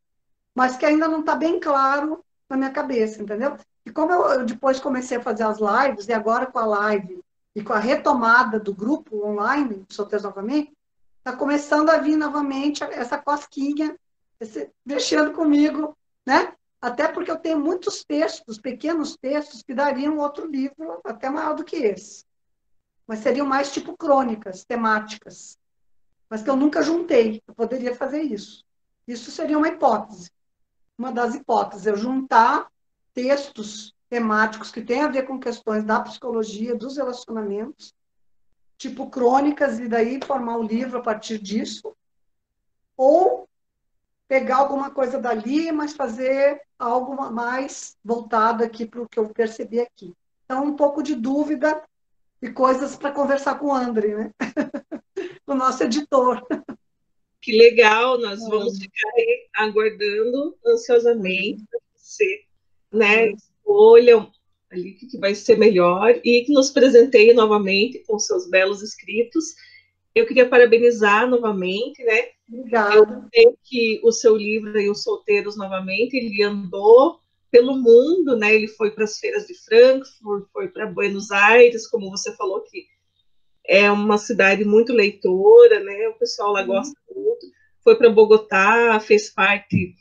mas 0.57 0.75
que 0.75 0.87
ainda 0.87 1.07
não 1.07 1.21
está 1.21 1.35
bem 1.35 1.61
claro 1.61 2.25
na 2.49 2.57
minha 2.57 2.71
cabeça, 2.71 3.23
entendeu? 3.23 3.59
E 3.85 3.91
como 3.91 4.11
eu, 4.11 4.47
depois 4.47 4.81
comecei 4.81 5.19
a 5.19 5.23
fazer 5.23 5.43
as 5.43 5.59
lives, 5.59 6.09
e 6.09 6.15
agora 6.15 6.47
com 6.47 6.59
a 6.59 6.65
live 6.65 7.23
e 7.55 7.63
com 7.63 7.75
a 7.75 7.79
retomada 7.79 8.59
do 8.59 8.75
grupo 8.75 9.27
online, 9.27 9.85
Solteiros 9.91 10.25
Novamente, 10.25 10.73
está 11.19 11.37
começando 11.37 11.91
a 11.91 11.99
vir 11.99 12.17
novamente 12.17 12.83
essa 12.85 13.19
cosquinha, 13.19 13.95
esse, 14.41 14.71
mexendo 14.85 15.33
comigo, 15.33 15.95
né? 16.25 16.55
Até 16.81 17.07
porque 17.07 17.31
eu 17.31 17.39
tenho 17.39 17.61
muitos 17.61 18.03
textos, 18.03 18.59
pequenos 18.59 19.15
textos, 19.15 19.63
que 19.63 19.75
dariam 19.75 20.19
outro 20.19 20.47
livro 20.47 21.01
até 21.05 21.29
maior 21.29 21.55
do 21.55 21.65
que 21.65 21.77
esse. 21.77 22.25
Mas 23.07 23.19
seriam 23.19 23.47
mais 23.47 23.73
tipo 23.73 23.95
crônicas, 23.97 24.65
temáticas. 24.65 25.59
Mas 26.31 26.43
que 26.43 26.51
eu 26.51 26.57
nunca 26.57 26.83
juntei. 26.83 27.43
Eu 27.47 27.55
poderia 27.55 27.95
fazer 27.95 28.23
isso. 28.23 28.65
Isso 29.07 29.31
seria 29.31 29.57
uma 29.57 29.69
hipótese 29.69 30.31
uma 30.99 31.13
das 31.13 31.35
hipóteses, 31.35 31.87
é 31.87 31.97
juntar 31.97 32.69
textos 33.13 33.95
temáticos 34.09 34.71
que 34.71 34.83
têm 34.83 35.03
a 35.03 35.09
ver 35.09 35.25
com 35.25 35.39
questões 35.39 35.85
da 35.85 36.01
psicologia, 36.01 36.75
dos 36.75 36.97
relacionamentos, 36.97 37.95
tipo 38.79 39.09
crônicas, 39.11 39.79
e 39.79 39.89
daí 39.89 40.21
formar 40.25 40.59
um 40.59 40.63
livro 40.63 40.99
a 40.99 41.03
partir 41.03 41.39
disso, 41.39 41.95
ou 42.97 43.49
pegar 44.29 44.57
alguma 44.57 44.91
coisa 44.91 45.19
dali, 45.19 45.71
mas 45.73 45.93
fazer 45.93 46.61
algo 46.79 47.15
mais 47.31 47.97
voltado 48.05 48.65
aqui 48.65 48.87
para 48.87 49.03
o 49.03 49.09
que 49.09 49.19
eu 49.19 49.29
percebi 49.29 49.81
aqui. 49.81 50.15
Então, 50.45 50.65
um 50.65 50.77
pouco 50.77 51.03
de 51.03 51.15
dúvida 51.15 51.83
e 52.41 52.51
coisas 52.51 52.97
para 52.97 53.13
conversar 53.13 53.59
com 53.59 53.67
o 53.67 53.75
André, 53.75 54.15
né? 54.15 54.31
o 55.47 55.55
nosso 55.55 55.83
editor. 55.85 56.47
Que 57.47 57.57
legal, 57.57 58.19
nós 58.19 58.43
é. 58.43 58.49
vamos 58.49 58.77
ficar 58.77 59.09
aí 59.17 59.47
aguardando 59.55 60.59
ansiosamente 60.67 61.65
para 61.71 61.79
você, 61.95 62.41
né, 62.93 63.31
escolha 63.31 64.29
ali 64.69 64.91
o 64.91 64.97
que 64.97 65.17
vai 65.17 65.33
ser 65.33 65.57
melhor 65.57 66.21
e 66.25 66.43
que 66.45 66.53
nos 66.53 66.71
presenteie 66.71 67.33
novamente 67.33 68.01
com 68.01 68.19
seus 68.19 68.51
belos 68.51 68.83
escritos. 68.83 69.55
Eu 70.13 70.27
queria 70.27 70.49
parabenizar 70.49 71.31
novamente, 71.31 72.03
né? 72.03 72.31
Obrigada. 72.49 72.97
Eu 72.97 73.07
sei 73.33 73.57
que 73.63 74.01
o 74.03 74.11
seu 74.11 74.37
livro 74.37 74.77
aí, 74.77 74.91
Os 74.91 75.05
Solteiros 75.05 75.57
Novamente, 75.57 76.17
ele 76.17 76.43
andou 76.43 77.21
pelo 77.49 77.77
mundo, 77.77 78.37
né? 78.37 78.57
Ele 78.57 78.67
foi 78.67 78.91
para 78.91 79.05
as 79.05 79.21
feiras 79.21 79.47
de 79.47 79.55
Frankfurt, 79.55 80.49
foi 80.53 80.67
para 80.67 80.87
Buenos 80.87 81.31
Aires, 81.31 81.87
como 81.87 82.11
você 82.11 82.35
falou 82.35 82.63
que 82.63 82.87
é 83.69 83.89
uma 83.89 84.19
cidade 84.19 84.65
muito 84.65 84.93
leitora, 84.93 85.79
né? 85.79 86.09
O 86.09 86.19
pessoal 86.19 86.51
lá 86.53 86.63
uhum. 86.63 86.67
gosta. 86.67 87.06
Foi 87.87 87.95
para 87.95 88.11
Bogotá, 88.11 88.99
fez 88.99 89.31
parte 89.31 89.95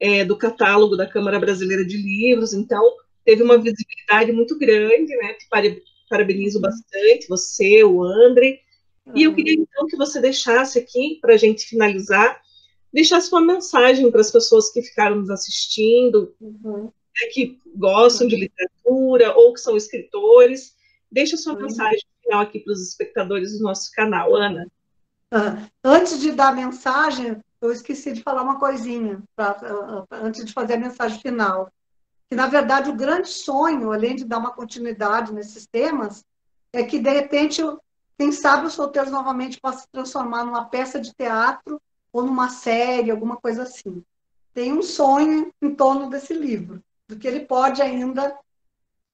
é, 0.00 0.24
do 0.24 0.38
catálogo 0.38 0.96
da 0.96 1.06
Câmara 1.06 1.38
Brasileira 1.38 1.84
de 1.84 1.98
Livros, 1.98 2.54
então 2.54 2.82
teve 3.26 3.42
uma 3.42 3.58
visibilidade 3.58 4.32
muito 4.32 4.58
grande, 4.58 5.14
né? 5.14 5.34
Te 5.34 5.46
parabenizo 6.08 6.58
bastante, 6.62 7.28
você, 7.28 7.84
o 7.84 8.02
André. 8.02 8.60
E 9.14 9.24
eu 9.24 9.34
queria 9.34 9.52
então 9.52 9.86
que 9.86 9.98
você 9.98 10.18
deixasse 10.18 10.78
aqui, 10.78 11.18
para 11.20 11.34
a 11.34 11.36
gente 11.36 11.66
finalizar, 11.66 12.40
deixasse 12.90 13.30
uma 13.30 13.42
mensagem 13.42 14.10
para 14.10 14.22
as 14.22 14.30
pessoas 14.30 14.72
que 14.72 14.80
ficaram 14.80 15.16
nos 15.16 15.28
assistindo, 15.28 16.34
uhum. 16.40 16.84
né, 16.84 17.28
que 17.34 17.58
gostam 17.74 18.26
de 18.26 18.34
uhum. 18.34 18.40
literatura 18.40 19.36
ou 19.36 19.52
que 19.52 19.60
são 19.60 19.76
escritores. 19.76 20.74
Deixa 21.12 21.36
sua 21.36 21.52
uhum. 21.52 21.64
mensagem 21.64 22.00
final 22.22 22.40
aqui 22.40 22.60
para 22.60 22.72
os 22.72 22.88
espectadores 22.88 23.58
do 23.58 23.62
nosso 23.62 23.92
canal, 23.92 24.34
Ana. 24.34 24.66
Ah, 25.30 25.68
antes 25.82 26.20
de 26.20 26.32
dar 26.32 26.48
a 26.48 26.52
mensagem, 26.52 27.42
eu 27.60 27.72
esqueci 27.72 28.12
de 28.12 28.22
falar 28.22 28.42
uma 28.42 28.58
coisinha, 28.58 29.22
pra, 29.34 29.56
antes 30.10 30.44
de 30.44 30.52
fazer 30.52 30.74
a 30.74 30.78
mensagem 30.78 31.20
final. 31.20 31.70
Que, 32.28 32.36
na 32.36 32.46
verdade, 32.46 32.90
o 32.90 32.96
grande 32.96 33.28
sonho, 33.28 33.92
além 33.92 34.16
de 34.16 34.24
dar 34.24 34.38
uma 34.38 34.52
continuidade 34.52 35.32
nesses 35.32 35.66
temas, 35.66 36.24
é 36.72 36.82
que, 36.84 36.98
de 36.98 37.10
repente, 37.10 37.62
quem 38.18 38.32
sabe 38.32 38.66
os 38.66 38.74
solteiros 38.74 39.10
novamente 39.10 39.60
possa 39.60 39.80
se 39.80 39.88
transformar 39.90 40.44
numa 40.44 40.66
peça 40.66 41.00
de 41.00 41.12
teatro 41.14 41.80
ou 42.12 42.22
numa 42.22 42.48
série, 42.48 43.10
alguma 43.10 43.36
coisa 43.36 43.64
assim. 43.64 44.02
Tem 44.54 44.72
um 44.72 44.82
sonho 44.82 45.52
em 45.60 45.74
torno 45.74 46.08
desse 46.08 46.32
livro, 46.32 46.82
do 47.08 47.18
que 47.18 47.26
ele 47.26 47.40
pode 47.40 47.82
ainda 47.82 48.36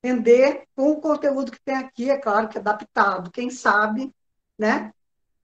vender 0.03 0.67
com 0.75 0.93
o 0.93 1.01
conteúdo 1.01 1.53
que 1.53 1.61
tem 1.61 1.77
aqui, 1.77 2.11
é 2.11 2.19
claro 2.19 2.49
que 2.49 2.59
adaptado, 2.59 3.31
quem 3.31 3.51
sabe, 3.51 4.13
né? 4.59 4.93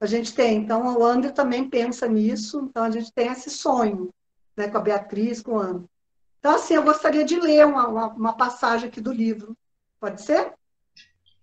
A 0.00 0.06
gente 0.06 0.32
tem, 0.34 0.58
então 0.58 0.96
o 0.96 1.04
André 1.04 1.30
também 1.30 1.68
pensa 1.68 2.06
nisso, 2.06 2.68
então 2.70 2.84
a 2.84 2.90
gente 2.90 3.12
tem 3.12 3.28
esse 3.28 3.50
sonho, 3.50 4.10
né, 4.56 4.68
com 4.68 4.78
a 4.78 4.80
Beatriz, 4.80 5.42
com 5.42 5.52
o 5.52 5.60
André. 5.60 5.88
Então, 6.38 6.54
assim, 6.54 6.74
eu 6.74 6.84
gostaria 6.84 7.24
de 7.24 7.38
ler 7.38 7.66
uma, 7.66 7.88
uma, 7.88 8.06
uma 8.08 8.32
passagem 8.36 8.88
aqui 8.88 9.00
do 9.00 9.12
livro. 9.12 9.56
Pode 9.98 10.22
ser? 10.22 10.52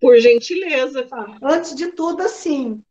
Por 0.00 0.18
gentileza. 0.18 1.06
Tá. 1.06 1.36
Antes 1.42 1.74
de 1.74 1.92
tudo, 1.92 2.22
assim, 2.22 2.82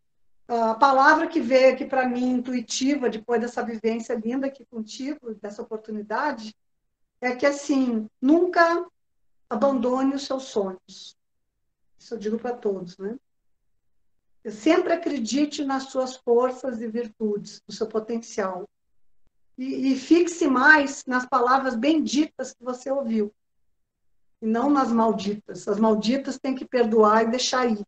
a 0.47 0.75
palavra 0.75 1.27
que 1.27 1.41
veio 1.41 1.73
aqui 1.73 1.85
para 1.85 2.07
mim, 2.07 2.33
intuitiva, 2.33 3.09
depois 3.09 3.41
dessa 3.41 3.63
vivência 3.63 4.13
linda 4.13 4.47
aqui 4.47 4.63
contigo, 4.65 5.33
dessa 5.41 5.63
oportunidade, 5.63 6.55
é 7.19 7.35
que, 7.35 7.45
assim, 7.45 8.07
nunca 8.21 8.85
abandone 9.49 10.13
os 10.13 10.25
seus 10.25 10.43
sonhos. 10.43 11.17
Isso 11.97 12.13
eu 12.13 12.19
digo 12.19 12.37
para 12.37 12.55
todos, 12.55 12.97
né? 12.97 13.17
Sempre 14.51 14.93
acredite 14.93 15.63
nas 15.65 15.84
suas 15.84 16.15
forças 16.17 16.80
e 16.81 16.88
virtudes, 16.88 17.61
no 17.67 17.73
seu 17.73 17.88
potencial. 17.88 18.69
E, 19.57 19.93
e 19.93 19.95
fixe 19.95 20.47
mais 20.47 21.03
nas 21.05 21.26
palavras 21.26 21.76
benditas 21.76 22.53
que 22.53 22.63
você 22.63 22.91
ouviu. 22.91 23.34
E 24.41 24.45
não 24.45 24.69
nas 24.69 24.91
malditas. 24.91 25.67
As 25.67 25.80
malditas 25.80 26.38
tem 26.38 26.53
que 26.53 26.65
perdoar 26.65 27.23
e 27.23 27.31
deixar 27.31 27.65
ir. 27.65 27.84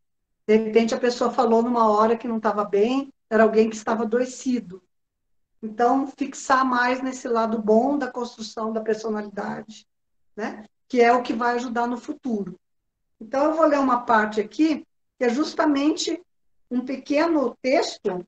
De 0.47 0.55
repente 0.55 0.95
a 0.95 0.99
pessoa 0.99 1.29
falou 1.29 1.61
numa 1.61 1.89
hora 1.89 2.17
que 2.17 2.27
não 2.27 2.37
estava 2.37 2.63
bem, 2.63 3.13
era 3.29 3.43
alguém 3.43 3.69
que 3.69 3.75
estava 3.75 4.03
adoecido. 4.03 4.81
Então, 5.61 6.07
fixar 6.07 6.63
mais 6.63 7.01
nesse 7.01 7.27
lado 7.27 7.61
bom 7.61 7.97
da 7.97 8.09
construção 8.09 8.71
da 8.71 8.79
personalidade, 8.79 9.85
né? 10.35 10.65
que 10.87 11.01
é 11.01 11.11
o 11.11 11.21
que 11.21 11.33
vai 11.33 11.55
ajudar 11.55 11.87
no 11.87 11.97
futuro. 11.97 12.57
Então, 13.19 13.45
eu 13.45 13.53
vou 13.55 13.65
ler 13.65 13.79
uma 13.79 14.01
parte 14.01 14.39
aqui, 14.39 14.85
que 15.17 15.25
é 15.25 15.29
justamente 15.29 16.21
um 16.69 16.83
pequeno 16.83 17.57
texto 17.61 18.25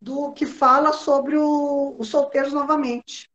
do 0.00 0.32
que 0.32 0.46
fala 0.46 0.92
sobre 0.92 1.36
o, 1.36 1.96
os 1.98 2.08
solteiros 2.08 2.52
novamente. 2.52 3.30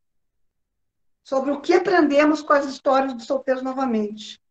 Sobre 1.24 1.52
o 1.52 1.62
que 1.62 1.74
aprendemos 1.74 2.41
com 2.41 2.54
as 2.54 2.66
histórias 2.66 3.14
dos 3.14 3.26
solteiros 3.26 3.64
novamente. 3.64 4.41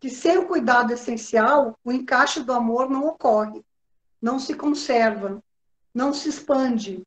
Que 0.00 0.10
sem 0.10 0.38
o 0.38 0.46
cuidado 0.46 0.92
essencial, 0.92 1.78
o 1.84 1.92
encaixe 1.92 2.42
do 2.42 2.52
amor 2.52 2.90
não 2.90 3.06
ocorre, 3.06 3.64
não 4.20 4.38
se 4.38 4.54
conserva, 4.54 5.42
não 5.94 6.12
se 6.12 6.28
expande, 6.28 7.06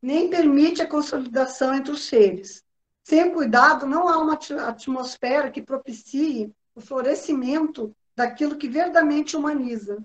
nem 0.00 0.28
permite 0.30 0.82
a 0.82 0.88
consolidação 0.88 1.74
entre 1.74 1.92
os 1.92 2.04
seres. 2.04 2.64
Sem 3.04 3.32
cuidado, 3.32 3.86
não 3.86 4.08
há 4.08 4.18
uma 4.18 4.38
atmosfera 4.68 5.50
que 5.50 5.60
propicie 5.60 6.54
o 6.74 6.80
florescimento 6.80 7.94
daquilo 8.22 8.56
que 8.56 8.68
verdadeiramente 8.68 9.36
humaniza, 9.36 10.00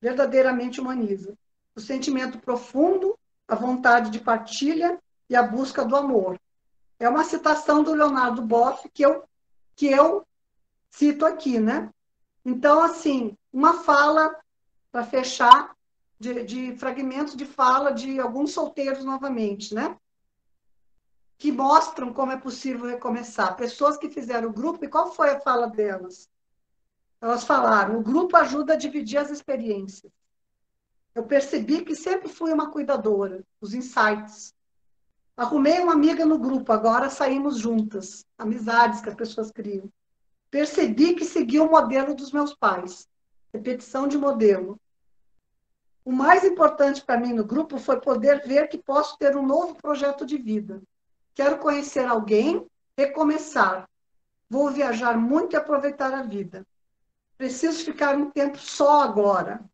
verdadeiramente 0.00 0.80
humaniza. 0.80 1.38
O 1.74 1.80
sentimento 1.80 2.38
profundo, 2.38 3.16
a 3.46 3.54
vontade 3.54 4.10
de 4.10 4.18
partilha 4.18 4.98
e 5.30 5.36
a 5.36 5.42
busca 5.42 5.84
do 5.84 5.94
amor. 5.94 6.38
É 6.98 7.08
uma 7.08 7.22
citação 7.22 7.84
do 7.84 7.94
Leonardo 7.94 8.42
Boff 8.42 8.88
que 8.92 9.04
eu, 9.04 9.22
que 9.76 9.86
eu 9.86 10.26
cito 10.90 11.24
aqui, 11.24 11.60
né? 11.60 11.90
Então, 12.44 12.82
assim, 12.82 13.36
uma 13.52 13.84
fala 13.84 14.34
para 14.90 15.04
fechar 15.04 15.76
de, 16.18 16.42
de 16.42 16.76
fragmentos 16.76 17.36
de 17.36 17.44
fala 17.44 17.92
de 17.92 18.18
alguns 18.18 18.52
solteiros 18.52 19.04
novamente, 19.04 19.72
né? 19.74 19.96
Que 21.38 21.52
mostram 21.52 22.12
como 22.12 22.32
é 22.32 22.36
possível 22.36 22.86
recomeçar. 22.86 23.56
Pessoas 23.56 23.96
que 23.96 24.10
fizeram 24.10 24.48
o 24.48 24.52
grupo, 24.52 24.84
e 24.84 24.88
qual 24.88 25.12
foi 25.12 25.30
a 25.30 25.40
fala 25.40 25.68
delas? 25.68 26.28
Elas 27.24 27.42
falaram: 27.42 27.96
o 27.96 28.02
grupo 28.02 28.36
ajuda 28.36 28.74
a 28.74 28.76
dividir 28.76 29.16
as 29.16 29.30
experiências. 29.30 30.12
Eu 31.14 31.22
percebi 31.22 31.82
que 31.82 31.96
sempre 31.96 32.28
fui 32.28 32.52
uma 32.52 32.70
cuidadora, 32.70 33.42
os 33.62 33.72
insights. 33.72 34.54
Arrumei 35.34 35.80
uma 35.80 35.94
amiga 35.94 36.26
no 36.26 36.38
grupo, 36.38 36.70
agora 36.70 37.08
saímos 37.08 37.56
juntas. 37.56 38.26
Amizades 38.36 39.00
que 39.00 39.08
as 39.08 39.14
pessoas 39.14 39.50
criam. 39.50 39.90
Percebi 40.50 41.14
que 41.14 41.24
segui 41.24 41.58
o 41.58 41.70
modelo 41.70 42.14
dos 42.14 42.30
meus 42.30 42.54
pais. 42.54 43.08
Repetição 43.54 44.06
de 44.06 44.18
modelo. 44.18 44.78
O 46.04 46.12
mais 46.12 46.44
importante 46.44 47.02
para 47.02 47.18
mim 47.18 47.32
no 47.32 47.46
grupo 47.46 47.78
foi 47.78 47.98
poder 48.02 48.46
ver 48.46 48.68
que 48.68 48.76
posso 48.76 49.16
ter 49.16 49.34
um 49.34 49.46
novo 49.46 49.74
projeto 49.76 50.26
de 50.26 50.36
vida. 50.36 50.82
Quero 51.34 51.56
conhecer 51.56 52.04
alguém, 52.06 52.66
recomeçar. 52.98 53.88
Vou 54.50 54.70
viajar 54.70 55.16
muito 55.16 55.54
e 55.54 55.56
aproveitar 55.56 56.12
a 56.12 56.22
vida. 56.22 56.66
Preciso 57.36 57.84
ficar 57.84 58.16
um 58.16 58.30
tempo 58.30 58.58
só 58.58 59.02
agora. 59.02 59.64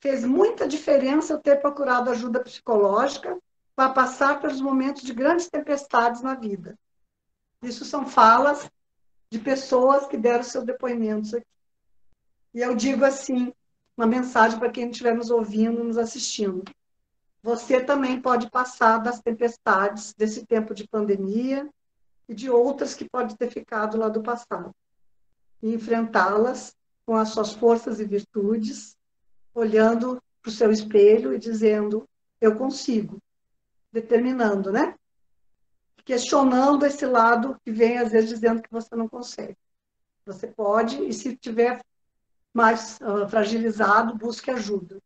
Fez 0.00 0.24
muita 0.24 0.66
diferença 0.66 1.34
eu 1.34 1.38
ter 1.38 1.60
procurado 1.60 2.10
ajuda 2.10 2.42
psicológica 2.42 3.38
para 3.76 3.90
passar 3.90 4.40
pelos 4.40 4.60
momentos 4.60 5.02
de 5.02 5.12
grandes 5.12 5.48
tempestades 5.48 6.22
na 6.22 6.34
vida. 6.34 6.78
Isso 7.62 7.84
são 7.84 8.06
falas 8.06 8.70
de 9.30 9.38
pessoas 9.38 10.06
que 10.06 10.16
deram 10.16 10.42
seus 10.42 10.64
depoimentos 10.64 11.32
aqui. 11.34 11.46
E 12.54 12.60
eu 12.60 12.74
digo 12.74 13.04
assim, 13.04 13.52
uma 13.96 14.06
mensagem 14.06 14.58
para 14.58 14.70
quem 14.70 14.90
estiver 14.90 15.14
nos 15.14 15.30
ouvindo, 15.30 15.84
nos 15.84 15.96
assistindo. 15.96 16.64
Você 17.42 17.82
também 17.82 18.20
pode 18.20 18.50
passar 18.50 18.98
das 18.98 19.20
tempestades 19.20 20.14
desse 20.14 20.46
tempo 20.46 20.74
de 20.74 20.86
pandemia 20.86 21.68
e 22.28 22.34
de 22.34 22.50
outras 22.50 22.94
que 22.94 23.08
pode 23.08 23.36
ter 23.36 23.50
ficado 23.50 23.96
lá 23.98 24.08
do 24.08 24.22
passado. 24.22 24.74
E 25.62 25.74
enfrentá-las 25.74 26.76
com 27.06 27.16
as 27.16 27.28
suas 27.30 27.52
forças 27.52 28.00
e 28.00 28.04
virtudes, 28.04 28.96
olhando 29.54 30.22
para 30.40 30.48
o 30.48 30.52
seu 30.52 30.72
espelho 30.72 31.32
e 31.32 31.38
dizendo: 31.38 32.08
Eu 32.40 32.56
consigo. 32.56 33.18
Determinando, 33.92 34.72
né? 34.72 34.94
Questionando 36.04 36.84
esse 36.84 37.06
lado 37.06 37.56
que 37.64 37.70
vem, 37.70 37.98
às 37.98 38.10
vezes, 38.10 38.30
dizendo 38.30 38.62
que 38.62 38.70
você 38.70 38.94
não 38.96 39.08
consegue. 39.08 39.56
Você 40.24 40.46
pode, 40.46 41.02
e 41.04 41.12
se 41.12 41.36
tiver 41.36 41.80
mais 42.52 42.98
uh, 43.00 43.28
fragilizado, 43.28 44.16
busque 44.16 44.50
ajuda. 44.50 45.00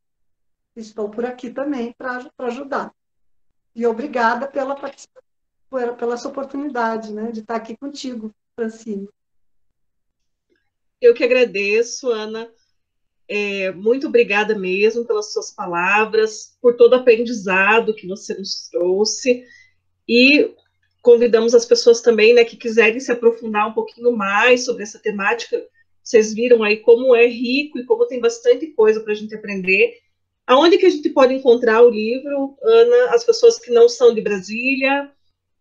Estou 0.75 1.09
por 1.09 1.25
aqui 1.25 1.51
também 1.51 1.95
para 1.97 2.31
ajudar. 2.39 2.93
E 3.75 3.87
obrigada 3.87 4.47
pela 4.47 4.75
participação, 4.75 5.23
pela 5.99 6.15
essa 6.15 6.29
oportunidade 6.29 7.13
né, 7.13 7.31
de 7.31 7.41
estar 7.41 7.57
aqui 7.57 7.77
contigo, 7.77 8.35
Francine. 8.55 9.09
Eu 11.07 11.15
que 11.15 11.25
agradeço, 11.25 12.11
Ana. 12.11 12.49
É, 13.29 13.73
muito 13.73 14.07
obrigada 14.07 14.57
mesmo 14.57 15.05
pelas 15.05 15.33
suas 15.33 15.51
palavras, 15.51 16.57
por 16.61 16.77
todo 16.77 16.93
o 16.93 16.97
aprendizado 16.97 17.95
que 17.95 18.07
você 18.07 18.35
nos 18.35 18.69
trouxe. 18.71 19.45
E 20.09 20.55
convidamos 21.03 21.55
as 21.55 21.65
pessoas 21.65 22.01
também 22.01 22.35
né, 22.35 22.45
que 22.45 22.57
quiserem 22.57 23.01
se 23.01 23.11
aprofundar 23.11 23.69
um 23.69 23.73
pouquinho 23.73 24.13
mais 24.13 24.65
sobre 24.65 24.83
essa 24.83 24.99
temática 24.99 25.63
vocês 26.07 26.33
viram 26.33 26.63
aí 26.63 26.77
como 26.77 27.17
é 27.17 27.27
rico 27.27 27.81
e 27.81 27.85
como 27.85 28.07
tem 28.07 28.21
bastante 28.21 28.69
coisa 28.69 29.01
para 29.01 29.13
a 29.13 29.17
gente 29.17 29.35
aprender. 29.35 29.99
Aonde 30.47 30.79
que 30.79 30.87
a 30.87 30.91
gente 30.91 31.11
pode 31.11 31.35
encontrar 31.35 31.83
o 31.83 31.91
livro, 31.91 32.57
Ana, 32.63 33.11
as 33.13 33.25
pessoas 33.25 33.59
que 33.59 33.73
não 33.73 33.89
são 33.89 34.15
de 34.15 34.21
Brasília? 34.21 35.11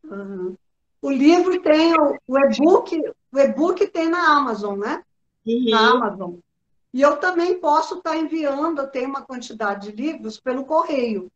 Uhum. 0.03 0.55
O 1.01 1.09
livro 1.09 1.59
tem 1.61 1.95
o, 1.99 2.37
e-book, 2.37 2.95
o 3.31 3.39
e-book 3.39 3.87
tem 3.87 4.07
na 4.07 4.37
Amazon, 4.37 4.77
né? 4.77 5.03
Uhum. 5.45 5.69
Na 5.69 5.91
Amazon. 5.91 6.35
E 6.93 7.01
eu 7.01 7.17
também 7.17 7.59
posso 7.59 7.97
estar 7.97 8.11
tá 8.11 8.17
enviando, 8.17 8.79
eu 8.79 8.87
tenho 8.87 9.09
uma 9.09 9.21
quantidade 9.21 9.91
de 9.91 9.95
livros 9.95 10.39
pelo 10.39 10.65
correio. 10.65 11.29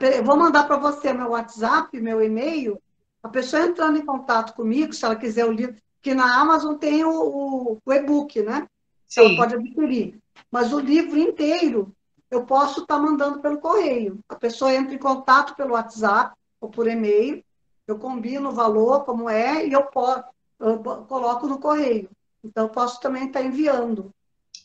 Eu 0.00 0.24
vou 0.24 0.36
mandar 0.36 0.66
para 0.66 0.76
você 0.76 1.12
meu 1.12 1.30
WhatsApp, 1.30 1.98
meu 2.00 2.22
e-mail. 2.22 2.80
A 3.22 3.28
pessoa 3.28 3.64
entrando 3.64 3.98
em 3.98 4.04
contato 4.04 4.54
comigo, 4.54 4.92
se 4.92 5.04
ela 5.04 5.16
quiser 5.16 5.46
o 5.46 5.52
livro, 5.52 5.76
que 6.02 6.14
na 6.14 6.40
Amazon 6.40 6.76
tem 6.76 7.04
o, 7.04 7.10
o, 7.10 7.78
o 7.84 7.92
e-book, 7.92 8.42
né? 8.42 8.68
Sim. 9.08 9.20
Ela 9.20 9.36
pode 9.36 9.54
adquirir. 9.54 10.18
Mas 10.50 10.72
o 10.72 10.78
livro 10.78 11.18
inteiro 11.18 11.94
eu 12.30 12.44
posso 12.44 12.82
estar 12.82 12.96
tá 12.96 13.00
mandando 13.00 13.40
pelo 13.40 13.58
correio. 13.58 14.20
A 14.28 14.36
pessoa 14.36 14.72
entra 14.72 14.94
em 14.94 14.98
contato 14.98 15.56
pelo 15.56 15.72
WhatsApp 15.72 16.34
ou 16.60 16.68
por 16.68 16.86
e-mail, 16.86 17.42
eu 17.86 17.98
combino 17.98 18.50
o 18.50 18.54
valor, 18.54 19.04
como 19.04 19.28
é, 19.28 19.66
e 19.66 19.72
eu, 19.72 19.84
posso, 19.86 20.24
eu 20.60 20.78
coloco 20.78 21.46
no 21.46 21.58
correio. 21.58 22.08
Então, 22.44 22.64
eu 22.66 22.70
posso 22.70 23.00
também 23.00 23.26
estar 23.26 23.42
enviando. 23.42 24.12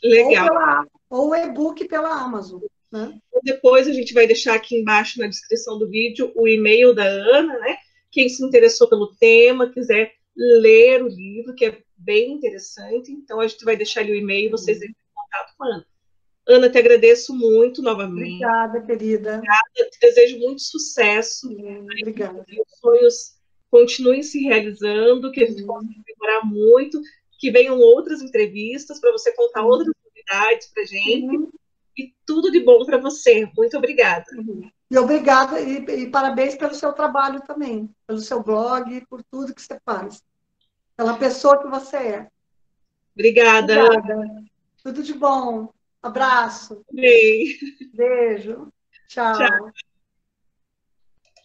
Legal. 0.03 0.85
Ou, 1.09 1.29
o 1.29 1.35
e-book 1.35 1.87
pela 1.87 2.09
Amazon. 2.09 2.61
Né? 2.91 3.19
Depois 3.43 3.87
a 3.87 3.93
gente 3.93 4.13
vai 4.13 4.25
deixar 4.25 4.55
aqui 4.55 4.75
embaixo 4.75 5.19
na 5.19 5.27
descrição 5.27 5.77
do 5.77 5.89
vídeo 5.89 6.31
o 6.35 6.47
e-mail 6.47 6.93
da 6.93 7.05
Ana, 7.05 7.57
né? 7.59 7.77
Quem 8.11 8.29
se 8.29 8.43
interessou 8.43 8.87
pelo 8.87 9.13
tema, 9.15 9.69
quiser 9.69 10.13
ler 10.35 11.03
o 11.03 11.07
livro, 11.07 11.53
que 11.53 11.65
é 11.65 11.81
bem 11.97 12.33
interessante. 12.33 13.11
Então, 13.11 13.39
a 13.39 13.47
gente 13.47 13.65
vai 13.65 13.75
deixar 13.75 14.01
ali 14.01 14.13
o 14.13 14.15
e-mail, 14.15 14.51
vocês 14.51 14.77
entrem 14.77 14.91
em 14.91 15.13
contato 15.13 15.53
com 15.57 15.63
a 15.65 15.67
Ana. 15.67 15.85
Ana, 16.47 16.69
te 16.69 16.77
agradeço 16.77 17.33
muito 17.33 17.81
novamente. 17.81 18.35
Obrigada, 18.35 18.81
querida. 18.81 19.35
Obrigada, 19.35 19.89
te 19.91 19.99
desejo 19.99 20.39
muito 20.39 20.61
sucesso. 20.61 21.49
obrigada. 21.49 22.45
Que 22.45 22.61
os 22.61 22.79
sonhos 22.79 23.35
continuem 23.71 24.21
se 24.21 24.41
realizando, 24.43 25.31
que 25.31 25.43
a 25.43 25.47
gente 25.47 25.63
possa 25.63 25.87
demorar 26.05 26.45
muito, 26.45 27.01
que 27.37 27.51
venham 27.51 27.79
outras 27.79 28.21
entrevistas 28.21 28.99
para 28.99 29.11
você 29.11 29.31
contar 29.33 29.61
Sim. 29.61 29.67
outras 29.67 29.95
novidades 30.05 30.67
para 30.73 30.83
gente. 30.85 31.37
Sim. 31.37 31.49
E 31.97 32.13
tudo 32.25 32.51
de 32.51 32.59
bom 32.59 32.85
para 32.85 32.97
você. 32.97 33.49
Muito 33.55 33.77
obrigada. 33.77 34.25
E 34.91 34.97
obrigada 34.97 35.59
e, 35.61 35.77
e, 35.77 36.09
parabéns 36.09 36.55
pelo 36.55 36.75
seu 36.75 36.91
trabalho 36.93 37.41
também, 37.41 37.89
pelo 38.05 38.19
seu 38.19 38.43
blog, 38.43 39.05
por 39.09 39.23
tudo 39.23 39.55
que 39.55 39.61
você 39.61 39.79
faz, 39.85 40.21
pela 40.95 41.17
pessoa 41.17 41.61
que 41.61 41.67
você 41.67 41.97
é. 41.97 42.27
Obrigada. 43.13 43.81
Obrigada. 43.85 44.43
Tudo 44.83 45.01
de 45.01 45.13
bom. 45.13 45.73
Abraço. 46.03 46.85
Beijo. 46.91 47.65
Beijo. 47.93 48.73
Tchau. 49.07 49.37
Tchau. 49.37 49.71